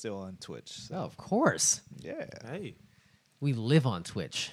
still 0.00 0.16
on 0.18 0.36
Twitch. 0.40 0.70
So, 0.70 0.94
Oh, 0.96 1.04
of 1.04 1.16
course. 1.16 1.82
yeah. 2.00 2.26
Hey, 2.44 2.74
We 3.40 3.52
live 3.52 3.86
on 3.86 4.02
Twitch. 4.02 4.50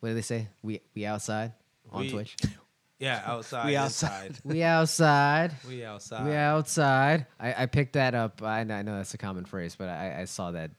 What 0.00 0.10
do 0.10 0.14
they 0.14 0.22
say? 0.22 0.48
We 0.62 0.80
we 0.94 1.04
outside 1.06 1.52
on 1.90 2.02
We- 2.02 2.10
Twitch. 2.10 2.36
yeah, 2.98 3.22
outside, 3.24 3.66
We 3.66 3.76
outside. 3.76 4.36
We 4.44 4.62
outside. 4.62 5.52
we 5.68 5.84
outside. 5.84 6.26
We 6.26 6.34
outside. 6.34 7.26
I, 7.40 7.62
I 7.62 7.66
picked 7.66 7.94
that 7.94 8.14
up. 8.14 8.42
I, 8.42 8.64
know- 8.64 8.74
I 8.74 8.82
know 8.82 8.96
that's 8.96 9.14
a 9.14 9.18
common 9.18 9.44
phrase, 9.44 9.74
but 9.76 9.88
I, 9.88 10.20
I 10.20 10.24
saw 10.26 10.50
that 10.52 10.70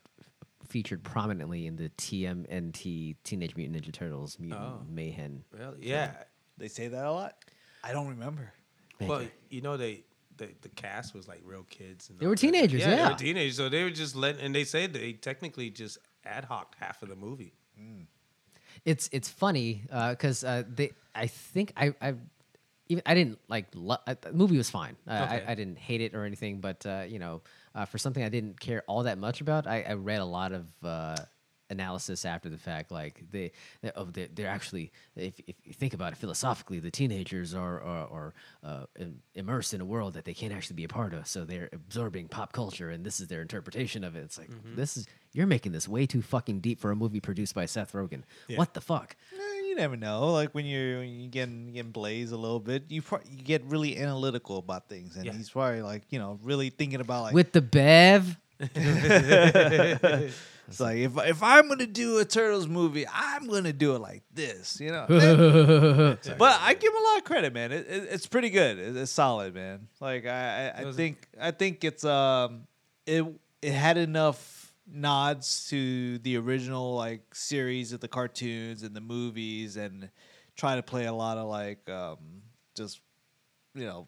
featured 0.67 1.03
prominently 1.03 1.67
in 1.67 1.75
the 1.75 1.89
TMNT 1.89 3.15
Teenage 3.23 3.55
Mutant 3.55 3.83
Ninja 3.85 3.91
Turtles 3.93 4.39
Mutant 4.39 4.61
Oh. 4.61 4.81
Mayhem. 4.89 5.43
Really? 5.51 5.77
Yeah. 5.81 6.11
They 6.57 6.67
say 6.67 6.87
that 6.89 7.05
a 7.05 7.11
lot. 7.11 7.35
I 7.83 7.91
don't 7.91 8.07
remember. 8.09 8.53
Well, 9.01 9.23
you 9.49 9.61
know 9.61 9.75
they. 9.77 10.03
The, 10.47 10.53
the 10.61 10.69
cast 10.69 11.13
was 11.13 11.27
like 11.27 11.41
real 11.43 11.63
kids. 11.63 12.09
And 12.09 12.19
They 12.19 12.27
were 12.27 12.35
teenagers, 12.35 12.81
Yeah, 12.81 12.95
they 12.95 13.11
were 13.11 13.17
teenagers. 13.17 13.57
So 13.57 13.69
they 13.69 13.83
were 13.83 13.89
just 13.89 14.15
letting, 14.15 14.41
and 14.41 14.53
they 14.53 14.63
said 14.63 14.93
they 14.93 15.13
technically 15.13 15.69
just 15.69 15.97
ad 16.25 16.45
hoc 16.45 16.75
half 16.79 17.01
of 17.03 17.09
the 17.09 17.15
movie. 17.15 17.53
It's 18.85 19.09
it's 19.11 19.29
funny 19.29 19.83
because 20.09 20.43
uh, 20.43 20.63
they 20.67 20.91
I 21.15 21.27
think 21.27 21.73
I 21.77 21.93
I 22.01 22.15
even 22.89 23.03
I 23.05 23.13
didn't 23.13 23.39
like 23.47 23.67
lo- 23.73 23.97
uh, 24.07 24.15
the 24.19 24.33
movie 24.33 24.57
was 24.57 24.69
fine. 24.69 24.95
Uh, 25.07 25.27
Okay. 25.29 25.43
I, 25.47 25.51
I 25.51 25.55
didn't 25.55 25.77
hate 25.77 26.01
it 26.01 26.13
or 26.13 26.25
anything, 26.25 26.59
but 26.59 26.85
uh, 26.85 27.03
you 27.07 27.19
know 27.19 27.41
uh, 27.75 27.85
for 27.85 27.97
something 27.97 28.23
I 28.23 28.29
didn't 28.29 28.59
care 28.59 28.83
all 28.87 29.03
that 29.03 29.17
much 29.17 29.41
about, 29.41 29.67
I, 29.67 29.83
I 29.83 29.93
read 29.93 30.19
a 30.19 30.25
lot 30.25 30.51
of. 30.51 30.65
Analysis 31.73 32.23
after 32.25 32.49
the 32.49 32.57
fact 32.57 32.91
like 32.91 33.15
they 33.31 33.51
they- 33.81 33.91
of 33.91 34.13
they're, 34.13 34.29
they're 34.33 34.47
actually 34.57 34.91
if, 35.15 35.33
if 35.47 35.55
you 35.65 35.73
think 35.73 35.93
about 35.93 36.13
it 36.13 36.17
philosophically 36.17 36.79
the 36.79 36.91
teenagers 36.91 37.53
are 37.53 37.81
are, 37.81 38.07
are 38.17 38.33
uh, 38.63 38.85
immersed 39.35 39.73
in 39.73 39.81
a 39.81 39.85
world 39.85 40.13
that 40.13 40.25
they 40.25 40.33
can't 40.33 40.53
actually 40.53 40.75
be 40.75 40.83
a 40.83 40.87
part 40.99 41.13
of. 41.13 41.27
So 41.27 41.43
they're 41.45 41.69
absorbing 41.73 42.27
pop 42.27 42.51
culture 42.53 42.89
and 42.89 43.03
this 43.05 43.19
is 43.19 43.27
their 43.27 43.41
interpretation 43.41 44.03
of 44.03 44.15
it. 44.15 44.21
It's 44.27 44.37
like 44.37 44.49
this 44.75 44.97
is 44.97 45.07
you're 45.33 45.47
making 45.47 45.71
this 45.71 45.87
way 45.87 46.05
too 46.05 46.21
fucking 46.21 46.59
deep 46.59 46.79
for 46.79 46.91
a 46.91 46.95
movie 46.95 47.19
produced 47.19 47.55
by 47.55 47.65
Seth 47.65 47.93
Rogen. 47.93 48.21
What 48.55 48.73
the 48.75 48.81
fuck? 48.81 49.15
Eh, 49.33 49.61
you 49.67 49.75
never 49.75 49.97
know. 49.97 50.31
Like 50.31 50.51
when 50.53 50.65
you're 50.65 50.99
when 50.99 51.09
you 51.09 51.27
getting 51.27 51.73
getting 51.73 51.91
blazed 51.91 52.31
a 52.31 52.37
little 52.37 52.59
bit, 52.59 52.83
you 52.89 53.01
pro- 53.01 53.25
you 53.29 53.41
get 53.43 53.63
really 53.65 53.97
analytical 53.97 54.57
about 54.59 54.87
things, 54.89 55.15
and 55.15 55.25
Yeah. 55.25 55.33
he's 55.33 55.49
probably 55.49 55.81
like 55.81 56.03
you 56.11 56.19
know 56.19 56.37
really 56.43 56.69
thinking 56.69 57.01
about 57.01 57.23
like 57.23 57.33
with 57.33 57.51
the 57.51 57.61
bev 57.61 58.37
it's 58.59 60.39
like 60.79 60.97
if 60.97 61.17
if 61.17 61.43
I'm 61.43 61.67
gonna 61.67 61.85
do 61.85 62.19
a 62.19 62.25
turtles 62.25 62.67
movie, 62.67 63.05
I'm 63.11 63.47
gonna 63.47 63.73
do 63.73 63.95
it 63.95 63.99
like 63.99 64.23
this, 64.33 64.79
you 64.79 64.91
know. 64.91 65.05
but 65.09 66.59
I 66.61 66.73
give 66.73 66.93
him 66.93 66.99
a 66.99 67.07
lot 67.09 67.17
of 67.17 67.23
credit, 67.23 67.53
man. 67.53 67.71
It, 67.71 67.87
it, 67.87 68.07
it's 68.11 68.27
pretty 68.27 68.49
good. 68.49 68.77
It, 68.77 68.95
it's 68.95 69.11
solid, 69.11 69.53
man. 69.53 69.87
Like 69.99 70.25
I 70.25 70.69
I, 70.69 70.81
I 70.81 70.91
think 70.91 71.27
I 71.39 71.51
think 71.51 71.83
it's 71.83 72.05
um 72.05 72.67
it 73.05 73.25
it 73.61 73.73
had 73.73 73.97
enough 73.97 74.73
nods 74.91 75.67
to 75.69 76.17
the 76.19 76.37
original 76.37 76.95
like 76.95 77.33
series 77.33 77.93
of 77.93 77.99
the 77.99 78.07
cartoons 78.07 78.83
and 78.83 78.95
the 78.95 79.01
movies 79.01 79.77
and 79.77 80.09
try 80.55 80.75
to 80.75 80.83
play 80.83 81.05
a 81.05 81.13
lot 81.13 81.37
of 81.37 81.47
like 81.47 81.89
um 81.89 82.17
just 82.75 83.01
you 83.73 83.85
know 83.85 84.07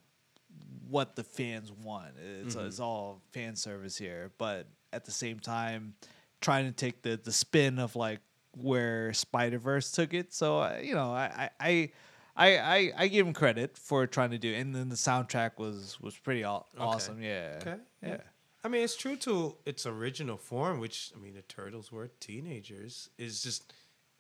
what 0.90 1.16
the 1.16 1.24
fans 1.24 1.72
want. 1.72 2.14
It's, 2.42 2.56
it's 2.56 2.80
all 2.80 3.22
fan 3.32 3.56
service 3.56 3.98
here, 3.98 4.32
but 4.38 4.68
at 4.94 5.06
the 5.06 5.12
same 5.12 5.40
time, 5.40 5.96
trying 6.42 6.66
to 6.66 6.72
take 6.72 7.02
the 7.02 7.20
the 7.22 7.32
spin 7.32 7.80
of 7.80 7.96
like 7.96 8.20
where 8.58 9.14
Spider 9.14 9.58
Verse 9.60 9.92
took 9.92 10.14
it. 10.14 10.34
So 10.34 10.60
uh, 10.60 10.80
you 10.82 10.96
know, 10.96 11.12
I 11.12 11.50
I. 11.60 11.92
I, 12.38 12.58
I, 12.58 12.92
I 12.98 13.08
give 13.08 13.26
him 13.26 13.32
credit 13.32 13.78
for 13.78 14.06
trying 14.08 14.32
to 14.32 14.38
do, 14.38 14.52
it. 14.52 14.58
and 14.60 14.76
then 14.76 14.90
the 14.90 14.96
soundtrack 14.96 15.52
was 15.58 15.98
was 16.02 16.18
pretty 16.18 16.44
aw- 16.44 16.64
awesome. 16.78 17.22
Yeah, 17.22 17.60
Okay. 17.62 17.78
yeah. 18.04 18.18
I 18.62 18.68
mean, 18.68 18.84
it's 18.84 18.98
true 18.98 19.16
to 19.16 19.56
its 19.66 19.86
original 19.86 20.36
form, 20.36 20.82
which 20.82 21.14
I 21.16 21.20
mean, 21.24 21.34
the 21.34 21.44
turtles 21.44 21.94
were 21.94 22.10
teenagers. 22.20 23.10
Is 23.18 23.42
just 23.42 23.72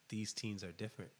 these 0.07 0.31
teens 0.31 0.63
are 0.63 0.71
different. 0.71 1.11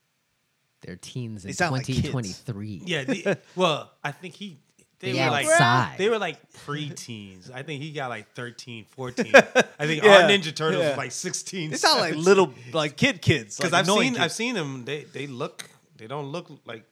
they're 0.84 0.96
teens 0.96 1.44
in 1.44 1.50
They 1.50 1.54
sound 1.54 1.74
like 1.74 1.86
kids. 1.86 2.02
2023 2.04 2.84
Yeah. 2.86 3.04
The, 3.04 3.38
well, 3.58 3.92
I 4.02 4.14
think 4.14 4.36
he. 4.36 4.60
They 5.00 5.12
They 5.12 5.24
were 5.24 5.30
like 5.32 5.46
outside. 5.48 5.96
they 5.98 6.10
were 6.10 6.18
like 6.20 6.38
pre-teens. 6.66 7.52
I 7.54 7.64
think 7.64 7.82
he 7.82 7.92
got 7.92 8.10
like 8.10 8.34
13, 8.34 8.86
14. 8.92 9.32
I 9.36 9.88
think 9.88 10.04
our 10.06 10.22
Ninja 10.22 10.56
Turtles 10.56 10.82
yeah. 10.84 10.90
was 10.90 10.98
like 10.98 11.12
16. 11.12 11.72
They 11.72 11.78
sound 11.78 12.00
like 12.00 12.16
little 12.30 12.54
like 12.74 12.96
kid 12.96 13.22
kids. 13.22 13.58
because 13.58 13.72
like 13.72 13.80
I've 13.82 13.86
annoying 13.88 14.14
seen 14.14 14.22
I've 14.22 14.32
seen 14.32 14.56
them. 14.56 14.86
They 14.86 15.04
they 15.04 15.28
look 15.28 15.70
they 15.98 16.08
don't 16.08 16.28
look 16.32 16.50
like 16.66 16.86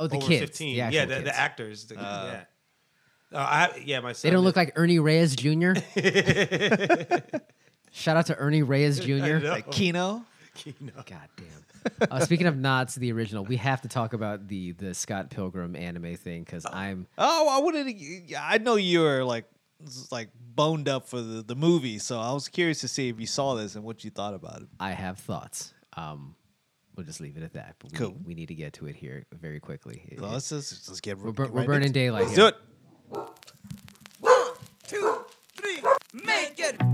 oh 0.00 0.06
the 0.08 0.16
over 0.16 0.26
kids 0.26 0.40
15. 0.40 0.74
the 0.74 0.76
yeah, 0.76 1.04
the, 1.04 1.14
kids. 1.14 1.24
the 1.24 1.38
actors. 1.38 1.84
The, 1.86 1.94
yeah. 1.94 2.44
Uh, 3.32 3.38
I, 3.38 3.82
yeah, 3.84 4.00
my 4.00 4.12
son. 4.12 4.28
they 4.28 4.32
don't 4.32 4.42
did- 4.42 4.46
look 4.46 4.56
like 4.56 4.72
Ernie 4.76 4.98
Reyes 5.00 5.34
Jr. 5.34 5.72
Shout 7.92 8.16
out 8.16 8.26
to 8.26 8.36
Ernie 8.36 8.62
Reyes 8.62 9.00
Jr. 9.00 9.38
like 9.38 9.70
Keno. 9.70 10.24
Keno. 10.54 10.92
God 10.94 11.28
damn. 11.36 11.46
Uh, 12.10 12.20
speaking 12.20 12.46
of 12.46 12.56
nods 12.56 12.94
to 12.94 13.00
the 13.00 13.12
original, 13.12 13.44
we 13.44 13.56
have 13.56 13.80
to 13.82 13.88
talk 13.88 14.12
about 14.12 14.48
the 14.48 14.72
the 14.72 14.94
Scott 14.94 15.30
Pilgrim 15.30 15.76
anime 15.76 16.16
thing 16.16 16.42
because 16.44 16.66
I'm 16.70 17.06
Oh, 17.18 17.48
I 17.48 17.58
wanted 17.62 17.86
to. 17.98 18.34
I 18.36 18.58
know 18.58 18.76
you 18.76 19.00
were 19.00 19.24
like, 19.24 19.44
like 20.10 20.30
boned 20.54 20.88
up 20.88 21.08
for 21.08 21.20
the, 21.20 21.42
the 21.42 21.54
movie, 21.54 21.98
so 21.98 22.18
I 22.20 22.32
was 22.32 22.48
curious 22.48 22.80
to 22.80 22.88
see 22.88 23.08
if 23.08 23.20
you 23.20 23.26
saw 23.26 23.54
this 23.54 23.74
and 23.74 23.84
what 23.84 24.04
you 24.04 24.10
thought 24.10 24.34
about 24.34 24.62
it. 24.62 24.68
I 24.80 24.92
have 24.92 25.18
thoughts. 25.18 25.72
Um, 25.96 26.34
we'll 26.96 27.06
just 27.06 27.20
leave 27.20 27.36
it 27.36 27.42
at 27.42 27.52
that. 27.54 27.76
But 27.78 27.92
we, 27.92 27.98
Cool. 27.98 28.16
we 28.24 28.34
need 28.34 28.48
to 28.48 28.54
get 28.54 28.72
to 28.74 28.86
it 28.86 28.96
here 28.96 29.24
very 29.32 29.60
quickly. 29.60 30.02
It- 30.08 30.18
So 30.18 30.26
let's 30.26 30.48
just 30.48 30.88
let's 30.88 31.00
get 31.00 31.18
we're, 31.18 31.32
bur- 31.32 31.44
right 31.44 31.52
we're 31.52 31.64
burning 31.64 31.88
into- 31.88 32.00
daylight. 32.00 32.24
Let's 32.26 32.36
here. 32.36 32.52
do 33.12 33.20
it. 33.20 33.28
You're 36.58 36.86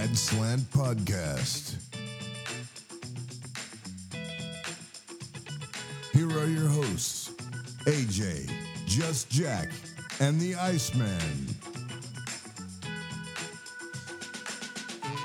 Bad 0.00 0.16
Slant 0.16 0.62
Podcast. 0.70 1.74
Here 6.14 6.26
are 6.26 6.46
your 6.46 6.68
hosts 6.68 7.28
AJ, 7.84 8.50
Just 8.86 9.28
Jack, 9.28 9.68
and 10.18 10.40
the 10.40 10.54
Iceman. 10.54 11.20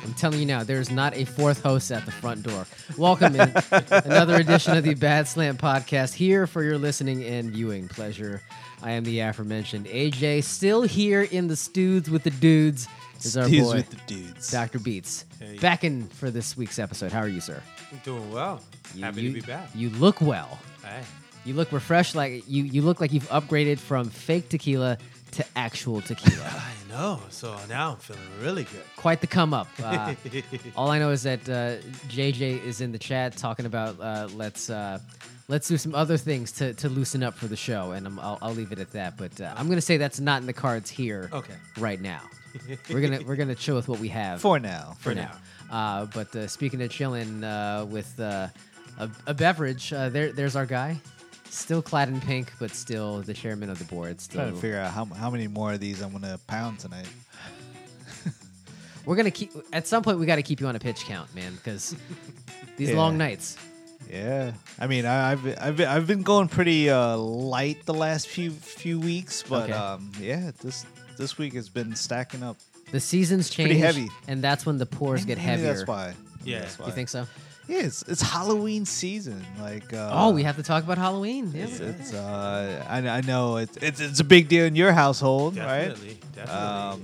I'm 0.03 0.13
telling 0.15 0.39
you 0.39 0.45
now, 0.45 0.65
there's 0.65 0.91
not 0.91 1.15
a 1.15 1.23
fourth 1.23 1.63
host 1.63 1.89
at 1.93 2.05
the 2.05 2.11
front 2.11 2.43
door. 2.43 2.67
Welcome 2.97 3.35
in 3.35 3.53
another 3.89 4.35
edition 4.35 4.75
of 4.75 4.83
the 4.83 4.95
Bad 4.95 5.29
Slant 5.29 5.57
Podcast 5.57 6.15
here 6.15 6.47
for 6.47 6.63
your 6.63 6.77
listening 6.77 7.23
and 7.23 7.49
viewing 7.49 7.87
pleasure. 7.87 8.41
I 8.83 8.91
am 8.91 9.05
the 9.05 9.21
aforementioned 9.21 9.85
AJ, 9.85 10.43
still 10.43 10.81
here 10.81 11.21
in 11.21 11.47
the 11.47 11.55
studs 11.55 12.09
with 12.09 12.23
the 12.23 12.31
dudes. 12.31 12.89
Is 13.23 13.37
our 13.37 13.47
Dudes 13.47 13.67
boy 13.67 13.75
with 13.77 13.89
the 13.89 13.97
dudes. 14.13 14.51
Dr. 14.51 14.79
Beats 14.79 15.25
Hey. 15.39 15.57
back 15.57 15.83
in 15.83 16.07
for 16.07 16.29
this 16.29 16.55
week's 16.57 16.79
episode. 16.79 17.11
How 17.11 17.19
are 17.19 17.27
you, 17.27 17.41
sir? 17.41 17.61
I'm 17.91 17.99
doing 18.03 18.31
well. 18.31 18.61
You, 18.93 19.03
Happy 19.03 19.21
you- 19.23 19.29
to 19.29 19.35
be 19.35 19.41
back. 19.41 19.69
You 19.73 19.89
look 19.91 20.21
well. 20.21 20.59
Hey. 20.83 21.01
You 21.45 21.53
look 21.53 21.71
refreshed. 21.71 22.15
Like 22.15 22.43
you, 22.47 22.63
you 22.63 22.81
look 22.81 22.99
like 22.99 23.13
you've 23.13 23.29
upgraded 23.29 23.79
from 23.79 24.09
fake 24.09 24.49
tequila 24.49 24.97
to 25.31 25.45
actual 25.55 26.01
tequila. 26.01 26.43
I 26.49 26.89
know. 26.89 27.19
So 27.29 27.55
now 27.69 27.91
I'm 27.91 27.97
feeling 27.97 28.21
really 28.41 28.63
good. 28.63 28.81
Quite 28.95 29.21
the 29.21 29.27
come 29.27 29.53
up. 29.53 29.67
Uh, 29.83 30.15
all 30.75 30.89
I 30.89 30.97
know 30.99 31.11
is 31.11 31.23
that 31.23 31.41
uh, 31.49 31.77
JJ 32.09 32.63
is 32.63 32.81
in 32.81 32.91
the 32.91 32.97
chat 32.99 33.37
talking 33.37 33.65
about 33.65 33.99
uh, 33.99 34.27
let's 34.33 34.69
uh, 34.69 34.99
let's 35.47 35.67
do 35.67 35.77
some 35.77 35.93
other 35.93 36.17
things 36.17 36.51
to, 36.53 36.73
to 36.75 36.89
loosen 36.89 37.21
up 37.21 37.35
for 37.35 37.47
the 37.47 37.55
show, 37.57 37.91
and 37.91 38.07
I'm, 38.07 38.19
I'll, 38.19 38.39
I'll 38.41 38.53
leave 38.53 38.71
it 38.71 38.79
at 38.79 38.91
that. 38.93 39.17
But 39.17 39.39
uh, 39.39 39.53
I'm 39.57 39.67
gonna 39.69 39.81
say 39.81 39.97
that's 39.97 40.19
not 40.19 40.41
in 40.41 40.47
the 40.47 40.53
cards 40.53 40.89
here. 40.89 41.29
Okay. 41.33 41.53
Right 41.77 42.01
now, 42.01 42.21
we're 42.89 43.01
gonna 43.01 43.19
we're 43.25 43.35
gonna 43.35 43.55
chill 43.55 43.75
with 43.75 43.87
what 43.87 43.99
we 43.99 44.07
have 44.09 44.41
For 44.41 44.59
now. 44.59 44.95
for 44.99 45.13
now. 45.15 45.31
Uh, 45.69 46.05
but 46.13 46.35
uh, 46.35 46.47
speaking 46.47 46.81
of 46.81 46.89
chilling 46.91 47.43
uh, 47.43 47.85
with 47.89 48.19
uh, 48.19 48.47
a, 48.99 49.09
a 49.27 49.33
beverage, 49.33 49.91
uh, 49.93 50.09
there 50.09 50.31
there's 50.31 50.55
our 50.55 50.65
guy, 50.65 50.95
still 51.49 51.81
clad 51.81 52.07
in 52.09 52.21
pink, 52.21 52.51
but 52.59 52.71
still 52.71 53.21
the 53.21 53.33
chairman 53.33 53.69
of 53.69 53.79
the 53.79 53.85
board. 53.85 54.21
Still, 54.21 54.41
Trying 54.41 54.53
to 54.53 54.59
figure 54.61 54.77
out 54.79 54.91
how, 54.91 55.05
how 55.05 55.29
many 55.29 55.47
more 55.47 55.73
of 55.73 55.79
these 55.79 56.01
I'm 56.01 56.11
gonna 56.11 56.39
pound 56.47 56.79
tonight. 56.79 57.07
we're 59.05 59.15
gonna 59.15 59.31
keep 59.31 59.51
at 59.73 59.87
some 59.87 60.03
point. 60.03 60.19
We 60.19 60.25
got 60.25 60.35
to 60.37 60.43
keep 60.43 60.59
you 60.61 60.67
on 60.67 60.75
a 60.75 60.79
pitch 60.79 61.05
count, 61.05 61.33
man, 61.35 61.53
because 61.55 61.95
these 62.77 62.89
Yeah. 62.91 62.95
long 62.97 63.17
nights. 63.17 63.57
Yeah, 64.11 64.51
I 64.79 64.85
mean, 64.85 65.05
I, 65.07 65.31
I've 65.31 65.45
I've 65.59 65.77
been, 65.77 65.87
I've 65.87 66.05
been 66.05 66.21
going 66.21 66.47
pretty 66.47 66.91
uh, 66.91 67.17
light 67.17 67.85
the 67.85 67.93
last 67.95 68.27
few 68.27 68.51
few 68.51 68.99
weeks, 68.99 69.41
but 69.41 69.63
Okay. 69.63 69.73
um, 69.73 70.11
yeah, 70.19 70.51
this 70.61 70.85
this 71.17 71.37
week 71.37 71.53
has 71.53 71.69
been 71.69 71.95
stacking 71.95 72.43
up. 72.43 72.57
The 72.91 72.99
seasons 72.99 73.49
change, 73.49 73.69
pretty 73.69 73.79
heavy. 73.79 74.09
and 74.27 74.43
that's 74.43 74.65
when 74.65 74.77
the 74.77 74.85
pours 74.85 75.25
get 75.25 75.37
Maybe 75.37 75.49
heavier. 75.49 75.73
That's 75.73 75.87
why. 75.87 76.13
Yeah. 76.43 76.59
that's 76.59 76.77
why. 76.77 76.85
You 76.87 76.91
think 76.91 77.09
so? 77.09 77.25
Yeah, 77.67 77.79
it's, 77.79 78.03
it's 78.03 78.21
Halloween 78.21 78.85
season. 78.85 79.43
Like, 79.59 79.91
uh, 79.91 80.11
oh, 80.13 80.31
we 80.31 80.43
have 80.43 80.55
to 80.57 80.63
talk 80.63 80.83
about 80.83 80.99
Halloween. 80.99 81.51
Yeah. 81.51 81.63
It's, 81.63 81.79
it's 81.79 82.13
uh, 82.13 82.85
I, 82.87 82.97
I 83.07 83.21
know 83.21 83.57
it's, 83.57 83.75
it's 83.77 83.99
it's 83.99 84.19
a 84.19 84.23
big 84.23 84.47
deal 84.49 84.65
in 84.65 84.75
your 84.75 84.91
household, 84.91 85.57
right? 85.57 85.87
Definitely. 85.87 86.19
Definitely. 86.35 86.61
Um, 86.61 87.03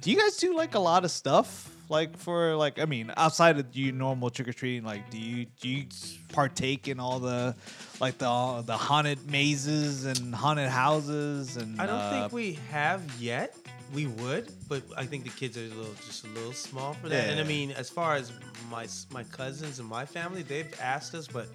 Do 0.00 0.10
you 0.10 0.16
guys 0.18 0.38
do 0.38 0.56
like 0.56 0.74
a 0.74 0.78
lot 0.78 1.04
of 1.04 1.10
stuff 1.10 1.70
like 1.88 2.16
for 2.16 2.54
like 2.56 2.78
I 2.78 2.84
mean 2.84 3.12
outside 3.16 3.58
of 3.58 3.74
you 3.74 3.92
normal 3.92 4.30
trick 4.30 4.48
or 4.48 4.52
treating? 4.52 4.84
Like, 4.84 5.10
do 5.10 5.18
you 5.18 5.46
do 5.60 5.68
you 5.68 5.86
partake 6.32 6.88
in 6.88 7.00
all 7.00 7.18
the 7.18 7.54
like 8.00 8.18
the 8.18 8.62
the 8.66 8.76
haunted 8.76 9.30
mazes 9.30 10.04
and 10.04 10.34
haunted 10.34 10.68
houses 10.68 11.56
and 11.56 11.80
I 11.80 11.86
don't 11.86 11.96
uh, 11.96 12.10
think 12.10 12.32
we 12.32 12.58
have 12.70 13.02
yet. 13.20 13.56
We 13.94 14.06
would, 14.06 14.52
but 14.68 14.82
I 14.98 15.06
think 15.06 15.24
the 15.24 15.30
kids 15.30 15.56
are 15.56 15.62
a 15.62 15.68
little, 15.68 15.94
just 16.06 16.26
a 16.26 16.28
little 16.28 16.52
small 16.52 16.92
for 16.92 17.08
that. 17.08 17.30
And 17.30 17.40
I 17.40 17.42
mean, 17.42 17.70
as 17.70 17.88
far 17.88 18.16
as 18.16 18.32
my 18.70 18.86
my 19.10 19.24
cousins 19.24 19.78
and 19.78 19.88
my 19.88 20.04
family, 20.04 20.42
they've 20.42 20.72
asked 20.78 21.14
us, 21.14 21.26
but 21.26 21.46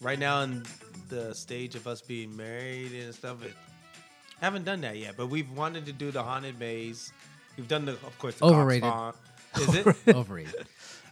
right 0.00 0.18
now 0.18 0.42
in 0.42 0.64
the 1.08 1.32
stage 1.34 1.76
of 1.76 1.86
us 1.86 2.00
being 2.00 2.36
married 2.36 2.92
and 2.92 3.14
stuff, 3.14 3.44
it, 3.44 3.52
haven't 4.40 4.64
done 4.64 4.80
that 4.80 4.96
yet. 4.96 5.14
But 5.16 5.28
we've 5.28 5.50
wanted 5.52 5.86
to 5.86 5.92
do 5.92 6.10
the 6.10 6.22
haunted 6.22 6.58
maze. 6.58 7.12
We've 7.56 7.68
done 7.68 7.84
the, 7.84 7.92
of 7.92 8.18
course, 8.18 8.34
the 8.36 8.46
Overrated. 8.46 8.82
Farm. 8.82 9.14
Is 9.60 9.74
it? 9.74 9.86
Overrated. 10.14 10.66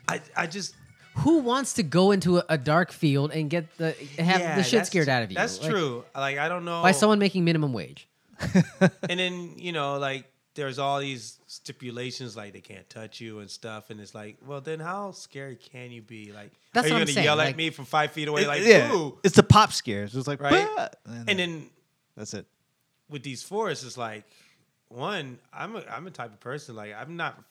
I, 0.09 0.21
I 0.37 0.47
just 0.47 0.75
Who 1.19 1.39
wants 1.39 1.75
to 1.75 1.83
go 1.83 2.11
into 2.11 2.39
a, 2.39 2.45
a 2.51 2.59
dark 2.59 2.91
field 2.93 3.33
and 3.33 3.49
get 3.51 3.77
the 3.79 3.93
have 4.19 4.41
yeah, 4.41 4.57
the 4.57 4.63
shit 4.63 4.87
scared 4.87 5.09
out 5.09 5.23
of 5.23 5.31
you? 5.31 5.37
That's 5.37 5.61
Like, 5.61 5.71
true. 5.71 6.05
Like 6.15 6.39
I 6.39 6.49
don't 6.49 6.65
know 6.65 6.83
By 6.83 6.93
someone 6.93 7.19
making 7.19 7.45
minimum 7.45 7.73
wage. 7.73 8.09
and 9.09 9.21
then 9.21 9.53
you 9.57 9.73
know 9.73 9.99
like 9.99 10.25
there's 10.55 10.79
all 10.79 10.99
these 10.99 11.39
stipulations 11.47 12.37
like 12.37 12.53
they 12.55 12.61
can't 12.61 12.89
touch 12.91 13.21
you 13.21 13.39
and 13.41 13.51
stuff 13.51 13.91
and 13.91 14.01
it's 14.01 14.15
like 14.15 14.39
well 14.47 14.61
then 14.63 14.81
how 14.81 15.11
scary 15.13 15.57
can 15.57 15.91
you 15.91 16.01
be 16.03 16.33
like 16.33 16.51
That's 16.73 16.87
are 16.91 16.99
you 16.99 17.05
gonna 17.05 17.21
yell 17.23 17.37
like- 17.37 17.51
at 17.51 17.57
me 17.57 17.69
from 17.71 17.85
five 17.85 18.13
feet 18.13 18.29
away 18.29 18.43
It- 18.43 18.49
like 18.49 18.63
yeah, 18.65 18.93
ooh 18.93 19.19
it's 19.23 19.37
the 19.37 19.43
pop 19.43 19.73
scares. 19.73 20.17
It's 20.17 20.27
like 20.27 20.41
Right? 20.41 20.67
"Bah!" 20.77 20.89
and 21.29 21.39
then 21.39 21.67
that's 22.17 22.33
it. 22.35 22.47
with 23.11 23.23
these 23.23 23.43
forests 23.43 23.85
it's 23.85 23.99
like 23.99 24.25
one 24.89 25.39
i'm 25.53 25.77
a, 25.77 25.85
i'm 25.91 26.07
a 26.07 26.11
type 26.11 26.33
of 26.33 26.41
person 26.41 26.75
like 26.75 26.95
i'm 26.99 27.17
not 27.17 27.35
a 27.35 27.39
f- 27.39 27.45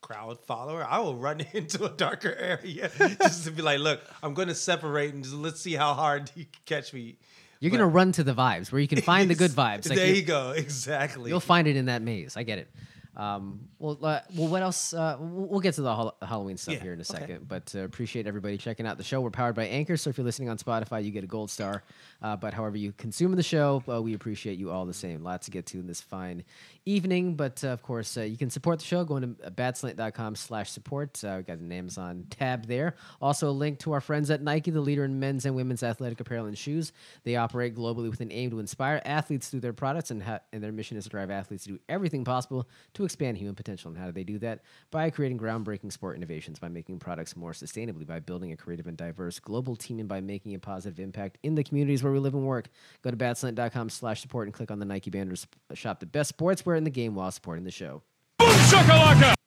crowd 0.00 0.38
follower 0.46 0.86
i 0.88 0.98
will 0.98 1.16
run 1.16 1.40
into 1.52 1.84
a 1.84 1.88
darker 1.90 2.34
area 2.34 2.90
just 3.20 3.44
to 3.44 3.50
be 3.50 3.62
like 3.62 3.78
look 3.80 4.00
i'm 4.22 4.32
gonna 4.34 4.54
separate 4.54 5.12
and 5.14 5.24
just 5.24 5.34
let's 5.34 5.60
see 5.60 5.74
how 5.74 5.92
hard 5.94 6.30
you 6.34 6.44
can 6.44 6.62
catch 6.66 6.92
me 6.94 7.16
You're 7.60 7.70
But- 7.72 7.78
gonna 7.78 7.88
run 7.88 8.12
to 8.12 8.22
the 8.24 8.34
vibes 8.34 8.70
where 8.70 8.80
you 8.80 8.86
can 8.88 9.00
find 9.00 9.28
the 9.28 9.34
good 9.34 9.50
vibes. 9.62 9.88
Like, 9.88 9.98
there 9.98 10.14
you- 10.14 10.22
go 10.22 10.50
exactly 10.52 11.30
You'll 11.30 11.40
find 11.40 11.66
it 11.66 11.76
in 11.76 11.86
that 11.86 12.02
maze. 12.02 12.36
I 12.36 12.44
get 12.44 12.58
it. 12.58 12.70
Um, 13.16 13.62
well, 13.80 13.98
uh, 14.00 14.20
well, 14.36 14.46
what 14.46 14.62
else? 14.62 14.94
Uh, 14.94 15.16
we'll 15.18 15.58
get 15.58 15.74
to 15.74 15.82
the 15.82 16.12
Halloween 16.22 16.56
stuff 16.56 16.74
Yeah, 16.74 16.82
here 16.84 16.92
in 16.92 17.00
a 17.00 17.02
okay. 17.02 17.18
second. 17.18 17.48
But 17.48 17.74
uh, 17.74 17.80
appreciate 17.80 18.28
everybody 18.28 18.56
checking 18.58 18.86
out 18.86 18.96
the 18.96 19.02
show. 19.02 19.20
We're 19.20 19.30
powered 19.32 19.56
by 19.56 19.64
Anchor, 19.64 19.96
so 19.96 20.08
if 20.08 20.16
you're 20.18 20.24
listening 20.24 20.50
on 20.50 20.56
Spotify, 20.58 21.02
you 21.02 21.10
get 21.10 21.24
a 21.24 21.26
gold 21.26 21.50
star. 21.50 21.82
Uh, 22.20 22.36
but 22.36 22.52
however 22.52 22.76
you 22.76 22.92
consume 22.92 23.34
the 23.36 23.42
show, 23.42 23.82
uh, 23.88 24.02
we 24.02 24.14
appreciate 24.14 24.58
you 24.58 24.70
all 24.70 24.84
the 24.86 24.94
same. 24.94 25.22
Lots 25.22 25.46
to 25.46 25.50
get 25.50 25.66
to 25.66 25.78
in 25.78 25.86
this 25.86 26.00
fine 26.00 26.44
evening. 26.84 27.34
But 27.34 27.62
uh, 27.62 27.68
of 27.68 27.82
course, 27.82 28.16
uh, 28.16 28.22
you 28.22 28.36
can 28.36 28.50
support 28.50 28.80
the 28.80 28.84
show 28.84 29.04
going 29.04 29.22
to 29.22 29.50
badslant.com 29.50 30.34
slash 30.34 30.70
support. 30.70 31.22
Uh, 31.22 31.36
we 31.38 31.42
got 31.44 31.58
an 31.58 31.70
Amazon 31.70 32.26
tab 32.30 32.66
there. 32.66 32.96
Also, 33.20 33.48
a 33.48 33.52
link 33.52 33.78
to 33.80 33.92
our 33.92 34.00
friends 34.00 34.30
at 34.30 34.42
Nike, 34.42 34.70
the 34.70 34.80
leader 34.80 35.04
in 35.04 35.20
men's 35.20 35.44
and 35.44 35.54
women's 35.54 35.82
athletic 35.82 36.20
apparel 36.20 36.46
and 36.46 36.58
shoes. 36.58 36.92
They 37.24 37.36
operate 37.36 37.76
globally 37.76 38.10
with 38.10 38.20
an 38.20 38.32
aim 38.32 38.50
to 38.50 38.58
inspire 38.58 39.00
athletes 39.04 39.48
through 39.48 39.60
their 39.60 39.72
products, 39.72 40.10
and, 40.10 40.22
ha- 40.22 40.40
and 40.52 40.62
their 40.62 40.72
mission 40.72 40.96
is 40.96 41.04
to 41.04 41.10
drive 41.10 41.30
athletes 41.30 41.64
to 41.64 41.70
do 41.70 41.78
everything 41.88 42.24
possible 42.24 42.68
to 42.94 43.04
expand 43.04 43.36
human 43.36 43.54
potential. 43.54 43.90
And 43.90 43.98
how 43.98 44.06
do 44.06 44.12
they 44.12 44.24
do 44.24 44.38
that? 44.40 44.62
By 44.90 45.10
creating 45.10 45.38
groundbreaking 45.38 45.92
sport 45.92 46.16
innovations, 46.16 46.58
by 46.58 46.68
making 46.68 46.98
products 46.98 47.36
more 47.36 47.52
sustainably, 47.52 48.06
by 48.06 48.20
building 48.20 48.52
a 48.52 48.56
creative 48.56 48.86
and 48.86 48.96
diverse 48.96 49.38
global 49.38 49.76
team, 49.76 50.00
and 50.00 50.08
by 50.08 50.20
making 50.20 50.54
a 50.54 50.58
positive 50.58 50.98
impact 50.98 51.38
in 51.42 51.54
the 51.54 51.62
communities 51.62 52.02
where 52.02 52.07
we 52.12 52.18
live 52.18 52.34
and 52.34 52.46
work. 52.46 52.68
Go 53.02 53.10
to 53.10 53.16
badslant.com 53.16 53.90
slash 53.90 54.20
support 54.20 54.46
and 54.46 54.54
click 54.54 54.70
on 54.70 54.78
the 54.78 54.84
Nike 54.84 55.10
banner 55.10 55.34
to 55.34 55.76
shop 55.76 56.00
the 56.00 56.06
best 56.06 56.36
sportswear 56.36 56.76
in 56.76 56.84
the 56.84 56.90
game 56.90 57.14
while 57.14 57.30
supporting 57.30 57.64
the 57.64 57.70
show. 57.70 58.02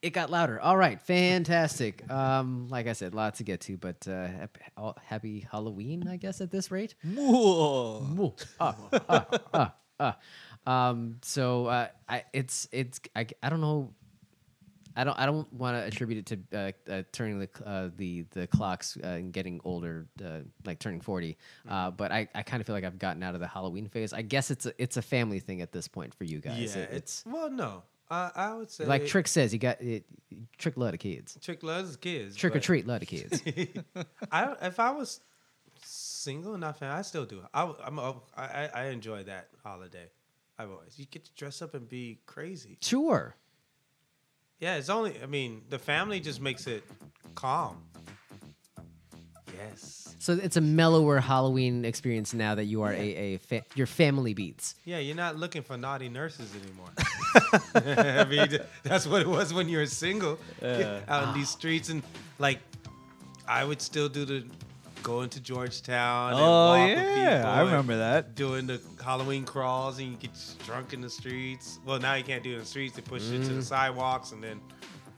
It 0.01 0.11
got 0.13 0.29
louder. 0.31 0.59
All 0.59 0.75
right, 0.75 0.99
fantastic. 0.99 2.09
Um, 2.09 2.67
like 2.69 2.87
I 2.87 2.93
said, 2.93 3.13
lots 3.13 3.37
to 3.37 3.43
get 3.43 3.61
to, 3.61 3.77
but 3.77 4.07
uh, 4.07 4.27
hap- 4.27 4.57
happy 5.03 5.47
Halloween, 5.51 6.07
I 6.07 6.17
guess, 6.17 6.41
at 6.41 6.49
this 6.51 6.71
rate. 6.71 6.95
Whoa. 7.03 8.35
Um, 10.65 11.17
so 11.21 11.65
uh, 11.67 11.87
I, 12.07 12.23
it's 12.33 12.67
it's 12.71 12.99
I, 13.15 13.27
I 13.41 13.49
don't 13.49 13.61
know. 13.61 13.93
I 14.95 15.03
don't 15.03 15.17
I 15.19 15.25
don't 15.25 15.51
want 15.53 15.77
to 15.77 15.83
attribute 15.85 16.19
it 16.19 16.25
to 16.51 16.57
uh, 16.89 16.91
uh, 16.91 17.03
turning 17.11 17.39
the 17.39 17.49
uh, 17.65 17.89
the 17.95 18.25
the 18.31 18.47
clocks 18.47 18.97
uh, 19.03 19.07
and 19.07 19.31
getting 19.33 19.59
older, 19.63 20.07
uh, 20.23 20.39
like 20.65 20.79
turning 20.79 21.01
forty. 21.01 21.37
Uh, 21.69 21.91
but 21.91 22.11
I, 22.11 22.27
I 22.35 22.43
kind 22.43 22.59
of 22.61 22.67
feel 22.67 22.75
like 22.75 22.83
I've 22.83 22.99
gotten 22.99 23.23
out 23.23 23.33
of 23.33 23.39
the 23.41 23.47
Halloween 23.47 23.87
phase. 23.87 24.13
I 24.13 24.21
guess 24.21 24.51
it's 24.51 24.65
a 24.65 24.73
it's 24.81 24.97
a 24.97 25.01
family 25.01 25.39
thing 25.39 25.61
at 25.61 25.71
this 25.71 25.87
point 25.87 26.13
for 26.13 26.23
you 26.23 26.39
guys. 26.39 26.75
yeah 26.75 26.83
It- 26.83 26.89
it's 26.93 27.23
well 27.25 27.49
no 27.49 27.83
I 28.09 28.31
I 28.35 28.53
would 28.55 28.69
say 28.69 28.85
like 28.85 29.05
Trick 29.07 29.27
says, 29.27 29.53
you 29.53 29.59
got 29.59 29.81
it. 29.81 30.05
Trick 30.57 30.75
love 30.77 30.91
the 30.91 30.97
kids. 30.97 31.37
Trick 31.41 31.63
loves 31.63 31.95
kids. 31.95 32.35
Trick 32.35 32.55
or 32.55 32.59
treat 32.59 32.85
love 32.87 32.99
the 32.99 33.05
kids. 33.05 33.41
I 34.31 34.55
if 34.61 34.79
I 34.79 34.91
was 34.91 35.21
single, 35.83 36.57
not 36.57 36.77
fan, 36.77 36.91
I 36.91 37.01
still 37.01 37.25
do. 37.25 37.41
I 37.53 37.71
I'm 37.83 37.97
a, 37.99 38.15
I 38.35 38.43
I 38.43 38.69
I 38.73 38.83
enjoy 38.87 39.23
that 39.23 39.47
holiday. 39.63 40.09
I've 40.59 40.69
always 40.69 40.99
you 40.99 41.05
get 41.05 41.25
to 41.25 41.33
dress 41.33 41.61
up 41.61 41.73
and 41.73 41.87
be 41.87 42.19
crazy. 42.25 42.77
sure. 42.81 43.35
Yeah, 44.61 44.75
it's 44.75 44.89
only. 44.89 45.15
I 45.21 45.25
mean, 45.25 45.63
the 45.69 45.79
family 45.79 46.19
just 46.19 46.39
makes 46.39 46.67
it 46.67 46.83
calm. 47.35 47.77
Yes. 49.57 50.15
So 50.19 50.33
it's 50.33 50.55
a 50.55 50.61
mellower 50.61 51.19
Halloween 51.19 51.83
experience 51.83 52.31
now 52.31 52.53
that 52.53 52.65
you 52.65 52.83
are 52.83 52.93
a, 52.93 52.95
a 52.95 53.37
fa- 53.37 53.63
your 53.73 53.87
family 53.87 54.35
beats. 54.35 54.75
Yeah, 54.85 54.99
you're 54.99 55.15
not 55.15 55.35
looking 55.35 55.63
for 55.63 55.77
naughty 55.77 56.09
nurses 56.09 56.53
anymore. 56.55 56.91
I 58.21 58.25
mean, 58.25 58.59
that's 58.83 59.07
what 59.07 59.23
it 59.23 59.27
was 59.27 59.51
when 59.51 59.67
you 59.67 59.79
were 59.79 59.87
single 59.87 60.37
out 61.07 61.27
in 61.27 61.33
these 61.33 61.49
streets, 61.49 61.89
and 61.89 62.03
like, 62.37 62.59
I 63.47 63.65
would 63.65 63.81
still 63.81 64.09
do 64.09 64.25
the 64.25 64.45
go 65.03 65.21
into 65.21 65.39
Georgetown. 65.39 66.33
and 66.33 66.41
Oh 66.41 66.45
walk 66.45 66.89
with 66.89 66.97
yeah, 66.97 67.37
people 67.37 67.49
I 67.51 67.61
remember 67.63 67.97
that. 67.97 68.35
Doing 68.35 68.67
the 68.67 68.81
Halloween 69.03 69.43
crawls, 69.45 69.99
and 69.99 70.11
you 70.11 70.17
get 70.17 70.31
drunk 70.65 70.93
in 70.93 71.01
the 71.01 71.09
streets. 71.09 71.79
Well, 71.85 71.99
now 71.99 72.13
you 72.15 72.23
can't 72.23 72.43
do 72.43 72.51
it 72.51 72.53
in 72.53 72.59
the 72.59 72.65
streets. 72.65 72.95
They 72.95 73.01
push 73.01 73.23
it 73.29 73.43
to 73.43 73.53
the 73.53 73.61
mm. 73.61 73.63
sidewalks, 73.63 74.31
and 74.31 74.43
then 74.43 74.61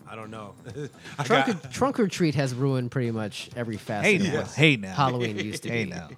I 0.10 0.16
don't 0.16 0.32
know. 0.32 0.54
I 1.20 1.24
Trunk, 1.24 1.48
got- 1.48 1.66
or, 1.66 1.68
trunk 1.70 2.00
or 2.00 2.08
treat 2.08 2.36
has 2.36 2.54
ruined 2.54 2.92
pretty 2.92 3.12
much 3.12 3.50
every 3.56 3.78
facet 3.78 4.06
Hey 4.06 4.16
of 4.18 4.24
now, 4.34 4.40
what 4.40 4.48
hey 4.52 4.76
now, 4.78 4.94
Halloween 4.94 5.38
used 5.38 5.64
to 5.64 5.70
hey 5.72 5.86
be. 5.86 5.90
now. 5.92 6.10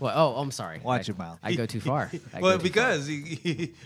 Well, 0.00 0.12
oh, 0.16 0.40
I'm 0.40 0.50
sorry. 0.50 0.80
Watch 0.82 1.02
I, 1.02 1.12
your 1.12 1.16
mouth. 1.16 1.38
I 1.42 1.54
go 1.54 1.66
too 1.66 1.80
far. 1.80 2.10
I 2.32 2.40
well, 2.40 2.56
go 2.56 2.64
too 2.64 2.72
far. 2.72 2.96
because 2.96 3.08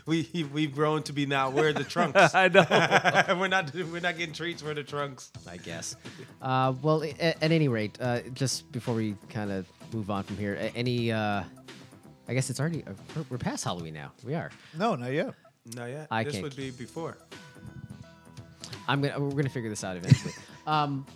we 0.06 0.46
we've 0.52 0.72
grown 0.72 1.02
to 1.02 1.12
be 1.12 1.26
now 1.26 1.50
we're 1.50 1.72
the 1.72 1.84
trunks. 1.94 2.34
I 2.34 2.46
know. 2.48 3.36
we're 3.40 3.48
not 3.48 3.74
we're 3.74 4.00
not 4.00 4.16
getting 4.16 4.32
treats. 4.32 4.62
We're 4.62 4.74
the 4.74 4.84
trunks. 4.84 5.32
I 5.48 5.56
guess. 5.56 5.96
Uh, 6.40 6.72
well, 6.82 7.02
at, 7.02 7.42
at 7.42 7.52
any 7.52 7.66
rate, 7.66 7.98
uh, 8.00 8.20
just 8.32 8.70
before 8.70 8.94
we 8.94 9.16
kind 9.28 9.50
of 9.50 9.66
move 9.92 10.08
on 10.08 10.22
from 10.22 10.36
here, 10.36 10.70
any, 10.76 11.10
uh, 11.10 11.42
I 12.28 12.34
guess 12.34 12.48
it's 12.48 12.60
already, 12.60 12.84
uh, 12.86 12.92
we're, 13.16 13.24
we're 13.30 13.38
past 13.38 13.64
Halloween 13.64 13.94
now. 13.94 14.12
We 14.24 14.34
are. 14.34 14.50
No, 14.78 14.94
not 14.94 15.12
yet. 15.12 15.34
No, 15.74 15.86
yet. 15.86 16.06
I 16.10 16.22
this 16.24 16.34
can't 16.34 16.44
would 16.44 16.56
be 16.56 16.70
before. 16.70 17.16
I'm 18.86 19.02
gonna, 19.02 19.18
we're 19.18 19.30
gonna 19.30 19.48
figure 19.48 19.70
this 19.70 19.82
out 19.82 19.96
eventually. 19.96 20.34
um, 20.66 21.06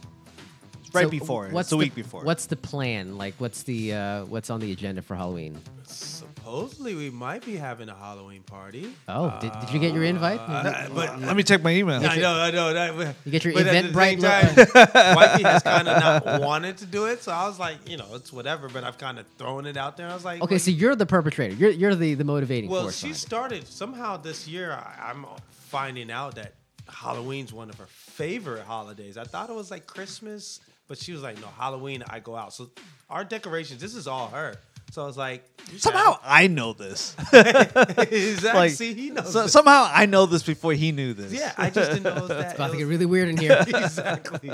Right 0.92 1.04
so 1.04 1.10
before. 1.10 1.48
What's 1.50 1.66
it's 1.66 1.70
the 1.70 1.76
the 1.76 1.78
week 1.78 1.94
before. 1.94 2.22
What's 2.24 2.46
the 2.46 2.56
plan? 2.56 3.18
Like, 3.18 3.34
what's 3.38 3.62
the, 3.62 3.92
uh, 3.94 4.24
what's 4.24 4.50
on 4.50 4.60
the 4.60 4.72
agenda 4.72 5.02
for 5.02 5.14
Halloween? 5.14 5.58
Supposedly, 5.84 6.94
we 6.94 7.10
might 7.10 7.44
be 7.44 7.56
having 7.56 7.88
a 7.88 7.94
Halloween 7.94 8.42
party. 8.42 8.92
Oh, 9.06 9.36
did, 9.40 9.52
did 9.60 9.70
you 9.70 9.78
get 9.78 9.92
your 9.94 10.04
invite? 10.04 10.40
Uh, 10.40 10.88
but 10.94 11.20
Let 11.20 11.36
me 11.36 11.42
check 11.42 11.62
my 11.62 11.72
email. 11.72 12.04
I 12.04 12.16
know, 12.16 12.34
I 12.34 12.50
know. 12.50 12.72
That, 12.72 13.14
You 13.24 13.32
get 13.32 13.44
your 13.44 13.54
but 13.54 13.66
at 13.66 13.84
the 13.84 13.92
time, 13.92 15.16
Wifey 15.16 15.42
has 15.42 15.62
kind 15.62 15.88
of 15.88 16.24
not 16.24 16.40
wanted 16.40 16.78
to 16.78 16.86
do 16.86 17.06
it, 17.06 17.22
so 17.22 17.32
I 17.32 17.46
was 17.46 17.58
like, 17.58 17.88
you 17.88 17.96
know, 17.96 18.06
it's 18.14 18.32
whatever. 18.32 18.68
But 18.68 18.84
I've 18.84 18.98
kind 18.98 19.18
of 19.18 19.26
thrown 19.36 19.66
it 19.66 19.76
out 19.76 19.96
there. 19.96 20.08
I 20.08 20.14
was 20.14 20.24
like, 20.24 20.42
okay, 20.42 20.54
well, 20.54 20.58
so 20.58 20.70
you're 20.70 20.96
the 20.96 21.06
perpetrator. 21.06 21.54
You're, 21.54 21.70
you're 21.70 21.94
the, 21.94 22.14
the 22.14 22.24
motivating 22.24 22.70
Well, 22.70 22.82
force. 22.82 22.96
she 22.96 23.08
behind 23.08 23.16
started 23.16 23.66
somehow 23.66 24.16
this 24.16 24.48
year. 24.48 24.72
I, 24.72 25.10
I'm 25.10 25.26
finding 25.50 26.10
out 26.10 26.36
that 26.36 26.54
Halloween's 26.88 27.52
one 27.52 27.68
of 27.70 27.76
her 27.78 27.86
favorite 27.88 28.62
holidays. 28.62 29.16
I 29.16 29.24
thought 29.24 29.50
it 29.50 29.54
was 29.54 29.70
like 29.70 29.86
Christmas, 29.86 30.60
but 30.88 30.98
she 30.98 31.12
was 31.12 31.22
like, 31.22 31.40
"No, 31.40 31.46
Halloween, 31.58 32.02
I 32.08 32.18
go 32.20 32.34
out." 32.34 32.52
So 32.52 32.70
our 33.08 33.22
decorations, 33.24 33.80
this 33.80 33.94
is 33.94 34.06
all 34.08 34.28
her. 34.28 34.56
So 34.90 35.02
I 35.02 35.06
was 35.06 35.18
like, 35.18 35.44
Somehow 35.76 36.18
I 36.24 36.46
know 36.46 36.72
this. 36.72 37.14
exactly. 37.32 38.50
like, 38.54 38.70
See, 38.70 38.94
he 38.94 39.10
knows. 39.10 39.30
so, 39.30 39.42
it. 39.44 39.48
somehow 39.50 39.86
I 39.92 40.06
know 40.06 40.24
this 40.24 40.42
before 40.42 40.72
he 40.72 40.92
knew 40.92 41.12
this. 41.12 41.30
yeah, 41.30 41.52
I 41.58 41.68
just 41.68 41.90
didn't 41.90 42.04
know 42.04 42.16
it 42.16 42.20
was 42.22 42.28
that. 42.42 42.54
About 42.54 42.70
it 42.70 42.72
to 42.72 42.78
get 42.78 42.86
really 42.86 43.04
weird 43.04 43.28
in 43.28 43.36
here. 43.36 43.58
exactly. 43.68 44.50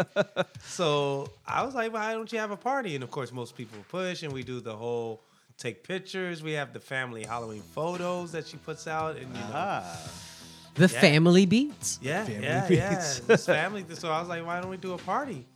So 0.65 1.31
I 1.47 1.63
was 1.65 1.75
like, 1.77 1.93
why 1.93 2.13
don't 2.15 2.33
you 2.33 2.41
have 2.41 2.51
a 2.51 2.57
party? 2.57 2.95
And 2.97 3.05
of 3.05 3.11
course, 3.13 3.31
most 3.33 3.57
people 3.57 3.79
push, 3.89 4.25
and 4.25 4.33
we 4.33 4.43
do 4.43 4.61
the 4.61 4.75
whole 4.75 5.23
take 5.57 5.85
pictures. 5.85 6.43
We 6.43 6.53
have 6.53 6.73
the 6.73 6.81
family 6.81 7.23
Halloween 7.25 7.63
photos 7.73 8.33
that 8.33 8.47
she 8.49 8.57
puts 8.57 8.89
out, 8.89 9.17
and 9.17 9.29
you 9.29 9.41
know, 9.41 9.51
Ah. 9.53 9.97
the 10.75 10.89
Yeah. 10.93 11.01
family 11.01 11.47
beats. 11.47 12.01
yeah, 12.03 12.25
Family 12.25 12.43
yeah, 12.43 12.67
beats. 12.69 13.21
yeah. 13.21 13.25
This 13.29 13.47
family. 13.47 13.85
So 13.95 14.11
I 14.11 14.19
was 14.19 14.29
like, 14.29 14.45
why 14.45 14.61
don't 14.61 14.71
we 14.71 14.79
do 14.79 14.95
a 14.95 14.99
party? 14.99 15.47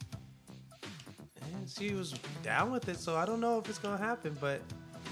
And 1.68 1.88
she 1.88 1.94
was 1.94 2.12
down 2.42 2.70
with 2.70 2.88
it. 2.88 2.98
So 2.98 3.16
I 3.16 3.26
don't 3.26 3.40
know 3.40 3.58
if 3.58 3.68
it's 3.68 3.78
gonna 3.78 3.98
happen, 3.98 4.36
but 4.40 4.60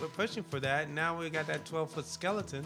we're 0.00 0.08
pushing 0.08 0.42
for 0.42 0.60
that. 0.60 0.90
Now 0.90 1.18
we 1.18 1.28
got 1.30 1.46
that 1.48 1.64
12 1.64 1.90
foot 1.90 2.06
skeleton. 2.06 2.64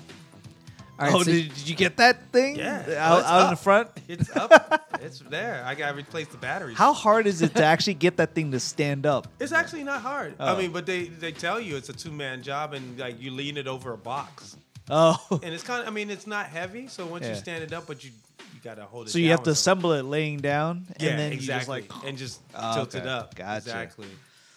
All 0.99 1.06
right, 1.06 1.14
oh, 1.14 1.23
so- 1.23 1.30
did, 1.30 1.54
did 1.54 1.68
you 1.68 1.75
get 1.75 1.97
that 1.97 2.30
thing? 2.30 2.56
Yeah, 2.56 2.85
oh, 2.87 2.97
out, 2.97 3.18
it's 3.20 3.28
out 3.28 3.44
in 3.44 3.50
the 3.50 3.56
front. 3.56 3.88
It's 4.06 4.37
up. 4.37 4.88
it's 5.00 5.20
there. 5.20 5.62
I 5.66 5.75
gotta 5.75 5.97
replace 5.97 6.28
the 6.28 6.37
batteries. 6.37 6.76
How 6.76 6.92
hard 6.92 7.26
is 7.26 7.42
it 7.42 7.54
to 7.54 7.64
actually 7.64 7.94
get 7.94 8.18
that 8.18 8.35
thing 8.35 8.52
to 8.52 8.61
stand 8.61 9.06
up? 9.06 9.26
It's 9.40 9.52
actually 9.52 9.85
not 9.85 10.02
hard. 10.02 10.35
Oh. 10.38 10.54
I 10.54 10.59
mean, 10.59 10.73
but 10.73 10.87
they 10.87 11.04
they 11.04 11.32
tell 11.32 11.59
you 11.59 11.76
it's 11.76 11.88
a 11.88 11.94
two 11.94 12.12
man 12.12 12.42
job 12.42 12.75
and 12.75 12.99
like 12.99 13.20
you 13.20 13.30
lean 13.30 13.56
it 13.56 13.66
over 13.66 13.92
a 13.92 13.99
box. 13.99 14.56
Oh, 14.92 15.40
And 15.42 15.54
it's 15.54 15.62
kind 15.62 15.82
of 15.82 15.88
I 15.88 15.90
mean 15.90 16.11
it's 16.11 16.26
not 16.26 16.47
heavy, 16.47 16.87
so 16.88 17.06
once 17.06 17.26
you 17.26 17.35
stand 17.35 17.62
it 17.64 17.73
up, 17.73 17.87
but 17.87 18.04
you 18.04 18.11
you 18.11 18.29
gotta 18.62 18.85
hold 18.85 19.07
it. 19.09 19.11
so 19.11 19.19
you 19.19 19.31
have 19.31 19.43
to 19.45 19.50
assemble 19.50 19.93
it 19.93 20.02
laying 20.05 20.38
down, 20.38 20.87
Yeah, 21.00 21.11
and 21.11 21.19
then 21.19 21.33
exactly. 21.33 21.81
you 21.83 21.83
just 21.87 21.93
like 22.02 22.09
and 22.09 22.19
just 22.19 22.40
Oh, 22.55 22.75
tilt 22.75 22.95
it 22.95 23.07
up. 23.07 23.35
Gotcha. 23.35 23.57
Exactly. 23.59 24.07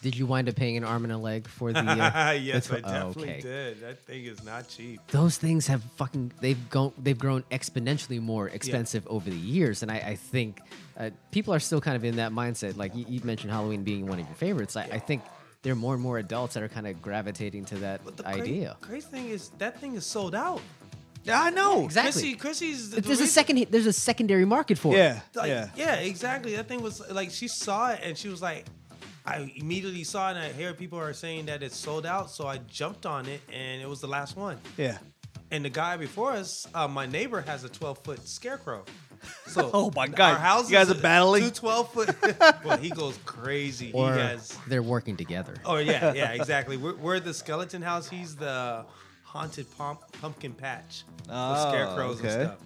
Did 0.01 0.17
you 0.17 0.25
wind 0.25 0.49
up 0.49 0.55
paying 0.57 0.75
an 0.75 0.83
arm 0.83 1.05
and 1.05 1.13
a 1.13 1.17
leg 1.17 1.47
for 1.47 1.71
the? 1.71 1.79
Uh, 1.81 2.31
yes, 2.31 2.67
the 2.67 2.77
I 2.77 2.81
tw- 2.81 2.83
oh, 2.85 2.91
definitely 2.91 3.23
okay. 3.31 3.41
did. 3.41 3.81
That 3.81 4.03
thing 4.05 4.25
is 4.25 4.43
not 4.43 4.67
cheap. 4.67 4.99
Those 5.07 5.37
things 5.37 5.67
have 5.67 5.81
fucking 5.95 6.33
they've 6.41 6.69
gone 6.69 6.91
they've 7.01 7.17
grown 7.17 7.43
exponentially 7.51 8.19
more 8.21 8.49
expensive 8.49 9.07
over 9.07 9.29
the 9.29 9.35
years, 9.37 9.81
and 9.81 9.89
I, 9.89 9.95
I 9.95 10.15
think 10.17 10.59
uh, 10.97 11.11
people 11.31 11.53
are 11.53 11.59
still 11.61 11.79
kind 11.79 11.95
of 11.95 12.03
in 12.03 12.17
that 12.17 12.33
mindset. 12.33 12.75
Like 12.75 12.93
you, 12.95 13.05
you 13.07 13.21
mentioned, 13.23 13.51
Halloween 13.53 13.83
being 13.83 14.05
one 14.05 14.19
of 14.19 14.25
your 14.27 14.35
favorites. 14.35 14.75
I, 14.75 14.83
I 14.91 14.99
think 14.99 15.23
there 15.61 15.71
are 15.71 15.77
more 15.77 15.93
and 15.93 16.03
more 16.03 16.17
adults 16.17 16.55
that 16.55 16.63
are 16.63 16.67
kind 16.67 16.85
of 16.87 17.01
gravitating 17.01 17.63
to 17.63 17.75
that 17.75 18.01
But 18.03 18.17
the 18.17 18.23
cra- 18.23 18.33
idea. 18.33 18.75
crazy 18.81 19.07
thing 19.07 19.29
is 19.29 19.51
that 19.59 19.79
thing 19.79 19.95
is 19.95 20.05
sold 20.05 20.35
out. 20.35 20.59
Yeah, 21.23 21.41
I 21.41 21.49
know. 21.49 21.85
Exactly. 21.85 22.11
Chrissy, 22.11 22.35
Chrissy's. 22.35 22.89
the 22.91 22.97
But 22.97 23.05
there's 23.05 23.19
a 23.21 23.27
second 23.27 23.65
there's 23.69 23.85
a 23.87 23.93
secondary 23.93 24.45
market 24.45 24.77
for 24.77 24.93
it. 24.93 24.97
Yeah, 24.97 25.19
Like, 25.35 25.49
yeah. 25.49 25.69
yeah. 25.75 25.95
exactly. 25.95 26.55
That 26.55 26.67
thing 26.67 26.81
was 26.81 27.01
like 27.11 27.31
she 27.31 27.47
saw 27.47 27.91
it 27.91 27.99
and 28.03 28.17
she 28.17 28.29
was 28.29 28.41
like, 28.41 28.65
I 29.25 29.51
immediately 29.55 30.03
saw 30.03 30.27
it 30.29 30.35
and 30.35 30.39
I 30.45 30.51
hear 30.51 30.73
people 30.73 30.99
are 30.99 31.13
saying 31.13 31.45
that 31.45 31.63
it's 31.63 31.77
sold 31.77 32.05
out, 32.05 32.29
so 32.29 32.45
I 32.47 32.57
jumped 32.67 33.05
on 33.05 33.25
it 33.27 33.41
and 33.51 33.81
it 33.81 33.87
was 33.87 34.01
the 34.01 34.07
last 34.07 34.35
one. 34.35 34.57
Yeah. 34.77 34.97
And 35.51 35.63
the 35.63 35.69
guy 35.69 35.97
before 35.97 36.31
us, 36.31 36.67
uh, 36.73 36.87
my 36.87 37.05
neighbor 37.05 37.39
has 37.41 37.63
a 37.63 37.69
12 37.69 37.99
foot 37.99 38.27
scarecrow. 38.27 38.83
So 39.47 39.69
Oh 39.73 39.91
my 39.95 40.07
God. 40.07 40.33
our 40.33 40.39
house 40.39 40.69
You 40.69 40.75
guys 40.77 40.89
is 40.89 40.97
are 40.97 41.01
battling? 41.01 41.43
Two 41.43 41.51
12 41.51 41.93
foot. 41.93 42.15
well, 42.65 42.77
he 42.77 42.89
goes 42.89 43.17
crazy. 43.23 43.91
Or 43.93 44.13
he 44.13 44.19
has. 44.19 44.57
they're 44.67 44.83
working 44.83 45.15
together. 45.15 45.55
Oh 45.63 45.77
yeah, 45.77 46.13
yeah, 46.15 46.31
exactly. 46.33 46.75
We're, 46.75 46.95
we're 46.95 47.19
the 47.19 47.33
skeleton 47.33 47.81
house. 47.81 48.09
He's 48.09 48.35
the 48.35 48.85
haunted 49.33 49.65
pump, 49.77 49.99
pumpkin 50.21 50.53
patch 50.53 51.03
Oh, 51.27 51.51
with 51.53 51.61
scarecrows 51.61 52.19
okay. 52.19 52.27
and 52.27 52.43
stuff 52.49 52.59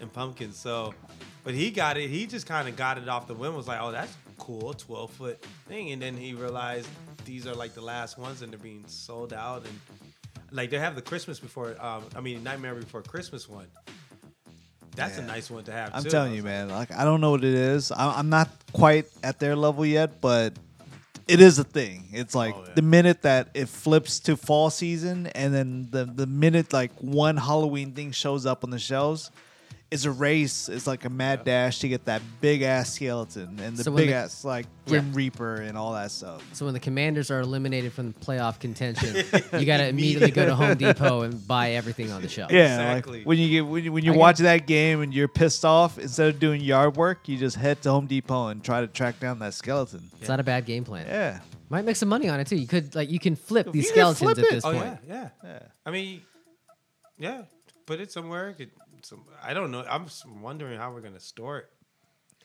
and 0.00 0.12
pumpkins. 0.12 0.56
So, 0.56 0.92
but 1.44 1.54
he 1.54 1.70
got 1.70 1.96
it. 1.96 2.10
He 2.10 2.26
just 2.26 2.44
kind 2.46 2.68
of 2.68 2.74
got 2.74 2.98
it 2.98 3.08
off 3.08 3.28
the 3.28 3.34
whim. 3.34 3.54
Was 3.54 3.68
like, 3.68 3.78
oh, 3.80 3.92
that's 3.92 4.12
cool, 4.36 4.74
twelve 4.74 5.10
foot 5.12 5.40
thing. 5.68 5.92
And 5.92 6.02
then 6.02 6.16
he 6.16 6.34
realized 6.34 6.88
these 7.24 7.46
are 7.46 7.54
like 7.54 7.74
the 7.74 7.80
last 7.80 8.18
ones, 8.18 8.42
and 8.42 8.50
they're 8.52 8.58
being 8.58 8.84
sold 8.88 9.32
out. 9.32 9.64
And 9.64 9.80
like 10.50 10.70
they 10.70 10.78
have 10.80 10.96
the 10.96 11.02
Christmas 11.02 11.38
before. 11.38 11.76
Um, 11.80 12.02
I 12.16 12.20
mean, 12.20 12.42
Nightmare 12.42 12.74
Before 12.74 13.02
Christmas 13.02 13.48
one. 13.48 13.66
That's 14.96 15.16
a 15.18 15.22
nice 15.22 15.48
one 15.48 15.62
to 15.64 15.72
have. 15.72 15.90
I'm 15.94 16.02
too. 16.02 16.10
telling 16.10 16.34
you, 16.34 16.42
man. 16.42 16.68
Like 16.68 16.90
I 16.92 17.04
don't 17.04 17.20
know 17.20 17.30
what 17.30 17.44
it 17.44 17.54
is. 17.54 17.92
I- 17.92 18.18
I'm 18.18 18.28
not 18.28 18.48
quite 18.72 19.06
at 19.22 19.38
their 19.38 19.54
level 19.54 19.86
yet, 19.86 20.20
but 20.20 20.54
it 21.28 21.40
is 21.40 21.58
a 21.58 21.64
thing. 21.64 22.08
It's 22.12 22.34
like 22.34 22.54
Oh, 22.56 22.64
yeah. 22.66 22.72
the 22.74 22.82
minute 22.82 23.22
that 23.22 23.50
it 23.54 23.68
flips 23.68 24.18
to 24.20 24.36
fall 24.36 24.70
season, 24.70 25.26
and 25.28 25.54
then 25.54 25.88
the 25.90 26.04
the 26.04 26.26
minute 26.26 26.72
like 26.72 26.92
one 27.00 27.36
Halloween 27.36 27.92
thing 27.92 28.10
shows 28.12 28.46
up 28.46 28.64
on 28.64 28.70
the 28.70 28.78
shelves, 28.78 29.30
it's 29.90 30.04
a 30.04 30.10
race. 30.10 30.68
It's 30.68 30.86
like 30.86 31.06
a 31.06 31.08
mad 31.08 31.44
dash 31.44 31.78
to 31.78 31.88
get 31.88 32.04
that 32.04 32.20
big 32.42 32.60
ass 32.60 32.92
skeleton 32.92 33.58
and 33.62 33.74
the 33.76 33.84
So 33.84 33.90
when 33.90 34.02
big 34.02 34.08
the- 34.10 34.16
ass 34.16 34.44
like 34.44 34.66
Yeah. 34.84 34.90
Grim 35.00 35.12
Reaper 35.14 35.54
and 35.56 35.78
all 35.78 35.94
that 35.94 36.10
stuff. 36.10 36.42
So 36.52 36.64
when 36.66 36.74
the 36.74 36.80
Commanders 36.80 37.30
are 37.30 37.40
eliminated 37.40 37.92
from 37.94 38.12
the 38.12 38.18
playoff 38.20 38.58
contention, 38.60 39.14
you 39.58 39.64
got 39.66 39.78
to 39.78 39.88
immediately 39.88 40.30
go 40.30 40.44
to 40.44 40.54
Home 40.54 40.76
Depot 40.76 41.22
and 41.22 41.46
buy 41.48 41.70
everything 41.72 42.10
on 42.12 42.20
the 42.20 42.28
shelf. 42.28 42.52
Yeah, 42.52 42.74
Exactly. 42.92 43.18
like 43.20 43.26
when 43.26 43.38
you 43.38 43.48
get 43.48 43.60
when, 43.66 43.84
you, 43.84 43.92
when 43.92 44.04
you're 44.04 44.20
I 44.22 44.32
get- 44.32 44.42
that 44.42 44.66
game 44.66 45.00
and 45.00 45.14
you're 45.14 45.28
pissed 45.28 45.64
off, 45.64 45.98
instead 45.98 46.28
of 46.34 46.38
doing 46.38 46.60
yard 46.60 46.96
work, 46.96 47.26
you 47.28 47.38
just 47.38 47.56
head 47.56 47.80
to 47.82 47.90
Home 47.90 48.06
Depot 48.06 48.48
and 48.48 48.62
try 48.62 48.80
to 48.82 48.86
track 48.86 49.18
down 49.20 49.38
that 49.38 49.54
skeleton. 49.54 50.10
It's 50.20 50.28
not 50.28 50.38
a 50.40 50.44
bad 50.44 50.66
game 50.66 50.84
plan. 50.84 51.06
Yeah. 51.06 51.40
Might 51.70 51.84
make 51.84 51.96
some 51.96 52.08
money 52.08 52.28
on 52.28 52.40
it 52.40 52.46
too. 52.46 52.56
You 52.56 52.66
could 52.66 52.94
like 52.94 53.10
you 53.10 53.18
can 53.18 53.36
flip 53.36 53.72
these 53.72 53.86
You 53.88 53.92
can 53.92 54.14
skeletons 54.14 54.18
flip 54.18 54.38
at 54.38 54.44
it. 54.44 54.50
this 54.50 54.64
Oh 54.64 54.72
point. 54.72 54.98
yeah, 55.06 55.14
yeah. 55.14 55.28
Yeah. 55.44 55.58
I 55.84 55.90
mean, 55.90 56.22
yeah, 57.18 57.42
put 57.86 58.00
it 58.00 58.10
somewhere. 58.12 58.54
Get 58.56 58.70
some, 59.08 59.24
I 59.42 59.54
don't 59.54 59.70
know. 59.70 59.84
I'm 59.88 60.04
just 60.04 60.26
wondering 60.28 60.78
how 60.78 60.92
we're 60.92 61.00
gonna 61.00 61.20
store 61.20 61.58
it. 61.58 61.66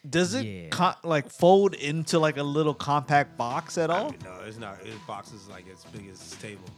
Does 0.10 0.34
it 0.34 0.46
Yeah. 0.46 0.68
co- 0.70 0.96
like 1.08 1.30
fold 1.30 1.76
into 1.76 2.20
like 2.20 2.36
a 2.36 2.44
little 2.44 2.74
compact 2.74 3.38
box 3.38 3.78
at 3.78 3.90
I 3.90 4.00
all? 4.00 4.10
mean, 4.12 4.20
no, 4.26 4.34
it's 4.46 4.58
not. 4.58 4.80
His 4.80 4.96
box 5.08 5.32
is 5.32 5.48
like 5.48 5.64
as 5.72 5.86
big 5.86 6.10
as 6.10 6.20
this 6.20 6.36
table. 6.42 6.70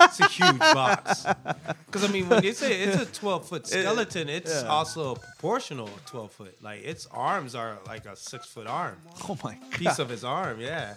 it's 0.00 0.20
a 0.20 0.28
huge 0.28 0.58
box. 0.80 1.26
Because 1.86 2.04
I 2.04 2.12
mean, 2.12 2.28
when 2.28 2.44
it's 2.44 2.62
a 2.62 2.70
it's 2.72 3.02
a 3.02 3.06
12 3.06 3.48
foot 3.48 3.66
skeleton, 3.74 4.28
it's 4.28 4.62
yeah. 4.62 4.68
also 4.68 5.14
a 5.16 5.18
proportional 5.18 5.90
12 6.06 6.30
foot. 6.32 6.62
Like 6.62 6.84
its 6.84 7.06
arms 7.10 7.56
are 7.56 7.78
like 7.88 8.06
a 8.06 8.14
six 8.14 8.46
foot 8.46 8.68
arm, 8.68 8.98
Oh 9.28 9.36
my 9.42 9.54
god! 9.54 9.70
piece 9.72 9.98
of 9.98 10.08
his 10.08 10.22
arm. 10.22 10.60
Yeah. 10.60 10.94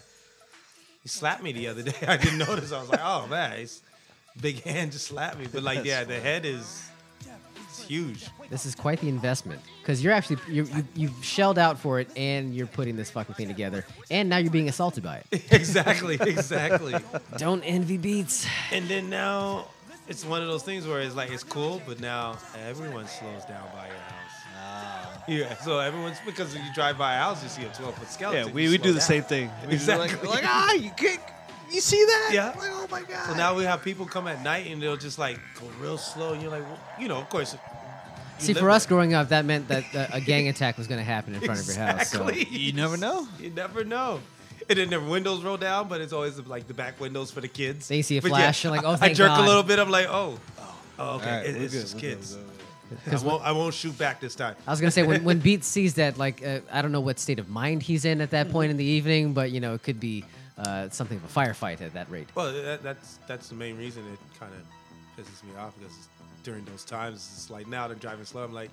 He 1.01 1.09
slapped 1.09 1.41
me 1.41 1.53
the 1.53 1.69
other 1.69 1.81
day. 1.81 1.95
I 2.07 2.17
didn't 2.17 2.38
notice. 2.39 2.71
I 2.71 2.79
was 2.81 2.89
like, 2.89 3.01
oh 3.03 3.25
man, 3.27 3.57
his 3.57 3.81
big 4.39 4.62
hand 4.62 4.91
just 4.91 5.07
slapped 5.07 5.39
me. 5.39 5.47
But 5.51 5.63
like, 5.63 5.83
yeah, 5.86 6.03
the 6.03 6.19
head 6.19 6.45
is 6.45 6.59
it's 6.59 6.91
huge. 7.88 8.27
This 8.50 8.65
is 8.65 8.75
quite 8.75 9.00
the 9.00 9.10
investment 9.10 9.62
because 9.82 10.03
you're 10.03 10.13
actually 10.13 10.38
you 10.50 10.63
you 10.65 10.86
you've 10.96 11.25
shelled 11.25 11.58
out 11.58 11.79
for 11.79 12.00
it 12.00 12.10
and 12.15 12.53
you're 12.56 12.67
putting 12.67 12.96
this 12.96 13.10
fucking 13.10 13.36
thing 13.36 13.48
together 13.48 13.86
and 14.10 14.29
now 14.29 14.38
you're 14.38 14.51
being 14.51 14.70
assaulted 14.70 15.03
by 15.03 15.24
it. 15.32 15.44
exactly, 15.51 16.17
exactly. 16.22 16.96
Don't 17.38 17.63
envy 17.63 17.98
beats. 17.98 18.46
And 18.72 18.88
then 18.88 19.10
now 19.10 19.67
it's 20.08 20.24
one 20.25 20.41
of 20.41 20.48
those 20.48 20.63
things 20.63 20.88
where 20.88 21.01
it's 21.01 21.15
like 21.15 21.32
it's 21.32 21.44
cool, 21.44 21.82
but 21.86 22.00
now 22.00 22.38
everyone 22.67 23.08
slows 23.08 23.46
down 23.46 23.67
by 23.74 23.88
your 23.88 23.98
house. 23.98 24.27
Ah. 24.60 25.24
Yeah, 25.27 25.56
so 25.58 25.79
everyone's 25.79 26.17
because 26.25 26.53
when 26.53 26.63
you 26.65 26.74
drive 26.74 26.98
by 26.98 27.15
a 27.15 27.20
house, 27.20 27.44
you 27.44 27.50
see 27.50 27.63
a 27.63 27.70
12 27.70 27.96
foot 27.96 28.10
skeleton. 28.10 28.48
Yeah, 28.48 28.53
we, 28.53 28.63
you 28.63 28.70
we 28.70 28.77
do 28.77 28.94
the 28.94 29.00
down. 29.00 29.08
same 29.08 29.24
thing. 29.24 29.51
We 29.65 29.74
just 29.74 29.89
Exactly. 29.89 30.29
Like, 30.29 30.44
like 30.44 30.44
ah, 30.46 30.74
you 30.74 30.91
can't. 30.91 31.20
You 31.71 31.81
see 31.81 32.03
that? 32.05 32.29
Yeah. 32.33 32.47
Like, 32.50 32.57
oh 32.71 32.88
my 32.89 33.01
god. 33.03 33.27
So 33.29 33.36
now 33.36 33.55
we 33.55 33.63
have 33.63 33.83
people 33.83 34.05
come 34.05 34.27
at 34.27 34.41
night 34.43 34.67
and 34.71 34.81
they'll 34.81 34.97
just 34.97 35.19
like 35.19 35.39
go 35.59 35.67
real 35.81 35.97
slow, 35.97 36.33
and 36.33 36.41
you're 36.41 36.51
like, 36.51 36.63
well, 36.63 36.79
you 37.00 37.07
know, 37.07 37.17
of 37.17 37.29
course. 37.29 37.53
you 37.53 37.59
See, 38.39 38.53
for 38.53 38.69
us 38.69 38.86
there. 38.86 38.89
growing 38.95 39.13
up, 39.13 39.29
that 39.29 39.45
meant 39.45 39.67
that 39.67 39.83
uh, 39.95 40.07
a 40.13 40.21
gang 40.21 40.47
attack 40.47 40.77
was 40.77 40.88
going 40.88 41.00
to 41.00 41.03
happen 41.03 41.33
in 41.36 41.41
front 41.41 41.59
of 41.59 41.67
your 41.67 41.75
house. 41.75 42.09
So. 42.09 42.27
Exactly. 42.27 42.57
You 42.57 42.74
never 42.74 42.95
know. 42.97 43.27
You 43.39 43.50
never 43.50 43.83
know. 43.83 44.21
And 44.69 44.77
then 44.79 44.89
the 44.89 45.00
windows 45.00 45.43
roll 45.43 45.57
down, 45.57 45.88
but 45.88 46.01
it's 46.01 46.13
always 46.13 46.38
like 46.45 46.67
the 46.67 46.74
back 46.74 47.00
windows 47.00 47.31
for 47.31 47.41
the 47.41 47.47
kids. 47.47 47.88
They 47.88 48.01
see 48.01 48.17
a 48.17 48.21
But 48.21 48.29
flash, 48.29 48.63
you're 48.63 48.71
like, 48.71 48.83
oh, 48.86 48.97
I 49.00 49.13
jerk 49.13 49.29
God. 49.29 49.43
a 49.43 49.47
little 49.47 49.63
bit. 49.63 49.79
I'm 49.79 49.89
like, 49.89 50.07
oh, 50.09 50.38
oh, 51.00 51.15
okay, 51.15 51.25
All 51.29 51.38
right, 51.38 51.45
it- 51.45 51.55
it's 51.55 51.74
good, 51.74 51.81
just 51.81 51.93
we're 51.95 52.00
kids. 52.01 52.36
we're 52.36 52.41
good. 52.41 52.53
I 53.21 53.25
won't, 53.25 53.43
I 53.43 53.51
won't 53.53 53.74
shoot 53.74 53.97
back 53.97 54.19
this 54.21 54.36
time. 54.36 54.55
I 54.65 54.71
was 54.71 54.79
gonna 54.79 54.91
say 54.91 55.03
when, 55.03 55.24
when 55.25 55.39
Beats 55.47 55.67
sees 55.67 55.95
that, 55.95 56.17
like 56.17 56.45
uh, 56.45 56.59
I 56.71 56.81
don't 56.81 56.91
know 56.93 57.01
what 57.01 57.19
state 57.19 57.39
of 57.39 57.50
mind 57.50 57.81
he's 57.83 58.05
in 58.05 58.21
at 58.21 58.31
that 58.31 58.50
point 58.50 58.71
in 58.71 58.77
the 58.77 58.86
evening, 58.86 59.33
but 59.33 59.51
you 59.51 59.59
know 59.59 59.74
it 59.74 59.83
could 59.83 60.00
be 60.00 60.24
uh, 60.57 60.89
something 60.89 61.17
of 61.17 61.23
a 61.23 61.27
firefight 61.39 61.81
at 61.81 61.93
that 61.93 62.09
rate. 62.09 62.27
Well, 62.35 62.51
that, 62.53 62.81
that's 62.83 63.19
that's 63.27 63.49
the 63.49 63.55
main 63.55 63.77
reason 63.77 64.03
it 64.11 64.19
kind 64.39 64.51
of 64.53 64.61
pisses 65.25 65.43
me 65.43 65.51
off 65.59 65.73
because 65.77 65.93
it's, 65.95 66.07
during 66.43 66.63
those 66.65 66.83
times 66.85 67.29
it's 67.33 67.49
like 67.49 67.67
now 67.67 67.87
they're 67.87 67.95
driving 67.97 68.25
slow. 68.25 68.43
I'm 68.43 68.53
like, 68.53 68.69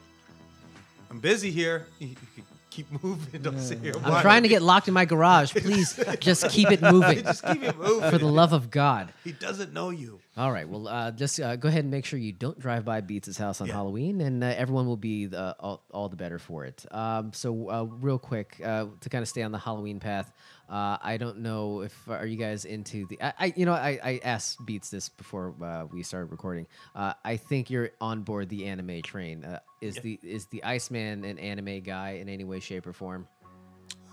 I'm 1.11 1.19
busy 1.21 1.51
here. 1.51 1.87
You, 1.99 2.09
you 2.09 2.17
can 2.37 2.45
keep 2.71 3.03
moving. 3.03 3.43
Don't 3.43 3.61
sit 3.61 3.79
here. 3.81 3.95
I'm 4.05 4.21
trying 4.23 4.43
to 4.43 4.49
get 4.49 4.63
locked 4.63 4.89
in 4.89 4.95
my 4.95 5.05
garage. 5.05 5.53
Please 5.57 5.99
just 6.21 6.49
keep 6.51 6.71
it 6.71 6.83
moving, 6.83 7.23
Just 7.23 7.45
keep 7.45 7.63
it 7.63 7.77
moving. 7.79 8.11
for 8.11 8.19
the 8.19 8.27
love 8.27 8.53
of 8.53 8.71
God. 8.71 9.13
he 9.23 9.33
doesn't 9.33 9.73
know 9.73 9.91
you. 9.91 10.21
All 10.37 10.51
right, 10.51 10.69
well, 10.69 10.89
uh, 10.89 11.13
just 11.13 11.39
uh, 11.39 11.55
go 11.55 11.69
ahead 11.69 11.83
and 11.85 11.93
make 11.93 12.05
sure 12.05 12.19
you 12.19 12.33
don't 12.33 12.59
drive 12.59 12.85
by 12.85 13.01
Beats' 13.01 13.37
house 13.37 13.61
on 13.61 13.69
Yeah. 13.69 13.75
Halloween, 13.75 14.21
and 14.21 14.43
uh, 14.43 14.49
everyone 14.49 14.87
will 14.87 14.97
be 14.97 15.29
uh, 15.33 15.55
all, 15.61 15.85
all 15.93 16.09
the 16.09 16.17
better 16.17 16.41
for 16.41 16.65
it. 16.65 16.85
Um, 16.91 17.33
so, 17.33 17.71
uh, 17.71 17.85
real 17.85 18.19
quick, 18.19 18.61
uh, 18.65 18.87
to 19.01 19.09
kind 19.09 19.23
of 19.23 19.29
stay 19.29 19.43
on 19.43 19.53
the 19.53 19.59
Halloween 19.59 20.01
path, 20.01 20.33
uh, 20.69 20.97
I 21.03 21.19
don't 21.19 21.39
know 21.39 21.83
if 21.83 21.95
are 22.09 22.27
you 22.27 22.37
guys 22.37 22.65
into 22.65 23.07
the. 23.07 23.21
I, 23.21 23.33
I 23.39 23.53
you 23.55 23.67
know, 23.67 23.73
I, 23.73 23.99
I 24.03 24.21
asked 24.25 24.65
Beats 24.65 24.91
this 24.91 25.09
before 25.09 25.55
uh, 25.63 25.85
we 25.93 26.03
started 26.03 26.31
recording. 26.31 26.67
Uh, 26.95 27.13
I 27.25 27.37
think 27.37 27.69
you're 27.69 27.91
on 28.01 28.23
board 28.23 28.49
the 28.49 28.67
anime 28.67 29.03
train. 29.03 29.45
Uh, 29.45 29.61
is 29.83 29.97
the 29.97 30.19
is 30.23 30.47
the 30.47 30.65
Iceman 30.65 31.25
an 31.25 31.39
anime 31.39 31.81
guy 31.81 32.13
in 32.13 32.29
any 32.29 32.45
way, 32.45 32.61
shape, 32.61 32.87
or 32.87 32.95
form? 32.95 33.29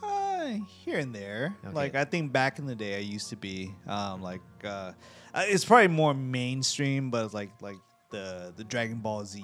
Uh, 0.03 0.57
here 0.67 0.99
and 0.99 1.15
there. 1.15 1.55
Okay. 1.63 1.73
Like 1.73 1.95
I 1.95 2.03
think 2.03 2.33
back 2.33 2.59
in 2.59 2.65
the 2.65 2.75
day, 2.75 2.95
I 2.95 2.99
used 3.01 3.29
to 3.29 3.37
be. 3.37 3.73
Um, 3.87 4.21
like 4.21 4.41
uh, 4.63 4.91
uh, 5.33 5.45
it's 5.47 5.63
probably 5.63 5.87
more 5.87 6.13
mainstream, 6.13 7.11
but 7.11 7.33
like 7.33 7.51
like 7.61 7.77
the 8.09 8.53
the 8.57 8.65
Dragon 8.65 8.97
Ball 8.97 9.23
Z 9.23 9.41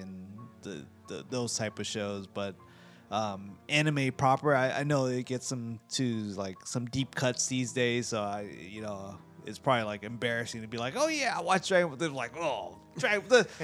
and 0.00 0.26
the, 0.60 0.84
the 1.08 1.24
those 1.30 1.56
type 1.56 1.78
of 1.78 1.86
shows. 1.86 2.26
But 2.26 2.54
um, 3.10 3.58
anime 3.68 4.12
proper, 4.12 4.54
I, 4.54 4.70
I 4.70 4.82
know 4.84 5.06
it 5.06 5.26
gets 5.26 5.46
some 5.46 5.80
to 5.92 6.04
like 6.36 6.56
some 6.64 6.86
deep 6.86 7.14
cuts 7.14 7.46
these 7.46 7.72
days. 7.72 8.08
So 8.08 8.20
I, 8.20 8.50
you 8.60 8.82
know, 8.82 9.18
it's 9.46 9.58
probably 9.58 9.84
like 9.84 10.04
embarrassing 10.04 10.62
to 10.62 10.68
be 10.68 10.78
like, 10.78 10.94
oh 10.96 11.08
yeah, 11.08 11.34
I 11.36 11.40
watch 11.40 11.68
Dragon. 11.68 11.96
They're 11.98 12.08
like, 12.08 12.36
oh, 12.36 12.78
Dragon. 12.98 13.24
The, 13.28 13.46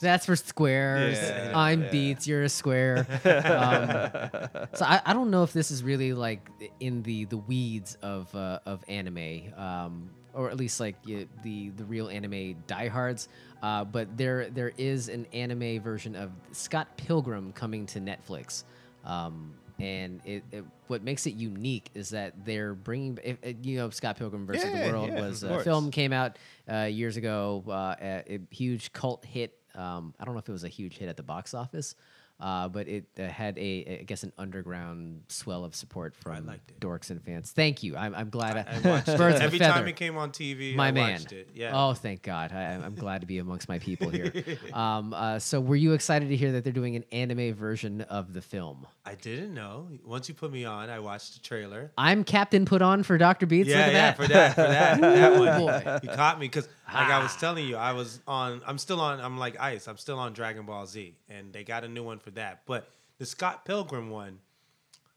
That's 0.00 0.26
for 0.26 0.36
squares. 0.36 1.18
Yeah, 1.18 1.52
I'm 1.54 1.82
yeah. 1.82 1.90
Beats. 1.90 2.26
You're 2.26 2.44
a 2.44 2.48
square. 2.48 2.98
um, 3.24 4.66
so 4.74 4.84
I, 4.84 5.00
I 5.04 5.12
don't 5.12 5.30
know 5.30 5.42
if 5.42 5.52
this 5.52 5.70
is 5.70 5.82
really 5.82 6.12
like 6.12 6.48
in 6.78 7.02
the 7.02 7.24
the 7.24 7.36
weeds 7.36 7.96
of 8.02 8.32
uh, 8.34 8.60
of 8.64 8.84
anime, 8.88 9.52
um, 9.56 10.10
or 10.34 10.50
at 10.50 10.56
least 10.56 10.78
like 10.78 10.96
y- 11.06 11.26
the 11.42 11.70
the 11.70 11.84
real 11.84 12.08
anime 12.08 12.62
diehards. 12.68 13.28
Uh, 13.62 13.84
but 13.84 14.16
there 14.16 14.50
there 14.50 14.72
is 14.78 15.08
an 15.08 15.26
anime 15.32 15.80
version 15.80 16.14
of 16.14 16.30
Scott 16.52 16.96
Pilgrim 16.96 17.52
coming 17.52 17.86
to 17.86 18.00
Netflix. 18.00 18.64
Um, 19.04 19.54
and 19.80 20.20
it, 20.24 20.42
it, 20.50 20.64
what 20.88 21.02
makes 21.02 21.26
it 21.26 21.34
unique 21.34 21.90
is 21.94 22.10
that 22.10 22.44
they're 22.44 22.74
bringing, 22.74 23.18
if, 23.22 23.36
if, 23.42 23.56
you 23.62 23.78
know, 23.78 23.90
Scott 23.90 24.16
Pilgrim 24.16 24.44
versus 24.44 24.64
Yeah, 24.64 24.86
the 24.86 24.92
World 24.92 25.10
yeah, 25.10 25.20
was 25.20 25.42
a 25.44 25.60
film 25.60 25.92
came 25.92 26.12
out 26.12 26.36
uh, 26.70 26.82
years 26.82 27.16
ago, 27.16 27.62
uh, 27.68 27.94
a, 28.00 28.24
a 28.28 28.40
huge 28.50 28.92
cult 28.92 29.24
hit. 29.24 29.56
Um, 29.76 30.14
I 30.18 30.24
don't 30.24 30.34
know 30.34 30.40
if 30.40 30.48
it 30.48 30.52
was 30.52 30.64
a 30.64 30.68
huge 30.68 30.98
hit 30.98 31.08
at 31.08 31.16
the 31.16 31.22
box 31.22 31.54
office, 31.54 31.94
uh, 32.40 32.68
but 32.68 32.88
it 32.88 33.06
uh, 33.18 33.26
had 33.26 33.58
a, 33.58 33.98
I 34.00 34.02
guess, 34.04 34.22
an 34.22 34.32
underground 34.38 35.22
swell 35.28 35.64
of 35.64 35.74
support 35.74 36.14
from 36.14 36.50
dorks 36.80 37.10
and 37.10 37.22
fans. 37.22 37.50
Thank 37.50 37.82
you. 37.82 37.96
I'm, 37.96 38.14
I'm 38.14 38.30
glad. 38.30 38.56
I, 38.56 38.76
I 38.84 38.88
watched 38.88 39.08
it. 39.08 39.20
Every 39.20 39.58
time 39.58 39.86
it 39.88 39.96
came 39.96 40.16
on 40.16 40.30
TV, 40.30 40.74
my 40.74 40.88
I 40.88 40.92
man. 40.92 41.12
watched 41.12 41.32
it. 41.32 41.50
Yeah. 41.54 41.72
Oh, 41.74 41.94
thank 41.94 42.22
God. 42.22 42.52
I, 42.52 42.74
I'm 42.74 42.94
glad 42.94 43.22
to 43.22 43.26
be 43.26 43.38
amongst 43.38 43.68
my 43.68 43.78
people 43.78 44.10
here. 44.10 44.32
um, 44.72 45.12
uh, 45.14 45.38
so, 45.38 45.60
were 45.60 45.76
you 45.76 45.92
excited 45.92 46.28
to 46.28 46.36
hear 46.36 46.52
that 46.52 46.64
they're 46.64 46.72
doing 46.72 46.96
an 46.96 47.04
anime 47.12 47.54
version 47.54 48.02
of 48.02 48.32
the 48.34 48.40
film? 48.42 48.86
I 49.04 49.14
didn't 49.14 49.54
know. 49.54 49.88
Once 50.04 50.28
you 50.28 50.34
put 50.34 50.52
me 50.52 50.64
on, 50.64 50.90
I 50.90 50.98
watched 51.00 51.34
the 51.34 51.40
trailer. 51.40 51.90
I'm 51.96 52.24
Captain 52.24 52.64
Put 52.66 52.82
On 52.82 53.02
for 53.02 53.16
Doctor 53.18 53.46
Beats. 53.46 53.68
yeah, 53.68 53.78
Look 53.78 53.86
at 53.86 53.92
yeah, 53.92 54.00
that. 54.12 54.16
for 54.16 54.26
that, 54.28 54.54
for 54.54 54.60
that, 54.62 55.00
that 55.00 55.38
one. 55.38 55.60
boy. 55.60 55.98
You 56.02 56.14
caught 56.16 56.38
me 56.38 56.46
because, 56.46 56.68
like 56.92 57.08
I 57.08 57.22
was 57.22 57.32
Ah. 57.34 57.40
telling 57.40 57.66
you, 57.66 57.76
I 57.76 57.92
was 57.92 58.20
on. 58.26 58.60
I'm 58.66 58.78
still 58.78 59.00
on. 59.00 59.20
I'm 59.20 59.38
like 59.38 59.58
ice. 59.58 59.88
I'm 59.88 59.96
still 59.96 60.18
on 60.18 60.34
Dragon 60.34 60.66
Ball 60.66 60.86
Z, 60.86 61.14
and 61.28 61.52
they 61.52 61.64
got 61.64 61.84
a 61.84 61.88
new 61.88 62.02
one 62.02 62.18
for 62.18 62.27
that. 62.32 62.62
But 62.66 62.88
the 63.18 63.26
Scott 63.26 63.64
Pilgrim 63.64 64.10
one, 64.10 64.38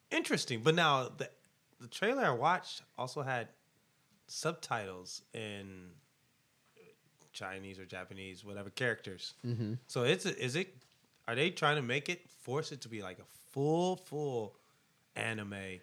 interesting. 0.10 0.62
But 0.64 0.76
now 0.76 1.10
the 1.16 1.30
the 1.80 1.88
trailer 1.88 2.24
I 2.24 2.32
watched 2.32 2.84
also 2.98 3.22
had 3.22 3.48
subtitles 4.28 5.24
in 5.34 5.90
Chinese 7.34 7.80
or 7.80 7.86
Japanese, 7.86 8.46
whatever 8.46 8.70
characters. 8.70 9.34
Mm-hmm. 9.46 9.74
So 9.88 10.04
it's 10.04 10.26
is 10.26 10.56
it? 10.56 10.76
Are 11.28 11.36
they 11.36 11.50
trying 11.50 11.76
to 11.78 11.82
make 11.82 12.10
it 12.10 12.30
force 12.30 12.72
it 12.72 12.82
to 12.82 12.90
be 12.90 13.02
like 13.02 13.20
a 13.20 13.26
full 13.52 13.96
full 13.96 14.56
anime? 15.16 15.80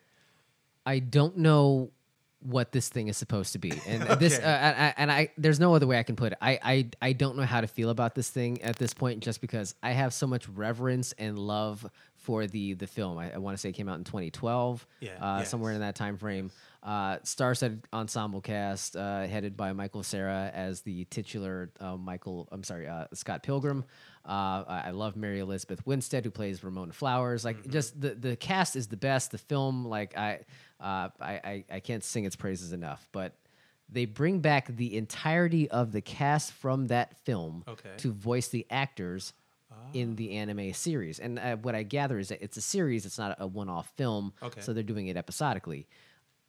I 0.85 0.99
don't 1.01 1.37
know 1.39 1.91
what 2.41 2.71
this 2.73 2.89
thing 2.89 3.09
is 3.09 3.17
supposed 3.17 3.53
to 3.53 3.59
be, 3.59 3.73
and 3.87 4.03
this, 4.21 4.35
uh, 4.35 4.41
Okay. 4.43 4.47
and, 4.47 4.77
I, 4.77 4.95
and 4.97 5.13
I, 5.13 5.29
there's 5.37 5.59
no 5.59 5.75
other 5.75 5.87
way 5.87 5.99
I 5.99 6.03
can 6.05 6.17
put 6.17 6.33
it. 6.33 6.39
I, 6.41 6.59
I, 6.63 6.89
I 7.03 7.13
don't 7.13 7.37
know 7.37 7.43
how 7.45 7.61
to 7.61 7.67
feel 7.67 7.91
about 7.91 8.15
this 8.15 8.31
thing 8.31 8.63
at 8.63 8.77
this 8.77 8.95
point, 8.95 9.21
just 9.21 9.41
because 9.41 9.75
I 9.83 9.91
have 9.93 10.13
so 10.15 10.27
much 10.27 10.49
reverence 10.49 11.13
and 11.19 11.39
love 11.39 11.85
for 12.17 12.47
the 12.47 12.75
the 12.75 12.87
film. 12.87 13.17
I, 13.19 13.33
I 13.35 13.39
want 13.39 13.57
to 13.57 13.61
say 13.61 13.71
it 13.71 13.73
came 13.73 13.89
out 13.89 13.99
in 13.99 14.05
2012, 14.05 14.87
Yeah, 15.01 15.11
uh, 15.21 15.39
yes. 15.39 15.49
somewhere 15.51 15.73
in 15.73 15.81
that 15.81 15.95
time 15.95 16.17
frame. 16.17 16.51
Uh, 16.83 17.19
star-studded 17.25 17.83
ensemble 17.93 18.41
cast, 18.41 18.95
uh, 18.97 19.27
headed 19.27 19.57
by 19.57 19.73
Michael 19.73 20.03
Cera 20.05 20.51
as 20.55 20.81
the 20.83 21.05
titular 21.07 21.71
uh, 21.81 21.97
Michael. 21.97 22.49
I'm 22.53 22.63
sorry, 22.63 22.87
uh, 22.87 23.07
Scott 23.15 23.43
Pilgrim. 23.43 23.85
Uh, 24.29 24.65
I 24.69 24.91
love 24.91 25.17
Mary 25.17 25.39
Elizabeth 25.41 25.85
Winstead, 25.87 26.25
who 26.25 26.31
plays 26.31 26.63
Ramona 26.63 26.93
Flowers. 26.93 27.45
Like, 27.47 27.57
Mm-hmm. 27.61 27.71
just 27.71 27.99
the 28.01 28.11
the 28.15 28.37
cast 28.37 28.77
is 28.77 28.87
the 28.89 28.97
best. 28.99 29.31
The 29.31 29.39
film, 29.39 29.87
like, 29.87 30.17
I, 30.19 30.41
uh, 30.79 31.09
I, 31.19 31.33
I, 31.43 31.65
I 31.73 31.81
can't 31.81 32.05
sing 32.05 32.25
its 32.27 32.37
praises 32.37 32.73
enough. 32.75 33.09
But 33.13 33.33
they 33.89 34.05
bring 34.05 34.41
back 34.41 34.67
the 34.77 34.99
entirety 34.99 35.71
of 35.71 35.93
the 35.93 36.03
cast 36.03 36.53
from 36.53 36.89
that 36.89 37.17
film 37.25 37.65
Okay. 37.67 37.89
to 37.99 38.13
voice 38.13 38.49
the 38.49 38.67
actors 38.71 39.33
in 39.95 40.17
the 40.17 40.33
anime 40.33 40.75
series. 40.75 41.19
And 41.19 41.39
uh, 41.39 41.57
what 41.57 41.75
I 41.75 41.83
gather 41.83 42.19
is 42.19 42.29
that 42.29 42.43
it's 42.43 42.59
a 42.59 42.61
series; 42.61 43.07
it's 43.07 43.17
not 43.19 43.37
a 43.41 43.47
one-off 43.47 43.91
film. 43.97 44.35
Okay. 44.43 44.61
So 44.61 44.75
they're 44.75 44.83
doing 44.83 45.07
it 45.07 45.17
episodically. 45.17 45.87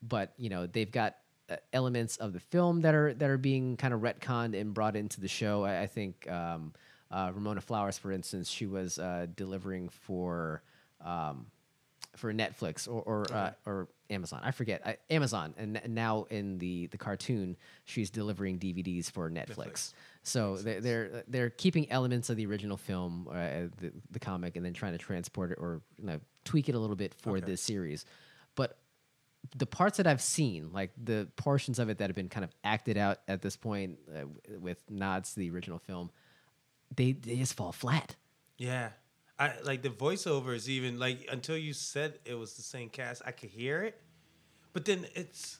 But 0.03 0.33
you 0.37 0.49
know, 0.49 0.67
they've 0.67 0.91
got 0.91 1.15
uh, 1.49 1.55
elements 1.71 2.17
of 2.17 2.33
the 2.33 2.39
film 2.41 2.81
that 2.81 2.93
are 2.93 3.13
that 3.13 3.29
are 3.29 3.37
being 3.37 3.77
kind 3.77 3.93
of 3.93 4.01
retconned 4.01 4.59
and 4.59 4.73
brought 4.73 4.97
into 4.97 5.21
the 5.21 5.29
show. 5.29 5.63
I, 5.63 5.83
I 5.83 5.87
think 5.87 6.29
um, 6.29 6.73
uh, 7.11 7.31
Ramona 7.33 7.61
Flowers, 7.61 7.97
for 7.97 8.11
instance, 8.11 8.49
she 8.49 8.65
was 8.65 8.99
uh, 8.99 9.27
delivering 9.35 9.89
for. 9.89 10.61
Um, 11.03 11.47
for 12.15 12.33
Netflix 12.33 12.87
or 12.87 13.01
or, 13.03 13.25
uh, 13.31 13.51
or 13.65 13.87
Amazon. 14.09 14.41
I 14.43 14.51
forget 14.51 14.81
uh, 14.83 14.93
Amazon, 15.09 15.53
and 15.57 15.79
now 15.87 16.25
in 16.29 16.57
the 16.57 16.87
the 16.87 16.97
cartoon, 16.97 17.55
she's 17.85 18.09
delivering 18.09 18.59
DVDs 18.59 19.09
for 19.09 19.29
Netflix. 19.29 19.55
Netflix. 19.55 19.93
So 20.23 20.57
they're, 20.57 20.81
they're 20.81 21.23
they're 21.27 21.49
keeping 21.49 21.89
elements 21.91 22.29
of 22.29 22.35
the 22.35 22.45
original 22.45 22.77
film, 22.77 23.27
uh, 23.29 23.69
the, 23.79 23.93
the 24.11 24.19
comic, 24.19 24.57
and 24.57 24.65
then 24.65 24.73
trying 24.73 24.93
to 24.93 24.97
transport 24.97 25.51
it 25.51 25.59
or 25.61 25.81
you 25.97 26.07
know, 26.07 26.19
tweak 26.43 26.67
it 26.67 26.75
a 26.75 26.79
little 26.79 26.95
bit 26.95 27.13
for 27.13 27.37
Okay. 27.37 27.45
this 27.45 27.61
series. 27.61 28.05
But 28.55 28.77
the 29.55 29.65
parts 29.67 29.97
that 29.97 30.07
I've 30.07 30.21
seen, 30.21 30.71
like 30.73 30.91
the 31.01 31.27
portions 31.37 31.79
of 31.79 31.89
it 31.89 31.99
that 31.99 32.09
have 32.09 32.15
been 32.15 32.29
kind 32.29 32.43
of 32.43 32.51
acted 32.63 32.97
out 32.97 33.19
at 33.27 33.41
this 33.41 33.55
point 33.55 33.99
uh, 34.13 34.25
with 34.59 34.79
nods 34.89 35.33
to 35.33 35.39
the 35.39 35.49
original 35.51 35.79
film, 35.79 36.11
they 36.95 37.13
they 37.13 37.35
just 37.35 37.53
fall 37.55 37.71
flat. 37.71 38.15
Yeah. 38.57 38.89
I 39.37 39.53
like 39.63 39.81
the 39.83 39.89
voiceovers 39.89 40.67
even 40.67 40.99
like 40.99 41.27
until 41.31 41.57
you 41.57 41.73
said 41.73 42.19
it 42.25 42.33
was 42.33 42.55
the 42.55 42.61
same 42.61 42.89
cast, 42.89 43.21
I 43.25 43.31
could 43.31 43.49
hear 43.49 43.83
it. 43.83 43.99
But 44.73 44.85
then 44.85 45.05
it's 45.15 45.59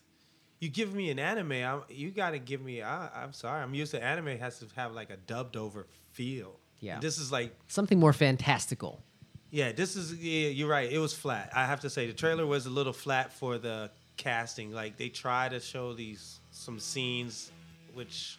you 0.60 0.68
give 0.70 0.94
me 0.94 1.10
an 1.10 1.20
anime, 1.20 1.54
I'm, 1.54 1.84
you 1.88 2.12
got 2.12 2.32
to 2.32 2.40
give 2.40 2.62
me. 2.62 2.82
I, 2.82 3.24
I'm 3.24 3.32
sorry, 3.32 3.62
I'm 3.64 3.74
used 3.74 3.92
to 3.92 4.04
anime 4.04 4.38
has 4.40 4.60
to 4.60 4.66
have 4.76 4.94
like 4.94 5.10
a 5.10 5.18
dubbed 5.18 5.56
over 5.56 5.88
feel. 6.12 6.60
Yeah. 6.82 7.00
this 7.00 7.18
is 7.18 7.32
like 7.32 7.54
Something 7.68 8.00
more 8.00 8.14
fantastical. 8.14 9.04
yeah, 9.52 9.72
this 9.74 9.96
is 9.96 10.14
yeah. 10.16 10.50
You're 10.50 10.70
right. 10.70 10.92
It 10.92 11.00
was 11.00 11.14
flat. 11.14 11.52
I 11.56 11.66
have 11.66 11.82
to 11.82 11.90
say 11.90 12.08
the 12.08 12.14
trailer 12.14 12.46
was 12.46 12.66
a 12.66 12.70
little 12.70 12.94
flat 12.94 13.32
for 13.34 13.58
the 13.58 13.92
casting. 14.18 14.72
Like 14.74 14.98
they 14.98 15.10
try 15.10 15.48
to 15.50 15.60
show 15.62 15.94
these 15.94 16.40
some 16.52 16.80
scenes, 16.80 17.52
which 17.94 18.38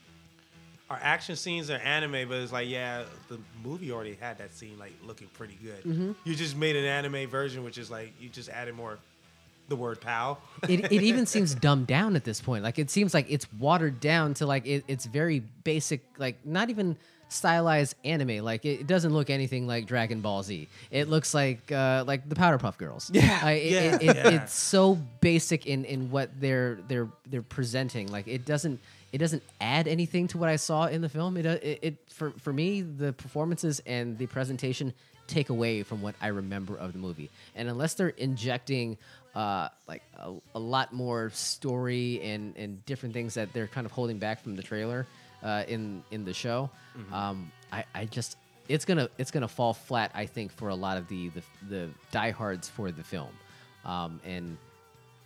are 0.91 0.99
action 1.01 1.37
scenes 1.37 1.71
or 1.71 1.77
anime, 1.77 2.29
but 2.29 2.39
it's 2.39 2.53
like 2.53 2.69
yeah, 2.69 3.05
the 3.29 3.39
movie 3.65 3.93
already 3.93 4.19
had 4.21 4.39
that 4.39 4.53
scene 4.53 4.77
like 4.79 4.93
looking 5.07 5.29
pretty 5.29 5.57
good. 5.63 6.15
You 6.25 6.35
just 6.35 6.57
made 6.57 6.75
an 6.77 6.85
anime 6.85 7.29
version, 7.29 7.63
which 7.65 7.79
is 7.79 7.91
like 7.91 8.13
you 8.21 8.29
just 8.29 8.49
added 8.49 8.75
more 8.75 8.99
the 9.69 9.77
word 9.77 10.01
"pow." 10.01 10.39
it, 10.69 10.87
it 10.93 11.03
even 11.03 11.27
seems 11.35 11.55
dumbed 11.55 11.87
down 11.87 12.17
at 12.17 12.25
this 12.25 12.41
point. 12.41 12.65
Like 12.65 12.79
it 12.81 12.91
seems 12.91 13.15
like 13.15 13.27
it's 13.31 13.47
watered 13.59 14.01
down 14.01 14.35
to 14.35 14.47
like 14.47 14.67
it, 14.67 14.85
it's 14.89 15.07
very 15.07 15.39
basic, 15.63 16.01
like 16.19 16.45
not 16.45 16.71
even 16.71 16.97
stylized 17.29 17.95
anime. 18.05 18.45
Like 18.45 18.65
it, 18.65 18.81
it 18.81 18.87
doesn't 18.89 19.13
look 19.13 19.31
anything 19.31 19.69
like 19.69 19.87
Dragon 19.87 20.21
Ball 20.21 20.43
Z. 20.43 20.67
It 20.91 21.09
looks 21.09 21.33
like 21.35 21.71
uh, 21.71 22.03
like 22.05 22.29
the 22.29 22.35
Powerpuff 22.35 22.77
Girls. 22.79 23.09
Yeah. 23.15 23.41
Uh, 23.45 23.49
it, 23.51 23.63
Yeah, 23.71 23.81
it, 23.81 24.03
it- 24.03 24.17
yeah. 24.17 24.29
it's 24.31 24.53
so 24.55 24.99
basic 25.21 25.67
in 25.67 25.85
in 25.85 26.11
what 26.11 26.31
they're 26.41 26.81
they're 26.89 27.09
they're 27.29 27.43
presenting. 27.43 28.09
Like 28.11 28.27
it 28.27 28.45
doesn't 28.45 28.81
it 29.13 29.19
doesn't 29.19 29.43
add 29.61 29.89
anything 29.89 30.29
to 30.29 30.39
what 30.39 30.49
I 30.49 30.57
saw 30.57 30.87
in 30.87 31.01
the 31.01 31.09
film. 31.09 31.37
It 31.37 31.47
uh, 31.47 31.59
it, 31.63 31.79
it 31.83 31.97
for 32.11 32.31
for 32.39 32.53
me 32.53 32.83
the 32.83 33.13
performances 33.13 33.81
and 33.87 34.19
the 34.19 34.27
presentation 34.27 34.93
take 35.27 35.49
away 35.49 35.83
from 35.85 36.03
what 36.03 36.15
I 36.21 36.29
remember 36.29 36.77
of 36.77 36.93
the 36.93 36.99
movie. 36.99 37.31
And 37.55 37.69
unless 37.69 37.95
they're 37.95 38.09
injecting 38.09 38.99
uh, 39.35 39.69
like 39.87 40.03
a, 40.19 40.33
a 40.57 40.59
lot 40.59 40.93
more 40.93 41.31
story 41.31 42.21
and, 42.21 42.57
and 42.57 42.85
different 42.85 43.15
things 43.15 43.35
that 43.35 43.53
they're 43.53 43.69
kind 43.69 43.87
of 43.87 43.93
holding 43.93 44.19
back 44.19 44.43
from 44.43 44.57
the 44.57 44.63
trailer 44.63 45.07
uh, 45.43 45.63
in 45.69 46.03
in 46.11 46.25
the 46.25 46.35
show, 46.35 46.71
um, 47.13 47.51
I, 47.73 47.85
I 47.95 48.05
just 48.07 48.37
it's 48.69 48.85
gonna 48.85 49.09
it's 49.19 49.31
gonna 49.31 49.49
fall 49.49 49.73
flat. 49.73 50.11
I 50.15 50.27
think 50.27 50.53
for 50.53 50.69
a 50.69 50.75
lot 50.75 50.97
of 50.97 51.09
the 51.09 51.29
the, 51.31 51.43
the 51.69 51.89
diehards 52.11 52.69
for 52.69 52.91
the 52.91 53.05
film, 53.05 53.31
um, 53.85 54.21
and 54.25 54.57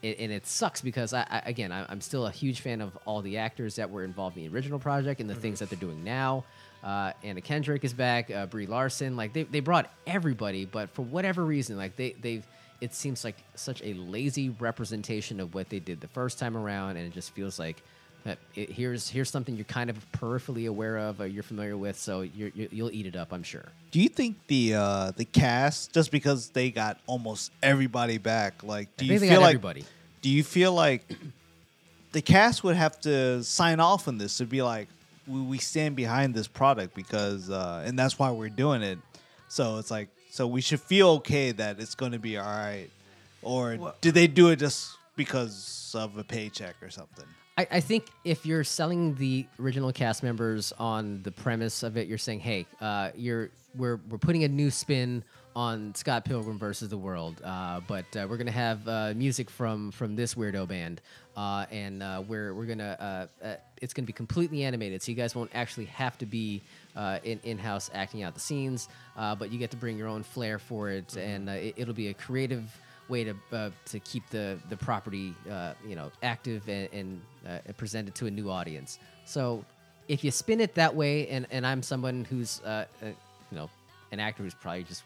and 0.04 0.32
it 0.32 0.46
sucks 0.46 0.80
because 0.80 1.12
I, 1.12 1.26
I 1.30 1.42
again 1.46 1.72
I, 1.72 1.86
I'm 1.88 2.00
still 2.00 2.26
a 2.26 2.30
huge 2.30 2.60
fan 2.60 2.80
of 2.80 2.96
all 3.04 3.22
the 3.22 3.38
actors 3.38 3.76
that 3.76 3.90
were 3.90 4.04
involved 4.04 4.36
in 4.36 4.44
the 4.44 4.54
original 4.54 4.78
project 4.78 5.20
and 5.20 5.28
the 5.28 5.34
things 5.34 5.58
that 5.58 5.70
they're 5.70 5.78
doing 5.78 6.04
now. 6.04 6.44
Uh, 6.82 7.12
Anna 7.22 7.40
Kendrick 7.40 7.82
is 7.82 7.94
back, 7.94 8.30
uh, 8.30 8.44
Brie 8.46 8.66
Larson. 8.66 9.16
Like 9.16 9.32
they, 9.32 9.44
they 9.44 9.60
brought 9.60 9.90
everybody, 10.06 10.66
but 10.66 10.90
for 10.90 11.02
whatever 11.02 11.44
reason, 11.44 11.76
like 11.76 11.96
they 11.96 12.12
they've 12.20 12.46
it 12.80 12.94
seems 12.94 13.24
like 13.24 13.36
such 13.54 13.80
a 13.82 13.94
lazy 13.94 14.50
representation 14.50 15.40
of 15.40 15.54
what 15.54 15.70
they 15.70 15.78
did 15.78 16.00
the 16.00 16.08
first 16.08 16.38
time 16.38 16.56
around, 16.56 16.96
and 16.96 17.06
it 17.06 17.12
just 17.12 17.30
feels 17.32 17.58
like. 17.58 17.82
Uh, 18.26 18.34
It, 18.54 18.70
here's 18.70 19.08
here's 19.08 19.30
something 19.30 19.54
you're 19.56 19.64
kind 19.64 19.90
of 19.90 19.96
peripherally 20.12 20.68
aware 20.68 20.96
of, 20.98 21.20
or 21.20 21.26
you're 21.26 21.42
familiar 21.42 21.76
with, 21.76 21.98
so 21.98 22.22
you're, 22.22 22.50
you 22.54 22.68
you'll 22.72 22.90
eat 22.92 23.06
it 23.06 23.16
up, 23.16 23.32
I'm 23.32 23.42
sure. 23.42 23.66
Do 23.90 24.00
you 24.00 24.08
think 24.08 24.36
the 24.46 24.74
uh, 24.74 25.10
the 25.16 25.24
cast, 25.24 25.92
just 25.92 26.10
because 26.10 26.48
they 26.50 26.70
got 26.70 26.98
almost 27.06 27.52
everybody 27.62 28.18
back, 28.18 28.62
like, 28.62 28.88
do 28.96 29.04
I 29.04 29.08
you 29.12 29.18
think 29.18 29.32
feel 29.32 29.40
like 29.40 29.48
everybody. 29.56 29.84
do 30.22 30.30
you 30.30 30.42
feel 30.42 30.72
like 30.72 31.02
the 32.12 32.22
cast 32.22 32.64
would 32.64 32.76
have 32.76 33.00
to 33.02 33.42
sign 33.44 33.80
off 33.80 34.08
on 34.08 34.18
this 34.18 34.38
to 34.38 34.46
be 34.46 34.62
like, 34.62 34.88
we, 35.26 35.40
we 35.42 35.58
stand 35.58 35.96
behind 35.96 36.34
this 36.34 36.46
product 36.48 36.94
because, 36.94 37.50
uh, 37.50 37.82
and 37.86 37.98
that's 37.98 38.18
why 38.18 38.30
we're 38.30 38.48
doing 38.48 38.82
it. 38.82 38.98
So 39.48 39.78
it's 39.78 39.90
like, 39.90 40.08
so 40.30 40.46
we 40.46 40.60
should 40.60 40.80
feel 40.80 41.10
okay 41.20 41.52
that 41.52 41.78
it's 41.78 41.94
going 41.94 42.12
to 42.12 42.18
be 42.18 42.38
all 42.38 42.46
right, 42.46 42.88
or 43.42 43.76
Well- 43.78 43.94
did 44.00 44.14
they 44.14 44.26
do 44.26 44.48
it 44.48 44.56
just 44.56 44.96
because 45.16 45.92
of 45.96 46.16
a 46.18 46.24
paycheck 46.24 46.74
or 46.82 46.90
something. 46.90 47.26
I, 47.56 47.66
I 47.72 47.80
think 47.80 48.06
if 48.24 48.44
you're 48.44 48.64
selling 48.64 49.14
the 49.14 49.46
original 49.60 49.92
cast 49.92 50.22
members 50.22 50.72
on 50.78 51.22
the 51.22 51.30
premise 51.30 51.82
of 51.82 51.96
it, 51.96 52.08
you're 52.08 52.18
saying, 52.18 52.40
"Hey, 52.40 52.66
uh, 52.80 53.10
you're 53.16 53.50
we're 53.76 54.00
we're 54.08 54.18
putting 54.18 54.44
a 54.44 54.48
new 54.48 54.70
spin 54.70 55.22
on 55.56 55.94
Scott 55.94 56.24
Pilgrim 56.24 56.58
versus 56.58 56.88
the 56.88 56.96
World, 56.96 57.40
uh, 57.44 57.80
but 57.86 58.04
uh, 58.16 58.26
we're 58.28 58.38
gonna 58.38 58.50
have 58.50 58.86
uh, 58.88 59.12
music 59.14 59.50
from 59.50 59.92
from 59.92 60.16
this 60.16 60.34
weirdo 60.34 60.66
band, 60.66 61.00
uh, 61.36 61.66
and 61.70 62.02
uh, 62.02 62.22
we're 62.26 62.54
we're 62.54 62.66
gonna 62.66 63.28
uh, 63.42 63.44
uh, 63.44 63.54
it's 63.80 63.94
gonna 63.94 64.06
be 64.06 64.12
completely 64.12 64.64
animated, 64.64 65.00
so 65.00 65.12
you 65.12 65.16
guys 65.16 65.36
won't 65.36 65.50
actually 65.54 65.86
have 65.86 66.18
to 66.18 66.26
be 66.26 66.60
uh, 66.96 67.20
in 67.22 67.38
in 67.44 67.56
house 67.56 67.88
acting 67.94 68.24
out 68.24 68.34
the 68.34 68.40
scenes, 68.40 68.88
uh, 69.16 69.34
but 69.36 69.52
you 69.52 69.58
get 69.60 69.70
to 69.70 69.76
bring 69.76 69.96
your 69.96 70.08
own 70.08 70.24
flair 70.24 70.58
for 70.58 70.90
it, 70.90 71.16
and 71.16 71.48
uh, 71.48 71.52
it, 71.52 71.74
it'll 71.76 71.94
be 71.94 72.08
a 72.08 72.14
creative." 72.14 72.64
Way 73.08 73.24
to 73.24 73.34
uh, 73.52 73.70
to 73.86 74.00
keep 74.00 74.28
the 74.30 74.58
the 74.68 74.76
property 74.76 75.34
uh, 75.50 75.74
you 75.86 75.96
know 75.96 76.10
active 76.22 76.68
and, 76.68 76.88
and 76.92 77.20
uh, 77.46 77.72
present 77.76 78.08
it 78.08 78.14
to 78.16 78.26
a 78.26 78.30
new 78.30 78.50
audience. 78.50 78.98
So 79.24 79.64
if 80.08 80.24
you 80.24 80.30
spin 80.30 80.60
it 80.60 80.74
that 80.74 80.94
way, 80.94 81.28
and 81.28 81.46
and 81.50 81.66
I'm 81.66 81.82
someone 81.82 82.24
who's 82.24 82.60
uh, 82.62 82.86
uh, 83.02 83.06
you 83.06 83.14
know 83.52 83.70
an 84.12 84.20
actor 84.20 84.42
who's 84.42 84.54
probably 84.54 84.84
just 84.84 85.02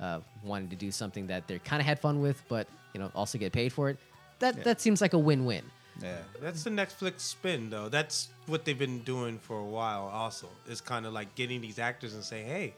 uh, 0.00 0.20
wanting 0.42 0.68
to 0.70 0.76
do 0.76 0.90
something 0.90 1.26
that 1.28 1.46
they 1.46 1.58
kind 1.58 1.80
of 1.80 1.86
had 1.86 1.98
fun 1.98 2.20
with, 2.20 2.42
but 2.48 2.66
you 2.94 3.00
know 3.00 3.10
also 3.14 3.38
get 3.38 3.52
paid 3.52 3.72
for 3.72 3.90
it. 3.90 3.98
That 4.38 4.64
that 4.64 4.80
seems 4.80 5.00
like 5.00 5.14
a 5.14 5.18
win-win. 5.18 5.64
Yeah. 6.00 6.18
That's 6.40 6.62
the 6.62 6.70
Netflix 6.70 7.20
spin, 7.22 7.70
though. 7.70 7.88
That's 7.88 8.28
what 8.46 8.64
they've 8.64 8.78
been 8.78 9.00
doing 9.00 9.36
for 9.36 9.58
a 9.58 9.64
while. 9.64 10.08
Also, 10.12 10.48
is 10.68 10.80
kind 10.80 11.06
of 11.06 11.12
like 11.12 11.34
getting 11.34 11.60
these 11.60 11.80
actors 11.80 12.14
and 12.14 12.22
say, 12.22 12.42
"Hey, 12.44 12.74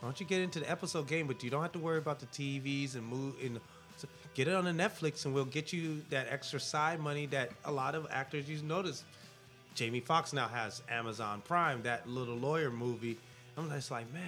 why 0.00 0.08
don't 0.08 0.20
you 0.20 0.26
get 0.26 0.42
into 0.42 0.60
the 0.60 0.70
episode 0.70 1.08
game? 1.08 1.26
But 1.26 1.42
you 1.42 1.50
don't 1.50 1.62
have 1.62 1.72
to 1.72 1.78
worry 1.78 1.98
about 1.98 2.20
the 2.20 2.26
TVs 2.26 2.94
and 2.94 3.04
move 3.04 3.34
in. 3.42 3.60
Get 4.38 4.46
it 4.46 4.54
on 4.54 4.66
the 4.66 4.70
Netflix, 4.70 5.24
and 5.24 5.34
we'll 5.34 5.44
get 5.46 5.72
you 5.72 6.00
that 6.10 6.28
extra 6.30 6.60
side 6.60 7.00
money 7.00 7.26
that 7.26 7.50
a 7.64 7.72
lot 7.72 7.96
of 7.96 8.06
actors 8.08 8.48
you 8.48 8.62
notice. 8.62 9.02
Jamie 9.74 9.98
Foxx 9.98 10.32
now 10.32 10.46
has 10.46 10.80
Amazon 10.88 11.42
Prime, 11.44 11.82
that 11.82 12.08
little 12.08 12.36
lawyer 12.36 12.70
movie. 12.70 13.18
I'm 13.56 13.68
just 13.68 13.90
like, 13.90 14.04
man, 14.12 14.22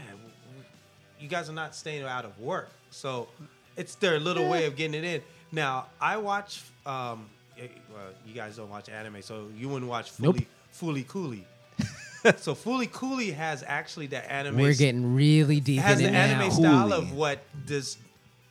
you 1.20 1.28
guys 1.28 1.48
are 1.48 1.52
not 1.52 1.76
staying 1.76 2.02
out 2.02 2.24
of 2.24 2.36
work, 2.40 2.70
so 2.90 3.28
it's 3.76 3.94
their 3.94 4.18
little 4.18 4.48
way 4.48 4.66
of 4.66 4.74
getting 4.74 4.94
it 4.94 5.04
in. 5.04 5.22
Now, 5.52 5.86
I 6.00 6.16
watch. 6.16 6.64
Um, 6.84 7.26
eh, 7.56 7.68
well, 7.94 8.08
you 8.26 8.34
guys 8.34 8.56
don't 8.56 8.68
watch 8.68 8.88
anime, 8.88 9.22
so 9.22 9.46
you 9.56 9.68
wouldn't 9.68 9.88
watch 9.88 10.10
Nope. 10.18 10.38
Fooly 10.74 11.06
Cooley. 11.06 11.46
so 12.36 12.56
Fooly 12.56 12.90
Cooley 12.90 13.30
has 13.30 13.62
actually 13.64 14.08
the 14.08 14.28
anime. 14.28 14.56
We're 14.56 14.74
getting 14.74 15.14
really 15.14 15.60
deep 15.60 15.82
has 15.82 15.98
the 15.98 16.08
anime 16.08 16.48
now. 16.48 16.50
style 16.50 16.92
of 16.92 17.12
what 17.12 17.44
this 17.64 17.96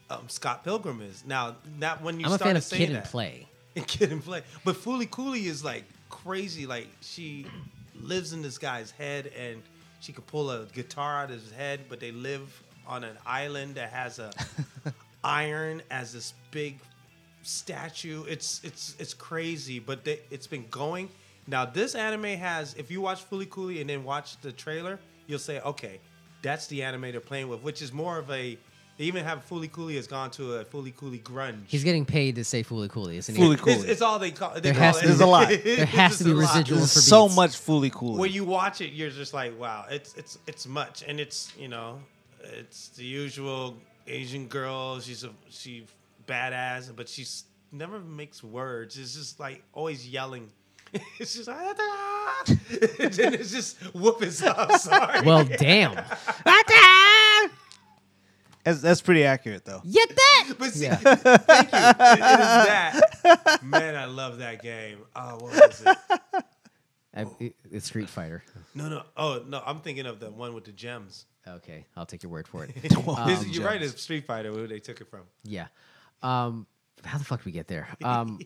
um, 0.09 0.27
Scott 0.29 0.63
Pilgrim 0.63 1.01
is. 1.01 1.23
Now, 1.25 1.55
not 1.77 2.01
when 2.01 2.19
you 2.19 2.25
I'm 2.25 2.33
a 2.33 2.35
start 2.35 2.47
fan 2.53 2.55
to 2.55 2.59
of 2.59 2.69
Kid 2.71 2.89
that. 2.89 2.95
and 2.95 3.05
Play. 3.05 3.47
and 3.75 3.87
Kid 3.93 4.11
and 4.11 4.23
Play. 4.23 4.43
But 4.65 4.75
Fooly 4.75 5.09
Cooley 5.09 5.45
is 5.45 5.63
like 5.63 5.83
crazy. 6.09 6.65
Like 6.65 6.87
she 7.01 7.45
lives 7.99 8.33
in 8.33 8.41
this 8.41 8.57
guy's 8.57 8.91
head 8.91 9.31
and 9.37 9.61
she 9.99 10.11
could 10.13 10.25
pull 10.27 10.49
a 10.51 10.65
guitar 10.67 11.23
out 11.23 11.31
of 11.31 11.41
his 11.41 11.51
head, 11.51 11.81
but 11.89 11.99
they 11.99 12.11
live 12.11 12.63
on 12.87 13.03
an 13.03 13.17
island 13.25 13.75
that 13.75 13.91
has 13.91 14.17
a 14.19 14.31
iron 15.23 15.81
as 15.91 16.13
this 16.13 16.33
big 16.51 16.79
statue. 17.43 18.23
It's 18.27 18.61
it's 18.63 18.95
it's 18.99 19.13
crazy, 19.13 19.79
but 19.79 20.03
they, 20.05 20.19
it's 20.31 20.47
been 20.47 20.65
going. 20.69 21.09
Now 21.47 21.65
this 21.65 21.95
anime 21.95 22.23
has 22.37 22.73
if 22.75 22.91
you 22.91 23.01
watch 23.01 23.27
Fooly 23.29 23.49
Cooley 23.49 23.81
and 23.81 23.89
then 23.89 24.03
watch 24.03 24.39
the 24.41 24.51
trailer, 24.51 24.99
you'll 25.27 25.39
say, 25.39 25.59
okay, 25.61 25.99
that's 26.41 26.67
the 26.67 26.83
anime 26.83 27.01
they're 27.01 27.19
playing 27.19 27.49
with, 27.49 27.61
which 27.61 27.81
is 27.81 27.91
more 27.91 28.17
of 28.17 28.29
a 28.31 28.57
they 28.99 29.05
even 29.05 29.23
have 29.23 29.47
Fooly 29.49 29.71
Cooley 29.71 29.95
has 29.95 30.07
gone 30.07 30.29
to 30.31 30.55
a 30.55 30.65
Fooly 30.65 30.93
Cooley 30.95 31.19
grunge. 31.19 31.61
He's 31.67 31.83
getting 31.85 32.05
paid 32.05 32.35
to 32.35 32.43
say 32.43 32.63
Fooly 32.63 32.89
Cooley, 32.89 33.15
isn't 33.17 33.33
he? 33.33 33.41
Fooly 33.41 33.53
It's, 33.53 33.61
Cooley. 33.63 33.87
it's 33.89 34.01
all 34.01 34.19
they 34.19 34.31
call. 34.31 34.53
They 34.55 34.59
There 34.59 34.73
call 34.73 34.81
has 34.83 34.97
it. 34.97 34.99
to 34.99 35.05
be- 35.05 35.07
There's 35.07 35.21
a 35.21 35.25
lot. 35.25 35.47
There 35.63 35.85
has 35.85 36.17
to 36.17 36.23
be 36.25 36.31
a 36.31 36.33
lot. 36.33 36.41
residual 36.41 36.77
There's 36.79 36.93
for 36.93 36.99
so 36.99 37.25
beats. 37.25 37.35
much 37.37 37.57
fully 37.57 37.89
cool. 37.89 38.17
When 38.17 38.31
you 38.31 38.43
watch 38.43 38.81
it, 38.81 38.91
you're 38.91 39.09
just 39.09 39.33
like, 39.33 39.57
wow, 39.59 39.85
it's 39.89 40.13
it's 40.15 40.37
it's 40.47 40.67
much, 40.67 41.03
and 41.07 41.19
it's 41.19 41.51
you 41.57 41.69
know, 41.69 41.99
it's 42.43 42.89
the 42.89 43.05
usual 43.05 43.77
Asian 44.05 44.47
girl. 44.47 44.99
She's 44.99 45.23
a 45.23 45.29
she 45.49 45.85
badass, 46.27 46.93
but 46.95 47.07
she's 47.07 47.45
never 47.71 47.99
makes 47.99 48.43
words. 48.43 48.97
It's 48.97 49.15
just 49.15 49.39
like 49.39 49.63
always 49.73 50.07
yelling. 50.07 50.49
It's 51.19 51.35
just 51.35 51.47
like, 51.47 51.57
ah, 51.57 51.73
ah, 51.79 52.43
ah. 52.49 52.53
and 52.99 53.13
then 53.13 53.33
it's 53.35 53.51
just 53.51 53.77
whooping 53.93 54.31
stuff. 54.31 54.81
Sorry. 54.81 55.21
Well, 55.21 55.45
damn. 55.45 55.91
That's, 58.63 58.81
that's 58.81 59.01
pretty 59.01 59.23
accurate 59.23 59.65
though. 59.65 59.81
Get 59.89 60.09
that? 60.09 60.53
But 60.59 60.71
see, 60.73 60.85
Yeah. 60.85 60.95
thank 60.95 61.23
you. 61.25 61.31
It- 61.31 62.11
it 62.11 62.39
is 62.39 63.29
that. 63.43 63.59
Man, 63.63 63.95
I 63.95 64.05
love 64.05 64.39
that 64.39 64.61
game. 64.63 64.99
Oh, 65.15 65.37
what 65.37 65.71
is 65.71 65.81
it? 65.85 65.97
I, 67.15 67.25
it- 67.39 67.55
it's 67.71 67.85
Street 67.87 68.09
Fighter. 68.09 68.43
No, 68.75 68.89
no. 68.89 69.03
Oh, 69.17 69.43
no. 69.47 69.61
I'm 69.65 69.79
thinking 69.81 70.05
of 70.05 70.19
the 70.19 70.29
one 70.31 70.53
with 70.53 70.63
the 70.65 70.71
gems. 70.71 71.25
Okay, 71.47 71.85
I'll 71.97 72.05
take 72.05 72.21
your 72.23 72.31
word 72.31 72.47
for 72.47 72.63
it. 72.65 72.71
This- 72.81 72.95
Um, 72.95 73.45
you're 73.49 73.65
right. 73.65 73.81
It's 73.81 74.01
Street 74.01 74.25
Fighter. 74.25 74.51
Where 74.51 74.67
they 74.67 74.79
took 74.79 75.01
it 75.01 75.07
from. 75.09 75.21
Yeah. 75.43 75.67
Um, 76.21 76.67
how 77.03 77.17
the 77.17 77.23
fuck 77.23 77.39
did 77.39 77.45
we 77.45 77.51
get 77.51 77.67
there? 77.67 77.87
Um, 78.03 78.39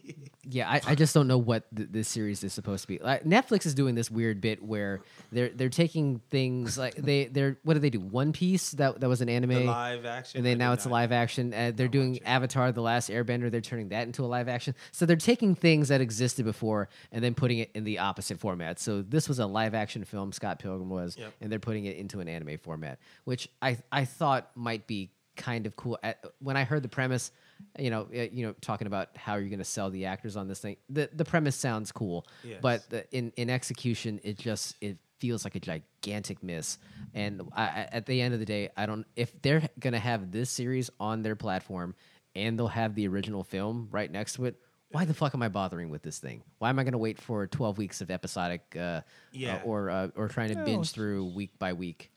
yeah, 0.46 0.70
I, 0.70 0.82
I 0.88 0.96
just 0.96 1.13
don't 1.13 1.28
know 1.28 1.38
what 1.38 1.63
th- 1.76 1.89
this 1.92 2.08
series 2.10 2.44
is 2.44 2.52
supposed 2.54 2.82
to 2.84 2.88
be. 2.88 2.98
Like, 3.00 3.24
Netflix 3.24 3.66
is 3.66 3.74
doing 3.74 3.96
this 3.96 4.12
weird 4.12 4.42
bit 4.42 4.62
where 4.62 5.02
they're 5.32 5.50
they're 5.50 5.70
taking 5.70 6.20
things 6.30 6.78
like 6.84 6.96
they 6.96 7.26
they're 7.26 7.58
what 7.63 7.76
do 7.76 7.80
they 7.80 7.89
do? 7.89 8.00
One 8.00 8.34
Piece 8.34 8.72
that 8.72 9.00
that 9.00 9.08
was 9.08 9.22
an 9.22 9.30
anime, 9.30 9.52
The 9.54 9.60
live 9.63 10.06
action. 10.06 10.39
and 10.39 10.46
then 10.46 10.58
now 10.58 10.74
it's 10.74 10.86
a 10.86 10.89
live 10.89 11.12
action. 11.12 11.54
Uh, 11.54 11.72
they're 11.74 11.88
doing. 11.88 12.22
Avatar: 12.24 12.72
The 12.72 12.82
Last 12.82 13.10
Airbender. 13.10 13.50
They're 13.50 13.62
turning 13.62 13.89
that 13.89 14.06
into 14.08 14.24
a 14.24 14.28
live 14.28 14.50
action. 14.50 14.76
So 14.92 15.06
they're 15.06 15.16
taking 15.16 15.56
things 15.56 15.88
that 15.89 16.02
existed 16.02 16.44
before 16.46 16.89
and 17.12 17.24
then 17.24 17.36
putting 17.36 17.60
it 17.60 17.72
in 17.74 17.84
the 17.86 18.00
opposite 18.00 18.39
format. 18.39 18.80
So 18.80 19.02
this 19.02 19.30
was 19.30 19.39
a 19.39 19.46
live 19.46 19.74
action 19.74 20.04
film. 20.04 20.32
Scott 20.34 20.60
Pilgrim 20.60 20.89
was, 20.89 21.16
Yep. 21.18 21.34
and 21.42 21.52
they're 21.52 21.60
putting 21.60 21.86
it 21.86 21.96
into 21.98 22.20
an 22.20 22.28
anime 22.28 22.58
format, 22.58 23.00
which 23.24 23.48
I 23.62 23.78
I 23.92 24.04
thought 24.06 24.52
might 24.56 24.88
be 24.88 25.12
kind 25.38 25.66
of 25.66 25.76
cool. 25.76 25.98
When 26.39 26.58
I 26.58 26.63
heard 26.63 26.84
the 26.84 26.89
premise, 26.89 27.32
you 27.80 27.89
know, 27.89 28.08
uh, 28.15 28.21
you 28.32 28.45
know, 28.45 28.54
talking 28.62 28.88
about 28.88 29.10
how 29.15 29.36
you're 29.36 29.49
going 29.49 29.60
to 29.60 29.65
sell 29.65 29.89
the 29.89 30.06
actors 30.06 30.36
on 30.38 30.47
this 30.47 30.60
thing, 30.60 30.78
the 30.89 31.10
the 31.13 31.26
premise 31.26 31.56
sounds 31.56 31.91
cool, 31.91 32.26
Yes. 32.43 32.60
but 32.62 32.89
the, 32.89 33.06
in 33.15 33.32
in 33.38 33.49
execution, 33.49 34.19
it 34.23 34.38
just 34.38 34.76
it 34.82 34.97
feels 35.19 35.43
like 35.45 35.56
a 35.56 35.60
gigantic 35.60 36.43
miss. 36.43 36.78
And 37.13 37.41
I, 37.56 37.88
at 37.91 38.06
the 38.06 38.19
end 38.21 38.34
of 38.34 38.39
the 38.39 38.45
day, 38.45 38.69
I 38.76 38.86
don't 38.86 39.06
if 39.15 39.41
they're 39.41 39.67
going 39.80 39.93
to 39.93 39.99
have 39.99 40.32
this 40.32 40.49
series 40.49 40.89
on 40.99 41.21
their 41.21 41.36
platform 41.36 41.95
and 42.36 42.58
they'll 42.60 42.67
have 42.67 42.95
the 42.95 43.08
original 43.08 43.43
film 43.43 43.88
right 43.91 44.12
next 44.12 44.34
to 44.34 44.45
it. 44.45 44.56
Why 44.91 45.06
the 45.06 45.13
fuck 45.15 45.34
am 45.34 45.41
I 45.41 45.49
bothering 45.49 45.89
with 45.89 46.04
this 46.04 46.19
thing? 46.19 46.43
Why 46.60 46.69
am 46.69 46.78
I 46.78 46.84
going 46.84 46.91
to 46.91 46.99
wait 46.99 47.19
for 47.19 47.47
12 47.47 47.80
weeks 47.80 48.02
of 48.02 48.12
episodic 48.12 48.76
uh, 48.80 49.02
Yeah. 49.32 49.56
uh, 49.56 49.62
or 49.65 49.89
uh, 49.89 50.08
or 50.15 50.28
trying 50.28 50.49
to 50.56 50.63
binge 50.65 50.91
through 50.91 51.34
week 51.34 51.58
by 51.58 51.73
week? 51.73 52.12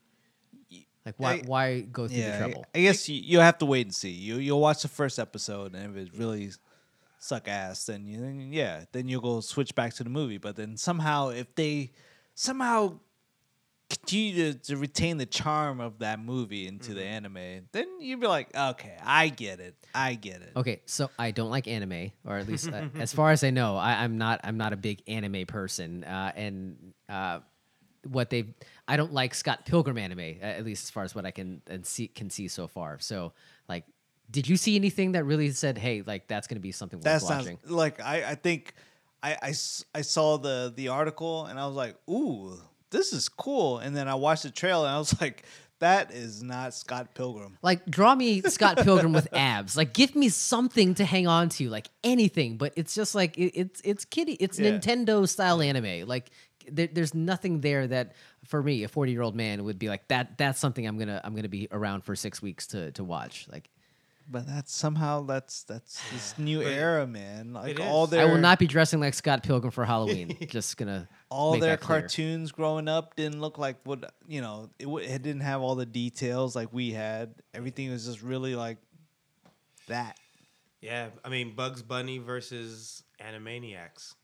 Like 1.06 1.14
why 1.16 1.32
I- 1.32 1.42
why 1.46 1.80
go 1.82 2.06
through 2.08 2.16
the 2.32 2.38
trouble? 2.38 2.66
I, 2.74 2.78
I 2.78 2.82
guess 2.82 3.08
you, 3.08 3.20
you'll 3.24 3.42
have 3.42 3.58
to 3.58 3.66
wait 3.66 3.86
and 3.86 3.94
see. 3.94 4.10
You 4.10 4.36
you'll 4.36 4.60
watch 4.60 4.82
the 4.82 4.88
first 4.88 5.18
episode, 5.18 5.74
and 5.74 5.96
if 5.96 6.08
it 6.08 6.18
really 6.18 6.50
suck 7.18 7.48
ass, 7.48 7.86
then 7.86 8.06
you 8.06 8.20
then, 8.20 8.52
yeah, 8.52 8.84
then 8.92 9.08
you'll 9.08 9.20
go 9.22 9.40
switch 9.40 9.74
back 9.74 9.94
to 9.94 10.04
the 10.04 10.10
movie. 10.10 10.38
But 10.38 10.56
then 10.56 10.76
somehow, 10.76 11.28
if 11.30 11.54
they 11.54 11.92
somehow 12.34 12.98
continue 13.88 14.52
to, 14.52 14.58
to 14.58 14.76
retain 14.76 15.16
the 15.16 15.26
charm 15.26 15.80
of 15.80 16.00
that 16.00 16.18
movie 16.18 16.66
into 16.66 16.92
the 16.92 17.04
anime, 17.04 17.68
then 17.72 17.86
you'd 18.00 18.20
be 18.20 18.26
like, 18.26 18.54
okay, 18.56 18.96
I 19.02 19.28
get 19.28 19.60
it, 19.60 19.76
I 19.94 20.14
get 20.14 20.42
it. 20.42 20.50
Okay, 20.56 20.80
so 20.86 21.08
I 21.18 21.30
don't 21.30 21.50
like 21.50 21.68
anime, 21.68 22.10
or 22.24 22.36
at 22.36 22.48
least 22.48 22.68
uh, 22.72 22.86
as 22.98 23.12
far 23.12 23.30
as 23.30 23.44
I 23.44 23.50
know, 23.50 23.76
I, 23.76 24.02
I'm 24.02 24.18
not. 24.18 24.40
I'm 24.42 24.56
not 24.56 24.72
a 24.72 24.76
big 24.76 25.02
anime 25.06 25.46
person, 25.46 26.02
uh, 26.04 26.32
and 26.34 26.94
uh, 27.08 27.40
what 28.06 28.30
they, 28.30 28.44
I 28.88 28.96
don't 28.96 29.12
like 29.12 29.34
Scott 29.34 29.66
Pilgrim 29.66 29.98
anime, 29.98 30.36
at 30.40 30.64
least 30.64 30.84
as 30.84 30.90
far 30.90 31.04
as 31.04 31.14
what 31.14 31.26
I 31.26 31.30
can 31.30 31.62
and 31.66 31.84
see 31.84 32.08
can 32.08 32.30
see 32.30 32.48
so 32.48 32.66
far. 32.66 32.98
So, 33.00 33.32
like, 33.68 33.84
did 34.30 34.48
you 34.48 34.56
see 34.56 34.76
anything 34.76 35.12
that 35.12 35.24
really 35.24 35.50
said, 35.52 35.78
"Hey, 35.78 36.02
like 36.06 36.26
that's 36.28 36.46
going 36.46 36.56
to 36.56 36.62
be 36.62 36.72
something 36.72 36.98
worth 36.98 37.22
sounds 37.22 37.44
watching"? 37.46 37.58
like 37.66 38.00
I, 38.00 38.30
I 38.30 38.34
think 38.34 38.74
I, 39.22 39.32
I 39.42 39.54
I 39.94 40.00
saw 40.02 40.36
the 40.38 40.72
the 40.74 40.88
article 40.88 41.46
and 41.46 41.58
I 41.58 41.66
was 41.66 41.76
like, 41.76 41.96
ooh, 42.08 42.58
this 42.90 43.12
is 43.12 43.28
cool. 43.28 43.78
And 43.78 43.96
then 43.96 44.08
I 44.08 44.14
watched 44.14 44.42
the 44.44 44.50
trailer 44.50 44.86
and 44.86 44.94
I 44.96 44.98
was 44.98 45.20
like, 45.20 45.44
that 45.78 46.10
is 46.10 46.42
not 46.42 46.72
Scott 46.74 47.14
Pilgrim. 47.14 47.58
Like, 47.62 47.84
draw 47.86 48.14
me 48.14 48.40
Scott 48.42 48.78
Pilgrim 48.82 49.12
with 49.12 49.28
abs. 49.34 49.76
Like, 49.76 49.92
give 49.92 50.16
me 50.16 50.28
something 50.30 50.94
to 50.94 51.04
hang 51.04 51.26
on 51.26 51.50
to, 51.50 51.68
like 51.68 51.88
anything. 52.02 52.56
But 52.56 52.72
it's 52.76 52.94
just 52.94 53.14
like 53.14 53.36
it, 53.36 53.52
it's 53.54 53.80
it's 53.84 54.04
kitty, 54.04 54.32
it's 54.34 54.58
Yeah. 54.58 54.72
Nintendo 54.72 55.28
style 55.28 55.60
anime. 55.60 56.08
Like, 56.08 56.30
there, 56.70 56.88
there's 56.92 57.14
nothing 57.14 57.60
there 57.60 57.86
that 57.86 58.14
for 58.44 58.62
me, 58.62 58.84
a 58.84 58.88
40 58.88 59.12
year 59.12 59.22
old 59.22 59.34
man, 59.34 59.64
would 59.64 59.78
be 59.78 59.88
like 59.88 60.08
that. 60.08 60.38
That's 60.38 60.58
something 60.58 60.86
I'm 60.86 60.98
gonna 60.98 61.20
I'm 61.24 61.34
gonna 61.34 61.48
be 61.48 61.68
around 61.70 62.02
for 62.04 62.14
six 62.16 62.40
weeks 62.42 62.66
to 62.68 62.90
to 62.92 63.04
watch. 63.04 63.46
Like, 63.50 63.68
But 64.30 64.46
that's 64.46 64.72
somehow 64.72 65.22
that's 65.22 65.62
that's 65.64 66.00
this 66.10 66.38
new 66.38 66.62
era, 66.62 67.06
man. 67.06 67.52
Like 67.52 67.80
all 67.80 68.04
is. 68.04 68.10
their 68.10 68.22
I 68.22 68.24
will 68.24 68.38
not 68.38 68.58
be 68.58 68.66
dressing 68.66 69.00
like 69.00 69.14
Scott 69.14 69.42
Pilgrim 69.42 69.70
for 69.70 69.84
Halloween. 69.84 70.36
just 70.48 70.76
gonna 70.76 71.08
all 71.28 71.52
make 71.52 71.62
their 71.62 71.70
that 71.72 71.80
clear. 71.80 72.00
cartoons 72.00 72.52
growing 72.52 72.88
up 72.88 73.16
didn't 73.16 73.40
look 73.40 73.58
like 73.58 73.76
what 73.84 74.12
you 74.26 74.40
know. 74.40 74.70
It, 74.78 74.84
w- 74.84 75.06
it 75.06 75.22
didn't 75.22 75.42
have 75.42 75.62
all 75.62 75.74
the 75.74 75.86
details 75.86 76.54
like 76.56 76.72
we 76.72 76.90
had. 76.92 77.34
Everything 77.54 77.90
was 77.90 78.06
just 78.06 78.22
really 78.22 78.54
like 78.54 78.78
that. 79.88 80.16
Yeah, 80.80 81.08
I 81.24 81.28
mean 81.30 81.54
Bugs 81.54 81.82
Bunny 81.82 82.18
versus 82.18 83.02
Animaniacs. 83.20 84.14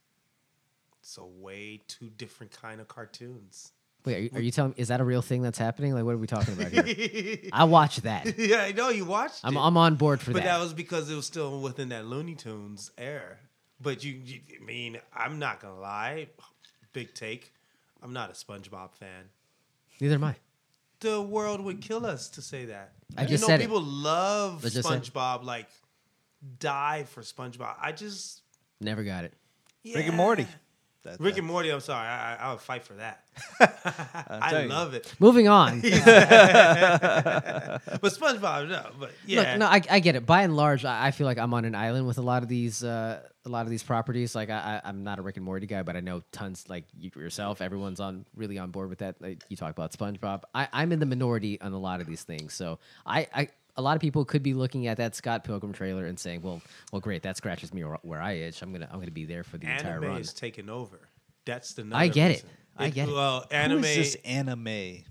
So 1.05 1.29
way 1.37 1.81
two 1.89 2.09
different 2.09 2.53
kind 2.53 2.79
of 2.79 2.87
cartoons. 2.87 3.73
Wait, 4.05 4.15
are 4.15 4.19
you, 4.19 4.29
are 4.35 4.41
you 4.41 4.51
telling 4.51 4.71
me 4.71 4.75
is 4.77 4.87
that 4.87 5.01
a 5.01 5.03
real 5.03 5.21
thing 5.21 5.41
that's 5.41 5.57
happening? 5.57 5.93
Like, 5.93 6.05
what 6.05 6.15
are 6.15 6.17
we 6.17 6.27
talking 6.27 6.53
about 6.53 6.71
here? 6.71 7.37
I 7.53 7.65
watch 7.65 7.97
that. 7.97 8.37
yeah, 8.37 8.61
I 8.63 8.71
know 8.71 8.87
you 8.89 9.03
watched 9.05 9.41
I'm 9.43 9.55
it. 9.55 9.59
I'm 9.59 9.75
on 9.77 9.95
board 9.95 10.21
for 10.21 10.31
but 10.31 10.43
that. 10.43 10.49
But 10.49 10.57
that 10.57 10.63
was 10.63 10.73
because 10.73 11.11
it 11.11 11.15
was 11.15 11.25
still 11.25 11.59
within 11.59 11.89
that 11.89 12.05
Looney 12.05 12.35
Tunes 12.35 12.89
era. 12.97 13.35
But 13.81 14.03
you, 14.03 14.13
you 14.13 14.39
I 14.61 14.63
mean, 14.63 14.97
I'm 15.13 15.39
not 15.39 15.59
gonna 15.59 15.79
lie, 15.79 16.27
big 16.93 17.13
take. 17.13 17.53
I'm 18.01 18.13
not 18.13 18.29
a 18.29 18.33
SpongeBob 18.33 18.93
fan. 18.95 19.25
Neither 19.99 20.15
am 20.15 20.23
I. 20.23 20.35
The 21.01 21.21
world 21.21 21.59
would 21.61 21.81
kill 21.81 22.05
us 22.05 22.29
to 22.29 22.41
say 22.41 22.65
that. 22.65 22.93
I 23.17 23.23
you 23.23 23.27
just 23.27 23.41
know, 23.41 23.47
said 23.47 23.59
it. 23.59 23.63
people 23.63 23.81
love 23.81 24.65
I 24.65 24.69
just 24.69 24.87
said- 24.87 25.01
SpongeBob, 25.03 25.43
like 25.43 25.67
die 26.59 27.03
for 27.09 27.21
SpongeBob. 27.21 27.75
I 27.81 27.91
just 27.91 28.41
Never 28.79 29.03
got 29.03 29.25
it. 29.25 29.33
Rick 29.85 30.07
and. 30.07 30.15
Morty. 30.15 30.47
That- 31.03 31.19
Rick 31.19 31.37
and 31.37 31.45
Morty. 31.47 31.69
I'm 31.69 31.79
sorry, 31.81 32.07
I, 32.07 32.35
I, 32.35 32.37
I 32.37 32.51
would 32.51 32.61
fight 32.61 32.83
for 32.83 32.93
that. 32.93 33.23
tell 33.59 33.69
I 34.41 34.61
you. 34.63 34.69
love 34.69 34.93
it, 34.93 35.13
Moving 35.19 35.47
on. 35.49 35.81
but 35.81 35.91
SpongeBob, 38.03 38.69
no. 38.69 38.89
But 38.99 39.11
yeah, 39.25 39.39
Look, 39.51 39.59
no, 39.59 39.65
I, 39.67 39.81
I 39.89 39.99
get 39.99 40.15
it. 40.15 40.25
By 40.25 40.43
and 40.43 40.55
large, 40.55 40.85
I, 40.85 41.07
I 41.07 41.11
feel 41.11 41.25
like 41.27 41.37
I'm 41.37 41.53
on 41.53 41.65
an 41.65 41.75
island 41.75 42.07
with 42.07 42.17
a 42.17 42.21
lot 42.21 42.43
of 42.43 42.49
these, 42.49 42.83
uh, 42.83 43.21
a 43.45 43.49
lot 43.49 43.65
of 43.65 43.69
these 43.69 43.83
properties. 43.83 44.35
Like 44.35 44.49
I, 44.49 44.81
I, 44.83 44.89
I'm 44.89 45.03
not 45.03 45.19
a 45.19 45.21
Rick 45.21 45.37
and 45.37 45.45
Morty 45.45 45.67
guy, 45.67 45.83
but 45.83 45.95
I 45.95 45.99
know 45.99 46.23
tons. 46.31 46.65
Like 46.69 46.85
you 46.97 47.11
yourself, 47.15 47.61
everyone's 47.61 47.99
on 47.99 48.25
really 48.35 48.57
on 48.57 48.71
board 48.71 48.89
with 48.89 48.99
that. 48.99 49.21
Like 49.21 49.43
you 49.49 49.57
talk 49.57 49.71
about 49.71 49.91
SpongeBob. 49.91 50.43
I, 50.55 50.67
I'm 50.71 50.91
in 50.91 50.99
the 50.99 51.05
minority 51.05 51.59
on 51.59 51.73
a 51.73 51.79
lot 51.79 52.01
of 52.01 52.07
these 52.07 52.23
things. 52.23 52.53
So 52.53 52.79
I, 53.05 53.27
I, 53.33 53.49
a 53.75 53.81
lot 53.81 53.95
of 53.95 54.01
people 54.01 54.23
could 54.25 54.43
be 54.43 54.53
looking 54.53 54.87
at 54.87 54.97
that 54.97 55.15
Scott 55.15 55.43
Pilgrim 55.43 55.73
trailer 55.73 56.05
and 56.05 56.19
saying, 56.19 56.41
"Well, 56.41 56.61
well, 56.91 56.99
great, 57.01 57.23
that 57.23 57.37
scratches 57.37 57.73
me 57.73 57.83
where, 57.83 57.97
where 58.03 58.21
I 58.21 58.33
itch. 58.33 58.61
I'm 58.61 58.71
gonna, 58.71 58.87
I'm 58.91 58.99
gonna 58.99 59.11
be 59.11 59.25
there 59.25 59.43
for 59.43 59.57
the 59.57 59.67
entire 59.69 59.93
run." 59.95 60.03
anime 60.03 60.11
run." 60.13 60.21
is 60.21 60.33
taking 60.33 60.69
over. 60.69 60.99
That's 61.45 61.73
the. 61.73 61.81
I 61.83 61.85
another 62.05 62.07
get 62.13 62.31
it. 62.31 62.33
reason. 62.35 62.49
I 62.77 62.89
get 62.89 63.09
it. 63.09 63.13
Well, 63.13 63.45
anime. 63.51 63.83
is 63.83 63.95
this 63.95 64.15
anime? 64.25 65.03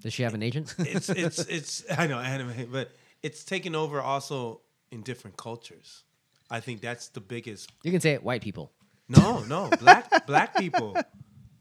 Does 0.00 0.12
she 0.12 0.22
have 0.22 0.34
an 0.34 0.42
agent? 0.42 0.74
it's 0.78 1.08
it's 1.08 1.38
it's. 1.40 1.84
I 1.96 2.06
know 2.06 2.18
anime, 2.18 2.68
but 2.70 2.90
it's 3.22 3.44
taking 3.44 3.74
over 3.74 4.00
also 4.00 4.60
in 4.90 5.02
different 5.02 5.36
cultures. 5.36 6.02
I 6.50 6.60
think 6.60 6.80
that's 6.80 7.08
the 7.08 7.20
biggest. 7.20 7.72
you 7.82 7.90
can 7.90 8.00
say 8.00 8.12
it. 8.12 8.22
White 8.22 8.42
people. 8.42 8.70
No, 9.08 9.42
no, 9.48 9.70
black 9.80 10.26
black 10.26 10.56
people. 10.56 10.96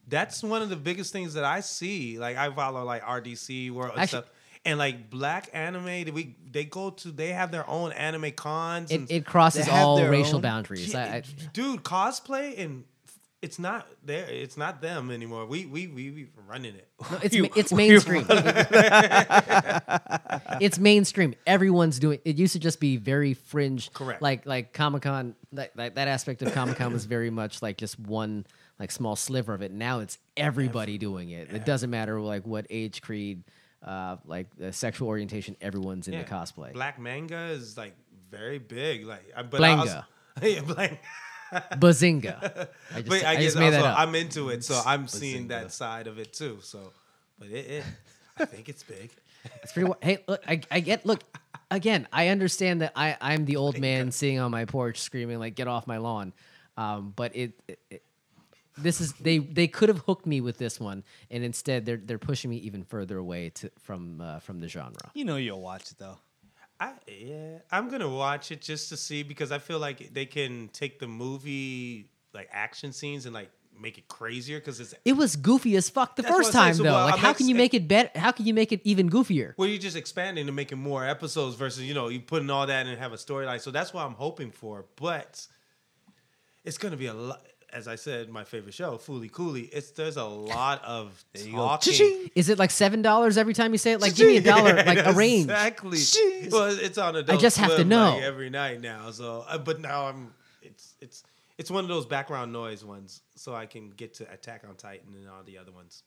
That's 0.08 0.44
one 0.44 0.62
of 0.62 0.70
the 0.70 0.76
biggest 0.76 1.14
things 1.14 1.36
that 1.36 1.44
I 1.46 1.62
see. 1.62 2.20
Like 2.20 2.38
I 2.38 2.52
follow 2.52 2.84
like 2.84 3.04
RDC 3.04 3.72
World 3.72 3.92
Actually- 3.98 4.08
stuff. 4.08 4.26
And 4.66 4.80
like 4.80 5.10
black 5.10 5.50
anime, 5.54 6.14
we 6.14 6.36
they 6.50 6.64
go 6.64 6.92
to 6.92 7.12
they 7.12 7.30
have 7.30 7.52
their 7.52 7.70
own 7.70 7.92
anime 7.92 8.32
cons. 8.32 8.92
It, 8.92 9.12
it 9.12 9.26
crosses 9.26 9.68
all 9.68 10.02
racial 10.08 10.36
own- 10.38 10.42
boundaries. 10.42 10.96
I, 10.96 11.04
I, 11.18 11.24
dude, 11.52 11.84
cosplay 11.84 12.58
and 12.58 12.86
it's 13.42 13.60
not 13.60 13.86
there. 14.06 14.26
It's 14.30 14.56
not 14.56 14.82
them 14.82 15.12
anymore. 15.12 15.46
We 15.46 15.66
we 15.66 15.88
we, 15.88 16.12
we 16.12 16.28
running 16.48 16.76
it. 16.76 16.88
No, 17.12 17.18
it's 17.24 17.36
You- 17.36 17.44
ma- 17.44 17.50
it's 17.58 17.74
mainstream. 17.74 18.26
it's 20.62 20.80
mainstream. 20.80 21.36
Everyone's 21.46 22.00
doing. 22.00 22.20
It 22.26 22.38
used 22.38 22.54
to 22.54 22.60
just 22.60 22.80
be 22.80 22.98
very 22.98 23.34
fringe. 23.34 23.92
Correct. 23.94 24.22
Like 24.22 24.46
like 24.46 24.74
Comic 24.74 25.04
Con. 25.04 25.36
That, 25.54 25.76
that 25.76 25.96
that 25.96 26.08
aspect 26.08 26.42
of 26.42 26.54
Comic 26.54 26.78
Con 26.78 26.94
was 26.94 27.06
very 27.06 27.30
much 27.30 27.62
like 27.62 27.78
just 27.78 28.00
one 28.00 28.46
like 28.80 28.92
small 28.92 29.16
sliver 29.16 29.54
of 29.54 29.62
it. 29.62 29.72
Now 29.72 30.00
it's 30.00 30.18
everybody 30.38 30.98
doing 30.98 31.30
it. 31.30 31.52
It 31.54 31.66
doesn't 31.66 31.90
matter 31.90 32.20
like 32.20 32.48
what 32.48 32.66
age, 32.70 33.02
creed, 33.02 33.44
uh, 33.84 34.18
like 34.26 34.48
the 34.58 34.72
sexual 34.74 35.08
orientation. 35.08 35.56
Everyone's 35.62 36.08
into 36.08 36.20
Yeah. 36.20 36.26
cosplay. 36.26 36.74
Black 36.74 37.00
manga 37.00 37.48
is 37.48 37.78
like 37.78 37.96
very 38.32 38.60
big. 38.60 39.06
Like, 39.06 39.24
I- 39.36 39.44
but 39.44 39.62
I 39.64 39.70
Blanga. 39.76 39.80
also- 39.80 40.04
yeah, 40.42 40.62
blang. 40.62 40.98
Bazinga! 41.74 42.68
I 42.92 42.96
just, 43.02 43.10
But 43.10 43.24
I, 43.26 43.32
I 43.32 43.36
guess 43.36 43.44
just 43.44 43.58
made 43.58 43.74
that 43.74 43.86
also. 43.86 44.02
I'm 44.02 44.16
into 44.16 44.50
it, 44.50 44.64
so 44.64 44.82
I'm 44.86 45.08
seeing 45.08 45.50
that 45.50 45.72
side 45.72 46.08
of 46.08 46.18
it 46.18 46.34
too. 46.34 46.58
So, 46.62 46.92
but 47.38 47.50
it, 47.50 47.68
it 47.68 47.84
I 48.40 48.46
think 48.46 48.70
it's 48.70 48.82
big. 48.84 49.12
It's 49.62 49.72
pretty. 49.72 49.92
Hey, 50.02 50.24
look, 50.28 50.42
I, 50.48 50.62
I 50.72 50.80
get. 50.80 51.06
Look, 51.06 51.22
again, 51.70 52.08
I 52.12 52.30
understand 52.30 52.82
that 52.82 52.94
I 52.96 53.18
I'm 53.22 53.46
the 53.46 53.58
old 53.58 53.78
man 53.80 54.12
sitting 54.12 54.40
on 54.40 54.50
my 54.52 54.66
porch 54.66 55.00
screaming 55.02 55.38
like, 55.40 55.54
"Get 55.56 55.68
off 55.68 55.86
my 55.86 55.98
lawn!" 55.98 56.34
Um, 56.76 57.14
but 57.16 57.36
it, 57.36 57.52
it, 57.68 57.80
it- 57.92 58.03
this 58.78 59.02
is 59.02 59.14
they 59.14 59.38
they 59.40 59.68
could 59.68 59.90
have 59.90 60.00
hooked 60.00 60.26
me 60.26 60.42
with 60.42 60.58
this 60.58 60.80
one, 60.80 61.04
and 61.30 61.44
instead 61.44 61.86
they're 61.86 61.98
they're 61.98 62.18
pushing 62.20 62.50
me 62.50 62.58
even 62.58 62.84
further 62.84 63.18
away 63.18 63.50
to 63.52 63.72
from 63.80 64.22
uh, 64.22 64.40
from 64.40 64.60
the 64.60 64.68
genre. 64.68 65.12
You 65.14 65.26
know 65.26 65.38
you'll 65.38 65.62
watch 65.62 65.92
it 65.92 65.98
though. 66.00 66.18
I 66.80 66.94
yeah, 67.08 67.60
I'm 67.72 67.90
gonna 67.90 68.10
watch 68.10 68.52
it 68.52 68.62
just 68.62 68.90
to 68.90 68.98
see 68.98 69.24
because 69.24 69.52
I 69.52 69.60
feel 69.60 69.80
like 69.80 70.14
they 70.14 70.26
can 70.26 70.70
take 70.74 71.00
the 71.00 71.08
movie 71.08 72.10
like 72.34 72.50
action 72.52 72.92
scenes 72.94 73.26
and 73.26 73.34
like 73.34 73.52
make 73.80 73.98
it 73.98 74.08
crazier 74.08 74.60
because 74.60 74.80
it's 74.80 74.94
It 75.06 75.14
was 75.14 75.36
goofy 75.36 75.76
as 75.76 75.90
fuck 75.90 76.16
the 76.16 76.24
first 76.24 76.52
time. 76.52 76.74
So, 76.74 76.84
though. 76.84 76.92
well, 76.94 77.06
like, 77.06 77.14
I'm 77.16 77.20
how 77.20 77.30
ex- 77.32 77.38
can 77.40 77.48
you 77.48 77.56
make 77.56 77.74
it 77.74 77.88
better? 77.88 78.10
How 78.16 78.32
can 78.32 78.46
you 78.46 78.54
make 78.54 78.72
it 78.72 78.82
even 78.84 79.10
goofier? 79.10 79.54
well, 79.58 79.68
you're 79.68 79.80
just 79.80 79.96
expanding 79.98 80.48
and 80.48 80.56
making 80.56 80.80
more 80.80 81.06
episodes 81.06 81.56
versus 81.56 81.84
you 81.84 81.94
know 81.94 82.10
you 82.10 82.20
putting 82.20 82.50
all 82.50 82.66
that 82.68 82.86
and 82.86 82.98
have 82.98 83.14
a 83.14 83.18
storyline. 83.18 83.62
So 83.62 83.72
that's 83.72 83.94
what 83.94 84.06
I'm 84.06 84.14
hoping 84.14 84.52
for. 84.52 84.86
But 84.96 85.46
it's 86.64 86.78
gonna 86.78 86.98
be 86.98 87.08
a 87.08 87.14
lot. 87.14 87.42
As 87.74 87.88
I 87.88 87.96
said, 87.96 88.30
my 88.30 88.44
favorite 88.44 88.74
show, 88.74 88.98
Fooly 88.98 89.32
Cooley. 89.32 89.64
It's 89.64 89.92
there's 89.92 90.18
a 90.18 90.24
lot 90.24 90.84
of 90.86 91.24
There 91.34 91.46
go. 91.52 91.58
talking. 91.58 92.30
Is 92.36 92.50
it 92.50 92.60
like 92.60 92.72
seven 92.72 93.02
dollars 93.02 93.38
every 93.38 93.54
time 93.54 93.72
you 93.72 93.78
say 93.80 93.94
it? 93.94 94.02
Like, 94.02 94.16
give 94.16 94.28
me 94.28 94.38
a 94.38 94.42
dollar, 94.54 94.76
like 94.76 95.06
a 95.06 95.14
range. 95.14 95.46
Exactly. 95.46 95.98
Jeez. 95.98 96.52
Well, 96.52 96.68
it's 96.80 96.98
on 96.98 97.16
Adult 97.16 97.42
just 97.42 97.58
have 97.58 97.76
to 97.78 97.84
know. 97.84 98.12
like, 98.16 98.24
every 98.24 98.50
night 98.50 98.80
now. 98.82 99.10
So, 99.12 99.44
uh, 99.48 99.58
but 99.58 99.80
now 99.82 100.06
I'm. 100.08 100.34
It's 100.62 100.96
it's 101.02 101.24
it's 101.58 101.70
one 101.72 101.84
of 101.84 101.88
those 101.90 102.06
background 102.06 102.54
noise 102.54 102.86
ones, 102.86 103.22
so 103.36 103.54
I 103.56 103.66
can 103.66 103.90
get 103.90 104.14
to 104.16 104.32
Attack 104.32 104.64
on 104.68 104.76
Titan 104.76 105.14
and 105.16 105.28
all 105.30 105.44
the 105.44 105.58
other 105.58 105.72
ones. 105.72 106.04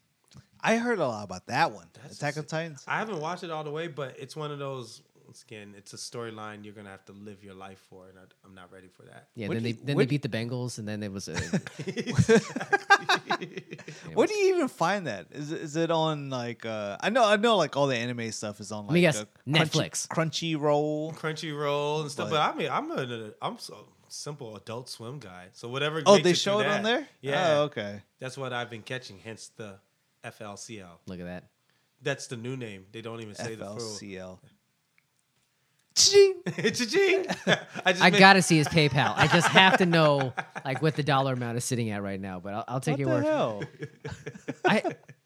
I 0.60 0.76
heard 0.76 0.98
a 0.98 1.06
lot 1.06 1.24
about 1.24 1.46
that 1.46 1.72
one. 1.72 1.86
That's 2.02 2.16
Attack 2.16 2.36
on 2.36 2.42
sick. 2.42 2.48
Titans. 2.48 2.84
I 2.86 2.98
haven't 2.98 3.20
watched 3.20 3.44
it 3.44 3.50
all 3.50 3.64
the 3.64 3.70
way, 3.70 3.88
but 3.88 4.16
it's 4.18 4.36
one 4.36 4.50
of 4.50 4.58
those. 4.58 5.02
Once 5.26 5.42
again, 5.42 5.74
it's 5.76 5.92
a 5.92 5.96
storyline 5.96 6.64
you're 6.64 6.72
gonna 6.72 6.88
have 6.88 7.04
to 7.04 7.12
live 7.12 7.42
your 7.42 7.54
life 7.54 7.80
for, 7.90 8.08
and 8.08 8.18
I, 8.18 8.22
I'm 8.46 8.54
not 8.54 8.72
ready 8.72 8.86
for 8.88 9.02
that. 9.02 9.28
Yeah, 9.34 9.48
What 9.48 9.54
then 9.54 9.62
do 9.64 9.72
they 9.72 9.78
you- 9.78 9.84
then 9.84 9.96
they 9.98 10.06
beat 10.06 10.22
the 10.22 10.28
Bengals, 10.28 10.78
and 10.78 10.86
then 10.86 11.02
it 11.02 11.12
was 11.12 11.28
a 11.28 11.34
Where 14.14 14.26
do 14.26 14.34
you 14.34 14.54
even 14.54 14.68
find 14.68 15.06
that? 15.06 15.26
Is 15.32 15.52
it, 15.52 15.60
is 15.60 15.76
it 15.76 15.90
on 15.90 16.30
like 16.30 16.64
uh 16.64 16.96
I 17.00 17.10
know 17.10 17.24
I 17.24 17.36
know 17.36 17.56
like 17.56 17.76
all 17.76 17.86
the 17.86 17.96
anime 17.96 18.30
stuff 18.32 18.60
is 18.60 18.72
on 18.72 18.86
like 18.86 18.94
me 18.94 19.00
guess, 19.02 19.20
uh, 19.20 19.24
Crunchy- 19.48 19.56
Netflix. 19.56 20.08
Crunchyroll. 20.08 21.14
Crunchyroll 21.16 22.02
and 22.02 22.10
stuff, 22.10 22.30
But- 22.30 22.36
but, 22.36 22.54
I 22.54 22.58
mean, 22.58 22.70
I'm 22.70 22.90
a 22.92 23.30
I'm 23.42 23.58
so 23.58 23.88
simple 24.08 24.56
Adult 24.56 24.88
Swim 24.88 25.18
guy. 25.18 25.46
So 25.52 25.68
whatever. 25.68 26.02
Oh, 26.06 26.18
they 26.18 26.30
it 26.30 26.38
show 26.38 26.60
through 26.60 26.70
it 26.70 26.76
on 26.76 26.82
there. 26.84 27.06
Yeah, 27.20 27.58
Oh, 27.58 27.62
okay. 27.64 28.02
that's 28.20 28.38
what 28.38 28.52
I've 28.52 28.70
been 28.70 28.82
catching. 28.82 29.18
Hence 29.18 29.50
the 29.56 29.74
FLCL. 30.24 30.86
Look 31.06 31.20
at 31.20 31.26
that. 31.26 31.44
That's 32.02 32.28
the 32.28 32.36
new 32.36 32.56
name. 32.56 32.86
They 32.92 33.00
don't 33.00 33.20
even 33.20 33.34
say 33.34 33.54
the 33.56 33.66
full. 33.66 33.80
FLCL. 35.96 36.44
Cha-ching. 36.76 37.26
I 37.84 37.92
just 37.92 38.04
I 38.04 38.10
made- 38.10 38.18
gotta 38.18 38.42
see 38.42 38.58
his 38.58 38.68
PayPal. 38.68 39.14
I 39.16 39.26
just 39.28 39.48
have 39.48 39.78
to 39.78 39.86
know 39.86 40.32
like 40.64 40.82
what 40.82 40.94
the 40.96 41.02
dollar 41.02 41.32
amount 41.32 41.56
is 41.56 41.64
sitting 41.64 41.90
at 41.90 42.02
right 42.02 42.20
now. 42.20 42.40
But 42.40 42.54
I'll, 42.54 42.64
I'll 42.68 42.80
take 42.80 42.92
What 42.94 43.00
your 43.00 43.08
the 43.08 43.14
word. 43.14 43.24
hell? 43.24 43.62
I 44.64 44.82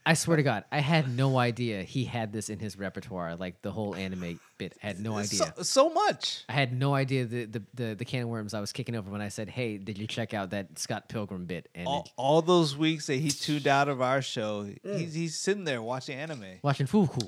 I 0.06 0.14
swear 0.14 0.38
to 0.38 0.42
God, 0.42 0.64
I 0.72 0.78
had 0.80 1.14
no 1.14 1.37
idea 1.38 1.83
he 1.83 2.04
had 2.04 2.33
this 2.33 2.48
in 2.48 2.59
his 2.59 2.78
repertoire. 2.78 3.37
Like 3.37 3.61
the 3.62 3.70
whole 3.70 3.94
anime 3.94 4.40
bit, 4.59 4.74
I 4.83 4.87
had 4.88 5.00
no 5.00 5.16
idea. 5.16 5.52
So, 5.56 5.62
so 5.62 5.90
much. 5.90 6.44
I 6.48 6.52
had 6.52 6.72
no 6.72 6.94
idea 6.94 7.26
the, 7.26 7.44
the 7.44 7.62
the 7.74 7.94
the 7.96 8.04
can 8.04 8.22
of 8.22 8.28
worms 8.28 8.54
I 8.54 8.61
was 8.61 8.72
kicking 8.72 8.94
over 8.96 9.11
when 9.11 9.20
I 9.20 9.28
said, 9.28 9.48
"Hey, 9.50 9.76
did 9.76 9.98
you 9.98 10.06
check 10.06 10.33
out 10.35 10.50
that 10.50 10.78
Scott 10.78 11.09
Pilgrim 11.09 11.44
bit?" 11.46 11.68
And 11.74 11.87
All, 11.87 12.02
it- 12.06 12.12
all 12.16 12.42
those 12.42 12.76
weeks 12.76 13.06
that 13.09 13.16
he 13.16 13.28
tuned 13.30 13.66
out 13.66 13.88
of 13.88 14.00
our 14.00 14.22
show, 14.22 14.62
he's 14.64 14.78
mm. 14.85 15.12
he's 15.14 15.38
sitting 15.38 15.64
there 15.64 15.83
watching 15.83 16.16
anime. 16.16 16.44
watching 16.62 16.87
Fuku. 16.87 17.20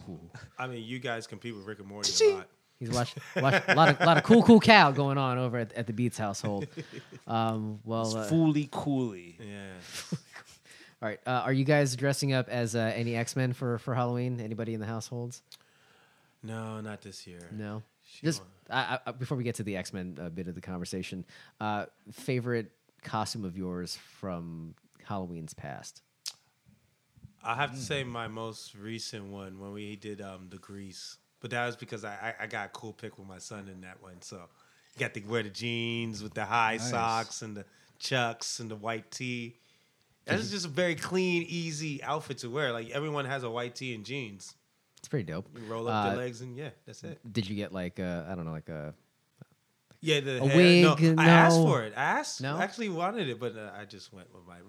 I 0.59 0.67
mean, 0.67 0.83
you 0.85 0.99
guys 0.99 1.27
compete 1.27 1.55
with 1.55 1.67
Rick 1.67 1.81
and 1.81 1.89
Morty 1.89 2.11
a 2.25 2.35
lot. 2.37 2.49
He's 2.83 2.91
watching 2.91 3.23
watch, 3.37 3.63
a 3.69 3.75
lot 3.77 3.89
of 3.91 4.01
lot 4.01 4.17
of 4.17 4.25
cool 4.25 4.43
cool 4.43 4.59
cow 4.59 4.91
going 4.91 5.17
on 5.17 5.39
over 5.39 5.59
at, 5.59 5.73
at 5.75 5.87
the 5.87 5.93
Beats 5.93 6.19
household. 6.19 6.67
Um, 7.25 7.79
well, 7.85 8.17
uh, 8.17 8.29
Fooly 8.29 8.69
cooly. 8.69 9.37
Yeah. 9.39 9.71
all 11.01 11.09
right. 11.09 11.21
Uh, 11.25 11.43
are 11.45 11.53
you 11.53 11.65
guys 11.65 11.95
dressing 11.95 12.33
up 12.33 12.49
as 12.49 12.75
uh, 12.75 12.93
any 12.97 13.15
X 13.15 13.37
Men 13.37 13.53
for 13.53 13.79
for 13.79 13.95
Halloween? 13.95 14.41
Anybody 14.41 14.75
in 14.75 14.81
the 14.81 14.87
households? 14.87 15.41
No, 16.43 16.81
not 16.81 17.01
this 17.01 17.25
year. 17.29 17.49
No. 17.53 17.85
She 18.05 18.27
Just. 18.27 18.43
I, 18.69 18.99
I, 19.07 19.13
before 19.13 19.37
we 19.37 19.45
get 19.45 19.55
to 19.57 19.63
the 19.63 19.77
X 19.77 19.93
Men 19.93 20.19
uh, 20.21 20.31
bit 20.31 20.49
of 20.49 20.57
the 20.57 20.61
conversation, 20.61 21.25
uh, 21.61 21.87
favorite 22.11 22.73
costume 23.05 23.45
of 23.45 23.57
yours 23.57 23.97
from 24.19 24.75
Halloween's 25.05 25.55
past? 25.55 26.03
I 27.45 27.55
have 27.55 27.73
to 27.73 27.81
say 27.81 28.03
my 28.03 28.27
most 28.27 28.75
recent 28.75 29.27
one 29.27 29.61
when 29.61 29.73
we 29.73 29.95
did 29.95 30.21
um 30.21 30.49
the 30.51 30.59
grease, 30.59 31.19
but 31.43 31.51
that 31.51 31.67
was 31.67 31.77
because 31.77 32.05
I 32.05 32.35
I, 32.41 32.45
I 32.45 32.47
got 32.47 32.67
a 32.67 32.69
cool 32.71 32.95
pic 32.95 33.19
with 33.19 33.29
my 33.29 33.39
son 33.39 33.69
in 33.69 33.83
that 33.83 34.01
one. 34.03 34.23
So 34.23 34.37
you 34.37 35.01
got 35.01 35.13
to 35.15 35.21
wear 35.21 35.43
the 35.43 35.51
jeans 35.51 36.23
with 36.23 36.33
the 36.33 36.45
high 36.47 36.77
Nice. 36.79 36.89
socks 36.91 37.43
and 37.43 37.55
the 37.57 37.65
chucks 37.99 38.59
and 38.61 38.71
the 38.71 38.77
white 38.77 39.11
tee. 39.11 39.59
That's 40.25 40.51
just 40.51 40.67
a 40.67 40.69
very 40.69 40.95
clean, 40.95 41.43
easy 41.49 42.03
outfit 42.03 42.39
to 42.39 42.49
wear. 42.49 42.73
Like 42.73 42.91
everyone 42.91 43.25
has 43.27 43.43
a 43.43 43.51
white 43.51 43.75
tee 43.75 43.95
and 43.95 44.05
jeans. 44.05 44.55
It's 44.99 45.09
pretty 45.09 45.25
dope. 45.25 45.49
You 45.59 45.65
roll 45.67 45.89
up 45.89 46.07
Uh, 46.07 46.11
the 46.13 46.17
legs 46.17 46.41
and 46.43 46.57
yeah, 46.57 46.71
that's 46.87 47.03
it. 47.03 47.19
Did 47.33 47.49
you 47.49 47.57
get 47.57 47.73
like 47.73 47.99
I 47.99 48.35
don't 48.37 48.45
know 48.45 48.53
like 48.53 48.69
a 48.69 48.95
Yeah, 50.01 50.21
the 50.21 50.43
A 50.43 50.47
hair. 50.47 50.57
wig, 50.57 50.83
No, 50.85 51.23
I 51.23 51.29
asked 51.29 51.57
for 51.57 51.83
it. 51.83 51.93
I 51.97 52.03
asked. 52.05 52.41
No? 52.41 52.57
I 52.57 52.63
actually 52.63 52.89
wanted 52.89 53.29
it, 53.29 53.41
but 53.41 53.57
uh, 53.57 53.71
I 53.77 53.85
just 53.85 54.13
went 54.13 54.33
with 54.33 54.47
my 54.47 54.59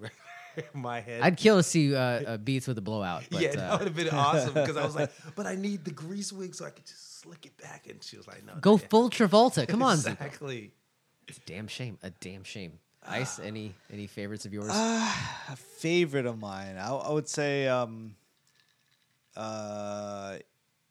my 0.74 1.00
head. 1.00 1.20
I'd 1.22 1.36
kill 1.36 1.56
to 1.56 1.62
see 1.62 1.94
uh, 1.94 1.98
uh, 2.00 2.36
Beats 2.38 2.66
with 2.66 2.78
a 2.78 2.82
blowout. 2.82 3.24
But, 3.30 3.40
yeah, 3.42 3.54
that 3.56 3.70
uh, 3.70 3.78
would 3.78 3.86
have 3.88 3.96
been 3.96 4.08
awesome 4.10 4.54
because 4.54 4.76
I 4.76 4.84
was 4.84 4.94
like, 4.94 5.10
but 5.36 5.46
I 5.46 5.54
need 5.54 5.84
the 5.84 5.90
grease 5.90 6.32
wig 6.32 6.54
so 6.54 6.64
I 6.64 6.70
could 6.70 6.86
just 6.86 7.20
slick 7.20 7.46
it 7.46 7.56
back. 7.58 7.86
And 7.88 8.02
she 8.02 8.16
was 8.16 8.26
like, 8.26 8.44
no, 8.44 8.54
go 8.60 8.72
not 8.72 8.80
yet. 8.82 8.90
full 8.90 9.10
Travolta. 9.10 9.66
Come 9.68 9.82
on, 9.82 9.96
Zuko. 9.96 10.12
exactly. 10.12 10.72
It's 11.28 11.38
a 11.38 11.40
damn 11.46 11.68
shame. 11.68 11.98
A 12.02 12.10
damn 12.10 12.44
shame. 12.44 12.78
Ice, 13.06 13.38
Ah. 13.38 13.44
any 13.44 13.74
any 13.92 14.06
favorites 14.06 14.46
of 14.46 14.52
yours? 14.54 14.70
A 14.70 15.56
favorite 15.56 16.24
of 16.24 16.38
mine, 16.38 16.76
I, 16.78 16.88
I 16.94 17.12
would 17.12 17.28
say, 17.28 17.68
um, 17.68 18.16
uh, 19.36 20.38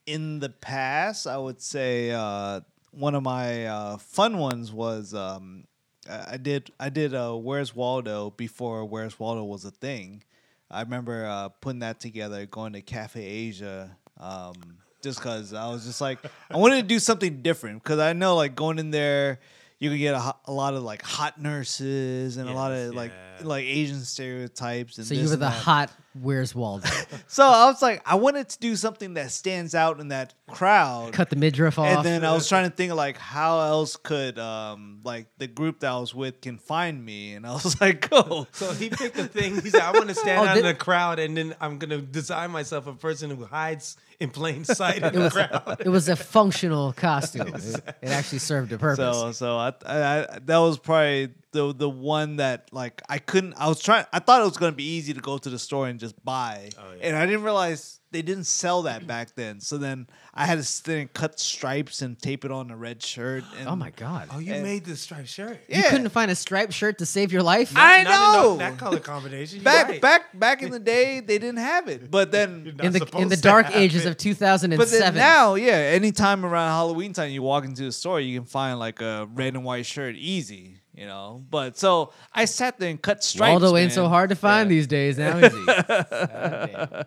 in 0.05 0.39
the 0.39 0.49
past, 0.49 1.27
I 1.27 1.37
would 1.37 1.61
say 1.61 2.11
uh, 2.11 2.61
one 2.91 3.15
of 3.15 3.23
my 3.23 3.65
uh, 3.65 3.97
fun 3.97 4.37
ones 4.37 4.71
was 4.71 5.13
um, 5.13 5.65
I 6.09 6.37
did 6.37 6.71
I 6.79 6.89
did 6.89 7.13
uh, 7.13 7.33
Where's 7.33 7.75
Waldo 7.75 8.31
before 8.31 8.85
Where's 8.85 9.19
Waldo 9.19 9.43
was 9.43 9.65
a 9.65 9.71
thing. 9.71 10.23
I 10.69 10.81
remember 10.81 11.25
uh, 11.25 11.49
putting 11.49 11.79
that 11.79 11.99
together, 11.99 12.45
going 12.45 12.73
to 12.73 12.81
Cafe 12.81 13.23
Asia, 13.23 13.95
um, 14.19 14.55
just 15.01 15.19
because 15.19 15.53
I 15.53 15.67
was 15.69 15.85
just 15.85 16.01
like 16.01 16.19
I 16.49 16.57
wanted 16.57 16.81
to 16.81 16.87
do 16.87 16.99
something 16.99 17.41
different 17.41 17.83
because 17.83 17.99
I 17.99 18.13
know 18.13 18.35
like 18.35 18.55
going 18.55 18.79
in 18.79 18.91
there. 18.91 19.39
You 19.79 19.89
could 19.89 19.99
get 19.99 20.13
a, 20.13 20.33
a 20.45 20.53
lot 20.53 20.75
of 20.75 20.83
like 20.83 21.01
hot 21.01 21.41
nurses 21.41 22.37
and 22.37 22.47
a 22.47 22.53
lot 22.53 22.71
of 22.71 22.93
yeah. 22.93 22.97
like 22.97 23.11
Asian 23.51 24.01
stereotypes. 24.01 24.97
And 24.97 25.07
so 25.07 25.13
you 25.13 25.29
were 25.29 25.35
the 25.35 25.49
hot 25.49 25.91
Where's 26.21 26.53
Waldo? 26.53 26.87
So 27.27 27.43
I 27.43 27.65
was 27.65 27.81
like, 27.81 28.03
I 28.05 28.13
wanted 28.15 28.47
to 28.49 28.59
do 28.59 28.75
something 28.75 29.15
that 29.15 29.31
stands 29.31 29.73
out 29.73 29.99
in 29.99 30.09
that 30.09 30.35
crowd. 30.47 31.11
Cut 31.13 31.31
the 31.31 31.35
midriff 31.35 31.79
off. 31.79 31.87
and 31.87 32.05
then 32.05 32.23
I 32.23 32.31
was 32.33 32.47
trying 32.47 32.69
to 32.69 32.75
think 32.75 32.91
of 32.91 32.97
like 32.97 33.17
how 33.17 33.59
else 33.61 33.95
could 33.95 34.37
um 34.37 34.99
like 35.03 35.25
the 35.39 35.47
group 35.47 35.79
that 35.79 35.91
I 35.91 35.97
was 35.99 36.13
with 36.13 36.39
can 36.41 36.57
find 36.59 37.03
me, 37.03 37.33
and 37.33 37.47
I 37.47 37.53
was 37.53 37.79
like, 37.81 38.07
oh, 38.11 38.45
So 38.51 38.71
he 38.73 38.89
picked 38.89 39.17
a 39.17 39.23
thing. 39.25 39.59
He 39.61 39.69
said, 39.71 39.81
I 39.81 39.91
want 39.91 40.09
to 40.09 40.15
stand 40.15 40.41
Oh, 40.41 40.45
out 40.51 40.57
in 40.57 40.63
the 40.65 40.75
crowd 40.75 41.17
and 41.17 41.35
then 41.35 41.55
I'm 41.59 41.79
going 41.79 41.89
to 41.89 42.01
design 42.01 42.51
myself 42.51 42.85
a 42.85 42.93
person 42.93 43.31
who 43.31 43.45
hides 43.45 43.97
in 44.19 44.29
plain 44.29 44.63
sight 44.65 45.01
in 45.01 45.13
the 45.19 45.29
crowd. 45.31 45.81
it 45.83 45.89
was 45.89 46.07
a 46.09 46.15
functional 46.15 46.93
costume. 46.93 47.47
It, 47.47 47.63
it 48.03 48.09
actually 48.09 48.39
served 48.39 48.71
a 48.71 48.77
purpose. 48.77 49.17
so 49.17 49.31
so 49.31 49.57
I, 49.57 49.73
I, 49.85 49.97
I 50.35 50.39
that 50.45 50.57
was 50.59 50.77
probably 50.77 51.29
the 51.53 51.73
the 51.73 51.89
one 51.89 52.37
that 52.37 52.67
like 52.73 53.01
I 53.09 53.17
couldn't. 53.19 53.53
I 53.57 53.67
was 53.69 53.81
trying. 53.81 54.05
I 54.11 54.19
thought 54.19 54.41
it 54.41 54.45
was 54.45 54.57
gonna 54.57 54.71
be 54.73 54.83
easy 54.97 55.13
to 55.13 55.21
go 55.21 55.37
to 55.37 55.49
the 55.49 55.59
store 55.59 55.87
and 55.87 55.99
just 55.99 56.23
buy, 56.25 56.69
Oh, 56.77 56.91
yeah. 56.99 57.07
and 57.07 57.15
I 57.17 57.25
didn't 57.25 57.43
realize 57.43 57.99
they 58.11 58.21
didn't 58.21 58.43
sell 58.45 58.83
that 58.83 59.07
back 59.07 59.35
then. 59.35 59.59
So 59.59 59.77
then 59.77 60.07
I 60.33 60.45
had 60.45 60.57
to 60.59 60.63
sit 60.63 60.97
and 60.99 61.11
cut 61.13 61.39
stripes 61.39 62.01
and 62.01 62.19
tape 62.19 62.43
it 62.45 62.51
on 62.51 62.69
a 62.71 62.75
red 62.75 63.01
shirt. 63.01 63.43
And, 63.59 63.67
oh 63.69 63.75
my 63.75 63.91
god. 63.91 64.29
Oh, 64.31 64.39
you 64.39 64.53
And- 64.53 64.63
made 64.63 64.83
the 64.85 64.95
striped 64.95 65.29
shirt. 65.29 65.59
yeah. 65.69 65.77
You 65.77 65.83
couldn't 65.89 66.09
find 66.09 66.29
a 66.29 66.35
striped 66.35 66.73
shirt 66.73 66.97
to 66.99 67.05
save 67.05 67.31
your 67.31 67.43
life? 67.43 67.71
I 67.75 68.03
Not 68.03 68.33
know. 68.43 68.57
that 68.57 68.77
color 68.77 68.99
combination. 68.99 69.63
Back 69.63 69.87
right. 69.89 70.01
back 70.01 70.37
back 70.39 70.61
in 70.63 70.71
the 70.71 70.79
day 70.79 71.19
they 71.21 71.37
didn't 71.39 71.57
have 71.57 71.87
it 71.87 72.09
but 72.11 72.31
then 72.31 72.75
in 72.81 72.91
the 72.91 73.07
in 73.17 73.27
the 73.29 73.37
dark 73.37 73.67
ages 73.75 74.05
it. 74.05 74.09
of 74.09 74.17
2007. 74.17 74.77
but 74.77 75.15
now 75.15 75.55
yeah 75.55 75.73
anytime 75.73 76.45
around 76.45 76.69
halloween 76.69 77.13
time 77.13 77.29
you 77.31 77.41
walk 77.41 77.63
into 77.65 77.83
the 77.83 77.91
store 77.91 78.19
you 78.19 78.37
can 78.39 78.45
find 78.47 78.79
like 78.79 79.01
a 79.01 79.27
red 79.33 79.53
and 79.55 79.63
white 79.63 79.85
shirt 79.85 80.15
easy 80.15 80.79
you 80.93 81.05
know 81.05 81.43
but 81.49 81.77
so 81.77 82.11
i 82.33 82.45
sat 82.45 82.79
there 82.79 82.89
and 82.89 83.01
cut 83.01 83.23
stripes 83.23 83.61
Waldo 83.61 83.75
ain't 83.77 83.91
so 83.91 84.07
hard 84.07 84.29
to 84.29 84.35
find 84.35 84.69
Yeah. 84.69 84.75
these 84.75 84.87
days 84.87 85.17
now, 85.17 85.37
is 85.37 85.53
he? 85.53 85.65
God 85.87 87.05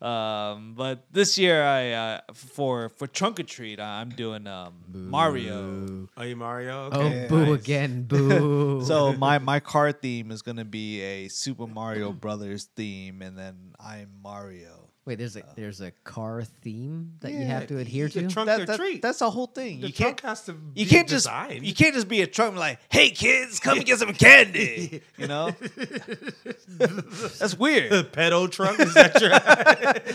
damn. 0.00 0.06
um 0.06 0.74
but 0.76 1.04
this 1.12 1.38
year 1.38 1.62
i 1.64 1.92
uh 1.92 2.20
for 2.34 2.90
for 2.90 3.06
trunk 3.06 3.40
or 3.40 3.44
treat 3.44 3.80
i'm 3.80 4.10
doing 4.10 4.46
um 4.46 4.74
mario 4.92 6.08
Are 6.16 6.26
you 6.26 6.36
Mario? 6.36 6.90
Oh, 6.92 7.10
boo 7.28 7.46
nice. 7.46 7.60
again, 7.60 8.02
boo. 8.08 8.82
so 8.84 9.14
my 9.14 9.38
my 9.38 9.60
car 9.60 9.92
theme 9.92 10.30
is 10.30 10.42
gonna 10.42 10.64
be 10.64 11.00
a 11.00 11.28
super 11.28 11.66
mario 11.66 12.12
brothers 12.12 12.68
theme 12.76 13.22
and 13.22 13.38
then 13.38 13.72
i'm 13.80 14.10
mario 14.22 14.83
wait, 15.06 15.18
there's 15.18 15.36
a 15.36 15.42
uh, 15.44 15.48
there's 15.56 15.80
a 15.80 15.90
car 16.04 16.42
theme 16.62 17.12
that 17.20 17.32
you 17.32 17.44
have 17.44 17.66
to 17.68 17.78
adhere 17.78 18.08
to. 18.08 18.28
trunk 18.28 18.46
that, 18.46 18.60
or 18.60 18.66
that- 18.66 18.76
treat. 18.78 19.02
that's 19.02 19.18
the 19.18 19.30
whole 19.30 19.46
thing 19.46 19.80
The 19.80 19.88
you 19.88 19.92
can't 19.92 20.18
has 20.20 20.42
to 20.42 20.52
you 20.74 20.84
be 20.84 20.90
can't 20.90 21.08
just 21.08 21.26
designed. 21.26 21.64
you 21.66 21.74
can't 21.74 21.94
just 21.94 22.08
be 22.08 22.22
a 22.22 22.26
trunk 22.26 22.50
and 22.52 22.60
like, 22.60 22.78
hey 22.88 23.10
kids, 23.10 23.60
come 23.60 23.76
and 23.78 23.86
get 23.86 23.98
some 23.98 24.12
candy. 24.14 25.02
You 25.18 25.26
know, 25.28 25.50
that's 26.68 27.56
weird. 27.58 28.12
pedo 28.12 28.50
trunk. 28.50 28.80
Is 28.80 28.94
that 28.94 29.20
your? 29.20 29.30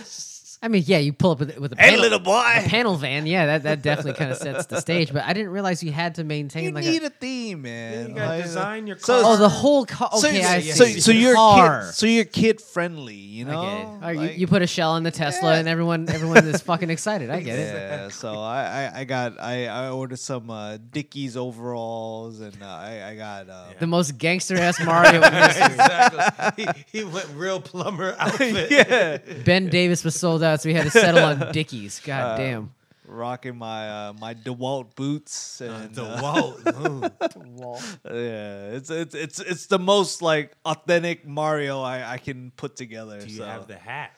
I 0.61 0.67
mean, 0.67 0.83
yeah, 0.87 0.97
you 0.97 1.13
pull 1.13 1.31
up 1.31 1.39
with, 1.39 1.57
with 1.57 1.71
a 1.71 1.75
Hey, 1.77 1.91
panel, 1.91 2.01
little 2.01 2.19
boy. 2.19 2.43
a 2.57 2.67
panel 2.67 2.95
van. 2.97 3.25
Yeah, 3.25 3.45
that, 3.45 3.63
that 3.63 3.81
definitely 3.81 4.15
kind 4.15 4.29
of 4.31 4.35
sets 4.37 4.65
the 4.65 4.81
stage. 4.81 5.13
But 5.13 5.23
I 5.23 5.31
didn't 5.31 5.51
realize 5.53 5.81
you 5.81 5.93
had 5.93 6.15
to 6.15 6.25
maintain 6.25 6.65
You 6.65 6.71
like 6.71 6.83
need 6.83 7.01
a, 7.01 7.05
a 7.05 7.09
theme, 7.09 7.61
man. 7.61 8.09
you 8.09 8.15
gotta 8.15 8.27
Like, 8.27 8.43
design 8.43 8.85
your 8.85 8.97
so- 8.97 9.21
car. 9.21 9.31
oh 9.33 9.37
the 9.37 9.47
whole 9.47 9.85
car. 9.85 10.09
So, 10.17 10.27
Okay, 10.27 10.43
I 10.43 10.59
so, 10.61 10.83
see. 10.83 10.99
so 10.99 11.11
you're 11.11 11.33
car. 11.35 11.85
kid, 11.85 11.93
so 11.93 12.05
you're 12.07 12.25
kid 12.25 12.59
friendly, 12.59 13.13
you 13.15 13.45
know. 13.45 13.61
I 14.01 14.13
get 14.13 14.19
it. 14.19 14.21
Like- 14.21 14.31
you, 14.33 14.37
you 14.41 14.47
put 14.47 14.61
a 14.61 14.67
shell 14.67 14.97
in 14.97 15.03
the 15.03 15.11
Tesla, 15.11 15.53
Yeah. 15.53 15.59
and 15.59 15.69
everyone 15.69 16.09
everyone 16.09 16.45
is 16.45 16.61
fucking 16.69 16.89
excited. 16.89 17.29
I 17.29 17.39
get 17.39 17.57
it. 17.57 17.73
yeah, 17.73 18.09
so 18.09 18.33
I, 18.41 18.91
I, 18.93 18.99
I 18.99 19.03
got 19.05 19.39
I, 19.39 19.67
I 19.67 19.89
ordered 19.91 20.19
some 20.19 20.49
uh, 20.49 20.77
Dickies 20.91 21.37
overalls 21.37 22.41
and 22.41 22.61
uh, 22.61 22.65
I, 22.65 23.11
I 23.11 23.15
got 23.15 23.49
uh, 23.49 23.67
The 23.79 23.87
most 23.87 24.17
gangster 24.17 24.57
ass 24.57 24.77
Mario 24.83 25.21
exactly. 25.23 26.65
He, 26.91 26.99
he 26.99 27.03
went 27.05 27.27
real 27.35 27.61
plumber 27.61 28.15
outfit. 28.19 28.71
yeah 28.71 29.17
Ben 29.45 29.67
Davis 29.69 30.03
was 30.03 30.15
sold 30.15 30.43
out, 30.43 30.48
so 30.57 30.69
we 30.69 30.73
had 30.73 30.85
to 30.85 30.91
settle 30.91 31.23
on 31.23 31.51
Dickies. 31.53 31.99
Uh, 32.03 32.07
God 32.07 32.37
damn. 32.37 32.71
rocking 33.05 33.57
my 33.57 33.89
uh, 34.09 34.13
my 34.13 34.33
Dewalt 34.33 34.95
boots 34.95 35.61
and 35.61 35.93
The 35.95 36.03
uh, 36.03 36.21
Walt. 36.21 36.59
Ooh. 36.67 37.75
yeah 38.05 38.75
it's 38.77 38.89
it's 38.89 39.15
it's 39.15 39.39
it's 39.39 39.65
the 39.67 39.79
most 39.79 40.21
like 40.21 40.53
authentic 40.65 41.27
Mario 41.27 41.81
I, 41.81 42.13
I 42.13 42.17
can 42.17 42.51
put 42.55 42.75
together. 42.75 43.19
Do 43.19 43.27
you 43.27 43.37
so. 43.39 43.45
have 43.45 43.67
the 43.67 43.77
hat? 43.77 44.11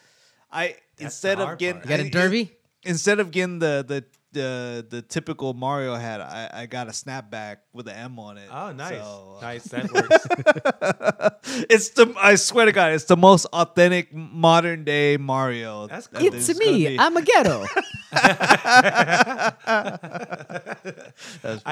I 0.51 0.75
the 0.97 1.05
instead 1.05 1.39
of 1.39 1.45
hard 1.45 1.59
getting 1.59 1.81
part. 1.81 1.89
You 1.89 1.97
got 1.97 1.99
a 2.03 2.07
I- 2.07 2.09
derby? 2.09 2.51
instead 2.83 3.19
of 3.19 3.31
getting 3.31 3.59
the 3.59 3.85
the 3.87 4.03
the, 4.33 4.85
the 4.89 5.01
typical 5.01 5.53
Mario 5.53 5.95
hat, 5.95 6.21
I, 6.21 6.49
I 6.53 6.65
got 6.65 6.87
a 6.87 6.91
snapback 6.91 7.57
with 7.73 7.87
an 7.87 7.95
M 7.95 8.19
on 8.19 8.37
it. 8.37 8.49
Oh, 8.51 8.71
nice. 8.71 8.97
So, 8.97 9.37
uh, 9.37 9.41
nice. 9.41 9.63
That 9.65 9.91
works. 11.43 11.65
it's 11.69 11.89
the 11.89 12.13
I 12.17 12.35
swear 12.35 12.65
to 12.65 12.71
God, 12.71 12.93
it's 12.93 13.05
the 13.05 13.17
most 13.17 13.45
authentic 13.47 14.13
modern 14.13 14.83
day 14.83 15.17
Mario. 15.17 15.87
That's 15.87 16.07
that 16.07 16.19
cool. 16.19 16.33
It's 16.33 16.51
gonna 16.51 16.71
me. 16.71 16.97
I'm 16.97 17.17
a 17.17 17.21
ghetto. 17.21 17.65
I 18.13 19.53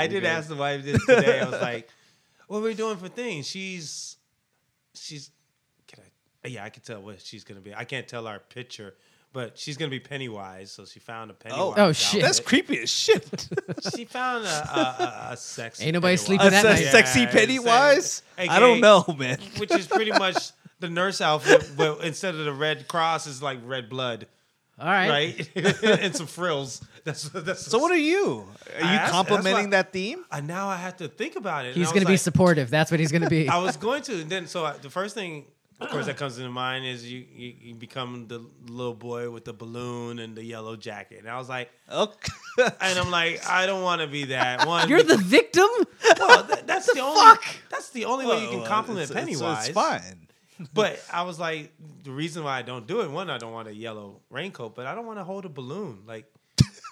did 0.08 0.22
good. 0.22 0.26
ask 0.26 0.48
the 0.48 0.56
wife 0.56 0.84
this 0.84 1.06
today. 1.06 1.40
I 1.40 1.50
was 1.50 1.62
like, 1.62 1.90
"What 2.48 2.60
are 2.60 2.64
we 2.64 2.74
doing 2.74 2.98
for 2.98 3.10
things?" 3.10 3.48
She's, 3.48 4.18
she's, 4.94 5.32
can 5.88 6.04
I? 6.46 6.48
Yeah, 6.48 6.64
I 6.64 6.70
can 6.70 6.84
tell 6.84 7.02
what 7.02 7.22
she's 7.22 7.44
gonna 7.44 7.62
be. 7.62 7.76
I 7.76 7.84
can't 7.84 8.08
tell 8.08 8.28
our 8.28 8.40
picture, 8.40 8.96
but 9.32 9.58
she's 9.58 9.78
gonna 9.78 9.92
be 9.92 10.00
Pennywise. 10.00 10.72
So 10.72 10.86
she 10.86 11.00
found 11.00 11.32
a 11.32 11.34
oh. 11.34 11.38
Pennywise. 11.38 11.74
Oh, 11.78 11.92
shit. 11.92 12.22
That's 12.22 12.40
creepy 12.40 12.80
as 12.80 12.90
shit. 12.90 13.48
She 13.96 14.06
found 14.06 14.46
a 14.46 14.50
a, 14.50 14.80
a, 14.80 15.34
a 15.34 15.38
sexy. 15.38 15.86
Ain't 15.86 15.94
nobody 15.94 16.18
Pennywise. 16.18 16.26
sleeping 16.26 16.48
a 16.48 16.50
that 16.50 16.62
se- 16.62 16.70
night. 16.70 16.82
Yeah, 16.84 16.92
sexy 16.92 17.24
exactly. 17.24 17.40
Pennywise. 17.40 18.24
I 18.38 18.60
don't 18.60 18.82
know, 18.82 19.06
man. 19.18 19.40
Which 19.58 19.72
is 19.72 19.88
pretty 19.88 20.12
much 20.12 20.52
the 20.80 20.90
nurse 20.90 21.22
outfit, 21.22 21.72
but 21.78 22.04
instead 22.04 22.36
of 22.36 22.46
the 22.46 22.54
red 22.54 22.88
cross, 22.88 23.28
is 23.28 23.42
like 23.42 23.60
red 23.66 23.90
blood, 23.90 24.28
All 24.80 24.88
right. 24.88 25.50
right? 25.56 25.84
and 25.84 26.16
some 26.16 26.28
frills. 26.28 26.82
That's 27.04 27.24
that's. 27.30 27.66
So 27.66 27.80
what 27.80 27.92
are 27.92 27.98
you? 27.98 28.48
Are 28.78 28.84
I 28.84 28.94
you 28.94 29.00
asked- 29.00 29.12
complimenting 29.12 29.70
that's 29.70 29.88
that 29.88 29.94
theme? 29.94 30.26
And 30.32 30.48
now 30.48 30.68
I 30.68 30.78
have 30.78 30.98
to 30.98 31.08
think 31.08 31.36
about 31.36 31.66
it. 31.66 31.76
He's 31.76 31.88
going 31.88 32.02
to 32.02 32.06
be 32.08 32.14
like- 32.14 32.20
supportive. 32.20 32.70
That's 32.70 32.92
what 32.92 33.00
he's 33.00 33.12
going 33.12 33.24
to 33.24 33.30
be. 33.30 33.48
I 33.50 33.60
was 33.60 33.78
going 33.78 34.02
to, 34.04 34.22
and 34.22 34.30
then 34.30 34.48
so 34.48 34.66
I, 34.66 34.74
the 34.74 34.90
first 34.90 35.16
thing, 35.16 35.46
of 35.80 35.90
course, 35.90 36.06
that 36.08 36.18
comes 36.18 36.38
into 36.38 36.50
mind 36.52 36.86
is 36.86 37.10
you, 37.12 37.26
you 37.34 37.54
you 37.62 37.76
become 37.76 38.28
the 38.28 38.46
little 38.68 38.94
boy 38.94 39.30
with 39.30 39.46
the 39.46 39.54
balloon 39.54 40.20
and 40.20 40.36
the 40.36 40.44
yellow 40.44 40.76
jacket, 40.76 41.20
and 41.20 41.30
I 41.30 41.38
was 41.38 41.48
like, 41.50 41.70
Okay. 41.92 42.32
and 42.82 43.00
I'm 43.00 43.10
like, 43.12 43.48
I 43.50 43.66
don't 43.66 43.82
want 43.84 44.02
to 44.02 44.08
be 44.08 44.26
that 44.26 44.68
one. 44.68 44.90
You're 44.90 45.04
the 45.04 45.18
victim? 45.18 45.68
well, 46.20 46.44
that, 46.44 46.68
that's 46.68 46.92
the, 46.94 47.00
only 47.00 47.20
fuck? 47.22 47.44
that's 47.70 47.90
the 47.92 48.06
only 48.06 48.26
way 48.28 48.44
you 48.44 48.50
can 48.50 48.66
compliment 48.66 49.10
it's- 49.10 49.24
it's- 49.24 49.40
Pennywise. 49.40 49.66
It's, 49.68 49.74
fine. 49.74 50.26
But 50.74 51.02
I 51.14 51.22
was 51.24 51.40
like, 51.40 51.72
the 52.04 52.12
reason 52.12 52.44
why 52.44 52.58
I 52.60 52.64
don't 52.64 52.86
do 52.86 53.00
it, 53.00 53.10
one, 53.10 53.30
I 53.30 53.38
don't 53.38 53.54
want 53.54 53.70
a 53.70 53.74
yellow 53.74 54.20
raincoat, 54.30 54.76
but 54.76 54.86
I 54.88 54.94
don't 54.94 55.06
want 55.06 55.18
to 55.18 55.24
hold 55.24 55.46
a 55.46 55.50
balloon. 55.50 56.00
Like, 56.06 56.26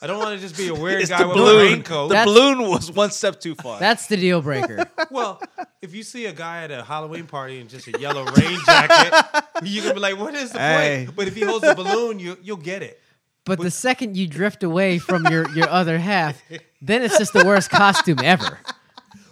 I 0.02 0.06
don't 0.08 0.20
want 0.20 0.36
to 0.36 0.40
just 0.40 0.56
be 0.56 0.68
a 0.68 0.76
weird 0.76 1.02
It's 1.02 1.10
guy 1.10 1.20
the 1.24 1.28
with 1.28 1.38
a 1.38 1.40
balloon. 1.40 1.72
raincoat. 1.74 2.10
The 2.10 2.16
That's- 2.16 2.26
balloon 2.28 2.62
was 2.70 2.92
one 2.92 3.10
step 3.12 3.40
too 3.40 3.56
far. 3.56 3.80
That's 3.80 4.08
the 4.08 4.18
deal 4.18 4.42
breaker. 4.42 4.86
Well, 5.10 5.42
if 5.82 5.96
you 5.96 6.04
see 6.04 6.26
a 6.26 6.34
guy 6.34 6.64
at 6.64 6.72
a 6.72 6.84
Halloween 6.84 7.26
party 7.28 7.60
in 7.60 7.68
just 7.70 7.88
a 7.88 7.98
yellow 8.00 8.26
rain 8.26 8.60
jacket, 8.66 9.14
you're 9.64 9.84
gonna 9.84 9.94
be 9.96 10.00
like, 10.02 10.18
"What 10.20 10.36
is 10.36 10.52
the 10.52 10.60
Hey. 10.60 11.04
point?" 11.06 11.16
But 11.16 11.28
if 11.28 11.36
he 11.36 11.42
holds 11.44 11.64
a 11.66 11.74
balloon, 11.76 12.20
you 12.20 12.38
you'll 12.44 12.58
get 12.58 12.84
it. 12.84 13.00
But 13.46 13.60
the 13.62 13.72
second 13.72 14.18
you 14.18 14.28
drift 14.28 14.64
away 14.64 14.98
from 15.00 15.26
your, 15.28 15.50
your 15.56 15.70
other 15.70 15.98
half, 15.98 16.42
then 16.82 17.02
it's 17.04 17.18
just 17.18 17.32
the 17.32 17.46
worst 17.46 17.70
costume 17.70 18.20
ever. 18.22 18.60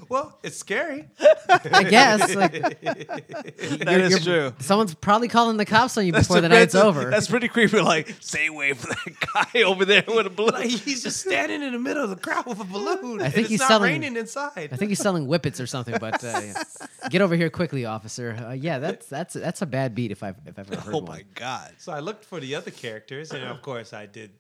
Well, 0.10 0.38
it's 0.44 0.58
scary. 0.58 1.08
I 1.50 1.84
guess. 1.84 2.36
Like, 2.36 2.52
That 2.82 3.56
you're- 3.60 4.02
is 4.04 4.12
you're- 4.12 4.50
true. 4.50 4.54
Someone's 4.60 4.94
probably 4.94 5.28
calling 5.28 5.58
the 5.58 5.66
cops 5.66 5.98
on 5.98 6.06
you 6.06 6.12
That's 6.12 6.28
before 6.28 6.42
the 6.42 6.50
night's 6.50 6.76
over. 6.76 7.10
That's 7.10 7.28
pretty 7.28 7.48
creepy. 7.48 7.80
Like, 7.80 8.16
stay 8.20 8.48
away 8.48 8.74
from 8.74 8.92
that 9.06 9.52
guy 9.54 9.62
over 9.64 9.86
there 9.86 10.04
with 10.08 10.26
a 10.28 10.30
balloon. 10.30 10.54
Like 10.54 10.70
he's 10.70 11.04
just 11.04 11.20
standing 11.22 11.62
in 11.62 11.72
the 11.74 11.80
middle 11.80 12.04
of 12.04 12.10
the 12.10 12.16
crowd 12.16 12.46
with 12.46 12.60
a 12.60 12.64
balloon. 12.64 13.22
I 13.22 13.26
and 13.26 13.34
think 13.34 13.46
it's 13.46 13.50
he's 13.52 13.60
not 13.60 13.68
selling- 13.70 13.92
raining 14.02 14.18
inside. 14.18 14.70
I 14.72 14.76
think 14.76 14.90
he's 14.90 15.00
selling 15.00 15.28
whippets 15.28 15.60
or 15.60 15.68
something. 15.68 15.96
But 16.00 16.24
uh, 16.24 16.42
yeah. 16.44 16.64
get 17.10 17.22
over 17.22 17.36
here 17.36 17.50
quickly, 17.50 17.86
officer. 17.86 18.32
Uh, 18.48 18.52
yeah, 18.54 18.80
that's 18.80 19.08
that's 19.08 19.34
that's 19.34 19.62
a 19.62 19.66
bad 19.66 19.96
beat 19.96 20.12
if 20.12 20.24
I've 20.24 20.38
if 20.46 20.58
I've 20.60 20.72
ever 20.72 20.82
heard 20.82 20.94
oh 20.96 21.00
one. 21.00 21.06
my 21.06 21.24
god. 21.36 21.74
So 21.78 21.92
I 21.92 22.00
looked 22.00 22.26
for 22.26 22.40
the 22.40 22.56
other 22.56 22.72
characters, 22.72 23.32
and 23.32 23.44
of 23.44 23.62
course 23.62 23.94
I 23.94 24.06
did. 24.06 24.32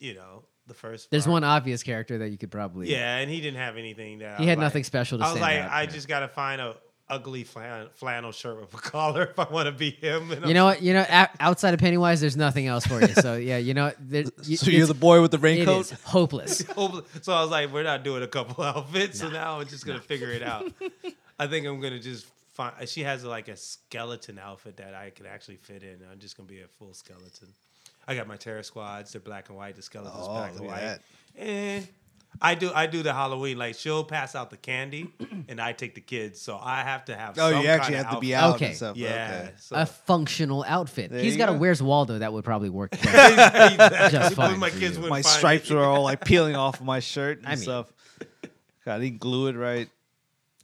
You 0.00 0.14
know, 0.14 0.44
the 0.66 0.74
first. 0.74 1.10
There's 1.10 1.24
part. 1.24 1.32
one 1.32 1.44
obvious 1.44 1.82
character 1.82 2.18
that 2.18 2.28
you 2.30 2.38
could 2.38 2.50
probably. 2.50 2.90
Yeah, 2.90 3.16
and 3.18 3.30
he 3.30 3.40
didn't 3.40 3.58
have 3.60 3.76
anything 3.76 4.18
that. 4.20 4.36
He 4.38 4.42
was 4.44 4.48
had 4.48 4.58
like- 4.58 4.64
nothing 4.66 4.84
special 4.84 5.18
to 5.18 5.24
say. 5.24 5.28
I 5.28 5.32
was 5.32 5.40
stand 5.42 5.56
like, 5.56 5.64
out, 5.66 5.72
I 5.76 5.80
yeah. 5.82 5.90
just 5.90 6.08
gotta 6.08 6.28
find 6.28 6.60
a 6.60 6.76
ugly 7.10 7.44
flan- 7.44 7.88
flannel 7.92 8.32
shirt 8.32 8.58
with 8.58 8.72
a 8.72 8.76
collar 8.90 9.24
if 9.24 9.38
I 9.38 9.44
want 9.50 9.66
to 9.66 9.72
be 9.72 9.90
him. 9.90 10.30
And 10.30 10.40
You 10.40 10.48
I'm 10.48 10.52
know 10.54 10.64
what? 10.64 10.80
You 10.82 10.94
know, 10.94 11.04
o- 11.08 11.26
outside 11.38 11.74
of 11.74 11.80
Pennywise, 11.80 12.20
there's 12.22 12.36
nothing 12.36 12.66
else 12.66 12.86
for 12.86 12.98
you. 13.00 13.08
So 13.08 13.34
yeah, 13.36 13.58
you 13.58 13.74
know, 13.74 13.92
there, 14.00 14.24
you, 14.44 14.56
So 14.56 14.70
you're 14.70 14.86
the 14.86 14.94
boy 14.94 15.20
with 15.20 15.30
the 15.30 15.38
raincoat? 15.38 15.80
is 15.82 15.90
hopeless. 16.04 16.58
So 17.22 17.32
I 17.34 17.42
was 17.42 17.50
like, 17.50 17.70
we're 17.72 17.82
not 17.82 18.04
doing 18.04 18.22
a 18.22 18.26
couple 18.26 18.64
outfits. 18.64 19.18
So 19.20 19.28
now 19.28 19.60
I'm 19.60 19.66
just 19.66 19.84
gonna 19.86 20.00
figure 20.00 20.30
it 20.30 20.42
out. 20.42 20.72
I 21.38 21.46
think 21.46 21.66
I'm 21.66 21.78
gonna 21.80 21.98
just 22.00 22.24
find. 22.54 22.72
She 22.88 23.02
has 23.02 23.22
like 23.22 23.48
a 23.48 23.56
skeleton 23.58 24.38
outfit 24.42 24.78
that 24.78 24.94
I 24.94 25.10
could 25.10 25.26
actually 25.26 25.56
fit 25.56 25.82
in. 25.82 25.98
I'm 26.10 26.18
just 26.20 26.38
gonna 26.38 26.48
be 26.48 26.62
a 26.62 26.68
full 26.68 26.94
skeleton. 26.94 27.48
I 28.06 28.14
got 28.14 28.26
my 28.28 28.36
terror 28.36 28.62
squads. 28.62 29.12
They're 29.12 29.20
black 29.20 29.48
and 29.48 29.56
white. 29.58 29.76
The 29.76 29.82
skeletons 29.82 30.14
Oh, 30.26 30.34
black 30.34 30.52
and 30.56 30.66
white. 30.66 30.82
at 30.82 31.00
And 31.36 31.84
eh, 31.84 31.86
I 32.42 32.54
do 32.56 32.70
I 32.74 32.86
do 32.86 33.02
the 33.02 33.12
Halloween 33.12 33.56
like 33.58 33.76
she'll 33.76 34.02
pass 34.04 34.34
out 34.34 34.50
the 34.50 34.56
candy 34.56 35.12
and 35.48 35.60
I 35.60 35.72
take 35.72 35.94
the 35.94 36.00
kids. 36.00 36.40
So 36.40 36.58
I 36.60 36.82
have 36.82 37.04
to 37.06 37.16
have. 37.16 37.38
Oh, 37.38 37.50
some 37.52 37.62
you 37.62 37.68
actually 37.68 37.94
kinda 37.94 38.08
have 38.08 38.14
to 38.16 38.20
be 38.20 38.34
out 38.34 38.56
Okay. 38.56 38.66
and 38.66 38.76
stuff. 38.76 38.96
Yeah. 38.96 39.40
Okay. 39.44 39.52
So 39.58 39.76
A 39.76 39.86
functional 39.86 40.64
outfit. 40.66 41.10
There 41.12 41.22
He's 41.22 41.34
you 41.34 41.38
got 41.38 41.48
a 41.48 41.52
go. 41.52 41.58
Where's 41.58 41.82
Waldo 41.82 42.18
that 42.18 42.32
would 42.32 42.44
probably 42.44 42.70
work. 42.70 42.90
Just 43.02 44.34
fine 44.34 44.58
my 44.58 44.70
kids 44.70 44.96
wouldn't 44.96 45.10
My 45.10 45.20
stripes 45.20 45.70
it. 45.70 45.76
are 45.76 45.84
all 45.84 46.02
like 46.02 46.24
peeling 46.24 46.56
off 46.64 46.80
of 46.80 46.86
my 46.86 47.00
shirt 47.00 47.38
and 47.38 47.46
I 47.46 47.50
mean- 47.50 47.58
stuff. 47.58 47.92
God, 48.84 49.00
he 49.00 49.08
glue 49.10 49.46
it 49.46 49.56
right. 49.56 49.88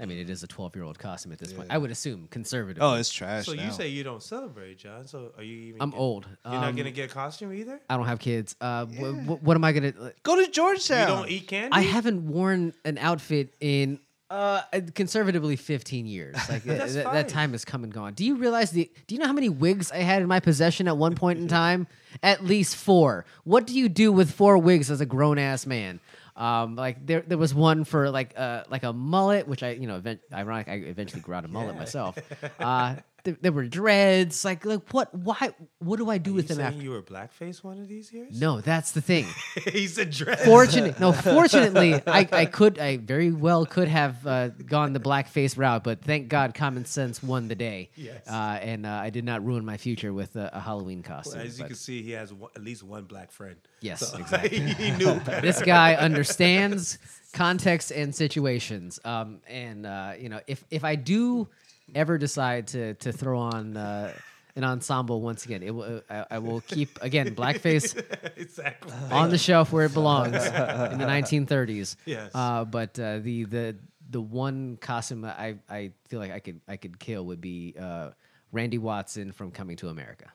I 0.01 0.07
mean, 0.07 0.19
it 0.19 0.31
is 0.31 0.43
a 0.43 0.47
12 0.47 0.75
year 0.77 0.85
old 0.85 0.99
costume 0.99 1.33
at 1.33 1.39
this 1.39 1.53
point. 1.53 1.69
I 1.71 1.79
would 1.79 1.91
assume 1.91 2.27
conservative. 2.31 2.83
Oh, 2.83 2.95
it's 2.95 3.11
trash. 3.13 3.45
So 3.47 3.53
you 3.53 3.71
say 3.71 3.89
you 3.89 4.03
don't 4.03 4.23
celebrate, 4.23 4.79
John? 4.79 5.07
So 5.07 5.33
are 5.37 5.43
you 5.43 5.57
even? 5.69 5.83
I'm 5.83 5.91
get- 5.91 5.99
old. 5.99 6.27
You're 6.45 6.55
not 6.55 6.69
Um, 6.71 6.77
gonna 6.77 6.91
get 6.91 7.11
a 7.11 7.15
costume 7.15 7.53
either. 7.53 7.81
I 7.91 7.97
don't 7.97 8.07
have 8.07 8.19
kids. 8.19 8.57
Uh, 8.61 8.87
wh- 8.87 9.27
wh- 9.27 9.45
what 9.45 9.57
am 9.57 9.65
I 9.65 9.73
gonna? 9.73 9.93
go 10.23 10.37
to 10.37 10.51
Georgetown. 10.51 11.01
You 11.09 11.15
don't 11.15 11.31
eat 11.31 11.47
candy. 11.49 11.71
I 11.77 11.83
haven't 11.83 12.27
worn 12.27 12.73
an 12.85 12.97
outfit 12.99 13.55
in 13.61 14.01
uh 14.31 14.63
conservatively 14.95 15.57
15 15.57 16.07
years. 16.07 16.37
Like 16.49 16.63
th- 16.63 16.79
That's 16.79 16.93
th- 16.93 17.05
fine. 17.05 17.15
that 17.15 17.29
time 17.29 17.51
has 17.53 17.65
come 17.65 17.83
and 17.85 17.93
gone. 17.93 18.15
Do 18.15 18.25
you 18.25 18.37
realize 18.37 18.71
the? 18.71 18.89
Do 19.09 19.15
you 19.15 19.21
know 19.21 19.27
how 19.27 19.33
many 19.33 19.49
wigs 19.49 19.91
I 19.91 19.99
had 19.99 20.23
in 20.23 20.29
my 20.29 20.39
possession 20.41 20.87
at 20.89 20.97
one 20.97 21.15
point 21.17 21.41
in 21.41 21.49
time? 21.63 21.87
At 22.23 22.45
least 22.45 22.77
four. 22.77 23.25
What 23.45 23.67
do 23.67 23.77
you 23.77 23.89
do 23.89 24.13
with 24.13 24.31
four 24.33 24.57
wigs 24.59 24.91
as 24.91 25.01
a 25.01 25.07
grown 25.07 25.39
ass 25.39 25.67
man? 25.67 26.01
Um, 26.37 26.77
like 26.77 27.05
there, 27.07 27.23
there 27.27 27.39
was 27.39 27.55
one 27.55 27.85
for 27.85 28.11
like 28.11 28.35
uh 28.37 28.65
like 28.69 28.83
a 28.83 28.93
mullet, 28.93 29.47
which 29.49 29.63
I 29.63 29.71
you 29.73 29.87
know, 29.87 29.97
event- 29.97 30.21
ironic, 30.33 30.69
I 30.69 30.75
eventually 30.75 31.21
grew 31.23 31.35
out 31.35 31.45
a 31.45 31.49
mullet 31.49 31.77
myself. 31.77 32.19
Uh, 32.59 32.97
there, 33.25 33.37
there 33.41 33.53
were 33.53 33.67
dreads. 33.67 34.45
Like 34.45 34.65
like 34.65 34.93
what? 34.93 35.15
Why? 35.15 35.55
What 35.79 35.97
do 35.97 36.11
I 36.11 36.19
do 36.19 36.31
You 36.31 36.37
with 36.37 36.49
them 36.49 36.57
saying 36.59 36.69
after? 36.69 36.83
you 36.83 36.91
were 36.91 37.03
blackface 37.03 37.63
one 37.63 37.79
of 37.79 37.89
these 37.89 38.13
years? 38.13 38.41
No, 38.41 38.61
that's 38.61 38.93
the 38.93 39.01
thing. 39.01 39.27
he 39.73 39.87
said 39.87 40.11
dress. 40.11 40.45
Fortunate, 40.45 40.99
no. 41.01 41.13
Fortunately, 41.13 41.95
I, 42.07 42.29
I 42.33 42.45
could, 42.47 42.79
I 42.79 42.97
very 42.99 43.31
well 43.31 43.67
could 43.67 43.89
have 43.89 44.27
uh, 44.27 44.49
gone 44.49 44.93
the 44.93 45.01
blackface 45.01 45.57
route, 45.57 45.85
but 45.85 46.03
thank 46.03 46.29
God, 46.29 46.55
common 46.55 46.85
sense 46.85 47.23
won 47.23 47.49
the 47.49 47.55
day. 47.55 47.91
Yes. 47.95 48.29
Uh, 48.29 48.59
and 48.61 48.87
uh, 48.87 48.91
I 48.91 49.11
did 49.11 49.25
not 49.25 49.45
ruin 49.45 49.65
my 49.65 49.77
future 49.77 50.13
with 50.13 50.37
a, 50.37 50.51
a 50.53 50.61
Halloween 50.61 51.03
costume. 51.03 51.41
As 51.41 51.59
you 51.59 51.65
but 51.65 51.69
can 51.69 51.77
see, 51.77 52.03
he 52.03 52.13
has 52.13 52.33
one, 52.33 52.51
at 52.57 52.63
least 52.63 52.83
one 52.83 53.05
black 53.05 53.31
friend. 53.31 53.57
Yes, 53.81 54.15
exactly. 54.19 54.59
he 54.59 54.91
knew. 54.93 55.15
better. 55.25 55.41
this 55.41 55.61
guy 55.63 55.95
understands 55.95 56.99
context 57.33 57.91
and 57.91 58.15
situations. 58.15 59.01
Um, 59.05 59.41
and 59.49 59.87
uh, 59.87 60.13
you 60.19 60.29
know, 60.29 60.41
if 60.47 60.65
if 60.71 60.85
I 60.85 60.97
do 60.97 61.49
ever 61.95 62.19
decide 62.19 62.69
to 62.69 62.95
to 62.95 63.13
throw 63.13 63.39
on. 63.39 63.77
Uh, 63.77 64.13
an 64.57 64.65
ensemble 64.65 65.21
once 65.21 65.45
again. 65.45 65.63
It 65.63 65.71
will. 65.71 66.03
I, 66.11 66.27
I 66.33 66.39
will 66.39 66.61
keep 66.61 66.99
again 67.01 67.35
blackface 67.37 67.97
exactly. 68.37 68.93
on 69.11 69.31
the 69.31 69.39
shelf 69.39 69.73
where 69.73 69.87
it 69.87 69.95
belongs 69.95 70.35
in 70.35 70.43
the 70.43 71.07
1930s. 71.09 71.95
Yes. 72.05 72.33
Uh, 72.35 72.65
but 72.65 72.99
uh, 72.99 73.21
the 73.21 73.45
the 73.45 73.77
the 74.11 74.21
one 74.21 74.77
costume 74.77 75.25
I 75.25 75.57
I 75.69 75.93
feel 76.09 76.19
like 76.19 76.33
I 76.33 76.41
could 76.41 76.61
I 76.67 76.77
could 76.77 76.99
kill 76.99 77.27
would 77.27 77.41
be 77.41 77.75
uh, 77.81 78.11
Randy 78.53 78.79
Watson 78.79 79.33
from 79.33 79.51
Coming 79.53 79.77
to 79.77 79.89
America. 79.89 80.27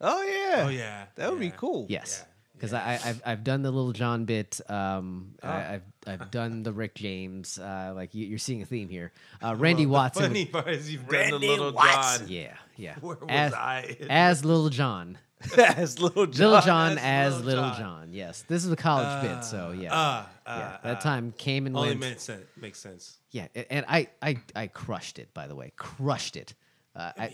oh 0.00 0.22
yeah. 0.22 0.64
Oh 0.66 0.68
yeah. 0.68 1.06
That 1.14 1.30
would 1.30 1.40
be 1.40 1.50
cool. 1.50 1.86
Yes. 1.88 2.24
Yeah. 2.26 2.32
Because 2.58 2.72
I 2.74 2.98
I've, 3.04 3.22
I've 3.24 3.44
done 3.44 3.62
the 3.62 3.70
Little 3.70 3.92
John 3.92 4.24
bit. 4.24 4.60
Um, 4.68 5.34
Oh. 5.42 5.48
I, 5.48 5.74
I've 5.74 5.82
I've 6.20 6.30
done 6.32 6.62
the 6.64 6.72
Rick 6.72 6.94
James. 6.96 7.58
Uh, 7.58 7.92
like 7.94 8.14
you, 8.14 8.26
you're 8.26 8.38
seeing 8.38 8.62
a 8.62 8.64
theme 8.66 8.88
here. 8.88 9.12
Uh, 9.42 9.54
Randy 9.56 9.86
Well, 9.86 10.02
Watson. 10.02 10.32
The 10.32 10.44
would- 10.44 10.50
funny 10.50 10.64
part 10.64 10.68
is 10.74 10.92
you've 10.92 11.02
done 11.08 11.10
Randy 11.30 11.46
the 11.46 11.52
little 11.52 11.72
Watson. 11.72 12.26
John. 12.26 12.34
yeah, 12.34 12.54
yeah. 12.76 12.94
Where 13.00 13.16
was 13.16 13.26
as, 13.28 13.54
I? 13.54 13.96
as 14.10 14.44
Little 14.44 14.68
John. 14.70 15.18
As 15.56 16.00
little 16.00 16.26
John. 16.26 16.46
Little 16.50 16.66
John 16.66 16.92
as 16.98 17.34
as 17.34 17.44
Little 17.44 17.62
Little 17.62 17.78
John. 17.78 17.78
John. 18.08 18.12
Yes, 18.12 18.42
this 18.48 18.64
is 18.64 18.72
a 18.72 18.76
college 18.76 19.22
bit. 19.22 19.44
So 19.44 19.70
yeah, 19.70 19.94
Uh, 19.94 19.96
uh, 19.96 20.24
yeah. 20.46 20.76
That 20.82 20.96
uh, 20.96 21.00
time 21.00 21.32
came 21.38 21.66
and 21.66 21.76
only 21.76 21.90
went. 21.90 22.00
makes 22.00 22.22
sense. 22.24 22.44
Makes 22.60 22.80
sense. 22.80 23.18
Yeah, 23.30 23.46
and 23.70 23.84
I, 23.88 24.08
I, 24.20 24.38
I 24.56 24.66
crushed 24.66 25.20
it. 25.20 25.32
By 25.34 25.46
the 25.46 25.54
way, 25.54 25.72
crushed 25.76 26.34
it. 26.36 26.54
Uh, 26.96 27.12
I, 27.16 27.22
I 27.26 27.32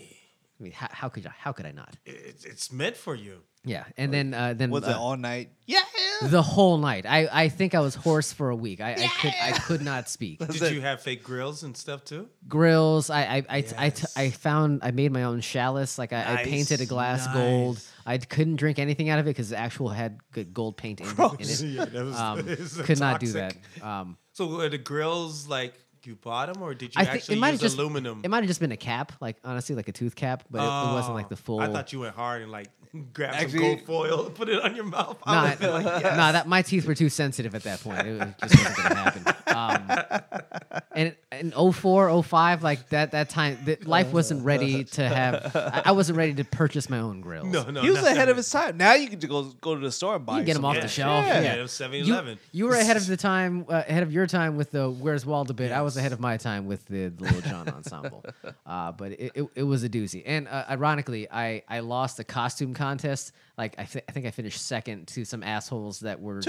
mean, 0.59 0.71
how, 0.71 0.87
how 0.91 1.09
could 1.09 1.25
I? 1.25 1.31
How 1.35 1.51
could 1.51 1.65
I 1.65 1.71
not? 1.71 1.95
It's, 2.05 2.45
it's 2.45 2.71
meant 2.71 2.95
for 2.95 3.15
you. 3.15 3.39
Yeah, 3.65 3.83
and 3.97 4.13
then, 4.13 4.33
uh, 4.33 4.53
then 4.53 4.69
Was 4.71 4.83
uh, 4.85 4.91
it 4.91 4.95
all 4.95 5.17
night? 5.17 5.49
Yeah. 5.67 5.81
the 6.21 6.41
whole 6.41 6.77
night. 6.77 7.05
I, 7.07 7.27
I 7.31 7.49
think 7.49 7.73
I 7.75 7.79
was 7.79 7.95
hoarse 7.95 8.31
for 8.31 8.49
a 8.51 8.55
week. 8.55 8.79
I, 8.79 8.91
I 8.93 9.07
could, 9.07 9.33
I 9.41 9.51
could 9.51 9.81
not 9.81 10.07
speak. 10.09 10.39
Did 10.39 10.61
it. 10.61 10.73
you 10.73 10.81
have 10.81 11.01
fake 11.01 11.23
grills 11.23 11.63
and 11.63 11.75
stuff 11.75 12.03
too? 12.05 12.29
Grills. 12.47 13.09
I, 13.09 13.21
I, 13.21 13.35
I, 13.35 13.43
I, 13.77 13.89
t- 13.89 14.01
Yes. 14.03 14.17
I 14.17 14.29
found. 14.29 14.81
I 14.83 14.91
made 14.91 15.11
my 15.11 15.23
own 15.23 15.41
chalice. 15.41 15.97
Like 15.97 16.13
I, 16.13 16.35
I 16.41 16.43
painted 16.43 16.79
a 16.79 16.83
Nice, 16.83 16.87
glass 16.89 17.27
gold. 17.33 17.79
I 18.05 18.19
couldn't 18.19 18.57
drink 18.57 18.77
anything 18.79 19.09
out 19.09 19.17
of 19.19 19.25
it 19.25 19.31
because 19.31 19.49
the 19.49 19.57
actual 19.57 19.89
had 19.89 20.19
good 20.31 20.53
gold 20.53 20.77
paint 20.77 21.01
in, 21.01 21.07
in 21.07 21.13
it. 21.39 21.61
Yeah, 21.61 21.85
that 21.85 22.05
was- 22.05 22.15
Um, 22.15 22.39
it's 22.47 22.77
could 22.81 22.99
not 22.99 23.19
do 23.19 23.31
that. 23.33 23.55
Um, 23.81 24.17
So 24.33 24.45
were 24.47 24.69
the 24.69 24.77
grills 24.77 25.47
like 25.47 25.73
you 26.07 26.15
bought 26.15 26.53
them, 26.53 26.61
or 26.61 26.73
did 26.73 26.95
you 26.95 27.01
I 27.01 27.05
actually 27.05 27.37
it 27.37 27.39
might 27.39 27.51
use 27.51 27.61
have 27.61 27.71
just 27.71 27.77
aluminum? 27.79 28.21
It 28.23 28.29
might 28.29 28.37
have 28.39 28.47
just 28.47 28.59
been 28.59 28.71
a 28.71 28.77
cap, 28.77 29.11
like 29.21 29.37
honestly, 29.43 29.75
like 29.75 29.87
a 29.87 29.91
tooth 29.91 30.15
cap, 30.15 30.43
but 30.49 30.59
it, 30.59 30.65
it 30.65 30.93
wasn't 30.93 31.15
like 31.15 31.29
the 31.29 31.35
Oh, 31.35 31.45
full. 31.45 31.59
I 31.59 31.67
thought 31.67 31.91
you 31.93 32.01
went 32.01 32.15
hard 32.15 32.41
and 32.41 32.51
like 32.51 32.67
grabbed 33.13 33.35
Actually- 33.35 33.51
some 33.59 33.61
gold 33.61 33.81
foil, 33.81 34.25
and 34.27 34.35
put 34.35 34.49
it 34.49 34.61
on 34.63 34.75
your 34.75 34.85
mouth. 34.85 35.17
I 35.25 35.33
Nah, 35.35 35.41
like, 35.43 35.59
yes. 35.85 36.17
nah, 36.17 36.31
that 36.31 36.47
my 36.47 36.61
teeth 36.61 36.85
were 36.87 36.95
too 36.95 37.09
sensitive 37.09 37.55
at 37.55 37.63
that 37.63 37.81
point. 37.81 38.07
It 38.07 38.19
was- 38.19 38.49
just 38.49 38.55
wasn't 38.65 38.77
gonna 38.77 38.95
happen. 38.95 39.35
Um, 39.47 40.81
and 40.95 41.15
in 41.31 41.51
04, 41.73 42.23
05, 42.23 42.63
like 42.63 42.89
that 42.89 43.11
that 43.11 43.29
time, 43.29 43.57
the, 43.65 43.77
life 43.85 44.11
wasn't 44.11 44.43
ready 44.43 44.83
to 44.83 45.07
have. 45.07 45.55
I, 45.55 45.83
I 45.85 45.91
wasn't 45.91 46.17
ready 46.17 46.33
to 46.35 46.43
purchase 46.43 46.89
my 46.89 46.99
own 46.99 47.21
grills. 47.21 47.47
no, 47.47 47.63
no, 47.69 47.81
He 47.81 47.89
was 47.89 48.03
ahead 48.03 48.29
of 48.29 48.37
his 48.37 48.49
time. 48.49 48.77
Now 48.77 48.93
you 48.95 49.07
can 49.09 49.19
just 49.19 49.29
go 49.31 49.43
go 49.61 49.75
to 49.75 49.81
the 49.81 49.91
store 49.91 50.15
and 50.15 50.25
buy. 50.25 50.33
You 50.33 50.39
can 50.39 50.45
get 50.45 50.51
'em 50.55 50.61
some. 50.61 50.65
off 50.65 50.75
Yeah, 50.75 50.81
the 50.81 50.87
shelf. 50.87 51.25
Yeah, 51.25 51.41
Yeah. 51.41 51.53
it 51.55 51.61
was 51.61 51.79
You, 51.79 51.85
7-Eleven. 51.87 52.39
you 52.51 52.65
were 52.65 52.75
ahead 52.75 52.97
of 52.97 53.05
the 53.07 53.17
time, 53.17 53.65
uh, 53.69 53.83
ahead 53.87 54.03
of 54.03 54.11
your 54.11 54.27
time 54.27 54.55
with 54.57 54.71
the 54.71 54.89
Where's 54.89 55.25
Waldo 55.25 55.53
bit. 55.53 55.71
I 55.71 55.81
was 55.81 55.94
ahead 55.97 56.13
of 56.13 56.19
my 56.19 56.37
time 56.37 56.65
with 56.65 56.85
the, 56.85 57.09
the 57.09 57.23
Little 57.23 57.41
John 57.41 57.69
ensemble. 57.69 58.23
Uh, 58.65 58.91
but 58.91 59.11
it, 59.11 59.31
it, 59.35 59.47
it 59.55 59.63
was 59.63 59.83
a 59.83 59.89
doozy. 59.89 60.23
And 60.25 60.47
uh, 60.47 60.65
ironically, 60.69 61.27
I, 61.29 61.61
I 61.67 61.79
lost 61.81 62.19
a 62.19 62.23
costume 62.23 62.73
contest. 62.73 63.31
Like 63.57 63.75
I, 63.77 63.83
th- 63.83 64.03
I 64.09 64.11
think 64.11 64.25
I 64.25 64.31
finished 64.31 64.61
second 64.65 65.07
to 65.09 65.23
some 65.23 65.43
assholes 65.43 65.99
that 66.01 66.19
were 66.19 66.41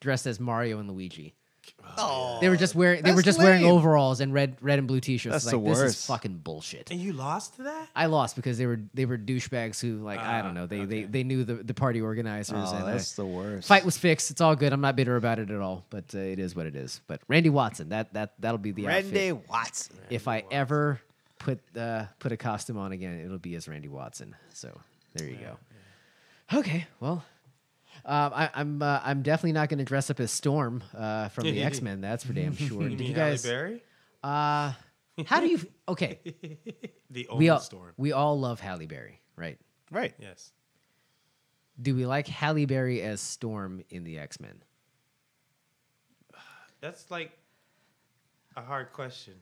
dressed 0.00 0.26
as 0.26 0.40
Mario 0.40 0.78
and 0.78 0.90
Luigi. 0.90 1.34
Oh, 1.98 2.38
They 2.40 2.48
were 2.48 2.56
just 2.56 2.74
wearing 2.74 3.02
they 3.02 3.10
were 3.10 3.16
that's 3.16 3.24
just 3.26 3.38
wearing 3.38 3.62
lame. 3.62 3.72
overalls 3.72 4.20
and 4.20 4.32
red 4.32 4.56
red 4.60 4.78
and 4.78 4.86
blue 4.88 5.00
t-shirts. 5.00 5.32
That's 5.32 5.46
like 5.46 5.52
the 5.62 5.68
this 5.68 5.78
is 5.78 5.84
worst. 5.84 6.06
fucking 6.06 6.36
bullshit. 6.38 6.90
and 6.90 7.00
you 7.00 7.12
lost 7.12 7.56
to 7.56 7.64
that? 7.64 7.88
I 7.96 8.06
lost 8.06 8.36
because 8.36 8.58
they 8.58 8.66
were 8.66 8.80
they 8.94 9.04
were 9.06 9.18
douchebags 9.18 9.80
who 9.80 9.96
like 10.04 10.18
I 10.20 10.40
don't 10.42 10.50
Ah, 10.52 10.60
know 10.60 10.66
they, 10.66 10.84
they 10.84 10.98
okay. 10.98 11.04
they 11.06 11.24
knew 11.24 11.44
the, 11.44 11.54
the 11.54 11.74
party 11.74 12.00
organizers 12.00 12.56
Oh, 12.56 12.74
and 12.76 12.84
uh, 12.84 12.86
that's 12.92 13.14
the 13.14 13.26
worst. 13.26 13.66
fight 13.68 13.84
was 13.84 13.98
fixed. 13.98 14.30
It's 14.30 14.40
all 14.40 14.54
good. 14.56 14.72
I'm 14.72 14.80
not 14.80 14.96
bitter 14.96 15.16
about 15.16 15.38
it 15.38 15.50
at 15.50 15.60
all. 15.60 15.84
But 15.90 16.04
uh, 16.14 16.18
it 16.18 16.38
is 16.38 16.54
what 16.54 16.66
it 16.66 16.76
is. 16.76 17.00
But 17.06 17.20
Randy 17.28 17.50
Watson 17.50 17.88
that 17.90 18.12
that 18.14 18.34
that'll 18.38 18.58
be 18.58 18.70
the 18.72 18.86
Randy 18.86 19.30
outfit. 19.30 19.48
Watson. 19.50 19.96
If 20.10 20.28
I 20.28 20.44
ever 20.50 21.00
put 21.38 21.58
uh, 21.76 22.04
put 22.18 22.30
a 22.32 22.36
costume 22.36 22.78
on 22.78 22.92
again, 22.92 23.20
it'll 23.24 23.38
be 23.38 23.54
as 23.56 23.66
Randy 23.68 23.88
Watson. 23.88 24.36
So 24.54 24.68
there 25.14 25.26
you 25.28 25.36
go. 25.36 25.56
Okay, 26.58 26.86
well. 27.00 27.24
Um, 28.04 28.32
I, 28.34 28.50
I'm 28.54 28.82
uh, 28.82 29.00
I'm 29.04 29.22
definitely 29.22 29.52
not 29.52 29.68
going 29.68 29.78
to 29.78 29.84
dress 29.84 30.10
up 30.10 30.20
as 30.20 30.30
Storm 30.30 30.82
uh, 30.96 31.28
from 31.28 31.44
the 31.44 31.62
X 31.64 31.80
Men. 31.82 32.00
That's 32.00 32.24
for 32.24 32.32
damn 32.32 32.56
sure. 32.56 32.82
You 32.82 32.88
Did 32.90 32.98
mean 33.00 33.08
you 33.10 33.14
Halle 33.14 33.30
guys? 33.30 33.42
Berry? 33.42 33.82
Uh, 34.22 34.72
how 35.26 35.40
do 35.40 35.46
you? 35.48 35.60
Okay, 35.88 36.20
The 37.10 37.26
only 37.28 37.44
we 37.46 37.48
all 37.48 37.58
storm. 37.58 37.92
we 37.96 38.12
all 38.12 38.38
love 38.38 38.60
Halle 38.60 38.86
Berry, 38.86 39.20
right? 39.34 39.58
Right. 39.90 40.14
Yes. 40.20 40.52
Do 41.82 41.96
we 41.96 42.06
like 42.06 42.28
Halle 42.28 42.64
Berry 42.64 43.02
as 43.02 43.20
Storm 43.20 43.82
in 43.90 44.04
the 44.04 44.18
X 44.20 44.38
Men? 44.38 44.62
That's 46.80 47.10
like 47.10 47.32
a 48.56 48.62
hard 48.62 48.92
question. 48.92 49.34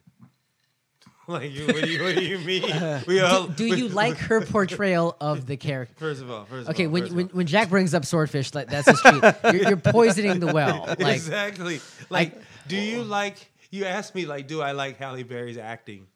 like, 1.32 1.52
you, 1.52 1.66
what, 1.66 1.84
do 1.84 1.90
you, 1.90 2.02
what 2.02 2.14
do 2.14 2.24
you 2.24 2.38
mean? 2.52 2.64
Uh, 2.72 3.02
we 3.06 3.20
all, 3.20 3.46
Do, 3.46 3.68
do 3.68 3.76
you 3.76 3.88
like 3.88 4.16
her 4.16 4.40
portrayal 4.40 5.16
of 5.20 5.46
the 5.46 5.56
character? 5.56 5.94
First 5.98 6.22
of 6.22 6.30
all, 6.30 6.44
first 6.46 6.68
Okay, 6.70 6.84
of 6.84 6.90
all, 6.90 7.00
when, 7.00 7.14
when 7.14 7.26
all. 7.26 7.30
when 7.32 7.46
Jack 7.46 7.68
brings 7.68 7.92
up 7.94 8.04
swordfish, 8.06 8.54
like 8.54 8.68
that's 8.68 8.88
his 8.88 9.00
treat. 9.00 9.22
You're, 9.44 9.68
you're 9.68 9.76
poisoning 9.76 10.40
the 10.40 10.52
well. 10.52 10.86
Like, 10.88 11.14
exactly. 11.16 11.80
Like, 12.08 12.34
do 12.66 12.76
you 12.76 13.02
like? 13.04 13.36
You 13.70 13.84
asked 13.84 14.14
me 14.14 14.24
like, 14.24 14.48
do 14.48 14.62
I 14.62 14.72
like 14.72 14.96
Halle 14.96 15.22
Berry's 15.22 15.58
acting? 15.58 16.06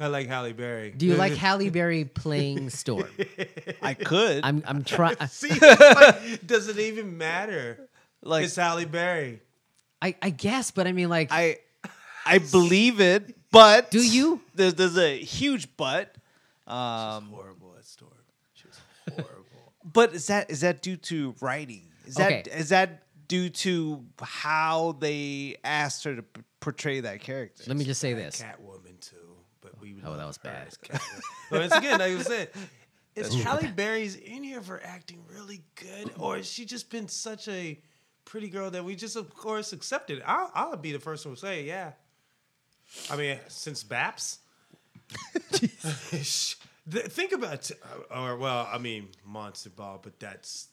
I 0.00 0.06
like 0.08 0.28
Halle 0.28 0.52
Berry. 0.52 0.90
do 0.92 1.06
you 1.06 1.14
like 1.16 1.32
Halle 1.34 1.70
Berry 1.70 2.04
playing 2.04 2.70
Storm? 2.70 3.08
I 3.82 3.94
could. 3.94 4.44
I'm 4.44 4.62
I'm 4.66 4.84
trying. 4.84 5.16
See, 5.28 5.48
like, 5.58 6.46
does 6.46 6.68
it 6.68 6.78
even 6.78 7.18
matter? 7.18 7.88
like 8.22 8.44
it's 8.44 8.56
Halle 8.56 8.84
Berry. 8.84 9.40
I 10.02 10.14
I 10.22 10.30
guess, 10.30 10.70
but 10.70 10.86
I 10.86 10.92
mean, 10.92 11.08
like, 11.08 11.28
I 11.32 11.58
I 12.24 12.38
believe 12.38 13.00
it, 13.00 13.36
but 13.50 13.90
Do 13.90 14.00
you? 14.06 14.40
There's 14.54 14.74
there's 14.74 14.96
a 14.98 15.16
huge 15.18 15.68
but. 15.76 16.14
Um, 16.66 17.30
Horrible 17.32 17.74
at 17.78 17.84
Storm. 17.84 18.12
She 18.54 18.66
was 18.68 18.78
horrible. 19.14 19.72
but 19.84 20.14
is 20.14 20.26
that 20.26 20.50
is 20.50 20.60
that 20.60 20.82
due 20.82 20.96
to 20.96 21.34
writing? 21.40 21.82
Is 22.06 22.16
that 22.16 22.46
Okay. 22.46 22.50
is 22.58 22.68
that 22.70 23.04
due 23.28 23.48
to 23.50 24.04
how 24.22 24.92
they 25.00 25.56
asked 25.64 26.04
her 26.04 26.16
to 26.16 26.22
p- 26.22 26.42
portray 26.60 27.00
that 27.00 27.20
character? 27.20 27.64
let 27.66 27.76
me 27.76 27.84
just 27.84 28.00
say 28.00 28.12
this. 28.14 28.40
Catwoman 28.42 29.00
too, 29.00 29.16
but 29.60 29.78
we. 29.80 29.96
Oh, 30.04 30.16
that 30.16 30.26
was 30.26 30.38
bad. 30.38 30.68
but 31.50 31.60
once 31.60 31.72
again, 31.74 31.98
like 32.00 32.12
I 32.12 32.22
said, 32.22 32.50
is 33.16 33.32
Halle 33.42 33.68
Berry's 33.74 34.16
in 34.16 34.42
here 34.42 34.60
for 34.60 34.80
acting 34.84 35.22
really 35.34 35.62
good, 35.74 36.10
or 36.18 36.36
has 36.36 36.46
she 36.50 36.64
just 36.66 36.90
been 36.90 37.08
such 37.08 37.48
a 37.48 37.78
pretty 38.24 38.48
girl 38.50 38.70
that 38.70 38.84
we 38.84 38.94
just, 38.94 39.16
of 39.16 39.34
course, 39.34 39.72
accepted? 39.72 40.22
I'll, 40.26 40.50
I'll 40.54 40.76
be 40.76 40.92
the 40.92 40.98
first 41.00 41.24
one 41.24 41.34
to 41.34 41.40
say, 41.40 41.64
yeah. 41.64 41.92
I 43.10 43.16
mean, 43.16 43.38
since 43.48 43.84
Baps. 43.84 44.38
Th- 46.90 47.04
Think 47.06 47.32
about, 47.32 47.70
or 48.10 48.36
well, 48.36 48.68
I 48.72 48.78
mean, 48.78 49.08
Monster 49.24 49.70
Ball, 49.70 50.00
but 50.02 50.18
that's 50.18 50.68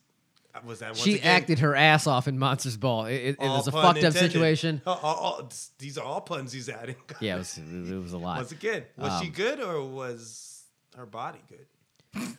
was 0.66 0.80
that 0.80 0.90
once 0.92 1.00
She 1.02 1.16
again, 1.16 1.36
acted 1.36 1.60
her 1.60 1.76
ass 1.76 2.08
off 2.08 2.30
in 2.30 2.40
Monsters 2.40 2.78
Ball. 2.78 3.06
It, 3.08 3.16
it, 3.16 3.36
it 3.42 3.48
was 3.48 3.68
a 3.68 3.72
fucked 3.74 4.04
up 4.04 4.14
situation. 4.14 4.82
All- 4.86 5.00
all- 5.04 5.16
all- 5.16 5.50
these 5.80 5.98
are 5.98 6.06
all 6.06 6.22
puns 6.22 6.54
he's 6.54 6.70
adding. 6.70 6.96
Yeah, 7.20 7.36
it 7.36 7.40
was 7.40 7.58
it 7.58 7.96
was 8.02 8.14
a 8.14 8.18
lot. 8.18 8.38
Once 8.38 8.52
again, 8.54 8.84
was 8.98 9.20
she 9.22 9.28
Um, 9.28 9.34
good 9.34 9.60
or 9.60 9.84
was 9.84 10.64
her 10.96 11.06
body 11.06 11.40
good? 11.50 12.32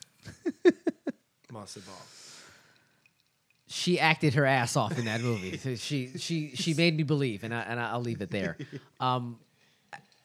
Monster 1.53 1.81
Ball. 1.81 1.95
she 3.69 4.01
acted 4.01 4.35
her 4.35 4.47
ass 4.47 4.77
off 4.77 4.99
in 4.99 5.05
that 5.05 5.21
movie. 5.21 5.59
She 5.77 6.17
she 6.19 6.53
she 6.55 6.73
made 6.75 6.97
me 6.97 7.03
believe, 7.03 7.45
and 7.45 7.55
I 7.55 7.61
and 7.61 7.79
I'll 7.79 8.01
leave 8.01 8.23
it 8.23 8.31
there. 8.31 8.57
Um, 9.01 9.39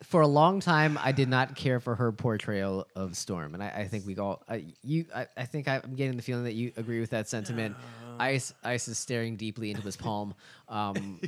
for 0.03 0.21
a 0.21 0.27
long 0.27 0.59
time, 0.59 0.97
I 1.01 1.11
did 1.11 1.29
not 1.29 1.55
care 1.55 1.79
for 1.79 1.95
her 1.95 2.11
portrayal 2.11 2.87
of 2.95 3.15
Storm, 3.15 3.53
and 3.53 3.63
I, 3.63 3.69
I 3.69 3.87
think 3.87 4.05
we 4.05 4.17
all 4.17 4.43
uh, 4.49 4.57
you. 4.83 5.05
I, 5.13 5.27
I 5.37 5.45
think 5.45 5.67
I'm 5.67 5.95
getting 5.95 6.15
the 6.15 6.23
feeling 6.23 6.45
that 6.45 6.53
you 6.53 6.71
agree 6.77 6.99
with 6.99 7.11
that 7.11 7.29
sentiment. 7.29 7.75
Ice 8.19 8.53
Ice 8.63 8.87
is 8.87 8.97
staring 8.97 9.35
deeply 9.35 9.69
into 9.71 9.83
his 9.83 9.97
palm. 9.97 10.33
Um, 10.67 11.19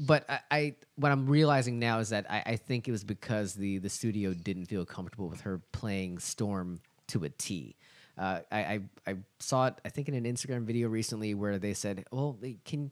but 0.00 0.28
I, 0.28 0.40
I 0.50 0.74
what 0.96 1.10
I'm 1.10 1.26
realizing 1.26 1.78
now 1.78 2.00
is 2.00 2.10
that 2.10 2.30
I, 2.30 2.42
I 2.44 2.56
think 2.56 2.86
it 2.88 2.90
was 2.90 3.04
because 3.04 3.54
the 3.54 3.78
the 3.78 3.88
studio 3.88 4.34
didn't 4.34 4.66
feel 4.66 4.84
comfortable 4.84 5.28
with 5.28 5.40
her 5.42 5.62
playing 5.72 6.18
Storm 6.18 6.80
to 7.08 7.24
a 7.24 7.30
T. 7.30 7.76
Uh, 8.18 8.40
I, 8.52 8.58
I 8.58 8.80
I 9.06 9.16
saw 9.40 9.68
it 9.68 9.80
I 9.84 9.88
think 9.88 10.08
in 10.08 10.14
an 10.14 10.24
Instagram 10.24 10.64
video 10.64 10.88
recently 10.88 11.32
where 11.32 11.58
they 11.58 11.72
said, 11.72 12.04
"Well, 12.12 12.38
can 12.66 12.90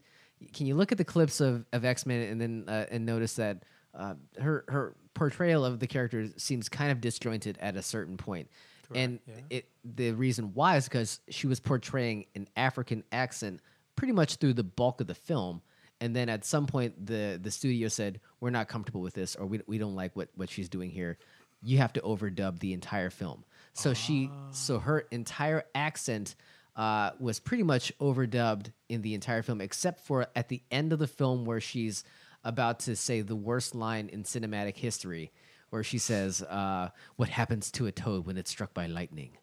can 0.53 0.67
you 0.67 0.75
look 0.75 0.91
at 0.91 0.99
the 0.99 1.05
clips 1.05 1.41
of, 1.41 1.67
of 1.73 1.85
X 1.85 2.07
Men 2.07 2.23
and 2.23 2.41
then 2.41 2.65
uh, 2.67 2.87
and 2.91 3.05
notice 3.05 3.35
that 3.35 3.63
uh, 3.95 4.15
her 4.41 4.65
her 4.69 4.97
portrayal 5.15 5.65
of 5.65 5.81
the 5.81 5.87
character 5.87 6.29
seems 6.37 6.69
kind 6.69 6.91
of 6.91 7.01
disjointed 7.01 7.59
at 7.61 7.77
a 7.77 7.83
certain 7.83 8.17
point." 8.17 8.49
and 8.95 9.21
yeah. 9.27 9.35
it 9.51 9.69
the 9.85 10.13
reason 10.13 10.53
why 10.55 10.77
is 10.77 10.85
because 10.85 11.21
she 11.29 11.47
was 11.47 11.61
portraying 11.61 12.27
an 12.35 12.49
African 12.57 13.05
accent 13.13 13.61
pretty 13.97 14.13
much 14.13 14.37
through 14.37 14.55
the 14.55 14.65
bulk 14.65 15.01
of 15.01 15.07
the 15.07 15.15
film. 15.15 15.63
And 16.01 16.17
then 16.17 16.29
at 16.29 16.45
some 16.45 16.67
point, 16.67 17.07
the 17.07 17.39
the 17.41 17.51
studio 17.51 17.89
said, 17.89 18.21
"We're 18.41 18.51
not 18.51 18.69
comfortable 18.69 19.03
with 19.03 19.15
this, 19.15 19.37
or 19.37 19.47
we, 19.47 19.61
we 19.67 19.79
don't 19.79 19.95
like 19.95 20.17
what, 20.17 20.31
what 20.35 20.51
she's 20.51 20.69
doing 20.69 20.91
here. 20.91 21.17
You 21.63 21.79
have 21.79 21.93
to 21.93 22.01
overdub 22.01 22.59
the 22.59 22.73
entire 22.73 23.11
film." 23.11 23.45
So 23.73 23.95
she, 23.95 24.31
so 24.51 24.81
her 24.81 25.07
entire 25.11 25.65
accent 25.75 26.35
uh, 26.77 27.13
was 27.21 27.39
pretty 27.39 27.63
much 27.63 27.97
overdubbed 28.01 28.73
in 28.89 29.03
the 29.03 29.15
entire 29.15 29.43
film, 29.43 29.61
except 29.61 30.01
for 30.01 30.27
at 30.35 30.49
the 30.49 30.63
end 30.71 30.93
of 30.93 30.99
the 30.99 31.07
film 31.07 31.45
where 31.45 31.61
she's 31.61 32.03
about 32.45 32.81
to 32.81 32.97
say 32.97 33.21
the 33.21 33.37
worst 33.37 33.75
line 33.75 34.09
in 34.09 34.25
cinematic 34.25 34.77
history, 34.77 35.33
where 35.71 35.83
she 35.85 35.99
says, 35.99 36.43
uh, 36.43 36.91
"What 37.17 37.29
happens 37.29 37.71
to 37.73 37.87
a 37.87 37.93
toad 37.93 38.27
when 38.27 38.37
it's 38.37 38.51
struck 38.51 38.75
by 38.75 38.87
lightning? 38.87 39.39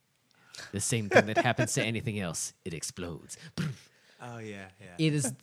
The 0.71 0.79
same 0.81 1.07
thing 1.09 1.25
that 1.27 1.37
happens 1.37 1.73
to 1.73 1.83
anything 1.83 2.19
else. 2.19 2.53
It 2.65 2.73
explodes." 2.73 3.37
Oh 4.21 4.39
yeah, 4.39 4.65
yeah. 4.81 5.05
It 5.07 5.13
is 5.13 5.33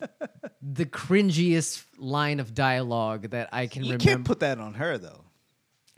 the 0.61 0.85
cringiest 0.85 1.83
line 1.97 2.41
of 2.41 2.53
dialogue 2.53 3.31
that 3.31 3.49
I 3.51 3.69
can 3.69 3.83
you 3.85 3.93
remember. 3.93 4.05
can't 4.05 4.25
put 4.27 4.41
that 4.41 4.59
on 4.59 4.75
her 4.75 4.99
though. 4.99 5.25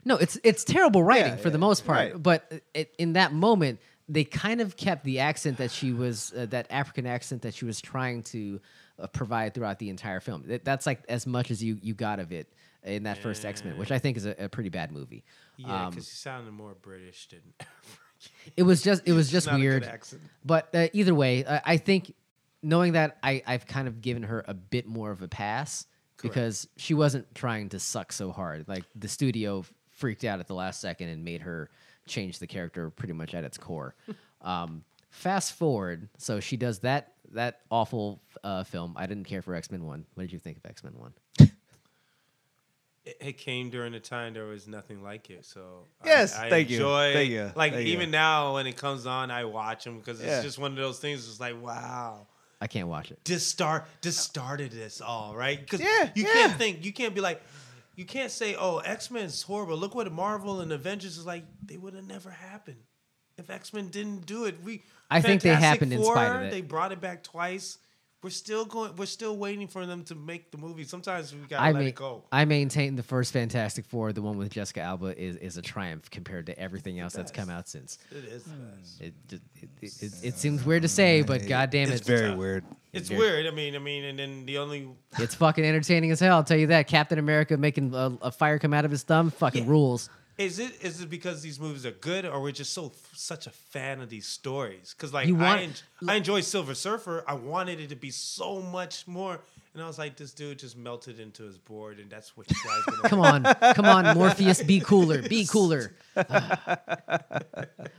no, 0.05 0.15
it's 0.15 0.39
it's 0.45 0.63
terrible 0.63 1.03
writing 1.03 1.33
Yeah, 1.33 1.43
for 1.43 1.49
the 1.49 1.57
most 1.57 1.85
part. 1.85 2.13
right. 2.13 2.23
But 2.23 2.49
it, 2.73 2.95
in 2.97 3.13
that 3.13 3.33
moment, 3.33 3.81
they 4.07 4.23
kind 4.23 4.61
of 4.61 4.77
kept 4.77 5.03
the 5.03 5.19
accent 5.19 5.57
that 5.57 5.71
she 5.71 5.91
was 5.91 6.31
uh, 6.33 6.45
that 6.51 6.67
African 6.69 7.05
accent 7.05 7.41
that 7.41 7.53
she 7.53 7.65
was 7.65 7.81
trying 7.81 8.23
to 8.31 8.61
provide 9.07 9.53
throughout 9.53 9.79
the 9.79 9.89
entire 9.89 10.19
film. 10.19 10.43
That- 10.47 10.65
That's 10.65 10.85
like 10.85 11.03
as 11.09 11.25
much 11.25 11.51
as 11.51 11.63
you 11.63 11.77
you 11.81 11.93
got 11.93 12.19
of 12.19 12.31
it 12.31 12.51
in 12.83 13.03
that 13.03 13.17
first 13.19 13.45
X 13.45 13.63
Men, 13.63 13.77
which 13.77 13.91
I 13.91 13.99
think 13.99 14.17
is 14.17 14.25
a, 14.25 14.35
a 14.45 14.49
pretty 14.49 14.69
bad 14.69 14.91
movie. 14.91 15.23
Yeah, 15.57 15.85
Um, 15.85 15.89
because 15.91 16.07
she 16.09 16.15
sounded 16.15 16.51
more 16.51 16.75
British 16.81 17.27
than 17.29 17.41
it 18.57 18.63
was 18.63 18.81
just 18.81 19.03
it 19.05 19.13
was 19.13 19.29
just 19.31 19.47
Not 19.47 19.55
a 19.55 19.57
good 19.57 19.63
weird. 19.63 20.01
But 20.45 20.69
uh, 20.73 20.87
either 20.93 21.13
way, 21.15 21.45
I, 21.45 21.61
I 21.65 21.77
think 21.77 22.13
knowing 22.61 22.93
that 22.93 23.17
I, 23.23 23.41
I've 23.47 23.65
kind 23.65 23.87
of 23.87 24.01
given 24.01 24.23
her 24.23 24.43
a 24.47 24.53
bit 24.53 24.85
more 24.87 25.11
of 25.11 25.21
a 25.21 25.27
pass 25.27 25.87
because 26.21 26.67
she 26.75 26.93
wasn't 26.93 27.33
trying 27.33 27.69
to 27.69 27.79
suck 27.79 28.11
so 28.11 28.31
hard. 28.31 28.67
Like 28.67 28.83
the 28.95 29.07
studio 29.07 29.63
freaked 29.91 30.23
out 30.25 30.39
at 30.41 30.47
the 30.47 30.55
last 30.55 30.81
second 30.81 31.07
and 31.09 31.23
made 31.23 31.41
her 31.41 31.69
change 32.07 32.39
the 32.39 32.47
character 32.47 32.89
pretty 32.89 33.13
much 33.13 33.33
at 33.33 33.43
its 33.45 33.57
core. 33.57 33.95
um, 34.41 34.83
fast 35.09 35.53
forward, 35.53 36.09
so 36.17 36.39
she 36.39 36.57
does 36.57 36.79
that 36.79 37.13
that 37.33 37.61
awful 37.69 38.21
uh, 38.43 38.63
film. 38.63 38.93
I 38.97 39.05
didn't 39.05 39.25
care 39.25 39.41
for 39.41 39.55
X 39.55 39.71
Men 39.71 39.85
One. 39.85 40.05
What 40.13 40.23
did 40.23 40.31
you 40.33 40.39
think 40.39 40.57
of 40.57 40.65
X 40.65 40.83
Men 40.83 40.93
One? 40.97 41.13
it, 43.19 43.37
came 43.37 43.69
during 43.69 43.93
a 43.93 43.99
time 43.99 44.33
there 44.33 44.45
was 44.45 44.67
nothing 44.67 45.01
like 45.01 45.29
it. 45.29 45.45
So 45.45 45.85
Yes, 46.05 46.37
I, 46.37 46.49
thank 46.49 46.69
you, 46.69 46.79
thank 46.79 47.29
you, 47.29 47.51
Like 47.55 47.73
thank 47.73 47.87
you. 47.87 47.93
even 47.93 48.11
now 48.11 48.55
when 48.55 48.67
it 48.67 48.77
comes 48.77 49.05
on, 49.05 49.31
I 49.31 49.45
watch 49.45 49.83
them 49.83 49.97
because 49.97 50.19
it's 50.19 50.27
Yeah. 50.29 50.41
just 50.41 50.57
one 50.59 50.71
of 50.71 50.77
those 50.77 50.99
things. 50.99 51.27
It's 51.27 51.39
like 51.39 51.61
wow. 51.61 52.27
I 52.61 52.67
can't 52.67 52.87
watch 52.87 53.11
it. 53.11 53.23
Just 53.23 53.47
start 53.47 53.85
this 54.01 54.17
started 54.17 54.71
this 54.71 55.01
all 55.01 55.35
right 55.35 55.59
because 55.59 55.79
Yeah, 55.79 56.09
you 56.13 56.23
yeah. 56.25 56.33
can't 56.33 56.53
think 56.57 56.85
you 56.85 56.91
can't 56.91 57.15
be 57.15 57.21
like 57.21 57.41
you 57.95 58.05
can't 58.05 58.31
say 58.31 58.55
oh 58.55 58.79
X 58.79 59.09
Men 59.09 59.25
is 59.25 59.41
horrible. 59.41 59.77
Look 59.77 59.95
what 59.95 60.11
Marvel 60.11 60.61
and 60.61 60.71
Avengers 60.71 61.17
is 61.17 61.25
like. 61.25 61.45
They 61.65 61.77
would 61.77 61.93
have 61.93 62.07
never 62.07 62.29
happened 62.29 62.83
if 63.39 63.49
X 63.49 63.73
Men 63.73 63.87
didn't 63.87 64.25
do 64.25 64.45
it. 64.45 64.55
We 64.63 64.83
I 65.09 65.21
think 65.21 65.41
they 65.41 65.49
Fantastic 65.49 65.69
happened 65.69 65.93
in 65.93 66.03
spite 66.03 66.35
of 66.35 66.41
it. 66.43 66.51
They 66.51 66.61
brought 66.61 66.91
it 66.91 67.01
back 67.01 67.23
twice. 67.23 67.77
We're 68.21 68.31
still 68.31 68.65
going. 68.65 68.97
We're 68.97 69.05
still 69.05 69.37
waiting 69.37 69.69
for 69.69 69.85
them 69.85 70.03
to 70.03 70.15
make 70.15 70.51
the 70.51 70.57
movie. 70.57 70.83
Sometimes 70.83 71.33
we 71.33 71.39
gotta 71.47 71.63
I, 71.63 71.71
let 71.71 71.81
ma- 71.81 71.87
it 71.87 71.95
go. 71.95 72.25
I 72.33 72.43
maintain 72.43 72.97
the 72.97 73.03
first 73.03 73.31
Fantastic 73.31 73.85
Four, 73.85 74.11
the 74.11 74.21
one 74.21 74.37
with 74.37 74.51
Jessica 74.51 74.81
Alba, 74.81 75.17
is, 75.17 75.37
is 75.37 75.55
a 75.55 75.61
triumph 75.61 76.11
compared 76.11 76.47
to 76.47 76.59
everything 76.59 76.99
else 76.99 77.13
that's 77.13 77.31
come 77.31 77.49
out 77.49 77.69
since. 77.69 77.97
It 78.11 78.25
is 78.25 78.43
the 78.43 78.49
hmm. 78.49 78.77
best. 78.77 79.01
It, 79.01 79.13
it, 79.31 79.41
it, 79.81 80.03
it, 80.03 80.13
it 80.21 80.37
seems 80.37 80.65
weird 80.65 80.81
to 80.81 80.89
say, 80.89 81.21
but 81.21 81.47
goddamn 81.47 81.89
it's 81.89 82.01
it, 82.01 82.07
very 82.07 82.29
tough. 82.29 82.37
weird. 82.37 82.65
It's 82.91 83.07
Very- 83.07 83.19
weird. 83.21 83.47
I 83.47 83.51
mean, 83.51 83.75
I 83.75 83.79
mean, 83.79 84.03
and 84.03 84.19
then 84.19 84.45
the 84.45 84.57
only 84.57 84.89
it's 85.17 85.35
fucking 85.35 85.63
entertaining 85.63 86.11
as 86.11 86.19
hell. 86.19 86.37
I'll 86.37 86.43
tell 86.43 86.57
you 86.57 86.67
that. 86.67 86.87
Captain 86.87 87.19
America 87.19 87.55
making 87.55 87.93
a, 87.93 88.17
a 88.21 88.31
fire 88.31 88.59
come 88.59 88.73
out 88.73 88.83
of 88.83 88.91
his 88.91 89.03
thumb, 89.03 89.31
fucking 89.31 89.63
Yeah. 89.63 89.69
rules. 89.69 90.09
Is 90.39 90.57
it 90.57 90.71
is 90.81 91.01
it 91.01 91.09
because 91.09 91.41
these 91.41 91.59
movies 91.59 91.85
are 91.85 91.91
good, 91.91 92.25
or 92.25 92.41
we're 92.41 92.51
just 92.53 92.73
so 92.73 92.93
such 93.13 93.45
a 93.45 93.49
fan 93.51 93.99
of 93.99 94.09
these 94.09 94.25
stories? 94.25 94.95
Because 94.97 95.13
like 95.13 95.27
want- 95.27 95.43
I, 95.43 95.61
en- 95.63 95.73
I 96.07 96.15
enjoy 96.15 96.41
Silver 96.41 96.73
Surfer. 96.73 97.23
I 97.27 97.33
wanted 97.33 97.79
it 97.81 97.89
to 97.89 97.95
be 97.97 98.09
so 98.09 98.61
much 98.61 99.05
more, 99.05 99.41
and 99.73 99.83
I 99.83 99.85
was 99.85 99.97
like, 99.99 100.15
this 100.15 100.31
dude 100.33 100.57
just 100.59 100.77
melted 100.77 101.19
into 101.19 101.43
his 101.43 101.57
board, 101.57 101.99
and 101.99 102.09
that's 102.09 102.37
what 102.37 102.49
you 102.49 102.55
guys 102.63 102.81
gonna. 102.85 103.09
Come 103.09 103.19
on, 103.19 103.43
come 103.75 103.85
on, 103.85 104.17
Morpheus, 104.17 104.63
be 104.63 104.79
cooler, 104.79 105.21
be 105.21 105.45
cooler. 105.51 105.91
Uh, 106.15 106.77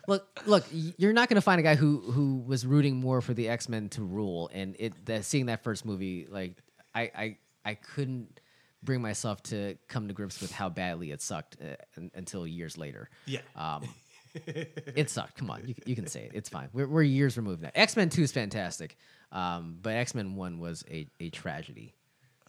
look, 0.09 0.41
look, 0.47 0.65
you're 0.73 1.13
not 1.13 1.29
gonna 1.29 1.41
find 1.43 1.61
a 1.61 1.63
guy 1.63 1.75
who 1.75 1.99
who 1.99 2.39
was 2.47 2.67
rooting 2.67 2.97
more 2.97 3.21
for 3.21 3.35
the 3.35 3.49
X 3.51 3.69
Men 3.69 3.91
to 3.91 4.03
rule, 4.03 4.51
and 4.55 4.77
it 4.79 5.05
that 5.07 5.27
seeing 5.27 5.47
that 5.47 5.63
first 5.63 5.85
movie, 5.85 6.27
like 6.31 6.57
I 6.95 7.03
I 7.15 7.37
I 7.67 7.75
couldn't 7.75 8.40
bring 8.83 9.01
myself 9.03 9.43
to 9.45 9.77
come 9.89 10.09
to 10.09 10.15
grips 10.15 10.41
with 10.41 10.53
how 10.53 10.69
badly 10.69 11.11
it 11.11 11.21
sucked 11.23 11.57
uh, 11.63 11.77
un- 11.97 12.11
until 12.15 12.47
years 12.47 12.77
later. 12.79 13.09
Yeah. 13.27 13.41
Um, 13.57 13.83
it 14.35 15.11
sucked. 15.11 15.37
Come 15.37 15.51
on, 15.51 15.67
you, 15.67 15.75
you 15.87 15.95
can 15.97 16.07
say 16.07 16.25
it. 16.25 16.31
It's 16.35 16.49
fine. 16.49 16.69
We're, 16.73 16.87
we're 16.89 17.03
years 17.03 17.37
removed 17.37 17.63
now. 17.63 17.71
X 17.75 17.97
Men 17.97 18.09
Two 18.11 18.23
is 18.23 18.33
fantastic, 18.33 18.97
um, 19.33 19.79
but 19.83 19.95
X 19.95 20.15
Men 20.15 20.37
One 20.37 20.59
was 20.61 20.85
a, 20.91 21.07
a 21.19 21.31
tragedy. 21.31 21.95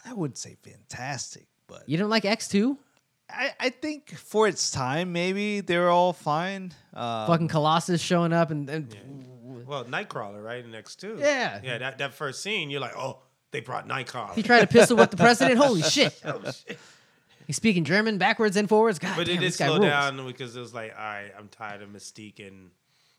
I 0.06 0.14
wouldn't 0.14 0.38
say 0.38 0.58
fantastic, 0.64 1.48
but 1.68 1.88
You 1.88 1.98
don't 1.98 2.10
like 2.10 2.26
X 2.26 2.48
two? 2.48 2.78
I, 3.30 3.52
I 3.60 3.70
think 3.70 4.12
for 4.12 4.48
its 4.48 4.72
time, 4.72 5.12
maybe 5.14 5.62
they 5.62 5.78
were 5.78 5.90
all 5.90 6.12
fine. 6.14 6.74
Uh, 6.94 7.28
Fucking 7.28 7.48
Colossus 7.48 8.02
showing 8.02 8.34
up 8.34 8.52
and, 8.52 8.70
and 8.70 8.94
Well, 9.66 9.86
Nightcrawler, 9.86 10.44
right? 10.44 10.68
Next 10.68 10.98
two. 10.98 11.18
Yeah. 11.20 11.60
Yeah. 11.64 11.78
That, 11.78 11.98
that 12.00 12.14
first 12.14 12.42
scene, 12.44 12.70
you're 12.70 12.82
like, 12.82 12.98
oh, 12.98 13.20
they 13.52 13.60
brought 13.62 13.88
Nikon. 13.88 14.32
he 14.36 14.44
tried 14.44 14.62
to 14.62 14.68
pistol 14.68 14.98
whip 14.98 15.12
the 15.12 15.18
president. 15.18 15.58
Holy 15.60 15.82
shit! 15.96 16.20
oh 16.26 16.42
shit. 16.52 16.78
He's 17.48 17.56
speaking 17.58 17.84
German 17.84 18.18
backwards 18.18 18.56
and 18.56 18.70
forwards. 18.70 18.98
God 19.00 19.14
But 19.18 19.26
damn, 19.28 19.36
it 19.38 19.40
did 19.40 19.48
this 19.48 19.58
guy 19.58 19.66
slow 19.68 19.78
rules. 19.80 19.90
down 19.90 20.26
because 20.26 20.56
it 20.56 20.60
was 20.60 20.74
like, 20.74 20.94
all 20.98 21.04
right, 21.04 21.32
I'm 21.38 21.50
tired 21.50 21.82
of 21.82 21.90
Mystique 21.90 22.46
and 22.46 22.70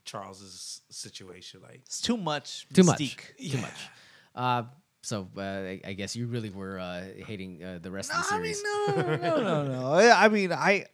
Charles's 0.04 0.80
situation. 0.90 1.60
Like, 1.62 1.80
it's 1.84 2.00
too 2.00 2.16
much. 2.16 2.66
Too 2.72 2.82
much. 2.82 2.98
mystique. 2.98 3.50
Too 3.52 3.58
much. 3.58 3.74
Uh, 4.34 4.62
so 5.02 5.28
uh, 5.36 5.40
I, 5.40 5.80
I 5.84 5.92
guess 5.92 6.16
you 6.16 6.26
really 6.28 6.50
were 6.50 6.78
uh, 6.78 7.04
hating 7.26 7.62
uh, 7.62 7.78
the 7.82 7.90
rest 7.90 8.10
of 8.14 8.26
the 8.28 8.34
I 8.34 8.38
mean, 8.40 8.54
series. 8.54 8.62
no, 8.96 9.16
no, 9.16 9.42
no, 9.42 9.64
no. 9.80 9.92
I 9.92 10.24
I 10.24 10.28
mean, 10.28 10.52
I 10.52 10.86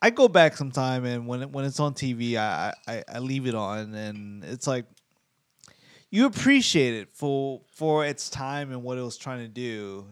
I 0.00 0.10
go 0.10 0.28
back 0.28 0.56
sometime, 0.56 1.04
and 1.04 1.26
when 1.26 1.42
it, 1.42 1.50
when 1.50 1.64
it's 1.64 1.80
on 1.80 1.92
TV, 1.94 2.36
I, 2.36 2.72
I 2.86 3.02
I 3.08 3.18
leave 3.18 3.46
it 3.46 3.54
on, 3.54 3.92
and 3.94 4.44
it's 4.44 4.66
like 4.66 4.86
you 6.16 6.26
appreciate 6.26 6.94
it 6.94 7.08
for 7.12 7.60
for 7.72 8.04
its 8.06 8.30
time 8.30 8.72
and 8.72 8.82
what 8.82 8.96
it 8.98 9.02
was 9.02 9.16
trying 9.16 9.40
to 9.40 9.48
do. 9.48 10.06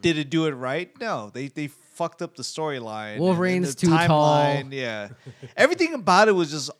Did 0.00 0.16
it 0.18 0.30
do 0.30 0.46
it 0.46 0.52
right? 0.52 0.90
No, 1.00 1.30
they 1.32 1.48
they 1.48 1.66
fucked 1.68 2.22
up 2.22 2.36
the 2.36 2.42
storyline. 2.42 3.04
and- 3.04 3.12
and 3.14 3.20
Wolverine's 3.22 3.74
the 3.74 3.86
too 3.86 3.96
tall. 4.06 4.62
Yeah, 4.70 5.08
everything 5.56 5.94
about 5.94 6.28
it 6.28 6.32
was 6.32 6.50
just 6.50 6.70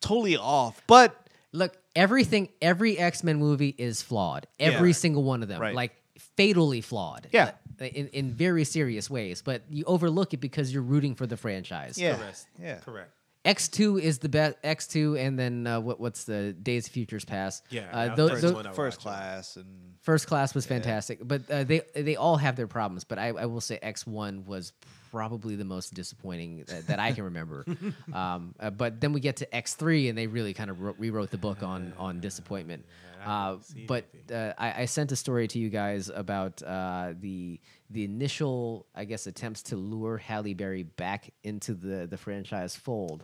totally 0.00 0.36
off. 0.36 0.80
But 0.86 1.14
Look, 1.52 1.74
everything, 1.94 2.50
every 2.60 2.98
X 2.98 3.24
Men 3.24 3.38
movie 3.38 3.74
is 3.78 4.02
flawed. 4.02 4.46
Every 4.60 4.90
Yeah. 4.90 4.94
single 4.94 5.22
one 5.22 5.42
of 5.42 5.48
them, 5.48 5.60
Right. 5.60 5.74
like 5.74 5.92
fatally 6.36 6.82
flawed. 6.82 7.28
Yeah. 7.32 7.52
uh, 7.80 7.84
in 7.84 8.08
in 8.08 8.32
very 8.32 8.64
serious 8.64 9.08
ways. 9.08 9.40
But 9.42 9.62
you 9.70 9.84
overlook 9.86 10.34
it 10.34 10.38
because 10.40 10.72
you're 10.72 10.82
rooting 10.94 11.14
for 11.14 11.26
the 11.26 11.36
franchise. 11.36 11.96
yeah, 11.98 12.16
correct. 12.16 12.46
yeah. 12.60 12.78
Correct. 12.80 13.10
X 13.46 13.68
two 13.68 13.98
is 13.98 14.18
the 14.18 14.28
best. 14.28 14.56
X 14.62 14.86
two, 14.86 15.16
and 15.16 15.38
then 15.38 15.66
uh, 15.66 15.80
what? 15.80 16.00
What's 16.00 16.24
the 16.24 16.52
Days 16.52 16.86
of 16.86 16.92
Futures 16.92 17.24
Past? 17.24 17.64
Yeah, 17.70 17.86
uh, 17.92 18.06
that- 18.08 18.16
tho- 18.16 18.28
that's 18.28 18.40
tho- 18.42 18.52
one 18.54 18.66
I 18.66 18.72
First 18.72 19.00
class 19.00 19.56
and 19.56 19.66
First 20.02 20.26
class 20.28 20.54
was 20.54 20.66
fantastic, 20.66 21.18
but 21.22 21.50
uh, 21.50 21.64
they 21.64 21.80
they 21.94 22.16
all 22.16 22.36
have 22.36 22.54
their 22.56 22.68
problems. 22.68 23.04
But 23.04 23.18
I, 23.18 23.28
I 23.28 23.46
will 23.46 23.60
say 23.60 23.78
X 23.82 24.06
one 24.06 24.44
was 24.44 24.72
probably 25.10 25.56
the 25.56 25.64
most 25.64 25.94
disappointing 25.94 26.64
that, 26.68 26.86
that 26.88 27.00
I 27.00 27.12
can 27.12 27.24
remember. 27.24 27.64
um, 28.12 28.54
uh, 28.60 28.70
but 28.70 29.00
then 29.00 29.12
we 29.12 29.20
get 29.20 29.36
to 29.36 29.54
X 29.54 29.74
three, 29.74 30.08
and 30.08 30.16
they 30.16 30.26
really 30.26 30.52
kind 30.54 30.70
of 30.70 30.80
wrote, 30.80 30.96
rewrote 30.98 31.30
the 31.30 31.38
book 31.38 31.62
on 31.62 31.92
on 31.98 32.20
disappointment. 32.20 32.84
Uh, 33.24 33.56
but 33.88 34.04
uh, 34.32 34.52
I, 34.56 34.82
I 34.82 34.84
sent 34.84 35.10
a 35.10 35.16
story 35.16 35.48
to 35.48 35.58
you 35.58 35.68
guys 35.68 36.08
about 36.14 36.62
uh, 36.62 37.14
the 37.18 37.58
the 37.90 38.04
initial, 38.04 38.86
I 38.94 39.04
guess, 39.04 39.26
attempts 39.26 39.62
to 39.64 39.76
lure 39.76 40.16
Halle 40.18 40.54
Berry 40.54 40.82
back 40.82 41.32
into 41.42 41.74
the 41.74 42.06
the 42.06 42.16
franchise 42.16 42.76
fold. 42.76 43.22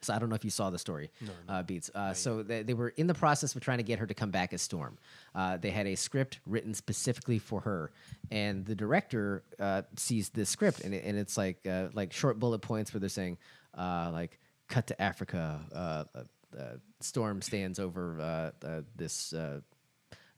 So 0.00 0.14
I 0.14 0.20
don't 0.20 0.28
know 0.28 0.36
if 0.36 0.44
you 0.44 0.50
saw 0.50 0.70
the 0.70 0.78
story, 0.78 1.10
Uh, 1.48 1.64
Beats. 1.64 1.90
Uh, 1.92 2.12
so 2.14 2.44
they, 2.44 2.62
they 2.62 2.72
were 2.74 2.90
in 2.90 3.08
the 3.08 3.14
process 3.14 3.56
of 3.56 3.62
trying 3.62 3.78
to 3.78 3.82
get 3.82 3.98
her 3.98 4.06
to 4.06 4.14
come 4.14 4.30
back 4.30 4.52
as 4.52 4.62
Storm. 4.62 4.96
Uh, 5.34 5.56
they 5.56 5.70
had 5.70 5.88
a 5.88 5.96
script 5.96 6.38
written 6.46 6.72
specifically 6.72 7.40
for 7.40 7.60
her, 7.62 7.90
and 8.30 8.64
the 8.64 8.76
director 8.76 9.42
uh, 9.58 9.82
sees 9.96 10.28
this 10.28 10.48
script, 10.50 10.82
and, 10.82 10.94
it, 10.94 11.04
and 11.04 11.18
it's 11.18 11.36
like 11.36 11.66
uh, 11.66 11.88
like 11.94 12.12
short 12.12 12.38
bullet 12.38 12.60
points 12.60 12.94
where 12.94 13.00
they're 13.00 13.08
saying 13.08 13.38
uh, 13.76 14.10
like 14.12 14.38
cut 14.68 14.86
to 14.86 15.02
Africa. 15.02 15.60
Uh, 15.74 16.04
uh, 16.14 16.22
uh, 16.56 16.76
Storm 17.00 17.42
stands 17.42 17.80
over 17.80 18.20
uh, 18.20 18.66
uh, 18.66 18.82
this. 18.94 19.34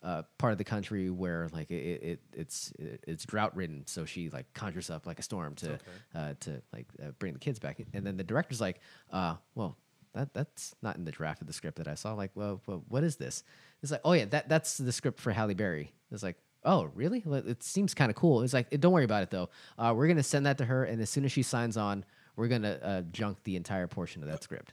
Uh, 0.02 0.22
part 0.38 0.50
of 0.50 0.56
the 0.56 0.64
country 0.64 1.10
where 1.10 1.48
like 1.52 1.70
it, 1.70 2.02
it 2.02 2.20
it's 2.32 2.72
it's 2.78 3.26
drought 3.26 3.54
ridden, 3.54 3.82
so 3.86 4.06
she 4.06 4.30
like 4.30 4.46
conjures 4.54 4.88
up 4.88 5.06
like 5.06 5.18
a 5.18 5.22
storm 5.22 5.54
to 5.54 5.78
uh, 6.14 6.32
to 6.40 6.62
like 6.72 6.86
uh, 7.02 7.10
bring 7.18 7.34
the 7.34 7.38
kids 7.38 7.58
back. 7.58 7.78
And 7.92 8.06
then 8.06 8.16
the 8.16 8.24
director's 8.24 8.62
like, 8.62 8.80
uh, 9.12 9.34
well, 9.54 9.76
that 10.14 10.32
that's 10.32 10.74
not 10.80 10.96
in 10.96 11.04
the 11.04 11.10
draft 11.10 11.42
of 11.42 11.46
the 11.46 11.52
script 11.52 11.76
that 11.76 11.86
I 11.86 11.96
saw. 11.96 12.14
Like, 12.14 12.30
well, 12.34 12.62
well 12.66 12.82
what 12.88 13.04
is 13.04 13.16
this? 13.16 13.44
It's 13.82 13.92
like, 13.92 14.00
oh 14.02 14.14
yeah, 14.14 14.24
that 14.26 14.48
that's 14.48 14.78
the 14.78 14.90
script 14.90 15.20
for 15.20 15.32
Halle 15.32 15.52
Berry. 15.52 15.92
It's 16.10 16.22
like, 16.22 16.38
oh 16.64 16.84
really? 16.94 17.22
Well, 17.26 17.46
it 17.46 17.62
seems 17.62 17.92
kind 17.92 18.08
of 18.08 18.16
cool. 18.16 18.40
It's 18.40 18.54
like, 18.54 18.70
don't 18.80 18.92
worry 18.92 19.04
about 19.04 19.22
it 19.22 19.30
though. 19.30 19.50
Uh, 19.78 19.92
we're 19.94 20.08
gonna 20.08 20.22
send 20.22 20.46
that 20.46 20.56
to 20.58 20.64
her, 20.64 20.84
and 20.84 21.02
as 21.02 21.10
soon 21.10 21.26
as 21.26 21.32
she 21.32 21.42
signs 21.42 21.76
on, 21.76 22.06
we're 22.36 22.48
gonna 22.48 22.78
uh, 22.82 23.02
junk 23.12 23.36
the 23.44 23.54
entire 23.54 23.86
portion 23.86 24.22
of 24.22 24.30
that 24.30 24.42
script. 24.42 24.72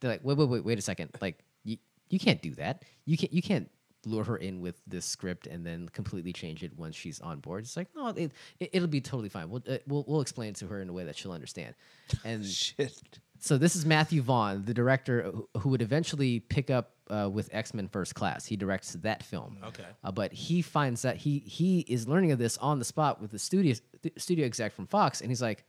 They're 0.00 0.10
like, 0.10 0.20
wait, 0.22 0.36
wait, 0.36 0.48
wait, 0.50 0.64
wait 0.64 0.78
a 0.78 0.82
second. 0.82 1.10
Like, 1.20 1.38
you, 1.64 1.78
you 2.10 2.18
can't 2.18 2.42
do 2.42 2.54
that. 2.56 2.82
You 3.06 3.16
can't, 3.16 3.32
you 3.32 3.40
can't 3.40 3.70
lure 4.04 4.24
her 4.24 4.36
in 4.36 4.60
with 4.60 4.80
this 4.86 5.04
script 5.04 5.46
and 5.46 5.64
then 5.64 5.88
completely 5.88 6.32
change 6.32 6.62
it 6.62 6.76
once 6.78 6.96
she's 6.96 7.20
on 7.20 7.40
board. 7.40 7.64
It's 7.64 7.76
like, 7.76 7.88
no, 7.94 8.08
it, 8.08 8.32
it, 8.58 8.80
will 8.80 8.88
be 8.88 9.00
totally 9.00 9.28
fine. 9.28 9.48
We'll, 9.50 9.62
uh, 9.68 9.78
we'll, 9.86 10.04
we'll 10.08 10.20
explain 10.20 10.50
it 10.50 10.56
to 10.56 10.66
her 10.66 10.80
in 10.80 10.88
a 10.88 10.92
way 10.92 11.04
that 11.04 11.16
she'll 11.16 11.32
understand. 11.32 11.74
And 12.24 12.44
shit. 12.44 13.00
so 13.38 13.56
this 13.58 13.74
is 13.76 13.86
Matthew 13.86 14.22
Vaughn, 14.22 14.64
the 14.64 14.74
director 14.74 15.32
who- 15.58 15.68
would 15.70 15.82
eventually 15.82 16.40
pick 16.40 16.68
up 16.70 16.90
uh, 17.10 17.28
with 17.30 17.48
X 17.52 17.74
Men 17.74 17.88
First 17.88 18.14
Class. 18.14 18.44
He 18.46 18.56
directs 18.56 18.92
that 19.02 19.22
film. 19.22 19.58
Okay. 19.64 19.84
Uh, 20.02 20.12
but 20.12 20.32
he 20.32 20.62
finds 20.62 21.02
that 21.02 21.16
he 21.16 21.38
he 21.40 21.80
is 21.80 22.08
learning 22.08 22.32
of 22.32 22.38
this 22.38 22.56
on 22.58 22.78
the 22.78 22.84
spot 22.84 23.20
with 23.20 23.30
the 23.30 23.38
studio 23.38 23.74
th- 24.02 24.14
studio 24.18 24.46
exec 24.46 24.72
from 24.72 24.86
Fox, 24.86 25.20
and 25.20 25.30
he's 25.30 25.42
like, 25.42 25.64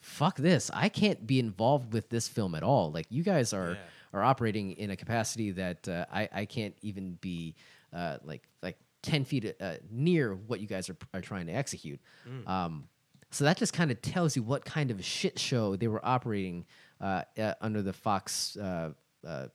"Fuck 0.00 0.36
this! 0.36 0.70
I 0.72 0.88
can't 0.88 1.26
be 1.26 1.38
involved 1.40 1.92
with 1.92 2.08
this 2.10 2.28
film 2.28 2.54
at 2.54 2.62
all. 2.62 2.92
Like 2.92 3.06
you 3.10 3.22
guys 3.22 3.52
are 3.52 3.72
Yeah. 3.72 3.76
are 4.20 4.22
operating 4.22 4.72
in 4.72 4.90
a 4.90 4.96
capacity 4.96 5.50
that 5.52 5.88
uh, 5.88 6.04
I 6.12 6.28
I 6.32 6.44
can't 6.44 6.76
even 6.82 7.14
be 7.20 7.56
uh, 7.94 8.18
like 8.24 8.42
like 8.62 8.76
ten 9.02 9.24
feet 9.24 9.54
uh, 9.60 9.74
near 9.90 10.34
what 10.34 10.60
you 10.60 10.66
guys 10.66 10.90
are 10.90 10.96
are 11.12 11.20
trying 11.20 11.46
to 11.46 11.52
execute." 11.52 12.00
Um, 12.46 12.88
so 13.30 13.44
that 13.44 13.56
just 13.56 13.72
kind 13.72 13.90
of 13.90 14.00
tells 14.00 14.36
you 14.36 14.42
what 14.42 14.64
kind 14.64 14.90
of 14.90 15.04
shit 15.04 15.38
show 15.38 15.74
they 15.76 15.88
were 15.88 16.04
operating 16.04 16.66
uh, 17.00 17.22
uh, 17.38 17.54
under 17.60 17.82
the 17.82 17.92
Fox 17.92 18.56
uh, 18.56 18.90
uh, 19.26 19.46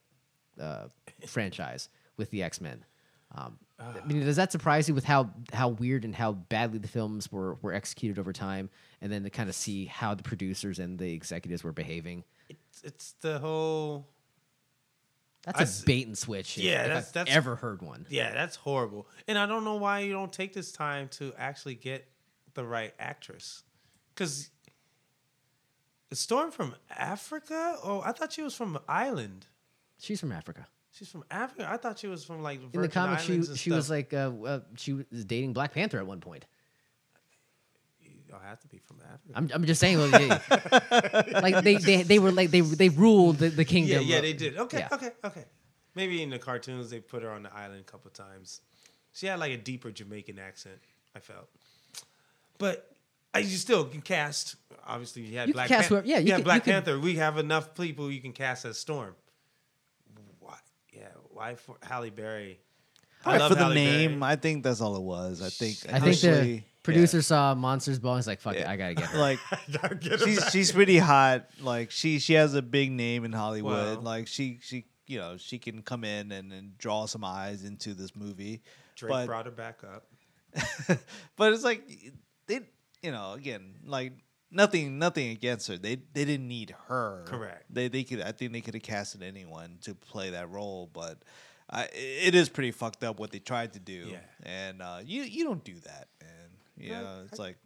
uh, 0.60 0.88
franchise 1.26 1.88
with 2.16 2.30
the 2.30 2.42
X 2.42 2.60
Men. 2.60 2.84
Um, 3.34 3.58
I 3.78 4.04
mean, 4.04 4.22
does 4.24 4.36
that 4.36 4.52
surprise 4.52 4.88
you 4.88 4.94
with 4.94 5.04
how 5.04 5.30
how 5.52 5.68
weird 5.68 6.04
and 6.04 6.14
how 6.14 6.32
badly 6.32 6.78
the 6.78 6.88
films 6.88 7.32
were 7.32 7.54
were 7.62 7.72
executed 7.72 8.18
over 8.18 8.32
time, 8.32 8.68
and 9.00 9.10
then 9.10 9.22
to 9.22 9.30
kind 9.30 9.48
of 9.48 9.54
see 9.54 9.86
how 9.86 10.14
the 10.14 10.22
producers 10.22 10.78
and 10.78 10.98
the 10.98 11.12
executives 11.12 11.64
were 11.64 11.72
behaving? 11.72 12.24
It's, 12.50 12.82
it's 12.82 13.14
the 13.20 13.38
whole. 13.38 14.06
That's 15.42 15.60
I 15.60 15.82
a 15.82 15.86
bait 15.86 16.06
and 16.06 16.16
switch. 16.18 16.58
Yeah, 16.58 16.82
that's- 16.86 17.08
I've 17.08 17.12
that's- 17.12 17.36
ever 17.36 17.56
heard 17.56 17.80
one. 17.82 18.06
Yeah, 18.10 18.32
that's 18.32 18.56
horrible. 18.56 19.06
And 19.26 19.38
I 19.38 19.46
don't 19.46 19.64
know 19.64 19.76
why 19.76 20.00
you 20.00 20.12
don't 20.12 20.32
take 20.32 20.52
this 20.52 20.70
time 20.72 21.08
to 21.12 21.32
actually 21.38 21.76
get 21.76 22.06
the 22.54 22.64
right 22.64 22.92
actress. 22.98 23.62
Because 24.14 24.50
is 26.10 26.18
Storm 26.18 26.50
from 26.50 26.74
Africa? 26.90 27.78
Oh, 27.82 28.02
I 28.04 28.12
thought 28.12 28.32
she 28.32 28.42
was 28.42 28.54
from 28.54 28.78
Ireland. 28.88 29.46
She's 29.98 30.20
from 30.20 30.32
Africa. 30.32 30.66
She's 30.92 31.08
from 31.08 31.24
Africa. 31.30 31.68
I 31.70 31.76
thought 31.76 31.98
she 31.98 32.08
was 32.08 32.24
from 32.24 32.42
like 32.42 32.60
In 32.72 32.82
the 32.82 32.88
comics, 32.88 33.22
she 33.22 33.42
she 33.56 33.70
was 33.70 33.88
like 33.88 34.12
uh, 34.12 34.32
uh, 34.44 34.60
she 34.76 34.92
was 34.94 35.24
dating 35.24 35.52
Black 35.52 35.72
Panther 35.72 35.98
at 35.98 36.06
one 36.06 36.20
point. 36.20 36.44
Y'all 38.28 38.40
have 38.40 38.60
to 38.60 38.68
be. 38.68 38.80
I'm, 39.34 39.50
I'm 39.52 39.64
just 39.64 39.80
saying, 39.80 39.98
well, 39.98 40.10
yeah, 40.20 40.38
like 41.42 41.62
they, 41.64 41.76
they 41.76 42.02
they 42.02 42.18
were 42.18 42.32
like 42.32 42.50
they 42.50 42.60
they 42.60 42.88
ruled 42.88 43.38
the, 43.38 43.48
the 43.48 43.62
yeah, 43.62 43.68
kingdom. 43.68 44.02
yeah, 44.04 44.16
of- 44.16 44.22
they 44.22 44.32
did. 44.32 44.56
Okay, 44.58 44.78
yeah. 44.78 44.88
okay, 44.92 45.10
okay. 45.24 45.44
Maybe 45.94 46.22
in 46.22 46.30
the 46.30 46.38
cartoons 46.38 46.90
they 46.90 47.00
put 47.00 47.22
her 47.22 47.30
on 47.30 47.42
the 47.42 47.54
island 47.54 47.80
a 47.80 47.90
couple 47.90 48.10
times. 48.10 48.60
She 49.12 49.26
had 49.26 49.38
like 49.40 49.52
a 49.52 49.56
deeper 49.56 49.90
Jamaican 49.90 50.38
accent. 50.38 50.78
I 51.16 51.18
felt, 51.18 51.48
but 52.58 52.94
I, 53.34 53.40
you 53.40 53.56
still 53.56 53.84
can 53.84 54.00
cast. 54.00 54.56
Obviously, 54.86 55.22
you 55.22 55.36
had 55.38 55.48
You 55.48 55.54
Black 55.54 55.68
cast 55.68 55.82
Pan- 55.82 55.88
whoever- 55.88 56.06
yeah, 56.06 56.18
you 56.18 56.26
you 56.26 56.32
had 56.32 56.36
can- 56.38 56.44
Black 56.44 56.66
you 56.66 56.72
can- 56.72 56.82
Panther. 56.84 57.00
We 57.00 57.16
have 57.16 57.38
enough 57.38 57.74
people 57.74 58.10
you 58.10 58.20
can 58.20 58.32
cast 58.32 58.64
as 58.64 58.78
Storm. 58.78 59.14
Why? 60.38 60.56
Yeah, 60.92 61.08
why 61.32 61.54
for 61.56 61.76
Halle 61.82 62.10
Berry? 62.10 62.58
I 63.20 63.22
Probably 63.22 63.38
love 63.40 63.48
for 63.50 63.54
the 63.56 63.60
Halle 63.64 63.74
name, 63.74 64.20
Berry. 64.20 64.32
I 64.32 64.36
think 64.36 64.62
that's 64.64 64.80
all 64.80 64.96
it 64.96 65.02
was. 65.02 65.42
I 65.42 65.48
think. 65.50 65.78
I 65.92 65.98
think 66.00 66.18
the 66.20 66.28
initially, 66.28 66.64
producer 66.82 67.22
saw 67.22 67.54
Monsters 67.54 67.98
Ball. 67.98 68.16
He's 68.16 68.26
like, 68.26 68.40
"Fuck 68.40 68.56
it, 68.56 68.66
I 68.66 68.76
gotta 68.76 68.94
get 68.94 69.04
her." 69.10 69.18
yeah. 69.18 69.22
like 69.22 69.38
she's 70.24 70.50
she's 70.50 70.72
pretty 70.72 70.98
hot. 70.98 71.46
Like 71.60 71.90
she 71.90 72.18
she 72.18 72.34
has 72.34 72.54
a 72.54 72.62
big 72.62 72.90
name 72.90 73.24
in 73.24 73.32
Hollywood. 73.32 73.98
Well. 73.98 74.00
like 74.02 74.26
she 74.26 74.58
she 74.62 74.86
you 75.06 75.18
know 75.18 75.36
she 75.36 75.58
can 75.58 75.82
come 75.82 76.04
in 76.04 76.32
and, 76.32 76.52
and 76.52 76.78
draw 76.78 77.06
some 77.06 77.24
eyes 77.24 77.64
into 77.64 77.94
this 77.94 78.14
movie. 78.14 78.62
Drake 78.96 79.10
but 79.10 79.26
brought 79.26 79.46
her 79.46 79.50
back 79.52 79.80
up. 79.84 80.06
but 81.36 81.52
it's 81.52 81.64
like 81.64 81.88
they 82.46 82.60
you 83.02 83.12
know 83.12 83.34
again 83.34 83.74
like 83.84 84.12
nothing 84.50 84.98
nothing 84.98 85.30
against 85.30 85.68
her. 85.68 85.76
They 85.76 85.96
they 86.12 86.24
didn't 86.24 86.48
need 86.48 86.74
her. 86.88 87.24
Correct. 87.26 87.64
They 87.70 87.88
they 87.88 88.04
could 88.04 88.20
I 88.20 88.32
think 88.32 88.52
they 88.52 88.60
could 88.60 88.74
have 88.74 88.82
casted 88.82 89.22
anyone 89.22 89.78
to 89.82 89.94
play 89.94 90.30
that 90.30 90.50
role, 90.50 90.88
but. 90.92 91.18
I, 91.72 91.88
it 91.92 92.34
is 92.34 92.48
pretty 92.48 92.72
fucked 92.72 93.04
up 93.04 93.20
what 93.20 93.30
they 93.30 93.38
tried 93.38 93.74
to 93.74 93.78
do, 93.78 94.08
Yeah. 94.10 94.18
and 94.42 94.82
uh, 94.82 94.98
you 95.04 95.22
you 95.22 95.44
don't 95.44 95.62
do 95.62 95.76
that, 95.84 96.08
Right. 96.80 97.02
know, 97.02 97.22
it's 97.30 97.38
I- 97.38 97.42
like 97.42 97.56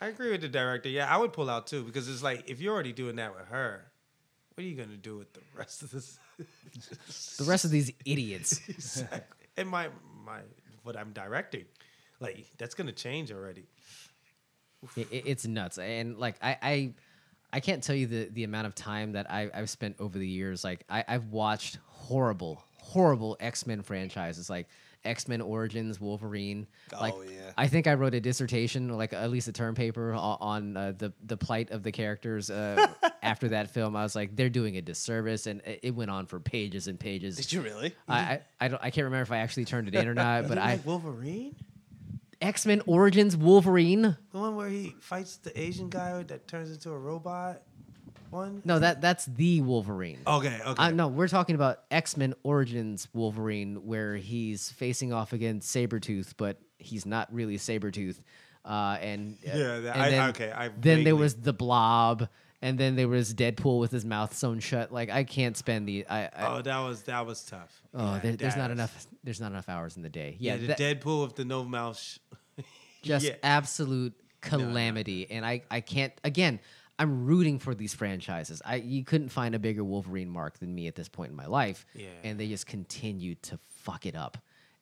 I 0.00 0.08
agree 0.08 0.30
with 0.30 0.42
the 0.42 0.48
director. 0.48 0.88
Yeah, 0.90 1.12
I 1.12 1.16
would 1.16 1.32
pull 1.32 1.48
out 1.48 1.66
too 1.66 1.82
because 1.82 2.08
it's 2.08 2.22
like 2.22 2.44
if 2.50 2.60
you're 2.60 2.74
already 2.74 2.92
doing 2.92 3.16
that 3.16 3.34
with 3.34 3.46
her, 3.48 3.84
what 4.54 4.64
are 4.64 4.66
you 4.66 4.76
gonna 4.76 4.96
do 4.96 5.16
with 5.16 5.32
the 5.32 5.40
rest 5.56 5.82
of 5.82 5.90
this? 5.90 6.18
the 7.38 7.44
rest 7.44 7.64
of 7.64 7.70
these 7.70 7.90
idiots. 8.04 8.60
exactly. 8.68 9.46
And 9.56 9.68
my 9.68 9.88
my 10.24 10.40
what 10.82 10.96
I'm 10.98 11.12
directing, 11.12 11.64
like 12.20 12.46
that's 12.58 12.74
gonna 12.74 12.92
change 12.92 13.32
already. 13.32 13.66
It, 14.96 15.08
it- 15.10 15.22
it's 15.26 15.46
nuts, 15.46 15.78
and 15.78 16.18
like 16.18 16.36
I, 16.42 16.58
I, 16.62 16.94
I 17.54 17.60
can't 17.60 17.82
tell 17.82 17.96
you 17.96 18.06
the 18.06 18.28
the 18.30 18.44
amount 18.44 18.66
of 18.66 18.74
time 18.74 19.12
that 19.12 19.30
I, 19.30 19.50
I've 19.54 19.70
spent 19.70 19.96
over 19.98 20.18
the 20.18 20.28
years. 20.28 20.62
Like 20.62 20.84
I, 20.90 21.04
I've 21.08 21.28
watched 21.28 21.78
horrible, 21.86 22.62
horrible 22.76 23.36
X 23.40 23.66
Men 23.66 23.80
franchises, 23.82 24.50
like 24.50 24.68
X 25.06 25.28
Men 25.28 25.40
Origins, 25.40 26.00
Wolverine. 26.00 26.66
like, 27.00 27.14
Oh, 27.14 27.22
yeah. 27.22 27.52
I 27.56 27.68
think 27.68 27.86
I 27.86 27.94
wrote 27.94 28.14
a 28.14 28.20
dissertation, 28.20 28.88
like 28.88 29.12
at 29.12 29.30
least 29.30 29.48
a 29.48 29.52
term 29.52 29.74
paper, 29.74 30.12
on 30.14 30.76
uh, 30.76 30.92
the 30.98 31.12
the 31.24 31.36
plight 31.36 31.70
of 31.70 31.82
the 31.82 31.92
characters 31.92 32.50
uh, 32.50 32.86
after 33.22 33.48
that 33.48 33.70
film. 33.70 33.96
I 33.96 34.02
was 34.02 34.14
like, 34.14 34.36
they're 34.36 34.50
doing 34.50 34.76
a 34.76 34.82
disservice, 34.82 35.46
and 35.46 35.60
it 35.62 35.80
it 35.84 35.94
went 35.94 36.10
on 36.10 36.26
for 36.26 36.40
pages 36.40 36.88
and 36.88 36.98
pages. 37.00 37.36
Did 37.36 37.52
you 37.52 37.60
really? 37.62 37.94
I, 38.08 38.18
I, 38.18 38.40
I 38.60 38.68
don't 38.68 38.82
I 38.82 38.90
can't 38.90 39.04
remember 39.04 39.22
if 39.22 39.32
I 39.32 39.38
actually 39.38 39.64
turned 39.64 39.88
it 39.88 39.94
in 39.94 40.06
or 40.08 40.14
not, 40.14 40.48
but 40.48 40.58
I 40.58 40.72
like 40.72 40.86
Wolverine, 40.86 41.56
X 42.40 42.66
Men 42.66 42.82
Origins 42.86 43.36
Wolverine. 43.36 44.02
the 44.02 44.38
one 44.38 44.56
where 44.56 44.68
he 44.68 44.94
fights 45.00 45.36
the 45.38 45.58
Asian 45.58 45.88
guy 45.88 46.22
that 46.24 46.46
turns 46.48 46.70
into 46.70 46.90
a 46.90 46.98
robot. 46.98 47.62
One. 48.30 48.62
No, 48.64 48.78
that 48.78 49.00
that's 49.00 49.24
the 49.26 49.60
Wolverine. 49.62 50.18
Okay. 50.26 50.58
Okay. 50.66 50.82
Uh, 50.82 50.90
no, 50.90 51.08
we're 51.08 51.28
talking 51.28 51.54
about 51.54 51.80
X 51.90 52.16
Men 52.16 52.34
Origins 52.42 53.08
Wolverine, 53.12 53.86
where 53.86 54.16
he's 54.16 54.70
facing 54.70 55.12
off 55.12 55.32
against 55.32 55.74
Sabretooth, 55.74 56.34
but 56.36 56.58
he's 56.78 57.06
not 57.06 57.32
really 57.32 57.56
Sabretooth. 57.58 58.18
Uh, 58.64 58.98
and 59.00 59.36
uh, 59.46 59.50
Yeah, 59.56 59.78
that- 59.80 59.92
and 59.94 60.02
I- 60.02 60.10
then, 60.10 60.28
okay, 60.30 60.52
I 60.52 60.68
then 60.78 61.04
there 61.04 61.14
was 61.16 61.34
the 61.36 61.52
Blob, 61.52 62.28
and 62.62 62.76
then 62.78 62.96
there 62.96 63.06
was 63.08 63.32
Deadpool 63.32 63.78
with 63.78 63.92
his 63.92 64.04
mouth 64.04 64.34
sewn 64.34 64.58
shut. 64.60 64.92
Like 64.92 65.08
I 65.10 65.22
can't 65.24 65.56
spend 65.56 65.86
the 65.88 66.04
I. 66.08 66.24
I 66.24 66.30
oh, 66.58 66.62
that 66.62 66.78
was 66.80 67.02
that 67.02 67.24
was 67.26 67.44
tough. 67.44 67.80
oh, 67.94 68.14
Yeah, 68.14 68.18
there, 68.20 68.36
there's 68.36 68.56
not 68.56 68.70
enough. 68.70 69.06
There's 69.22 69.40
not 69.40 69.52
enough 69.52 69.68
hours 69.68 69.96
in 69.96 70.02
the 70.02 70.08
day. 70.08 70.36
Yeah, 70.40 70.54
Yeah, 70.54 70.60
the 70.60 70.66
that- 70.68 70.78
Deadpool 71.00 71.22
with 71.24 71.36
the 71.36 71.44
no 71.44 71.64
mouth. 71.64 71.98
Sh- 71.98 72.18
just 73.02 73.26
Yeah. 73.26 73.34
absolute 73.42 74.14
calamity 74.42 75.28
and 75.30 75.44
i 75.44 75.60
i 75.70 75.80
can't 75.80 76.12
again 76.22 76.60
i'm 76.98 77.24
rooting 77.26 77.58
for 77.58 77.74
these 77.74 77.94
franchises 77.94 78.60
i 78.64 78.76
you 78.76 79.04
couldn't 79.04 79.28
find 79.28 79.54
a 79.54 79.58
bigger 79.58 79.84
wolverine 79.84 80.28
mark 80.28 80.58
than 80.58 80.74
me 80.74 80.86
at 80.86 80.94
this 80.94 81.08
point 81.08 81.30
in 81.30 81.36
my 81.36 81.46
life 81.46 81.86
Yeah. 81.94 82.08
and 82.24 82.38
they 82.40 82.48
just 82.48 82.66
continue 82.66 83.34
to 83.42 83.58
fuck 83.68 84.06
it 84.06 84.14
up 84.16 84.38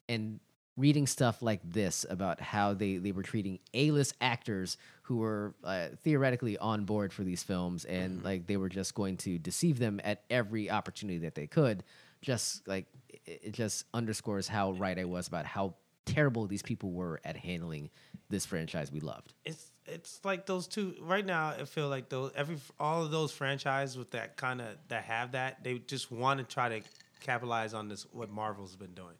and 0.08 0.40
reading 0.76 1.06
stuff 1.06 1.40
like 1.40 1.60
this 1.64 2.04
about 2.10 2.40
how 2.40 2.74
they 2.74 2.96
they 2.96 3.12
were 3.12 3.22
treating 3.22 3.58
a-list 3.74 4.14
actors 4.20 4.76
who 5.02 5.18
were 5.18 5.54
uh, 5.62 5.88
theoretically 6.02 6.58
on 6.58 6.84
board 6.84 7.12
for 7.12 7.22
these 7.22 7.42
films 7.44 7.84
and 7.84 8.16
Mm-hmm. 8.18 8.24
like 8.26 8.46
they 8.46 8.56
were 8.56 8.68
just 8.68 8.94
going 8.94 9.16
to 9.18 9.38
deceive 9.38 9.78
them 9.78 10.00
at 10.02 10.22
every 10.30 10.70
opportunity 10.70 11.18
that 11.20 11.34
they 11.36 11.46
could 11.46 11.84
just 12.22 12.66
like 12.66 12.86
it, 13.26 13.40
it 13.44 13.52
just 13.52 13.84
underscores 13.94 14.48
how 14.48 14.72
right 14.72 14.98
i 14.98 15.04
was 15.04 15.28
about 15.28 15.46
how 15.46 15.74
terrible 16.06 16.46
these 16.46 16.62
people 16.62 16.90
were 16.90 17.20
at 17.24 17.36
handling 17.36 17.88
this 18.28 18.44
franchise 18.44 18.90
we 18.90 19.00
loved. 19.00 19.32
it's 19.44 19.70
it's 19.86 20.20
like 20.24 20.46
those 20.46 20.66
two 20.66 20.94
right 21.00 21.24
now. 21.24 21.48
I 21.48 21.64
feel 21.64 21.88
like 21.88 22.08
those 22.08 22.32
every 22.34 22.56
all 22.80 23.04
of 23.04 23.10
those 23.10 23.32
franchises 23.32 23.98
with 23.98 24.10
that 24.12 24.36
kind 24.36 24.60
of 24.60 24.68
that 24.88 25.04
have 25.04 25.32
that 25.32 25.62
they 25.62 25.78
just 25.78 26.10
want 26.10 26.38
to 26.38 26.44
try 26.44 26.68
to 26.68 26.80
capitalize 27.20 27.74
on 27.74 27.88
this 27.88 28.06
what 28.12 28.30
Marvel's 28.30 28.76
been 28.76 28.94
doing, 28.94 29.16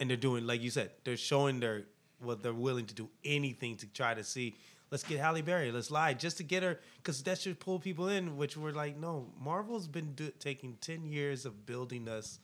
and 0.00 0.10
they're 0.10 0.16
doing 0.16 0.46
like 0.46 0.62
you 0.62 0.70
said 0.70 0.90
they're 1.04 1.16
showing 1.16 1.60
their 1.60 1.84
what 2.20 2.42
they're 2.42 2.54
willing 2.54 2.86
to 2.86 2.94
do 2.94 3.08
anything 3.24 3.76
to 3.76 3.86
try 3.86 4.14
to 4.14 4.24
see. 4.24 4.54
Let's 4.90 5.02
get 5.02 5.18
Halle 5.18 5.42
Berry. 5.42 5.72
Let's 5.72 5.90
lie 5.90 6.14
just 6.14 6.36
to 6.36 6.44
get 6.44 6.62
her 6.62 6.78
because 6.98 7.22
that 7.24 7.40
should 7.40 7.58
pull 7.58 7.80
people 7.80 8.08
in. 8.08 8.36
Which 8.36 8.56
we're 8.56 8.70
like, 8.70 8.96
no, 8.96 9.32
Marvel's 9.40 9.88
been 9.88 10.12
do, 10.12 10.30
taking 10.38 10.76
ten 10.80 11.04
years 11.06 11.44
of 11.44 11.66
building 11.66 12.08
us 12.08 12.38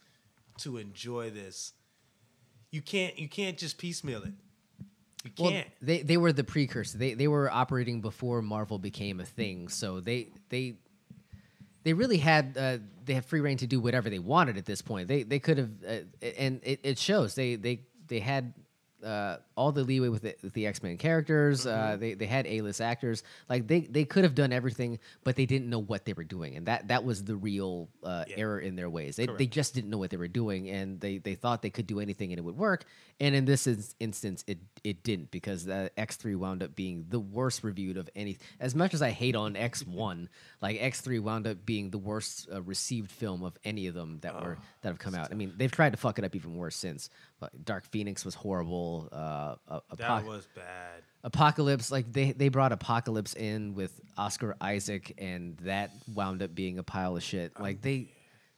to 0.58 0.78
enjoy 0.78 1.30
this. 1.30 1.72
You 2.70 2.82
can't 2.82 3.18
you 3.18 3.28
can't 3.28 3.56
just 3.56 3.78
piecemeal 3.78 4.22
it. 4.22 4.32
You 5.24 5.30
Well, 5.38 5.50
can't. 5.50 5.68
they 5.80 6.02
they 6.02 6.16
were 6.16 6.32
the 6.32 6.44
precursor. 6.44 6.98
They 6.98 7.14
they 7.14 7.28
were 7.28 7.50
operating 7.50 8.00
before 8.00 8.42
Marvel 8.42 8.78
became 8.78 9.20
a 9.20 9.24
thing. 9.24 9.68
So 9.68 10.00
they 10.00 10.28
they 10.48 10.74
they 11.84 11.92
really 11.92 12.18
had 12.18 12.56
uh, 12.58 12.78
they 13.04 13.14
had 13.14 13.24
free 13.24 13.40
reign 13.40 13.56
to 13.58 13.66
do 13.66 13.80
whatever 13.80 14.10
they 14.10 14.18
wanted 14.18 14.56
at 14.56 14.64
this 14.66 14.82
point. 14.82 15.08
They 15.08 15.22
they 15.22 15.38
could 15.38 15.58
have 15.58 15.70
uh, 15.86 15.96
and 16.38 16.60
it, 16.64 16.80
it 16.82 16.98
shows. 16.98 17.34
They 17.34 17.54
they 17.56 17.82
they 18.08 18.18
had 18.20 18.52
uh, 19.04 19.38
all 19.56 19.72
the 19.72 19.84
leeway 19.84 20.08
with 20.08 20.22
the, 20.22 20.34
with 20.42 20.52
the 20.52 20.66
X 20.66 20.82
Men 20.82 20.96
characters. 20.96 21.66
Uh, 21.66 21.96
they 21.98 22.14
they 22.14 22.26
had 22.26 22.46
A 22.46 22.60
list 22.60 22.80
actors. 22.80 23.22
Like 23.48 23.66
they 23.66 23.80
they 23.80 24.04
could 24.04 24.24
have 24.24 24.34
done 24.34 24.52
everything, 24.52 24.98
but 25.24 25.36
they 25.36 25.46
didn't 25.46 25.68
know 25.70 25.78
what 25.80 26.04
they 26.04 26.12
were 26.12 26.24
doing, 26.24 26.56
and 26.56 26.66
that 26.66 26.88
that 26.88 27.04
was 27.04 27.24
the 27.24 27.36
real 27.36 27.88
uh, 28.04 28.24
Yeah. 28.28 28.36
error 28.38 28.58
in 28.60 28.76
their 28.76 28.90
ways. 28.90 29.16
They 29.16 29.26
they 29.26 29.46
just 29.46 29.74
didn't 29.74 29.90
know 29.90 29.98
what 29.98 30.10
they 30.10 30.16
were 30.16 30.28
doing, 30.28 30.68
and 30.70 31.00
they 31.00 31.18
they 31.18 31.34
thought 31.34 31.62
they 31.62 31.70
could 31.70 31.86
do 31.86 32.00
anything 32.00 32.32
and 32.32 32.38
it 32.38 32.42
would 32.42 32.56
work. 32.56 32.84
And 33.20 33.34
in 33.34 33.44
this 33.44 33.66
ins- 33.66 33.94
instance, 34.00 34.44
it 34.46 34.58
it 34.82 35.02
didn't 35.02 35.30
because 35.30 35.68
uh, 35.68 35.88
X 35.96 36.16
three 36.16 36.34
wound 36.34 36.62
up 36.62 36.74
being 36.74 37.06
the 37.08 37.20
worst 37.20 37.62
reviewed 37.64 37.96
of 37.96 38.08
any. 38.16 38.38
As 38.60 38.74
much 38.74 38.94
as 38.94 39.02
I 39.02 39.10
hate 39.10 39.36
on 39.36 39.56
X 39.56 39.86
one, 39.86 40.28
like 40.62 40.78
X 40.80 41.00
three 41.00 41.18
wound 41.18 41.46
up 41.46 41.64
being 41.64 41.90
the 41.90 41.98
worst 41.98 42.48
uh, 42.52 42.62
received 42.62 43.10
film 43.10 43.42
of 43.42 43.56
any 43.64 43.86
of 43.86 43.94
them 43.94 44.18
that 44.22 44.34
were 44.34 44.58
that 44.82 44.88
have 44.88 44.98
come 44.98 45.14
out. 45.14 45.28
I 45.30 45.34
mean, 45.34 45.52
they've 45.56 45.70
tried 45.70 45.90
to 45.92 45.96
fuck 45.96 46.18
it 46.18 46.24
up 46.24 46.34
even 46.34 46.56
worse 46.56 46.76
since. 46.76 47.10
Dark 47.64 47.84
Phoenix 47.90 48.24
was 48.24 48.34
horrible. 48.34 49.08
Uh, 49.12 49.56
uh, 49.68 49.80
That 49.96 50.24
was 50.24 50.46
bad. 50.54 51.02
Apocalypse, 51.24 51.92
like 51.92 52.12
they 52.12 52.32
they 52.32 52.48
brought 52.48 52.72
Apocalypse 52.72 53.34
in 53.34 53.74
with 53.74 54.00
Oscar 54.18 54.56
Isaac, 54.60 55.14
and 55.18 55.56
that 55.58 55.92
wound 56.12 56.42
up 56.42 56.54
being 56.54 56.78
a 56.78 56.82
pile 56.82 57.16
of 57.16 57.22
shit. 57.22 57.58
Like 57.60 57.80
they 57.80 58.08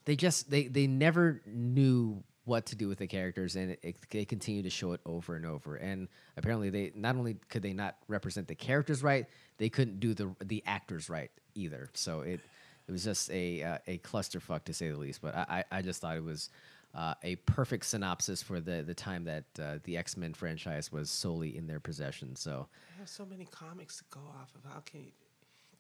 they 0.07 0.17
just 0.17 0.51
they 0.51 0.69
they 0.69 0.87
never 0.87 1.43
knew 1.47 2.23
what 2.47 2.67
to 2.67 2.77
do 2.77 2.89
with 2.89 2.99
the 2.99 3.07
characters, 3.07 3.57
and 3.57 3.73
it, 3.73 3.81
it, 3.83 3.97
they 4.11 4.25
continue 4.25 4.63
to 4.63 4.71
show 4.71 4.93
it 4.93 5.01
over 5.07 5.35
and 5.37 5.47
over. 5.47 5.77
And 5.77 6.09
apparently, 6.37 6.71
they 6.71 6.93
not 6.95 7.17
only 7.17 7.37
could 7.49 7.63
they 7.63 7.73
not 7.73 7.97
represent 8.09 8.49
the 8.49 8.55
characters 8.55 9.03
right, 9.03 9.27
they 9.59 9.69
couldn't 9.69 10.01
do 10.01 10.15
the 10.15 10.35
the 10.43 10.63
actors 10.67 11.11
right 11.11 11.31
either. 11.55 11.91
So 11.95 12.21
it 12.21 12.41
it 12.87 12.93
was 12.93 13.05
just 13.05 13.31
a 13.31 13.63
uh, 13.63 13.79
a 13.87 13.99
clusterfuck 13.99 14.65
to 14.65 14.73
say 14.73 14.91
the 14.91 14.97
least. 14.97 15.21
But 15.21 15.35
I 15.35 15.65
I 15.71 15.79
I 15.79 15.83
just 15.83 16.01
thought 16.01 16.17
it 16.17 16.25
was. 16.25 16.49
Uh, 16.95 17.13
a 17.25 17.35
perfect 17.37 17.85
synopsis 17.87 18.41
for 18.43 18.61
the 18.61 18.83
the 18.83 18.95
time 18.95 19.25
that 19.25 19.45
uh, 19.61 19.79
the 19.83 19.97
X 19.97 20.17
Men 20.17 20.33
franchise 20.33 20.93
was 20.93 21.11
solely 21.11 21.57
in 21.57 21.67
their 21.67 21.81
possession. 21.81 22.37
So 22.37 22.69
I 22.95 22.99
have 23.01 23.09
so 23.09 23.27
many 23.27 23.47
comics 23.47 23.97
to 23.99 24.05
go 24.11 24.21
off 24.41 24.53
of. 24.55 24.71
How 24.73 24.79
can 24.81 25.01
you 25.01 25.11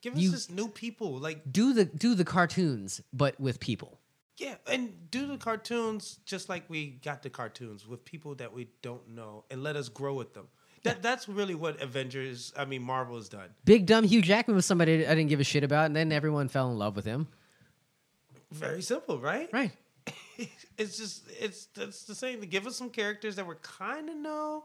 give 0.03 0.19
You- 0.19 0.31
us 0.31 0.35
just 0.35 0.51
new 0.51 0.67
people? 0.69 1.19
Like, 1.19 1.53
do 1.53 1.73
the 1.73 1.85
do 1.85 2.17
the 2.17 2.25
cartoons, 2.25 3.01
but 3.13 3.39
with 3.39 3.61
people. 3.61 4.01
yeah, 4.39 4.57
and 4.67 5.09
do 5.13 5.29
the 5.29 5.37
cartoons 5.39 6.19
just 6.25 6.49
like 6.49 6.65
we 6.69 6.99
got 7.05 7.23
the 7.23 7.31
cartoons 7.31 7.87
with 7.87 8.05
people 8.05 8.35
that 8.35 8.53
we 8.53 8.67
don't 8.83 9.09
know, 9.11 9.45
and 9.51 9.63
let 9.63 9.77
us 9.77 9.89
grow 9.89 10.15
with 10.15 10.35
them. 10.35 10.49
That 10.83 11.01
that's 11.01 11.29
really 11.29 11.55
what 11.55 11.81
Avengers. 11.81 12.53
I 12.57 12.65
mean, 12.65 12.83
Marvel 12.83 13.15
has 13.15 13.29
done. 13.29 13.51
Big 13.65 13.87
dumb 13.87 14.03
Hugh 14.05 14.21
Jackman 14.21 14.57
was 14.57 14.67
somebody 14.67 15.07
I 15.07 15.15
didn't 15.15 15.29
give 15.29 15.39
a 15.39 15.45
shit 15.45 15.63
about, 15.63 15.87
and 15.87 15.95
then 15.95 16.11
everyone 16.11 16.49
fell 16.49 16.73
in 16.73 16.77
love 16.77 16.97
with 16.97 17.05
him. 17.05 17.29
Very 18.51 18.83
simple, 18.83 19.19
right? 19.21 19.49
Right. 19.53 19.71
It's 20.77 20.97
just 20.97 21.23
it's 21.41 21.69
it's 21.77 22.03
the 22.05 22.17
same. 22.17 22.41
To 22.41 22.47
give 22.47 22.67
us 22.67 22.75
some 22.77 22.91
characters 22.91 23.37
that 23.37 23.47
we 23.47 23.55
kind 23.63 24.09
of 24.11 24.17
know. 24.17 24.65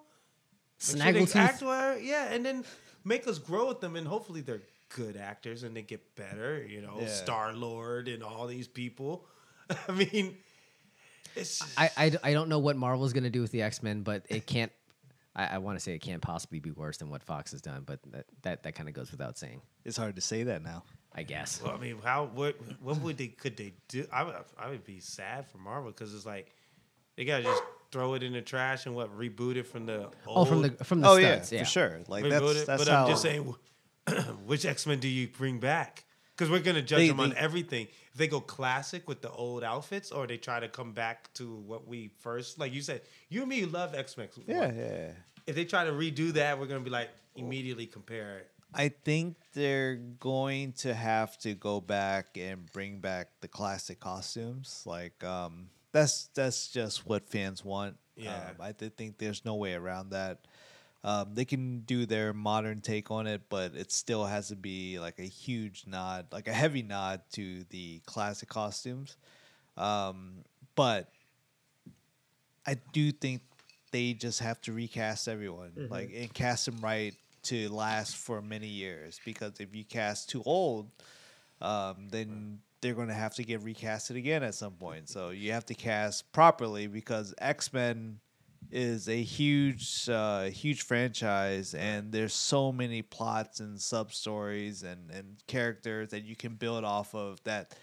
Make 0.95 1.03
act 1.05 1.17
Snaggletooth. 1.61 1.61
well, 1.61 1.99
yeah, 1.99 2.33
and 2.33 2.43
then 2.43 2.63
make 3.05 3.27
us 3.27 3.37
grow 3.37 3.67
with 3.67 3.79
them, 3.79 3.95
and 3.95 4.07
hopefully 4.07 4.41
they're 4.41 4.61
good 4.95 5.17
actors 5.17 5.61
and 5.61 5.75
they 5.75 5.83
get 5.83 6.15
better. 6.15 6.65
You 6.67 6.81
know, 6.81 6.97
Yeah. 7.01 7.07
Star 7.09 7.53
Lord 7.53 8.07
and 8.07 8.23
all 8.23 8.47
these 8.47 8.67
people. 8.67 9.25
I 9.87 9.91
mean, 9.91 10.35
it's 11.35 11.59
just, 11.59 11.79
I, 11.79 11.91
I, 11.95 12.11
I 12.23 12.33
don't 12.33 12.49
know 12.49 12.59
what 12.59 12.75
Marvel's 12.75 13.13
gonna 13.13 13.29
do 13.29 13.41
with 13.41 13.51
the 13.51 13.61
X 13.61 13.83
Men, 13.83 14.01
but 14.01 14.25
it 14.29 14.47
can't. 14.47 14.71
I, 15.35 15.45
I 15.45 15.57
want 15.59 15.77
to 15.77 15.83
say 15.83 15.93
it 15.93 15.99
can't 15.99 16.21
possibly 16.23 16.59
be 16.59 16.71
worse 16.71 16.97
than 16.97 17.11
what 17.11 17.21
Fox 17.21 17.51
has 17.51 17.61
done, 17.61 17.83
but 17.85 17.99
that 18.11 18.25
that, 18.41 18.63
that 18.63 18.73
kind 18.75 18.89
of 18.89 18.95
goes 18.95 19.11
without 19.11 19.37
saying. 19.37 19.61
It's 19.85 19.95
hard 19.97 20.15
to 20.15 20.21
say 20.21 20.43
that 20.43 20.63
now. 20.63 20.83
I 21.13 21.23
guess. 21.23 21.61
Well, 21.61 21.73
I 21.75 21.77
mean, 21.79 21.97
how 22.03 22.25
what 22.33 22.55
what 22.81 22.97
would 23.01 23.17
they 23.17 23.27
could 23.27 23.57
they 23.57 23.73
do? 23.87 24.05
I 24.11 24.23
would 24.23 24.35
I 24.57 24.69
would 24.69 24.83
be 24.83 24.99
sad 24.99 25.47
for 25.47 25.57
Marvel 25.57 25.91
because 25.91 26.13
it's 26.13 26.25
like 26.25 26.53
they 27.17 27.25
gotta 27.25 27.43
just 27.43 27.63
throw 27.91 28.13
it 28.13 28.21
in 28.23 28.33
the 28.33 28.41
trash 28.41 28.85
and 28.85 28.95
what 28.95 29.15
reboot 29.17 29.55
it 29.55 29.63
from 29.67 29.85
the 29.87 30.09
Oh, 30.27 30.45
from 30.45 30.61
the 30.61 30.69
from 30.83 31.01
the 31.01 31.07
oh 31.09 31.19
studs, 31.19 31.51
yeah, 31.51 31.59
for 31.59 31.65
sure. 31.65 31.99
Like 32.07 32.23
reboot 32.23 32.29
that's 32.29 32.61
it. 32.61 32.67
that's 32.67 32.85
but 32.85 32.91
how. 32.91 33.03
I'm 33.05 33.09
just 33.09 33.21
saying, 33.23 33.55
which 34.45 34.65
X 34.65 34.85
Men 34.85 34.99
do 34.99 35.07
you 35.07 35.27
bring 35.27 35.59
back? 35.59 36.05
Because 36.35 36.49
we're 36.49 36.59
gonna 36.59 36.81
judge 36.81 36.99
They- 36.99 37.07
them 37.09 37.19
on 37.19 37.31
they- 37.31 37.35
everything. 37.35 37.87
If 38.13 38.17
they 38.17 38.27
go 38.27 38.39
classic 38.41 39.07
with 39.07 39.21
the 39.21 39.29
old 39.31 39.63
outfits, 39.63 40.11
or 40.11 40.27
they 40.27 40.37
try 40.37 40.59
to 40.59 40.67
come 40.67 40.93
back 40.93 41.33
to 41.35 41.55
what 41.55 41.87
we 41.87 42.11
first, 42.19 42.59
like 42.59 42.73
you 42.73 42.81
said, 42.81 43.01
you 43.29 43.41
and 43.41 43.49
me 43.49 43.65
love 43.65 43.93
X 43.95 44.17
Men. 44.17 44.27
yeah, 44.47 44.71
yeah. 44.71 45.11
If 45.47 45.55
they 45.55 45.65
try 45.65 45.85
to 45.85 45.91
redo 45.91 46.31
that, 46.33 46.59
we're 46.59 46.67
gonna 46.67 46.79
be 46.81 46.89
like 46.91 47.09
immediately 47.35 47.87
compare 47.87 48.37
it. 48.39 48.51
I 48.73 48.89
think 48.89 49.37
they're 49.53 49.95
going 49.95 50.73
to 50.73 50.93
have 50.93 51.37
to 51.39 51.53
go 51.55 51.81
back 51.81 52.37
and 52.37 52.71
bring 52.71 52.99
back 52.99 53.29
the 53.41 53.47
classic 53.47 53.99
costumes. 53.99 54.83
Like 54.85 55.23
um, 55.23 55.69
that's 55.91 56.29
that's 56.35 56.67
just 56.67 57.05
what 57.07 57.27
fans 57.29 57.65
want. 57.65 57.97
Yeah. 58.15 58.35
um, 58.35 58.55
I 58.59 58.71
th- 58.73 58.93
think 58.97 59.17
there's 59.17 59.43
no 59.45 59.55
way 59.55 59.73
around 59.73 60.11
that. 60.11 60.39
Um, 61.03 61.33
they 61.33 61.45
can 61.45 61.79
do 61.81 62.05
their 62.05 62.33
modern 62.33 62.81
take 62.81 63.09
on 63.09 63.25
it, 63.25 63.43
but 63.49 63.73
it 63.73 63.91
still 63.91 64.25
has 64.25 64.49
to 64.49 64.55
be 64.57 64.99
like 64.99 65.17
a 65.17 65.23
huge 65.23 65.85
nod, 65.87 66.27
like 66.31 66.47
a 66.49 66.53
heavy 66.53 66.83
nod 66.83 67.21
to 67.33 67.63
the 67.69 68.01
classic 68.05 68.49
costumes. 68.49 69.15
Um, 69.77 70.43
but 70.75 71.09
I 72.67 72.75
do 72.91 73.11
think 73.13 73.41
they 73.91 74.13
just 74.13 74.41
have 74.41 74.59
to 74.61 74.73
recast 74.73 75.27
everyone, 75.27 75.87
like 75.89 76.11
and 76.15 76.31
cast 76.33 76.65
them 76.65 76.79
right 76.81 77.15
to 77.43 77.69
last 77.69 78.15
for 78.15 78.41
many 78.41 78.67
years 78.67 79.19
because 79.25 79.59
if 79.59 79.75
you 79.75 79.83
cast 79.83 80.29
too 80.29 80.43
old, 80.45 80.91
um, 81.61 82.07
then 82.09 82.59
they're 82.81 82.93
going 82.93 83.09
to 83.09 83.13
have 83.13 83.35
to 83.35 83.43
get 83.43 83.61
recasted 83.61 84.15
again 84.15 84.43
at 84.43 84.55
some 84.55 84.73
point. 84.73 85.09
So 85.09 85.29
you 85.29 85.51
have 85.51 85.65
to 85.67 85.73
cast 85.73 86.31
properly 86.31 86.87
because 86.87 87.33
X 87.39 87.73
Men 87.73 88.19
is 88.71 89.09
a 89.09 89.21
huge, 89.21 90.07
uh, 90.09 90.43
huge 90.43 90.83
franchise, 90.83 91.73
and 91.73 92.11
there's 92.11 92.33
so 92.33 92.71
many 92.71 93.01
plots 93.01 93.59
and 93.59 93.79
sub 93.79 94.13
stories 94.13 94.83
and 94.83 95.09
and 95.11 95.37
characters 95.47 96.09
that 96.11 96.23
you 96.23 96.35
can 96.35 96.55
build 96.55 96.83
off 96.83 97.15
of 97.15 97.43
that. 97.43 97.75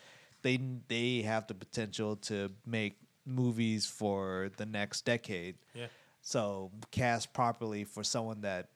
They 0.42 0.61
they 0.88 1.22
have 1.22 1.46
the 1.46 1.54
potential 1.54 2.16
to 2.16 2.52
make 2.64 2.98
movies 3.26 3.86
for 3.86 4.50
the 4.57 4.66
next 4.66 5.04
decade. 5.04 5.57
Yeah. 5.74 5.86
So 6.22 6.70
cast 6.90 7.32
properly 7.32 7.84
for 7.84 8.02
someone 8.02 8.40
that 8.42 8.68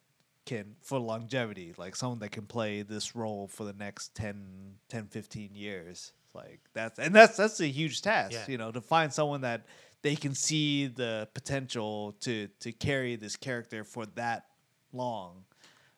can 0.51 0.75
for 0.83 0.99
longevity, 0.99 1.73
like 1.79 1.95
someone 1.95 2.19
that 2.19 2.33
can 2.33 2.47
play 2.47 2.83
this 2.83 3.15
role 3.15 3.47
for 3.47 3.65
the 3.65 3.73
next 3.73 4.15
10, 4.17 4.75
10 4.89 5.07
15 5.07 5.55
years. 5.55 6.13
Like 6.35 6.61
that's 6.75 6.99
and 6.99 7.15
that's 7.15 7.37
that's 7.37 7.61
a 7.61 7.67
huge 7.67 8.03
task, 8.03 8.33
Yeah. 8.33 8.45
you 8.49 8.59
know, 8.59 8.71
to 8.73 8.81
find 8.81 9.13
someone 9.13 9.41
that 9.43 9.67
they 10.03 10.17
can 10.17 10.35
see 10.35 10.87
the 10.87 11.29
potential 11.35 12.13
to 12.21 12.49
to 12.61 12.73
carry 12.73 13.17
this 13.17 13.37
character 13.37 13.85
for 13.85 14.07
that 14.15 14.45
long. 14.93 15.45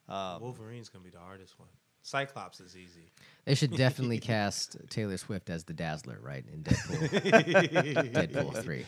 Um, 0.09 0.41
Wolverine's 0.41 0.89
gonna 0.89 1.05
be 1.05 1.11
the 1.11 1.19
hardest 1.19 1.59
one. 1.59 1.69
Cyclops 2.03 2.61
is 2.61 2.77
easy. 2.77 3.13
They 3.45 3.55
should 3.55 3.77
definitely 3.77 4.19
cast 4.35 4.77
Taylor 4.91 5.17
Swift 5.17 5.49
as 5.51 5.65
the 5.65 5.73
Dazzler, 5.73 6.19
right? 6.21 6.45
In 6.53 6.63
Deadpool, 6.63 7.09
Deadpool 8.13 8.63
three. 8.63 8.85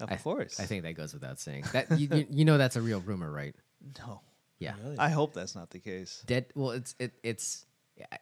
of 0.00 0.10
I, 0.10 0.16
course. 0.16 0.58
I 0.58 0.64
think 0.64 0.82
that 0.82 0.94
goes 0.94 1.12
without 1.14 1.38
saying. 1.38 1.64
That 1.72 1.98
you, 1.98 2.08
you, 2.12 2.26
you 2.30 2.44
know 2.44 2.58
that's 2.58 2.76
a 2.76 2.82
real 2.82 3.00
rumor, 3.00 3.30
right? 3.30 3.54
no. 3.98 4.20
Yeah. 4.62 4.74
I 4.98 5.08
hope 5.10 5.34
that's 5.34 5.54
not 5.54 5.70
the 5.70 5.78
case. 5.80 6.22
Dead. 6.26 6.46
Well, 6.54 6.70
it's 6.70 6.94
it, 6.98 7.12
it's 7.22 7.66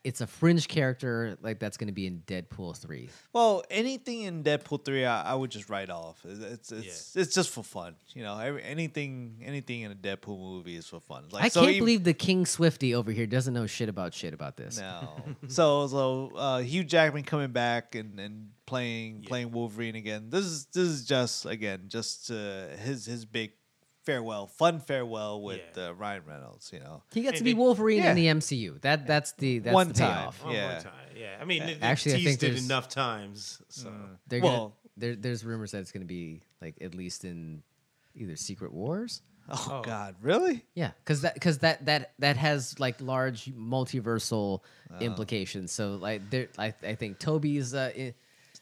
it's 0.04 0.20
a 0.20 0.26
fringe 0.26 0.66
character 0.68 1.38
like 1.42 1.58
that's 1.60 1.76
going 1.76 1.86
to 1.86 1.92
be 1.94 2.06
in 2.06 2.22
Deadpool 2.26 2.76
three. 2.76 3.08
Well, 3.32 3.62
anything 3.70 4.22
in 4.22 4.42
Deadpool 4.42 4.84
three, 4.84 5.04
I, 5.06 5.32
I 5.32 5.34
would 5.34 5.50
just 5.50 5.70
write 5.70 5.90
off. 5.90 6.20
It's 6.28 6.40
it's 6.42 6.72
it's, 6.72 7.16
it's 7.16 7.34
just 7.34 7.50
for 7.50 7.62
fun, 7.62 7.94
you 8.12 8.22
know. 8.22 8.36
Every, 8.38 8.62
anything 8.62 9.36
anything 9.44 9.82
in 9.82 9.92
a 9.92 9.94
Deadpool 9.94 10.38
movie 10.38 10.76
is 10.76 10.86
for 10.88 11.00
fun. 11.00 11.24
Like 11.30 11.44
I 11.44 11.48
so 11.48 11.60
can't 11.60 11.70
even- 11.72 11.82
believe 11.84 12.04
the 12.04 12.14
King 12.14 12.46
Swifty 12.46 12.94
over 12.94 13.12
here 13.12 13.26
doesn't 13.26 13.54
know 13.54 13.66
shit 13.66 13.88
about 13.88 14.12
shit 14.12 14.34
about 14.34 14.56
this. 14.56 14.78
No. 14.78 15.22
so 15.48 15.86
so 15.86 16.32
uh, 16.36 16.58
Hugh 16.58 16.84
Jackman 16.84 17.22
coming 17.22 17.52
back 17.52 17.94
and, 17.94 18.18
and 18.18 18.48
playing 18.66 19.20
Yeah. 19.22 19.28
playing 19.28 19.52
Wolverine 19.52 19.94
again. 19.94 20.30
This 20.30 20.44
is 20.44 20.66
this 20.66 20.88
is 20.88 21.04
just 21.06 21.46
again 21.46 21.84
just 21.86 22.30
uh, 22.30 22.66
his 22.84 23.06
his 23.06 23.24
big 23.24 23.52
farewell, 24.04 24.46
fun 24.46 24.80
farewell 24.80 25.42
with 25.42 25.60
Yeah. 25.76 25.88
uh, 25.88 25.92
Ryan 25.92 26.22
Reynolds. 26.26 26.70
You 26.72 26.80
know, 26.80 27.02
He 27.12 27.22
gets 27.22 27.38
to 27.38 27.44
Hey, 27.44 27.50
be 27.50 27.52
they- 27.52 27.58
Wolverine 27.58 28.02
in 28.04 28.16
the 28.16 28.26
MCU. 28.28 28.80
That 28.82 29.06
that's 29.06 29.32
the 29.32 29.58
that's 29.60 29.74
One 29.74 29.88
the 29.88 29.94
time. 29.94 30.16
payoff. 30.22 30.44
One 30.44 30.54
Yeah. 30.54 30.72
more 30.72 30.80
time. 30.80 30.92
Yeah. 31.16 31.38
I 31.40 31.44
mean, 31.44 31.66
they, 31.66 31.74
they 31.74 31.80
Actually, 31.80 32.12
I 32.12 32.16
think 32.16 32.26
teased 32.26 32.42
it 32.44 32.46
there's- 32.48 32.64
enough 32.64 32.88
times. 32.88 33.62
So 33.68 33.92
They're 34.28 34.40
Well- 34.40 34.58
gonna, 34.58 34.72
there, 34.96 35.16
there's 35.16 35.44
rumors 35.44 35.72
that 35.72 35.78
it's 35.80 35.92
going 35.92 36.02
to 36.02 36.06
be 36.06 36.42
like 36.60 36.76
at 36.80 36.94
least 36.94 37.24
in 37.24 37.62
either 38.14 38.36
Secret 38.36 38.72
Wars. 38.72 39.22
oh, 39.48 39.66
Oh. 39.70 39.82
God, 39.82 40.14
really? 40.22 40.64
Yeah, 40.74 40.92
because 41.04 41.22
that 41.22 41.34
because 41.34 41.58
that 41.58 41.84
that 41.86 42.12
that 42.20 42.36
has 42.36 42.78
like 42.78 43.00
large 43.00 43.46
multiversal 43.46 44.60
Oh. 44.92 44.98
implications. 45.00 45.72
So 45.72 45.96
like 45.96 46.28
there, 46.30 46.48
I 46.58 46.72
I 46.82 46.94
think 46.94 47.18
Tobey's 47.18 47.74
uh, 47.74 47.90
i- 47.96 48.14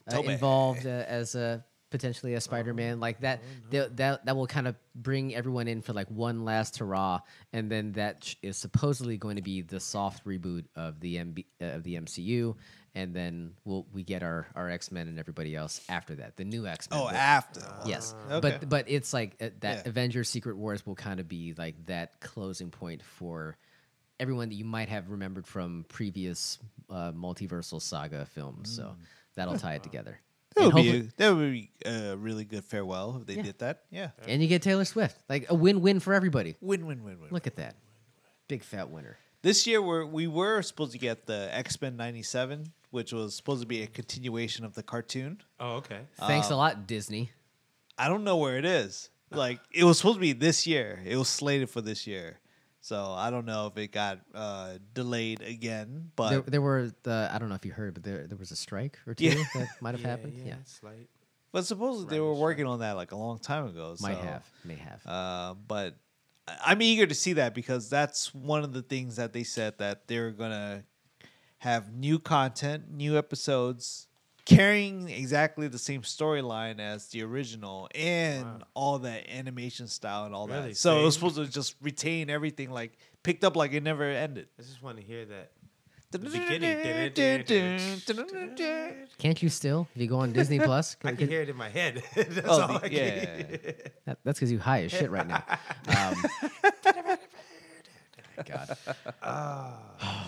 uh, 0.07 0.11
Tobey. 0.11 0.33
involved 0.33 0.87
uh, 0.87 1.05
as 1.09 1.35
a 1.35 1.65
potentially 1.91 2.35
a 2.35 2.41
Spider-Man 2.41 3.01
like 3.01 3.21
that. 3.21 3.41
That 3.71 3.97
that 3.97 4.27
that 4.27 4.37
will 4.37 4.47
kind 4.47 4.69
of 4.69 4.77
bring 4.95 5.35
everyone 5.35 5.69
in 5.69 5.83
for 5.83 5.93
like 5.93 6.09
one 6.09 6.45
last 6.45 6.79
hurrah, 6.79 7.21
and 7.53 7.71
then 7.71 7.93
that 7.93 8.35
is 8.43 8.57
supposedly 8.57 9.17
going 9.17 9.37
to 9.37 9.43
be 9.43 9.63
the 9.63 9.81
soft 9.81 10.25
reboot 10.25 10.65
of 10.77 11.01
the 11.01 11.17
MB, 11.17 11.45
uh, 11.61 11.65
of 11.67 11.83
the 11.83 11.95
MCU. 11.97 12.57
And 12.95 13.15
then 13.15 13.53
we'll 13.65 13.87
we 13.93 14.03
get 14.03 14.23
our, 14.25 14.49
our 14.57 14.69
X 14.71 14.91
Men 14.91 15.07
and 15.09 15.19
everybody 15.21 15.55
else 15.55 15.81
after 15.89 16.17
that, 16.17 16.37
the 16.37 16.45
new 16.45 16.67
X 16.67 16.91
Men. 16.91 16.99
Oh, 17.01 17.09
after. 17.09 17.61
Yes, 17.87 18.15
Okay. 18.31 18.41
but 18.59 18.69
but 18.69 18.85
it's 18.89 19.13
like 19.13 19.37
uh, 19.41 19.51
that 19.61 19.83
Yeah. 19.85 19.89
Avengers 19.91 20.29
Secret 20.29 20.57
Wars 20.57 20.85
will 20.85 20.97
kind 20.97 21.21
of 21.21 21.29
be 21.29 21.55
like 21.57 21.77
that 21.87 22.19
closing 22.21 22.71
point 22.71 23.03
for 23.05 23.57
everyone 24.19 24.49
that 24.49 24.57
you 24.57 24.65
might 24.65 24.89
have 24.89 25.11
remembered 25.11 25.47
from 25.47 25.85
previous 25.89 26.59
uh, 26.91 27.13
multiversal 27.13 27.81
saga 27.81 28.25
films. 28.27 28.75
So 28.75 28.97
that'll 29.37 29.59
tie 29.59 29.75
it 29.75 29.83
together. 29.85 30.19
That 30.57 30.65
would 30.65 30.75
be 30.75 30.97
a, 30.97 31.03
that 31.17 31.35
would 31.35 31.53
be 31.53 31.71
a 31.85 32.17
really 32.17 32.45
good 32.45 32.65
farewell 32.65 33.19
if 33.21 33.27
they 33.27 33.35
Yeah. 33.35 33.43
did 33.43 33.59
that. 33.59 33.85
Yeah, 33.91 34.11
and 34.27 34.43
you 34.43 34.49
get 34.49 34.63
Taylor 34.63 34.85
Swift, 34.85 35.19
like 35.29 35.51
a 35.51 35.55
win-win 35.55 36.01
for 36.01 36.15
everybody. 36.15 36.57
win 36.61 36.87
win 36.87 37.05
win 37.05 37.21
win. 37.21 37.31
Look 37.31 37.47
at 37.47 37.57
that, 37.57 37.77
big 38.49 38.63
fat 38.63 38.91
winner. 38.91 39.19
This 39.43 39.67
year 39.67 39.81
we're, 39.81 40.05
we 40.05 40.27
were 40.27 40.63
supposed 40.63 40.93
to 40.93 40.99
get 40.99 41.27
the 41.27 41.49
X 41.53 41.81
Men 41.81 41.97
'97, 41.97 42.73
which 42.91 43.13
was 43.13 43.37
supposed 43.37 43.61
to 43.61 43.67
be 43.67 43.83
a 43.83 43.87
continuation 43.87 44.65
of 44.65 44.75
the 44.75 44.83
cartoon. 44.83 45.41
Oh, 45.61 45.77
okay. 45.77 46.01
Thanks 46.19 46.49
a 46.49 46.55
um, 46.55 46.59
lot, 46.59 46.87
Disney. 46.87 47.31
I 47.97 48.09
don't 48.09 48.25
know 48.25 48.37
where 48.37 48.59
it 48.59 48.65
is. 48.65 49.11
Like 49.31 49.61
it 49.73 49.85
was 49.85 49.99
supposed 49.99 50.17
to 50.17 50.21
be 50.21 50.33
this 50.33 50.67
year. 50.67 51.03
It 51.05 51.17
was 51.17 51.29
slated 51.29 51.71
for 51.71 51.81
this 51.81 52.07
year. 52.07 52.41
So 52.81 53.13
I 53.13 53.31
don't 53.31 53.45
know 53.45 53.67
if 53.67 53.77
it 53.77 53.93
got 53.93 54.21
uh, 54.35 54.75
delayed 54.95 55.43
again. 55.43 56.11
But 56.17 56.31
there, 56.31 56.41
there 56.43 56.61
were 56.63 56.93
the 57.03 57.29
I 57.33 57.39
don't 57.39 57.49
know 57.49 57.55
if 57.57 57.65
you 57.67 57.73
heard, 57.73 57.95
but 57.95 58.03
there 58.03 58.27
there 58.27 58.39
was 58.39 58.51
a 58.51 58.57
strike 58.57 58.99
or 59.07 59.15
two 59.15 59.25
Yeah. 59.27 59.45
that 59.55 59.69
might 59.81 59.95
have 59.95 60.01
yeah, 60.05 60.09
happened. 60.09 60.35
Yeah, 60.39 60.45
Yeah, 60.47 60.55
slight. 60.65 61.09
but 61.53 61.67
supposedly 61.67 62.11
they 62.17 62.21
were 62.21 62.29
Writer's 62.29 62.41
working 62.41 62.67
on 62.67 62.79
that 62.81 62.93
like 62.97 63.13
a 63.13 63.17
long 63.17 63.39
time 63.39 63.67
ago. 63.67 63.95
might 64.01 64.17
have, 64.19 64.45
may 64.65 64.77
have. 64.77 65.05
Uh, 65.07 65.55
but 65.55 65.97
I'm 66.65 66.81
eager 66.81 67.07
to 67.07 67.15
see 67.15 67.35
that 67.35 67.55
because 67.55 67.91
that's 67.91 68.33
one 68.35 68.65
of 68.65 68.73
the 68.73 68.83
things 68.83 69.17
that 69.17 69.33
they 69.33 69.45
said 69.45 69.79
that 69.79 70.07
they're 70.09 70.31
gonna 70.31 70.85
have 71.59 71.93
new 71.93 72.19
content, 72.21 72.91
new 72.91 73.19
episodes, 73.19 74.07
carrying 74.49 75.09
exactly 75.11 75.69
the 75.69 75.79
same 75.79 76.01
storyline 76.03 76.81
as 76.81 77.09
the 77.09 77.23
original 77.23 77.89
and 77.95 78.45
Wow. 78.45 78.59
all 78.75 78.99
that 79.01 79.29
animation 79.29 79.87
style 79.89 80.25
and 80.25 80.35
all 80.35 80.49
Really? 80.49 80.69
that. 80.69 80.77
So 80.79 81.01
it 81.01 81.05
was 81.05 81.15
supposed 81.15 81.37
to 81.37 81.47
just 81.47 81.77
retain 81.83 82.31
everything, 82.31 82.71
like 82.71 82.93
picked 83.23 83.45
up 83.45 83.57
like 83.57 83.73
it 83.75 83.83
never 83.83 84.05
ended. 84.05 84.49
I 84.59 84.63
just 84.63 84.83
want 84.83 84.97
to 84.97 85.03
hear 85.05 85.27
that. 85.27 85.51
The 86.11 86.19
beginning. 86.21 87.13
Can't 89.19 89.43
you 89.43 89.51
still? 89.51 89.87
If 89.95 90.01
you 90.01 90.09
go 90.09 90.21
on 90.21 90.33
Disney 90.33 90.59
Plus, 90.59 90.97
I 91.05 91.13
can 91.13 91.29
hear 91.29 91.43
it 91.43 91.51
in 91.51 91.57
my 91.57 91.69
head. 91.69 92.03
That's 92.15 92.39
Oh, 92.49 92.63
all 92.63 92.69
the- 92.69 92.75
I 92.77 92.79
can 92.89 92.93
yeah. 92.93 93.37
hear. 93.37 93.75
That, 94.07 94.19
that's 94.25 94.39
because 94.39 94.51
you 94.51 94.59
high 94.59 94.85
as 94.85 94.93
shit 94.93 95.11
right 95.11 95.27
now. 95.27 95.45
Um, 95.89 96.15
God. 98.47 98.77
Ah. 99.23 99.79
Oh 100.01 100.01
boy. 100.01 100.07
Ho- 100.07 100.28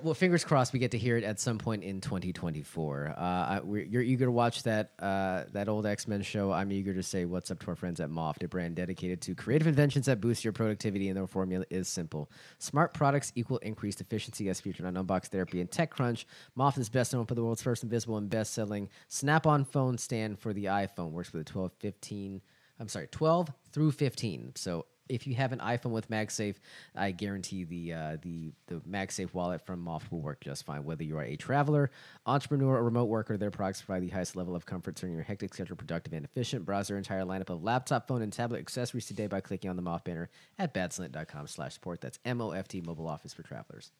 Well, 0.00 0.14
fingers 0.14 0.42
crossed 0.42 0.72
we 0.72 0.78
get 0.78 0.92
to 0.92 0.98
hear 0.98 1.18
it 1.18 1.24
at 1.24 1.38
some 1.38 1.58
point 1.58 1.84
in 1.84 2.00
2024. 2.00 3.14
Uh, 3.14 3.60
you're 3.66 4.00
eager 4.00 4.24
to 4.24 4.30
watch 4.30 4.62
that 4.62 4.92
uh, 4.98 5.44
that 5.52 5.68
old 5.68 5.84
X 5.84 6.08
Men 6.08 6.22
show. 6.22 6.50
I'm 6.50 6.72
eager 6.72 6.94
to 6.94 7.02
say 7.02 7.26
what's 7.26 7.50
up 7.50 7.58
to 7.60 7.68
our 7.68 7.76
friends 7.76 8.00
at 8.00 8.08
Moft, 8.08 8.42
a 8.42 8.48
brand 8.48 8.76
dedicated 8.76 9.20
to 9.22 9.34
creative 9.34 9.66
inventions 9.66 10.06
that 10.06 10.20
boost 10.20 10.44
your 10.44 10.54
productivity, 10.54 11.08
and 11.08 11.16
their 11.16 11.26
formula 11.26 11.66
is 11.68 11.88
simple: 11.88 12.30
smart 12.58 12.94
products 12.94 13.32
equal 13.34 13.58
increased 13.58 14.00
efficiency. 14.00 14.48
As 14.48 14.60
featured 14.60 14.86
on 14.86 14.94
Unbox 14.94 15.26
Therapy 15.26 15.60
and 15.60 15.70
TechCrunch, 15.70 16.24
Moft 16.56 16.78
is 16.78 16.88
best 16.88 17.12
known 17.12 17.26
for 17.26 17.34
the 17.34 17.42
world's 17.42 17.62
first 17.62 17.82
invisible 17.82 18.16
and 18.16 18.30
best-selling 18.30 18.88
Snap-on 19.08 19.64
phone 19.64 19.98
stand 19.98 20.38
for 20.38 20.54
the 20.54 20.66
iPhone. 20.66 21.10
Works 21.10 21.32
with 21.32 21.42
a 21.42 21.44
12, 21.44 21.72
15. 21.80 22.40
I'm 22.80 22.88
sorry, 22.88 23.08
12 23.08 23.52
through 23.72 23.92
15. 23.92 24.52
So 24.56 24.86
if 25.08 25.26
you 25.26 25.34
have 25.34 25.52
an 25.52 25.58
iPhone 25.58 25.90
with 25.90 26.08
MagSafe, 26.10 26.56
I 26.94 27.10
guarantee 27.10 27.64
the 27.64 27.92
uh, 27.92 28.16
the 28.22 28.52
the 28.66 28.76
MagSafe 28.88 29.34
wallet 29.34 29.64
from 29.64 29.84
Moft 29.84 30.10
will 30.10 30.20
work 30.20 30.40
just 30.40 30.64
fine. 30.64 30.84
Whether 30.84 31.04
you 31.04 31.18
are 31.18 31.24
a 31.24 31.36
traveler, 31.36 31.90
entrepreneur, 32.26 32.76
or 32.76 32.84
remote 32.84 33.06
worker, 33.06 33.36
their 33.36 33.50
products 33.50 33.82
provide 33.82 34.02
the 34.02 34.08
highest 34.08 34.36
level 34.36 34.54
of 34.56 34.66
comfort, 34.66 34.96
turning 34.96 35.14
your 35.14 35.24
hectic 35.24 35.54
schedule 35.54 35.76
productive 35.76 36.12
and 36.12 36.24
efficient. 36.24 36.64
Browse 36.64 36.88
their 36.88 36.98
entire 36.98 37.22
lineup 37.22 37.50
of 37.50 37.62
laptop, 37.62 38.06
phone, 38.08 38.22
and 38.22 38.32
tablet 38.32 38.58
accessories 38.58 39.06
today 39.06 39.26
by 39.26 39.40
clicking 39.40 39.70
on 39.70 39.76
the 39.76 39.82
Moft 39.82 40.04
banner 40.04 40.30
at 40.58 40.74
badslant.com 40.74 41.46
slash 41.46 41.74
support. 41.74 42.00
That's 42.00 42.18
M-O-F-T, 42.24 42.80
mobile 42.82 43.08
office 43.08 43.32
for 43.34 43.42
travelers. 43.42 43.92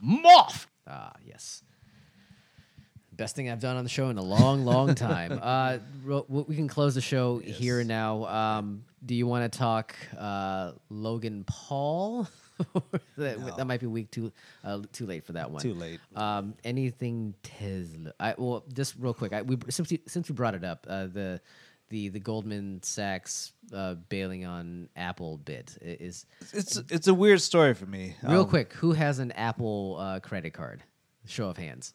Moth. 0.00 0.66
Ah, 0.86 1.12
yes. 1.24 1.62
Best 3.14 3.36
thing 3.36 3.50
I've 3.50 3.60
done 3.60 3.76
on 3.76 3.84
the 3.84 3.90
show 3.90 4.08
in 4.08 4.18
a 4.18 4.22
long, 4.22 4.64
long 4.64 4.94
time. 5.10 5.38
Uh, 5.42 5.78
we 6.28 6.56
can 6.56 6.66
close 6.68 6.94
the 6.94 7.00
show 7.00 7.38
here 7.38 7.80
and 7.80 7.88
now. 7.88 8.24
Um, 8.26 8.84
do 9.04 9.14
you 9.14 9.26
want 9.26 9.50
to 9.52 9.58
talk 9.58 9.94
uh, 10.18 10.72
Logan 10.88 11.44
Paul? 11.46 12.26
that, 13.16 13.38
No. 13.40 13.56
that 13.56 13.66
might 13.66 13.80
be 13.80 13.86
week 13.86 14.10
too 14.10 14.32
uh, 14.64 14.80
too 14.92 15.06
late 15.06 15.24
for 15.24 15.32
that 15.32 15.50
one. 15.50 15.60
Too 15.60 15.74
late. 15.74 16.00
Um, 16.14 16.54
anything 16.64 17.34
Tesla? 17.42 18.12
I 18.20 18.34
well, 18.38 18.64
just 18.72 18.94
real 18.98 19.14
quick. 19.14 19.32
I, 19.32 19.42
we 19.42 19.58
since 19.68 19.90
we, 19.90 20.00
since 20.06 20.28
we 20.28 20.34
brought 20.34 20.54
it 20.54 20.64
up, 20.64 20.86
uh, 20.88 21.06
the 21.06 21.40
the 21.90 22.08
the 22.08 22.20
Goldman 22.20 22.82
Sachs 22.82 23.52
uh, 23.74 23.94
bailing 24.08 24.46
on 24.46 24.88
Apple 24.96 25.38
bit 25.38 25.76
is 25.82 26.24
It's 26.52 26.76
it's 26.88 27.08
a 27.08 27.14
weird 27.14 27.40
story 27.40 27.74
for 27.74 27.86
me. 27.86 28.16
Real 28.22 28.42
Um, 28.42 28.48
quick, 28.48 28.72
who 28.74 28.92
has 28.92 29.18
an 29.18 29.32
Apple 29.32 29.96
uh, 29.98 30.20
credit 30.20 30.52
card? 30.54 30.82
Show 31.26 31.48
of 31.48 31.56
hands. 31.56 31.94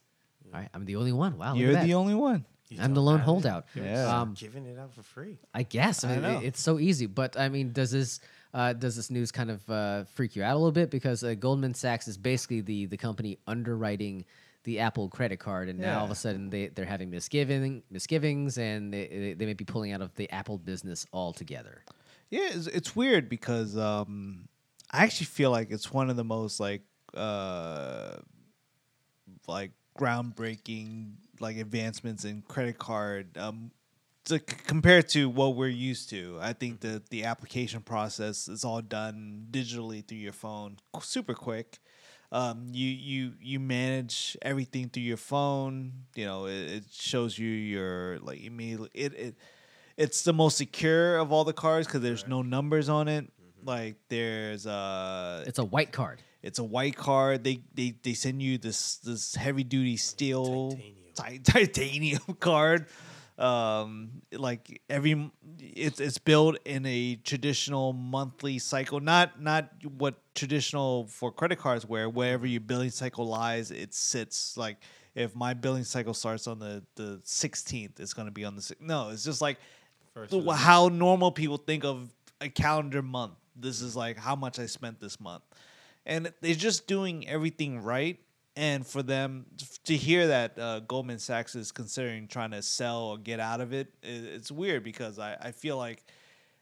All 0.54 0.60
right, 0.60 0.70
I'm 0.74 0.86
the 0.86 0.96
only 0.96 1.12
one. 1.12 1.38
Wow, 1.38 1.56
You're 1.56 1.76
the 1.76 1.94
only 1.94 2.16
one. 2.16 2.46
You 2.70 2.80
I'm 2.82 2.94
the 2.94 3.02
lone 3.02 3.20
holdout. 3.20 3.66
Yeah. 3.76 4.22
Um, 4.22 4.34
Giving 4.38 4.66
it 4.66 4.78
out 4.78 4.94
for 4.94 5.02
free. 5.02 5.38
I 5.54 5.64
guess. 5.64 6.04
I 6.04 6.10
I 6.12 6.16
mean, 6.16 6.26
it- 6.26 6.32
know. 6.34 6.40
it's 6.40 6.62
so 6.62 6.80
easy. 6.80 7.06
But 7.06 7.38
I 7.40 7.48
mean, 7.50 7.72
does 7.72 7.92
this 7.92 8.20
uh, 8.54 8.74
does 8.74 8.96
this 8.98 9.10
news 9.10 9.32
kind 9.32 9.50
of 9.52 9.70
uh, 9.70 10.04
freak 10.16 10.36
you 10.36 10.44
out 10.44 10.54
a 10.54 10.58
little 10.58 10.72
bit? 10.74 10.90
Because 10.92 11.24
uh, 11.24 11.34
Goldman 11.36 11.74
Sachs 11.76 12.08
is 12.10 12.18
basically 12.18 12.60
the 12.62 12.86
the 12.88 12.98
company 12.98 13.38
underwriting 13.48 14.26
the 14.64 14.80
Apple 14.80 15.08
credit 15.08 15.40
card, 15.40 15.70
and 15.70 15.80
now 15.80 16.00
all 16.00 16.06
of 16.06 16.12
a 16.12 16.16
sudden 16.16 16.50
they 16.50 16.68
they're 16.68 16.84
having 16.86 17.10
misgiving 17.10 17.84
misgivings, 17.90 18.58
and 18.58 18.94
they 18.94 19.08
they- 19.08 19.34
they 19.34 19.46
may 19.46 19.54
be 19.54 19.64
pulling 19.64 19.94
out 19.94 20.02
of 20.02 20.14
the 20.16 20.30
Apple 20.30 20.58
business 20.58 21.06
altogether. 21.14 21.84
Yeah, 22.30 22.50
it's, 22.52 22.68
it's 22.68 22.94
weird 22.94 23.30
because 23.30 23.78
um, 23.78 24.50
I 24.92 25.04
actually 25.04 25.28
feel 25.28 25.52
like 25.52 25.72
it's 25.72 25.94
one 25.94 26.10
of 26.10 26.18
the 26.18 26.26
most 26.26 26.60
like 26.60 26.82
uh, 27.14 28.18
like 29.48 29.72
groundbreaking 29.98 31.14
like 31.40 31.58
advancements 31.58 32.26
in 32.26 32.42
credit 32.44 32.78
card 32.80 33.38
um, 33.38 33.72
to 34.26 34.38
c- 34.40 34.44
compared 34.66 35.10
to 35.10 35.30
what 35.30 35.56
we're 35.56 35.68
used 35.70 36.10
to. 36.12 36.38
I 36.42 36.54
think 36.54 36.82
that 36.82 37.10
the 37.10 37.24
application 37.26 37.82
process 37.82 38.48
is 38.48 38.64
all 38.66 38.82
done 38.82 39.48
digitally 39.52 40.06
through 40.08 40.18
your 40.20 40.34
phone, 40.34 40.78
super 41.02 41.34
quick. 41.34 41.80
Um, 42.32 42.68
you 42.72 42.90
you 42.90 43.34
you 43.42 43.60
manage 43.60 44.36
everything 44.42 44.90
through 44.90 45.04
your 45.04 45.18
phone. 45.18 45.94
You 46.16 46.26
know, 46.26 46.46
it, 46.48 46.72
it 46.72 46.84
shows 46.92 47.40
you 47.40 47.48
your 47.50 48.20
like 48.20 48.42
immediately. 48.44 48.90
It 48.94 49.14
it 49.14 49.36
it's 49.96 50.24
the 50.24 50.34
most 50.34 50.58
secure 50.58 51.18
of 51.18 51.32
all 51.32 51.44
the 51.46 51.54
cards 51.54 51.88
because 51.88 52.02
there's 52.02 52.28
no 52.28 52.42
numbers 52.42 52.90
on 52.90 53.08
it. 53.08 53.32
Like 53.64 53.96
there's 54.10 54.68
uh, 54.68 55.44
It's 55.48 55.60
a 55.60 55.64
white 55.66 55.92
card. 55.92 56.22
It's 56.44 56.60
a 56.60 56.64
white 56.64 56.96
card. 56.96 57.44
They 57.44 57.62
they 57.74 57.96
they 58.04 58.14
send 58.14 58.42
you 58.42 58.58
this 58.58 58.98
this 58.98 59.36
heavy 59.36 59.64
duty 59.64 59.98
steel 59.98 60.72
Titanium. 61.16 61.44
ti- 61.44 61.52
titanium 61.52 62.38
card. 62.40 62.88
Um, 63.38 64.24
like 64.32 64.82
every 64.90 65.30
it's 65.60 66.00
it's 66.00 66.18
built 66.18 66.58
in 66.66 66.86
a 66.88 67.16
traditional 67.18 67.94
monthly 67.94 68.58
cycle, 68.58 69.00
not 69.00 69.40
not 69.42 69.70
what 69.98 70.16
traditional 70.34 71.06
for 71.08 71.32
credit 71.32 71.60
cards 71.60 71.86
where 71.86 72.10
wherever 72.10 72.48
your 72.48 72.62
billing 72.62 72.90
cycle 72.90 73.28
lies, 73.28 73.70
it 73.70 73.94
sits 73.94 74.58
like 74.58 74.78
if 75.14 75.36
my 75.36 75.54
billing 75.54 75.84
cycle 75.84 76.14
starts 76.16 76.48
on 76.48 76.58
the 76.60 76.84
the 76.96 77.22
16th, 77.26 78.00
it's 78.00 78.14
going 78.14 78.28
to 78.28 78.32
be 78.32 78.44
on 78.44 78.56
the 78.56 78.76
no. 78.80 79.10
It's 79.10 79.24
just 79.24 79.42
like 79.42 79.58
the 80.30 80.38
how 80.58 80.88
normal 80.88 81.32
people 81.32 81.58
think 81.58 81.84
of 81.86 82.10
a 82.42 82.50
calendar 82.50 83.04
month. 83.04 83.34
This 83.56 83.82
is 83.82 83.96
like 83.96 84.18
how 84.18 84.36
much 84.36 84.58
I 84.58 84.66
spent 84.66 85.00
this 85.00 85.20
month, 85.20 85.44
and 86.08 86.34
they're 86.42 86.56
just 86.56 86.88
doing 86.88 87.28
everything 87.28 87.84
right. 87.84 88.18
And 88.56 88.88
for 88.88 89.04
them 89.04 89.46
to 89.84 89.96
hear 89.96 90.28
that 90.28 90.58
uh, 90.58 90.80
Goldman 90.80 91.20
Sachs 91.20 91.54
is 91.54 91.72
considering 91.72 92.28
trying 92.28 92.52
to 92.52 92.64
sell 92.64 93.04
or 93.04 93.18
get 93.20 93.40
out 93.40 93.62
of 93.62 93.72
it, 93.72 93.94
it's 94.02 94.52
weird 94.52 94.84
because 94.84 95.20
I, 95.20 95.38
I 95.40 95.52
feel 95.52 95.78
like 95.78 96.04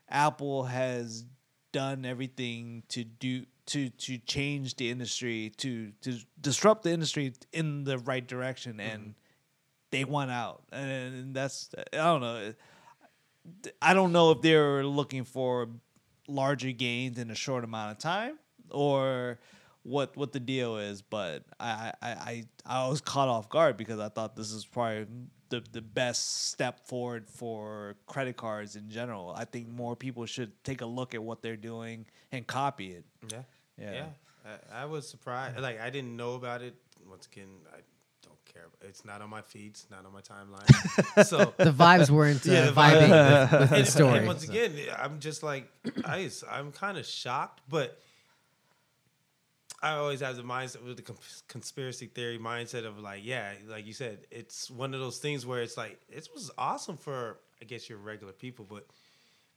Apple 0.09 0.63
has 0.63 1.23
done 1.71 2.03
everything 2.03 2.83
to 2.89 3.05
do 3.05 3.45
to 3.67 3.89
to 3.89 4.17
change 4.19 4.75
the 4.75 4.89
industry 4.89 5.51
to 5.57 5.91
to 6.01 6.17
disrupt 6.39 6.83
the 6.83 6.91
industry 6.91 7.33
in 7.51 7.83
the 7.83 7.97
right 7.99 8.25
direction 8.25 8.79
and 8.79 9.15
they 9.91 10.05
won 10.05 10.29
out 10.29 10.63
and 10.71 11.33
that's 11.33 11.69
I 11.91 11.97
don't 11.97 12.21
know 12.21 12.53
I 13.81 13.93
don't 13.93 14.13
know 14.13 14.31
if 14.31 14.41
they're 14.41 14.85
looking 14.85 15.25
for 15.25 15.67
larger 16.29 16.71
gains 16.71 17.19
in 17.19 17.29
a 17.29 17.35
short 17.35 17.63
amount 17.63 17.91
of 17.91 17.97
time 17.97 18.37
or 18.75 19.39
what 19.83 20.15
what 20.17 20.31
the 20.33 20.39
deal 20.39 20.77
is, 20.77 21.01
but 21.01 21.43
I 21.59 21.93
I, 22.01 22.09
I, 22.09 22.43
I 22.65 22.87
was 22.87 23.01
caught 23.01 23.27
off 23.27 23.49
guard 23.49 23.77
because 23.77 23.99
I 23.99 24.09
thought 24.09 24.35
this 24.35 24.51
is 24.51 24.65
probably 24.65 25.05
the, 25.49 25.63
the 25.71 25.81
best 25.81 26.47
step 26.47 26.87
forward 26.87 27.29
for 27.29 27.95
credit 28.07 28.35
cards 28.35 28.75
in 28.75 28.89
general. 28.89 29.33
I 29.35 29.45
think 29.45 29.67
more 29.69 29.95
people 29.95 30.25
should 30.25 30.51
take 30.63 30.81
a 30.81 30.85
look 30.87 31.13
at 31.13 31.21
what 31.23 31.41
they're 31.43 31.55
doing 31.55 32.05
and 32.31 32.45
copy 32.47 32.93
it. 32.93 33.05
Yeah. 33.31 33.43
Yeah. 33.79 33.93
Yeah. 33.93 34.05
I, 34.73 34.81
I 34.81 34.85
was 34.85 35.07
surprised. 35.07 35.59
Like 35.59 35.79
I 35.79 35.89
didn't 35.91 36.15
know 36.17 36.33
about 36.33 36.61
it. 36.63 36.75
Once 37.07 37.27
again, 37.31 37.49
I 37.71 37.81
don't 38.23 38.43
care. 38.45 38.65
It's 38.81 39.05
not 39.05 39.21
on 39.21 39.29
my 39.29 39.41
feeds, 39.43 39.85
not 39.91 40.03
on 40.03 40.13
my 40.13 40.21
timeline. 40.21 41.25
so 41.25 41.53
The 41.57 41.71
vibes 41.71 42.09
weren't 42.09 42.45
uh, 42.47 42.51
Yeah, 42.51 42.65
the 42.65 42.71
vibing 42.71 43.09
vibe- 43.09 43.51
with, 43.51 43.59
with 43.61 43.69
the 43.69 43.75
and, 43.75 43.87
story. 43.87 44.17
and 44.17 44.27
once 44.27 44.43
again, 44.49 44.71
I'm 44.97 45.19
just 45.19 45.43
like 45.43 45.69
Ice. 46.05 46.43
I'm 46.49 46.71
kind 46.71 46.97
of 46.97 47.05
shocked, 47.05 47.61
but 47.69 47.99
I 49.85 49.97
always 49.97 50.21
have 50.21 50.35
the 50.35 50.41
mindset 50.41 50.83
with 50.83 50.97
the 50.97 51.13
conspiracy 51.47 52.07
theory 52.07 52.39
mindset 52.39 52.85
of 52.85 52.97
like, 52.99 53.21
yeah, 53.23 53.51
like 53.69 53.85
you 53.85 53.93
said, 53.93 54.19
it's 54.31 54.71
one 54.71 54.95
of 54.95 54.99
those 54.99 55.19
things 55.19 55.45
where 55.45 55.61
it's 55.61 55.77
like 55.77 55.99
it 56.09 56.27
was 56.33 56.49
awesome 56.57 56.97
for 56.97 57.37
I 57.61 57.65
guess 57.65 57.87
your 57.87 57.99
regular 57.99 58.33
people, 58.33 58.65
but 58.67 58.87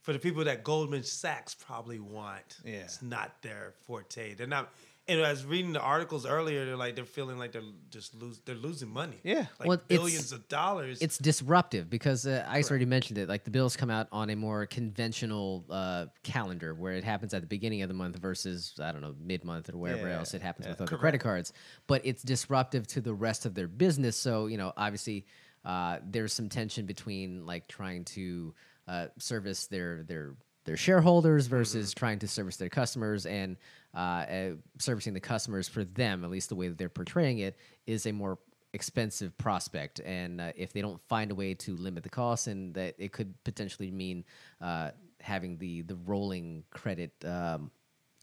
for 0.01 0.13
the 0.13 0.19
people 0.19 0.43
that 0.43 0.63
Goldman 0.63 1.03
Sachs 1.03 1.55
probably 1.55 1.99
want, 1.99 2.57
Yeah. 2.63 2.73
it's 2.75 3.01
not 3.01 3.41
their 3.41 3.73
forte. 3.87 4.35
They're 4.35 4.45
not. 4.47 4.71
And 5.09 5.25
I 5.25 5.31
was 5.31 5.43
reading 5.43 5.73
the 5.73 5.81
articles 5.81 6.25
earlier. 6.25 6.65
They're 6.65 6.77
like 6.77 6.95
they're 6.95 7.03
feeling 7.03 7.37
like 7.37 7.51
they're 7.51 7.61
just 7.89 8.13
lose. 8.15 8.39
They're 8.45 8.55
losing 8.55 8.89
money. 8.89 9.17
Yeah. 9.23 9.47
like 9.59 9.67
Well, 9.67 9.71
it's- 9.73 9.87
billions 9.87 10.31
of 10.31 10.47
dollars. 10.47 11.01
it's 11.01 11.17
disruptive 11.17 11.89
because 11.89 12.27
uh, 12.27 12.45
Ice 12.47 12.69
already 12.69 12.85
mentioned 12.85 13.17
it. 13.17 13.27
Like 13.27 13.43
the 13.43 13.51
bills 13.51 13.75
come 13.75 13.89
out 13.89 14.07
on 14.11 14.29
a 14.29 14.35
more 14.35 14.65
conventional 14.67 15.65
uh, 15.69 16.05
calendar 16.23 16.73
where 16.73 16.93
it 16.93 17.03
happens 17.03 17.33
at 17.33 17.41
the 17.41 17.47
beginning 17.47 17.81
of 17.81 17.87
the 17.89 17.95
month 17.95 18.17
versus 18.17 18.73
I 18.81 18.91
don't 18.91 19.01
know 19.01 19.15
mid 19.19 19.43
month 19.43 19.69
or 19.73 19.77
wherever 19.77 20.07
Yeah, 20.07 20.19
else 20.19 20.33
it 20.33 20.41
happens 20.41 20.65
yeah. 20.67 20.73
with 20.73 20.81
other 20.81 20.97
credit 20.97 21.19
cards. 21.21 21.53
But 21.87 22.05
it's 22.05 22.21
disruptive 22.23 22.85
to 22.87 23.01
the 23.01 23.13
rest 23.13 23.45
of 23.45 23.55
their 23.55 23.67
business. 23.67 24.15
So 24.15 24.45
you 24.47 24.57
know, 24.57 24.73
obviously, 24.77 25.25
uh, 25.65 25.97
there's 26.07 26.33
some 26.33 26.49
tension 26.49 26.85
between 26.85 27.45
like 27.45 27.67
trying 27.67 28.05
to 28.05 28.53
uh, 28.87 29.07
service 29.17 29.67
their 29.67 30.03
their 30.03 30.35
their 30.65 30.77
shareholders 30.77 31.47
versus 31.47 31.93
trying 31.93 32.19
to 32.19 32.27
service 32.27 32.57
their 32.57 32.69
customers 32.69 33.25
and 33.25 33.57
uh, 33.93 33.97
uh, 33.97 34.51
servicing 34.77 35.13
the 35.13 35.19
customers 35.19 35.67
for 35.67 35.83
them, 35.83 36.23
at 36.23 36.29
least 36.29 36.49
the 36.49 36.55
way 36.55 36.67
that 36.67 36.77
they're 36.77 36.89
portraying 36.89 37.39
it, 37.39 37.57
is 37.87 38.05
a 38.05 38.11
more 38.11 38.37
expensive 38.73 39.35
prospect. 39.37 39.99
And 40.01 40.39
uh, 40.39 40.51
if 40.55 40.73
they 40.73 40.81
don't 40.81 41.01
find 41.07 41.31
a 41.31 41.35
way 41.35 41.53
to 41.55 41.75
limit 41.75 42.03
the 42.03 42.09
costs, 42.09 42.47
and 42.47 42.73
that 42.75 42.95
it 42.97 43.11
could 43.11 43.33
potentially 43.43 43.91
mean 43.91 44.25
uh, 44.61 44.91
having 45.21 45.57
the 45.57 45.81
the 45.83 45.95
rolling 45.95 46.63
credit. 46.71 47.11
Um, 47.25 47.71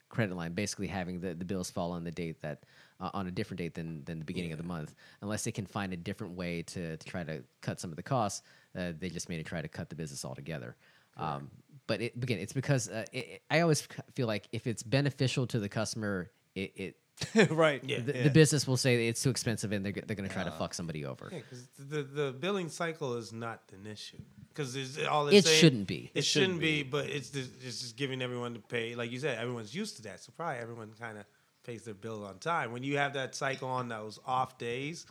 credit 0.08 0.36
line 0.36 0.52
basically 0.52 0.86
having 0.86 1.18
the, 1.18 1.34
the 1.34 1.44
bills 1.44 1.68
fall 1.68 1.90
on 1.90 2.04
the 2.04 2.12
date 2.12 2.40
that 2.40 2.62
uh, 3.00 3.10
on 3.12 3.26
a 3.26 3.30
different 3.30 3.58
date 3.58 3.74
than 3.74 4.04
than 4.04 4.20
the 4.20 4.24
beginning 4.24 4.52
of 4.52 4.56
the 4.56 4.64
month 4.64 4.94
unless 5.20 5.42
they 5.42 5.50
can 5.50 5.66
find 5.66 5.92
a 5.92 5.96
different 5.96 6.34
way 6.34 6.62
to, 6.62 6.96
to 6.96 7.06
try 7.06 7.24
to 7.24 7.42
cut 7.60 7.80
some 7.80 7.90
of 7.90 7.96
the 7.96 8.02
costs 8.04 8.42
uh, 8.78 8.92
they 9.00 9.08
just 9.08 9.28
may 9.28 9.42
try 9.42 9.60
to 9.60 9.66
cut 9.66 9.90
the 9.90 9.96
business 9.96 10.24
altogether 10.24 10.76
um, 11.16 11.50
but 11.87 12.01
it, 12.01 12.12
again 12.22 12.39
it's 12.39 12.53
because 12.53 12.89
uh, 12.89 13.05
it, 13.12 13.18
it- 13.18 13.43
i 13.51 13.61
always 13.61 13.87
feel 14.14 14.26
like 14.26 14.49
if 14.53 14.66
it's 14.66 14.82
beneficial 14.82 15.47
to 15.47 15.59
the 15.59 15.68
customer 15.68 16.30
it, 16.55 16.72
it 16.76 16.97
right. 17.51 17.82
Yeah. 17.82 18.01
the, 18.01 18.12
the 18.12 18.30
business 18.30 18.66
will 18.68 18.76
say 18.76 19.09
it's 19.09 19.22
too 19.22 19.30
expensive 19.30 19.72
and 19.72 19.82
they're, 19.82 19.93
they're 19.93 20.16
going 20.16 20.28
to 20.28 20.34
try 20.34 20.45
to 20.45 20.51
fuck 20.51 20.74
somebody 20.74 21.07
over 21.07 21.30
Yeah, 21.32 21.39
because 21.39 21.66
the, 21.78 22.03
the 22.03 22.32
billing 22.39 22.68
cycle 22.68 23.16
is 23.16 23.32
not 23.32 23.62
an 23.72 23.91
issue. 23.91 24.18
Because 24.51 24.76
it's 24.76 24.99
all 25.07 25.26
It 25.28 25.47
saying- 25.47 25.59
shouldn't 25.59 25.87
be. 25.87 26.11
It, 26.14 26.18
It 26.18 26.22
shouldn't 26.26 26.57
shouldn't 26.57 26.61
be, 26.61 26.82
but 26.82 27.07
it's 27.07 27.30
just, 27.30 27.53
it's 27.64 27.80
just 27.80 27.97
giving 27.97 28.20
everyone 28.20 28.53
to 28.53 28.61
pay. 28.61 28.95
Like 28.97 29.11
you 29.12 29.18
said, 29.18 29.39
everyone's 29.39 29.74
used 29.74 29.97
to 29.97 30.03
that, 30.03 30.22
so 30.22 30.30
probably 30.37 30.61
everyone 30.61 30.91
kind 31.01 31.16
of 31.16 31.24
pays 31.64 31.84
their 31.84 31.95
bill 31.95 32.22
on 32.22 32.37
time. 32.39 32.70
When 32.70 32.82
you 32.82 32.99
have 32.99 33.14
that 33.14 33.34
cycle 33.34 33.68
on 33.70 33.89
those 33.89 34.18
off 34.26 34.59
days, 34.59 35.07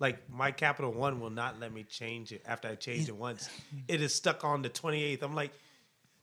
like 0.00 0.28
my 0.28 0.50
Capital 0.50 0.92
One 0.92 1.20
will 1.20 1.30
not 1.30 1.60
let 1.60 1.72
me 1.72 1.84
change 1.84 2.32
it 2.32 2.42
after 2.46 2.66
I 2.66 2.74
change 2.74 3.08
it 3.08 3.14
once. 3.16 3.48
It 3.86 4.02
is 4.02 4.12
stuck 4.12 4.42
on 4.42 4.62
the 4.62 4.70
twenty 4.70 5.04
eighth. 5.04 5.22
I'm 5.22 5.36
like, 5.36 5.52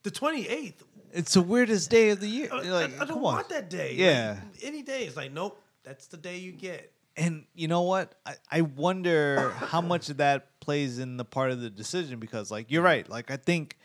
the 0.04 0.12
twenty 0.12 0.48
eighth. 0.48 0.84
It's 1.14 1.34
the 1.34 1.42
weirdest 1.42 1.90
day 1.90 2.10
of 2.10 2.20
the 2.22 2.28
year. 2.28 2.50
Uh, 2.52 2.62
I, 2.62 2.70
like, 2.70 2.96
I 2.96 3.00
don't 3.00 3.08
come 3.08 3.18
on. 3.18 3.24
want 3.24 3.50
that 3.50 3.70
day. 3.70 3.96
Yeah. 3.96 4.38
Like, 4.54 4.64
any 4.64 4.82
day. 4.82 5.04
It's 5.04 5.18
like, 5.18 5.34
nope, 5.34 5.62
that's 5.84 6.08
the 6.08 6.16
day 6.18 6.38
you 6.38 6.54
get. 6.54 6.92
And 7.18 7.46
you 7.54 7.68
know 7.68 7.82
what? 7.82 8.16
I, 8.26 8.36
I 8.50 8.62
wonder 8.62 9.52
how 9.52 9.82
much 9.82 10.10
of 10.10 10.18
that 10.18 10.60
plays 10.62 11.00
in 11.00 11.18
the 11.18 11.26
part 11.26 11.52
of 11.52 11.60
the 11.60 11.70
decision 11.70 12.20
because 12.20 12.50
like 12.50 12.72
you're 12.72 12.82
right. 12.82 13.08
Like 13.10 13.30
I 13.30 13.38
think 13.38 13.78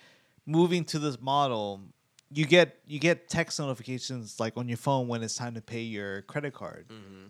moving 0.46 0.84
to 0.86 1.00
this 1.00 1.20
model, 1.20 1.80
you 2.30 2.46
get 2.46 2.78
you 2.86 3.00
get 3.00 3.28
text 3.28 3.58
notifications 3.58 4.38
like 4.38 4.56
on 4.56 4.68
your 4.68 4.76
phone 4.78 5.08
when 5.08 5.24
it's 5.24 5.34
time 5.34 5.54
to 5.54 5.60
pay 5.60 5.80
your 5.80 6.22
credit 6.22 6.54
card. 6.54 6.86
Mm-hmm. 6.88 7.26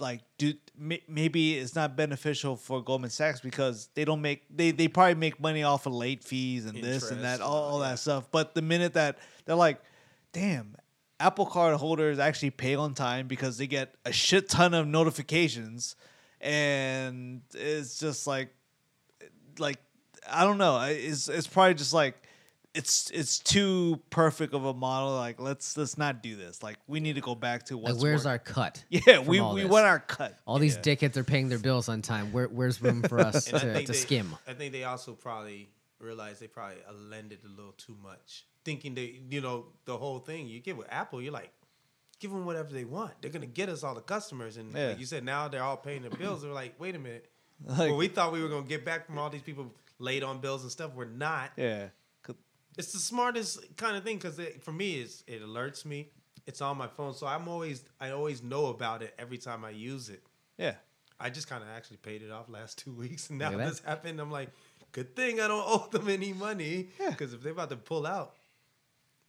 Like, 0.00 0.22
do 0.38 0.54
maybe 0.76 1.58
it's 1.58 1.74
not 1.74 1.96
beneficial 1.96 2.56
for 2.56 2.82
Goldman 2.82 3.10
Sachs 3.10 3.40
because 3.40 3.88
they 3.94 4.04
don't 4.04 4.22
make 4.22 4.44
they 4.54 4.70
they 4.70 4.88
probably 4.88 5.14
make 5.14 5.40
money 5.40 5.62
off 5.62 5.86
of 5.86 5.92
late 5.92 6.24
fees 6.24 6.66
and 6.66 6.76
this 6.76 7.10
and 7.10 7.20
that 7.22 7.34
Interest, 7.34 7.42
all, 7.42 7.74
all 7.74 7.80
yeah. 7.80 7.90
that 7.90 7.98
stuff. 7.98 8.28
But 8.30 8.54
the 8.54 8.62
minute 8.62 8.94
that 8.94 9.18
they're 9.44 9.56
like, 9.56 9.80
damn, 10.32 10.76
Apple 11.18 11.46
Card 11.46 11.76
holders 11.76 12.18
actually 12.18 12.50
pay 12.50 12.74
on 12.74 12.94
time 12.94 13.26
because 13.26 13.58
they 13.58 13.66
get 13.66 13.94
a 14.04 14.12
shit 14.12 14.48
ton 14.48 14.72
of 14.74 14.86
notifications, 14.86 15.96
and 16.40 17.42
it's 17.54 17.98
just 17.98 18.26
like, 18.26 18.48
like 19.58 19.78
I 20.30 20.44
don't 20.44 20.58
know. 20.58 20.80
It's 20.80 21.28
it's 21.28 21.46
probably 21.46 21.74
just 21.74 21.92
like 21.92 22.16
it's 22.74 23.10
it's 23.10 23.38
too 23.38 24.00
perfect 24.10 24.54
of 24.54 24.64
a 24.64 24.74
model. 24.74 25.14
Like 25.16 25.40
let's 25.40 25.76
let's 25.76 25.98
not 25.98 26.22
do 26.22 26.36
this. 26.36 26.62
Like 26.62 26.78
we 26.86 27.00
need 27.00 27.14
to 27.16 27.20
go 27.20 27.34
back 27.34 27.64
to 27.66 27.76
what's 27.76 27.94
Like, 27.94 28.02
where's 28.02 28.26
our 28.26 28.38
cut? 28.38 28.84
yeah 28.90 29.18
we 29.18 29.40
we 29.40 29.62
this? 29.62 29.70
want 29.70 29.86
our 29.86 29.98
cut. 29.98 30.38
All 30.46 30.58
these 30.58 30.78
dickheads 30.78 31.16
are 31.16 31.24
paying 31.24 31.48
their 31.48 31.58
bills 31.58 31.88
on 31.88 32.02
time. 32.02 32.32
Where, 32.32 32.46
where's 32.48 32.80
room 32.80 33.02
for 33.02 33.18
us 33.20 33.44
to, 33.46 33.58
to 33.58 33.66
they, 33.66 33.84
skim? 33.86 34.36
I 34.46 34.52
think 34.52 34.72
they 34.72 34.84
also 34.84 35.12
probably 35.14 35.68
realized 35.98 36.40
they 36.40 36.46
probably 36.46 36.76
lended 37.10 37.40
a 37.44 37.48
little 37.48 37.72
too 37.72 37.96
much, 38.02 38.46
thinking 38.64 38.94
they, 38.94 39.20
you 39.28 39.40
know, 39.40 39.66
the 39.84 39.96
whole 39.96 40.18
thing. 40.20 40.46
You 40.48 40.60
get 40.60 40.76
with 40.76 40.86
Apple, 40.90 41.20
you're 41.20 41.32
like, 41.32 41.50
give 42.20 42.30
them 42.30 42.46
whatever 42.46 42.72
they 42.72 42.84
want. 42.84 43.12
They're 43.20 43.30
gonna 43.32 43.46
get 43.46 43.68
us 43.68 43.82
all 43.82 43.94
the 43.94 44.00
customers, 44.00 44.56
and 44.56 44.72
Yeah. 44.74 44.88
like 44.90 45.00
you 45.00 45.06
said, 45.06 45.24
now 45.24 45.48
they're 45.48 45.62
all 45.62 45.76
paying 45.76 46.02
their 46.02 46.10
bills. 46.10 46.42
They're 46.42 46.52
like, 46.52 46.74
wait 46.78 46.94
a 46.94 46.98
minute. 46.98 47.26
Like- 47.66 47.90
well, 47.90 47.96
we 47.96 48.08
thought 48.08 48.32
we 48.32 48.42
were 48.42 48.48
gonna 48.48 48.66
get 48.66 48.86
back 48.86 49.04
from 49.06 49.18
all 49.18 49.28
these 49.28 49.42
people 49.42 49.70
late 49.98 50.22
on 50.22 50.40
bills 50.40 50.62
and 50.62 50.70
stuff. 50.70 50.92
We're 50.94 51.04
not. 51.04 51.50
Yeah. 51.58 51.88
It's 52.80 52.92
the 52.92 52.98
smartest 52.98 53.76
kind 53.76 53.96
of 53.96 54.02
thing 54.04 54.16
because 54.16 54.40
for 54.60 54.72
me, 54.72 55.00
it's, 55.02 55.22
it 55.26 55.42
alerts 55.42 55.84
me. 55.84 56.08
It's 56.46 56.60
on 56.60 56.76
my 56.78 56.86
phone, 56.88 57.14
so 57.14 57.26
I'm 57.26 57.46
always 57.48 57.84
I 58.00 58.10
always 58.10 58.42
know 58.42 58.66
about 58.66 59.02
it 59.02 59.14
every 59.18 59.38
time 59.38 59.64
I 59.64 59.70
use 59.70 60.08
it. 60.08 60.22
Yeah. 60.58 60.74
I 61.20 61.28
just 61.30 61.48
kind 61.48 61.62
of 61.62 61.68
actually 61.68 61.98
paid 61.98 62.22
it 62.22 62.30
off 62.30 62.48
last 62.48 62.78
two 62.84 62.92
weeks, 62.92 63.30
and 63.30 63.38
now 63.38 63.50
that. 63.50 63.68
this 63.68 63.80
happened. 63.80 64.18
I'm 64.20 64.30
like, 64.30 64.48
good 64.92 65.14
thing 65.14 65.40
I 65.40 65.46
don't 65.48 65.64
owe 65.74 65.86
them 65.92 66.08
any 66.08 66.32
money, 66.32 66.88
Yeah. 66.98 67.10
because 67.10 67.34
if 67.34 67.42
they're 67.42 67.52
about 67.52 67.70
to 67.70 67.76
pull 67.76 68.06
out, 68.06 68.34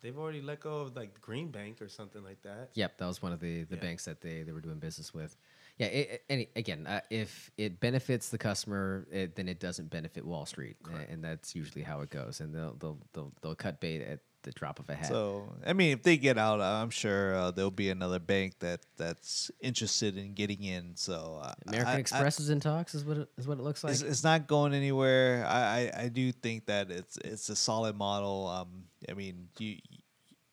they've 0.02 0.18
already 0.18 0.42
let 0.42 0.62
go 0.62 0.78
of 0.78 0.96
like 0.96 1.20
Green 1.22 1.50
Bank 1.52 1.82
or 1.82 1.90
something 1.90 2.24
like 2.24 2.42
that. 2.44 2.70
Yep, 2.76 2.98
that 2.98 3.06
was 3.06 3.22
one 3.22 3.34
of 3.34 3.40
the, 3.42 3.64
the 3.64 3.76
Yeah. 3.76 3.82
banks 3.82 4.06
that 4.06 4.22
they, 4.22 4.44
they 4.44 4.54
were 4.54 4.62
doing 4.62 4.80
business 4.80 5.14
with. 5.14 5.36
Yeah, 5.82 5.88
it, 5.88 6.24
any, 6.30 6.48
again, 6.56 6.86
uh, 6.86 7.02
if 7.10 7.50
it 7.58 7.80
benefits 7.80 8.30
the 8.30 8.38
customer, 8.38 9.08
it, 9.12 9.36
then 9.36 9.50
it 9.50 9.60
doesn't 9.60 9.90
benefit 9.90 10.24
Wall 10.24 10.46
Street, 10.46 10.78
a- 10.94 11.12
and 11.12 11.24
that's 11.24 11.56
usually 11.56 11.84
how 11.84 12.02
it 12.02 12.12
goes. 12.12 12.40
And 12.40 12.54
they'll 12.54 12.76
they'll 12.76 13.00
they'll, 13.14 13.32
they'll 13.42 13.56
cut 13.56 13.80
bait 13.80 14.02
at 14.04 14.20
the 14.44 14.52
drop 14.52 14.78
of 14.80 14.88
a 14.92 14.96
hat. 14.96 15.08
So 15.08 15.50
I 15.66 15.74
mean, 15.74 15.92
if 15.94 16.04
they 16.04 16.18
get 16.18 16.38
out, 16.38 16.62
I'm 16.62 16.92
sure 16.92 17.34
uh, 17.36 17.50
there'll 17.52 17.72
be 17.72 17.90
another 17.90 18.20
bank 18.20 18.60
that 18.60 18.82
that's 18.98 19.50
interested 19.60 20.18
in 20.18 20.34
getting 20.36 20.62
in. 20.64 20.92
So 20.98 21.40
uh, 21.42 21.54
American 21.68 21.94
I- 21.94 21.96
I- 21.96 22.00
Express 22.00 22.40
is 22.40 22.52
in 22.52 22.60
talks, 22.60 22.94
is 22.94 23.04
what 23.04 23.18
it, 23.18 23.30
is 23.40 23.48
what 23.48 23.58
it 23.58 23.64
looks 23.64 23.84
like. 23.84 23.94
it's, 23.94 24.04
it's 24.04 24.24
not 24.24 24.46
going 24.46 24.76
anywhere. 24.76 25.46
I, 25.48 25.92
I, 25.96 26.04
I 26.04 26.08
do 26.10 26.32
think 26.32 26.68
that 26.68 26.92
it's 26.92 27.18
it's 27.26 27.50
a 27.50 27.56
solid 27.56 27.96
model. 27.98 28.46
Um, 28.48 28.84
I 29.10 29.14
mean, 29.14 29.48
you 29.58 29.78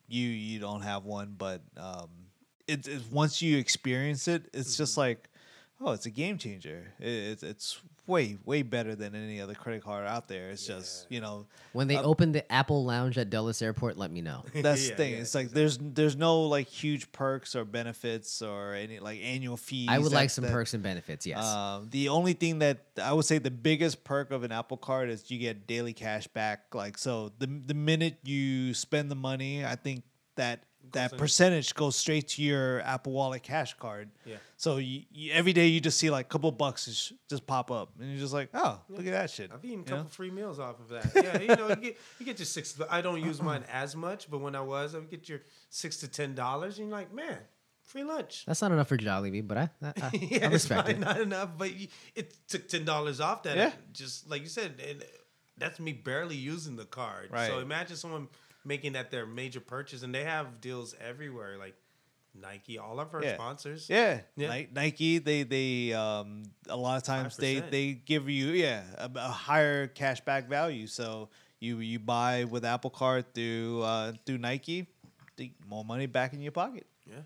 you 0.07 0.27
you 0.27 0.59
don't 0.59 0.81
have 0.81 1.05
one, 1.05 1.35
but 1.37 1.61
um, 1.77 2.09
it's 2.69 2.87
it's 2.87 3.11
once 3.11 3.41
you 3.41 3.57
experience 3.57 4.27
it, 4.27 4.49
it's 4.53 4.77
just 4.77 4.93
Mm-hmm. 4.93 4.99
like, 5.01 5.29
oh, 5.81 5.91
it's 5.91 6.05
a 6.05 6.09
game 6.11 6.37
changer. 6.37 6.93
It, 6.99 7.07
it's 7.09 7.43
it's 7.43 7.81
way 8.07 8.37
way 8.43 8.63
better 8.63 8.95
than 8.95 9.13
any 9.13 9.39
other 9.39 9.53
credit 9.53 9.83
card 9.83 10.07
out 10.07 10.27
there. 10.27 10.49
It's 10.49 10.65
just 10.65 11.05
you 11.11 11.21
know 11.21 11.45
when 11.73 11.87
they 11.87 11.95
uh, 11.95 12.01
open 12.01 12.31
the 12.31 12.49
Apple 12.51 12.83
Lounge 12.83 13.19
at 13.19 13.29
Dulles 13.29 13.61
Airport, 13.61 13.97
let 13.97 14.09
me 14.09 14.21
know. 14.21 14.43
that's 14.55 14.83
Yeah, 14.85 14.89
the 14.89 14.95
thing. 14.95 15.11
yeah, 15.13 15.19
it's 15.19 15.35
like 15.35 15.51
there's 15.51 15.77
there's 15.79 16.15
no 16.15 16.41
like 16.41 16.67
huge 16.67 17.11
perks 17.11 17.55
or 17.55 17.65
benefits 17.65 18.41
or 18.41 18.73
any 18.73 18.99
like 18.99 19.19
annual 19.21 19.57
fees. 19.57 19.89
I 19.91 19.99
would 19.99 20.11
that- 20.11 20.15
like 20.15 20.29
some 20.31 20.43
that- 20.45 20.51
perks 20.51 20.73
and 20.73 20.81
benefits. 20.81 21.27
Yes. 21.27 21.45
Um, 21.45 21.87
the 21.91 22.09
only 22.09 22.33
thing 22.33 22.59
that 22.59 22.79
I 23.01 23.13
would 23.13 23.25
say 23.25 23.37
the 23.37 23.51
biggest 23.51 24.03
perk 24.03 24.31
of 24.31 24.43
an 24.43 24.51
Apple 24.51 24.77
Card 24.77 25.09
is 25.11 25.29
you 25.29 25.37
get 25.37 25.67
daily 25.67 25.93
cash 25.93 26.25
back. 26.27 26.73
Like 26.73 26.97
so, 26.97 27.31
the 27.37 27.45
the 27.45 27.75
minute 27.75 28.17
you 28.23 28.73
spend 28.73 29.11
the 29.11 29.15
money, 29.15 29.63
I 29.63 29.75
think 29.75 30.01
that 30.35 30.63
that 30.91 31.17
percentage 31.17 31.75
goes 31.75 31.95
straight 31.95 32.27
to 32.29 32.41
your 32.41 32.81
Apple 32.81 33.13
Wallet 33.13 33.43
cash 33.43 33.75
card. 33.75 34.09
Yeah. 34.25 34.37
So 34.57 34.77
you, 34.77 35.03
you, 35.11 35.31
every 35.31 35.53
day 35.53 35.67
you 35.67 35.79
just 35.79 35.97
see 35.97 36.09
like 36.09 36.25
a 36.25 36.29
couple 36.29 36.51
bucks 36.51 36.85
just, 36.85 37.13
just 37.29 37.45
pop 37.45 37.71
up, 37.71 37.91
and 37.99 38.09
you're 38.09 38.19
just 38.19 38.33
like, 38.33 38.49
oh, 38.53 38.79
look 38.89 39.05
at 39.05 39.11
that 39.11 39.29
shit. 39.29 39.51
I've 39.53 39.63
eaten 39.63 39.81
a 39.81 39.83
couple 39.83 40.03
know? 40.03 40.09
free 40.09 40.31
meals 40.31 40.59
off 40.59 40.79
of 40.79 40.89
that. 40.89 41.11
Yeah, 41.15 41.41
you 41.41 41.55
know, 41.55 41.69
you 41.69 41.75
get 41.75 41.97
you 42.19 42.25
get 42.25 42.39
your 42.39 42.45
six. 42.45 42.79
I 42.89 43.01
don't 43.01 43.23
use 43.23 43.41
mine 43.41 43.63
as 43.71 43.95
much, 43.95 44.29
but 44.29 44.39
when 44.39 44.55
I 44.55 44.61
was, 44.61 44.95
I 44.95 44.99
would 44.99 45.09
get 45.09 45.29
your 45.29 45.41
six 45.69 45.97
to 45.97 46.07
ten 46.07 46.35
dollars, 46.35 46.79
and 46.79 46.87
you're 46.87 46.97
like, 46.97 47.13
man, 47.13 47.37
free 47.83 48.03
lunch. 48.03 48.45
that's 48.45 48.61
not 48.61 48.71
enough 48.71 48.87
for 48.87 48.97
Jollibee, 48.97 49.47
but 49.47 49.57
I 49.57 49.69
I, 49.81 49.87
I, 49.87 50.09
yeah, 50.13 50.39
I 50.43 50.45
it's 50.45 50.53
respect 50.53 50.85
probably 50.85 50.93
it. 50.93 50.99
not 50.99 51.21
enough, 51.21 51.49
but 51.57 51.75
you, 51.75 51.87
it 52.15 52.33
took 52.47 52.67
ten 52.67 52.85
dollars 52.85 53.19
off 53.19 53.43
that. 53.43 53.57
Yeah. 53.57 53.71
just 53.93 54.29
like 54.29 54.41
you 54.41 54.49
said, 54.49 54.81
and 54.87 55.03
that's 55.57 55.79
me 55.79 55.93
barely 55.93 56.35
using 56.35 56.75
the 56.75 56.85
card. 56.85 57.29
Right. 57.31 57.47
So 57.47 57.59
imagine 57.59 57.95
someone 57.97 58.29
making 58.69 58.93
that 58.93 59.11
their 59.11 59.25
major 59.25 59.59
purchase, 59.59 60.03
and 60.03 60.15
they 60.15 60.23
have 60.23 60.61
deals 60.61 60.95
everywhere, 61.11 61.57
like 61.57 61.75
Nike, 62.33 62.77
all 62.77 62.99
of 62.99 63.13
our 63.13 63.21
Yeah. 63.23 63.33
sponsors. 63.35 63.89
Yeah, 63.89 64.21
Yeah. 64.37 64.63
Nike. 64.71 65.17
They 65.17 65.43
they 65.43 65.93
um 65.93 66.43
a 66.69 66.77
lot 66.77 66.95
of 66.97 67.03
times 67.03 67.35
they 67.35 67.55
5%. 67.61 67.71
they 67.71 67.85
give 67.93 68.29
you 68.29 68.47
yeah 68.65 68.83
a, 68.97 69.09
a 69.15 69.27
higher 69.47 69.87
cashback 69.87 70.47
value. 70.47 70.87
So 70.87 71.29
you 71.59 71.79
you 71.79 71.99
buy 71.99 72.45
with 72.45 72.63
Apple 72.63 72.91
Card 72.91 73.33
through 73.33 73.81
uh 73.83 74.13
through 74.25 74.37
Nike, 74.37 74.87
the 75.37 75.51
more 75.67 75.83
money 75.83 76.05
back 76.05 76.31
in 76.33 76.39
your 76.41 76.53
pocket. 76.53 76.85
yeah. 77.05 77.23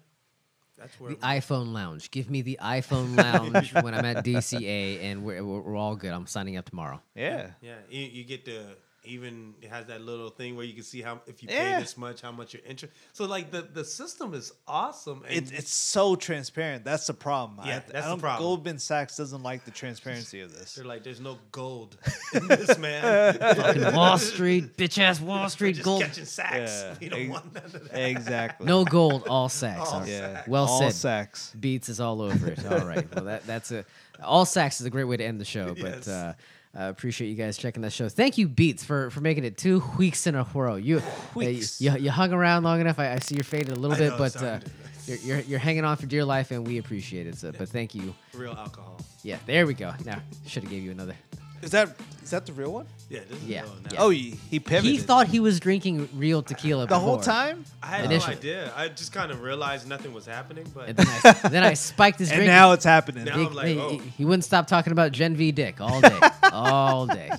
That's 0.77 0.99
where 0.99 1.11
The 1.11 1.17
iPhone 1.17 1.71
Lounge. 1.71 2.09
Give 2.09 2.29
me 2.31 2.41
the 2.41 2.57
iPhone 2.79 3.15
Lounge 3.15 3.73
when 3.75 3.93
I'm 3.93 4.05
at 4.05 4.25
DCA, 4.25 5.03
and 5.03 5.23
we're, 5.23 5.43
we're, 5.45 5.61
we're 5.61 5.75
all 5.75 5.95
good. 5.95 6.11
I'm 6.11 6.25
signing 6.25 6.57
up 6.57 6.65
tomorrow. 6.67 6.99
Yeah, 7.15 7.51
Yeah, 7.61 7.75
you, 7.91 8.01
you 8.01 8.23
get 8.23 8.43
to 8.45 8.75
even 9.05 9.53
it 9.61 9.69
has 9.69 9.85
that 9.87 10.01
little 10.01 10.29
thing 10.29 10.55
where 10.55 10.65
you 10.65 10.73
can 10.73 10.83
see 10.83 11.01
how 11.01 11.19
if 11.27 11.43
you 11.43 11.49
Yeah. 11.51 11.75
pay 11.75 11.81
this 11.81 11.97
much, 11.97 12.21
how 12.21 12.31
much 12.31 12.53
your 12.53 12.61
interest. 12.65 12.93
So 13.11 13.25
like 13.25 13.51
the 13.51 13.61
the 13.61 13.83
system 13.83 14.33
is 14.33 14.53
awesome. 14.67 15.23
And 15.27 15.37
it's 15.37 15.51
it's 15.51 15.73
so 15.73 16.15
transparent. 16.15 16.85
That's 16.85 17.07
the 17.07 17.13
problem. 17.13 17.67
Yeah, 17.67 17.77
I, 17.77 17.79
that's 17.79 17.93
I 17.95 18.01
the 18.01 18.07
don't, 18.07 18.19
problem. 18.19 18.43
Goldman 18.47 18.79
Sachs 18.79 19.17
doesn't 19.17 19.43
like 19.43 19.65
the 19.65 19.71
transparency 19.71 20.41
of 20.41 20.57
this. 20.57 20.75
they're 20.75 20.85
like, 20.85 21.03
there's 21.03 21.19
no 21.19 21.37
gold 21.51 21.97
in 22.33 22.47
this 22.47 22.77
man. 22.77 23.33
Fucking 23.37 23.93
Wall 23.93 24.17
Street, 24.33 24.77
bitch 24.77 24.97
ass 24.97 25.19
Wall 25.19 25.49
Street 25.49 25.73
just 25.73 25.85
gold. 25.85 26.01
catching 26.03 26.25
sacks. 26.25 26.83
Yeah, 26.83 26.95
We 27.01 27.09
don't 27.09 27.19
ex- 27.21 27.29
want 27.29 27.53
none 27.53 27.65
of 27.65 27.89
that. 27.89 28.09
Exactly. 28.09 28.65
No 28.67 28.85
gold, 28.85 29.27
all 29.27 29.49
sacks. 29.49 29.79
All 29.91 29.99
All 30.01 30.07
Yeah. 30.07 30.33
sacks. 30.35 30.47
Well 30.47 30.65
All 30.65 30.79
said. 30.79 30.93
Sachs. 30.93 31.53
Beats 31.59 31.89
is 31.89 31.99
all 31.99 32.21
over 32.21 32.47
it. 32.47 32.65
All 32.65 32.85
right. 32.87 33.05
Well, 33.13 33.25
that 33.25 33.45
that's 33.45 33.71
a 33.71 33.83
all 34.23 34.45
sacks 34.45 34.79
is 34.79 34.85
a 34.87 34.89
great 34.89 35.03
way 35.05 35.17
to 35.17 35.23
end 35.25 35.41
the 35.41 35.45
show. 35.45 35.73
Yes. 35.75 36.05
But 36.05 36.11
uh, 36.11 36.33
I 36.75 36.85
appreciate 36.85 37.29
you 37.29 37.35
guys 37.35 37.57
checking 37.57 37.83
that 37.83 37.93
show. 37.93 38.09
Thank 38.09 38.37
you, 38.37 38.47
Beats, 38.47 38.83
for 38.83 39.09
for 39.11 39.21
making 39.21 39.43
it 39.43 39.57
two 39.57 39.83
weeks 39.97 40.25
in 40.25 40.35
a 40.35 40.45
row. 40.53 40.75
You 40.75 41.01
uh, 41.35 41.41
you, 41.41 41.63
you, 41.77 42.09
hung 42.09 42.33
around 42.33 42.63
long 42.63 42.81
enough. 42.81 42.97
I, 42.99 43.13
I 43.13 43.19
see 43.19 43.35
you're 43.35 43.43
faded 43.43 43.69
a 43.69 43.75
little 43.75 43.95
I 43.95 43.99
bit, 43.99 44.09
know, 44.11 44.17
but 44.17 44.41
uh, 44.41 44.59
you're, 45.05 45.17
you're 45.17 45.39
you're 45.41 45.59
hanging 45.59 45.85
on 45.85 45.97
for 45.97 46.07
dear 46.07 46.25
life, 46.25 46.51
and 46.51 46.65
we 46.65 46.79
appreciate 46.79 47.27
it. 47.27 47.35
So, 47.35 47.51
but 47.51 47.69
thank 47.69 47.93
you. 47.93 48.15
Real 48.33 48.53
alcohol. 48.53 48.99
Yeah, 49.21 49.37
there 49.45 49.67
we 49.67 49.75
go. 49.75 49.93
Now 50.03 50.21
should 50.47 50.63
have 50.63 50.71
gave 50.71 50.83
you 50.83 50.91
another. 50.91 51.15
Is 51.63 51.71
that 51.71 51.89
is 52.21 52.29
that 52.31 52.45
the 52.45 52.53
real 52.53 52.71
one? 52.73 52.85
Yeah, 53.09 53.19
this 53.29 53.37
is 53.37 53.45
Yeah, 53.45 53.61
real 53.63 53.69
now. 53.83 53.89
yeah. 53.91 53.99
Oh, 54.01 54.09
he, 54.09 54.35
he 54.49 54.59
pivoted. 54.59 54.89
He 54.91 54.97
thought 54.97 55.27
he 55.27 55.39
was 55.39 55.59
drinking 55.59 56.09
real 56.15 56.41
tequila 56.41 56.87
the 56.87 56.97
whole 56.97 57.17
before. 57.17 57.33
time, 57.33 57.65
I 57.81 57.87
had 57.87 58.05
Initially. 58.05 58.33
no 58.35 58.39
idea. 58.39 58.73
I 58.75 58.87
just 58.87 59.11
kind 59.13 59.31
of 59.31 59.41
realized 59.41 59.87
nothing 59.87 60.13
was 60.13 60.25
happening, 60.25 60.65
but 60.73 60.89
And 60.89 60.97
then 60.97 61.07
I, 61.23 61.31
then 61.49 61.63
I 61.63 61.73
spiked 61.73 62.19
his 62.19 62.29
and 62.31 62.37
drink. 62.37 62.47
now 62.47 62.71
it's 62.71 62.85
happening. 62.85 63.25
Now 63.25 63.37
he, 63.37 63.45
I'm 63.45 63.53
like, 63.53 63.67
he- 63.67 63.77
oh. 63.79 63.89
he- 63.89 64.09
he 64.09 64.25
wouldn't 64.25 64.45
stop 64.45 64.67
talking 64.67 64.91
about 64.93 65.11
Gen 65.11 65.35
V 65.35 65.51
Dick 65.51 65.79
all 65.81 65.99
day, 66.01 66.19
all 66.51 67.07
day. 67.07 67.29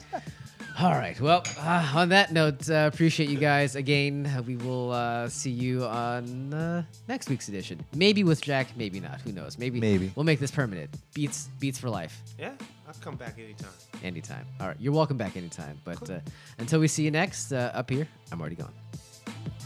All 0.78 0.90
right. 0.90 1.18
Well, 1.20 1.44
uh, 1.58 1.92
on 1.94 2.08
that 2.10 2.32
note, 2.32 2.68
uh, 2.68 2.90
appreciate 2.92 3.28
you 3.30 3.38
guys 3.38 3.76
again. 3.76 4.26
Uh, 4.26 4.42
We 4.42 4.56
will 4.56 4.90
uh, 4.92 5.28
see 5.28 5.50
you 5.52 5.84
on 5.84 6.52
uh, 6.52 6.82
next 7.08 7.28
week's 7.30 7.48
edition. 7.48 7.84
Maybe 7.94 8.22
with 8.24 8.42
Jack, 8.42 8.76
maybe 8.76 8.98
not. 9.00 9.20
Who 9.22 9.30
knows? 9.32 9.56
Maybe. 9.56 9.78
Maybe. 9.80 10.12
we'll 10.16 10.24
make 10.24 10.40
this 10.40 10.50
permanent. 10.50 10.90
Beats, 11.14 11.48
beats 11.60 11.78
for 11.78 11.88
life, 11.90 12.20
yeah, 12.38 12.52
I'll 12.94 13.02
come 13.02 13.16
back 13.16 13.38
anytime. 13.38 13.70
anytime. 14.02 14.46
All 14.60 14.68
right, 14.68 14.76
you're 14.80 14.92
welcome 14.92 15.16
back 15.16 15.36
anytime. 15.36 15.78
But 15.84 16.08
uh, 16.10 16.20
until 16.58 16.80
we 16.80 16.88
see 16.88 17.04
you 17.04 17.10
next, 17.10 17.52
uh, 17.52 17.70
up 17.74 17.90
here, 17.90 18.06
I'm 18.32 18.40
already 18.40 18.56
gone. 18.56 18.72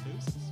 Deuces. 0.04 0.47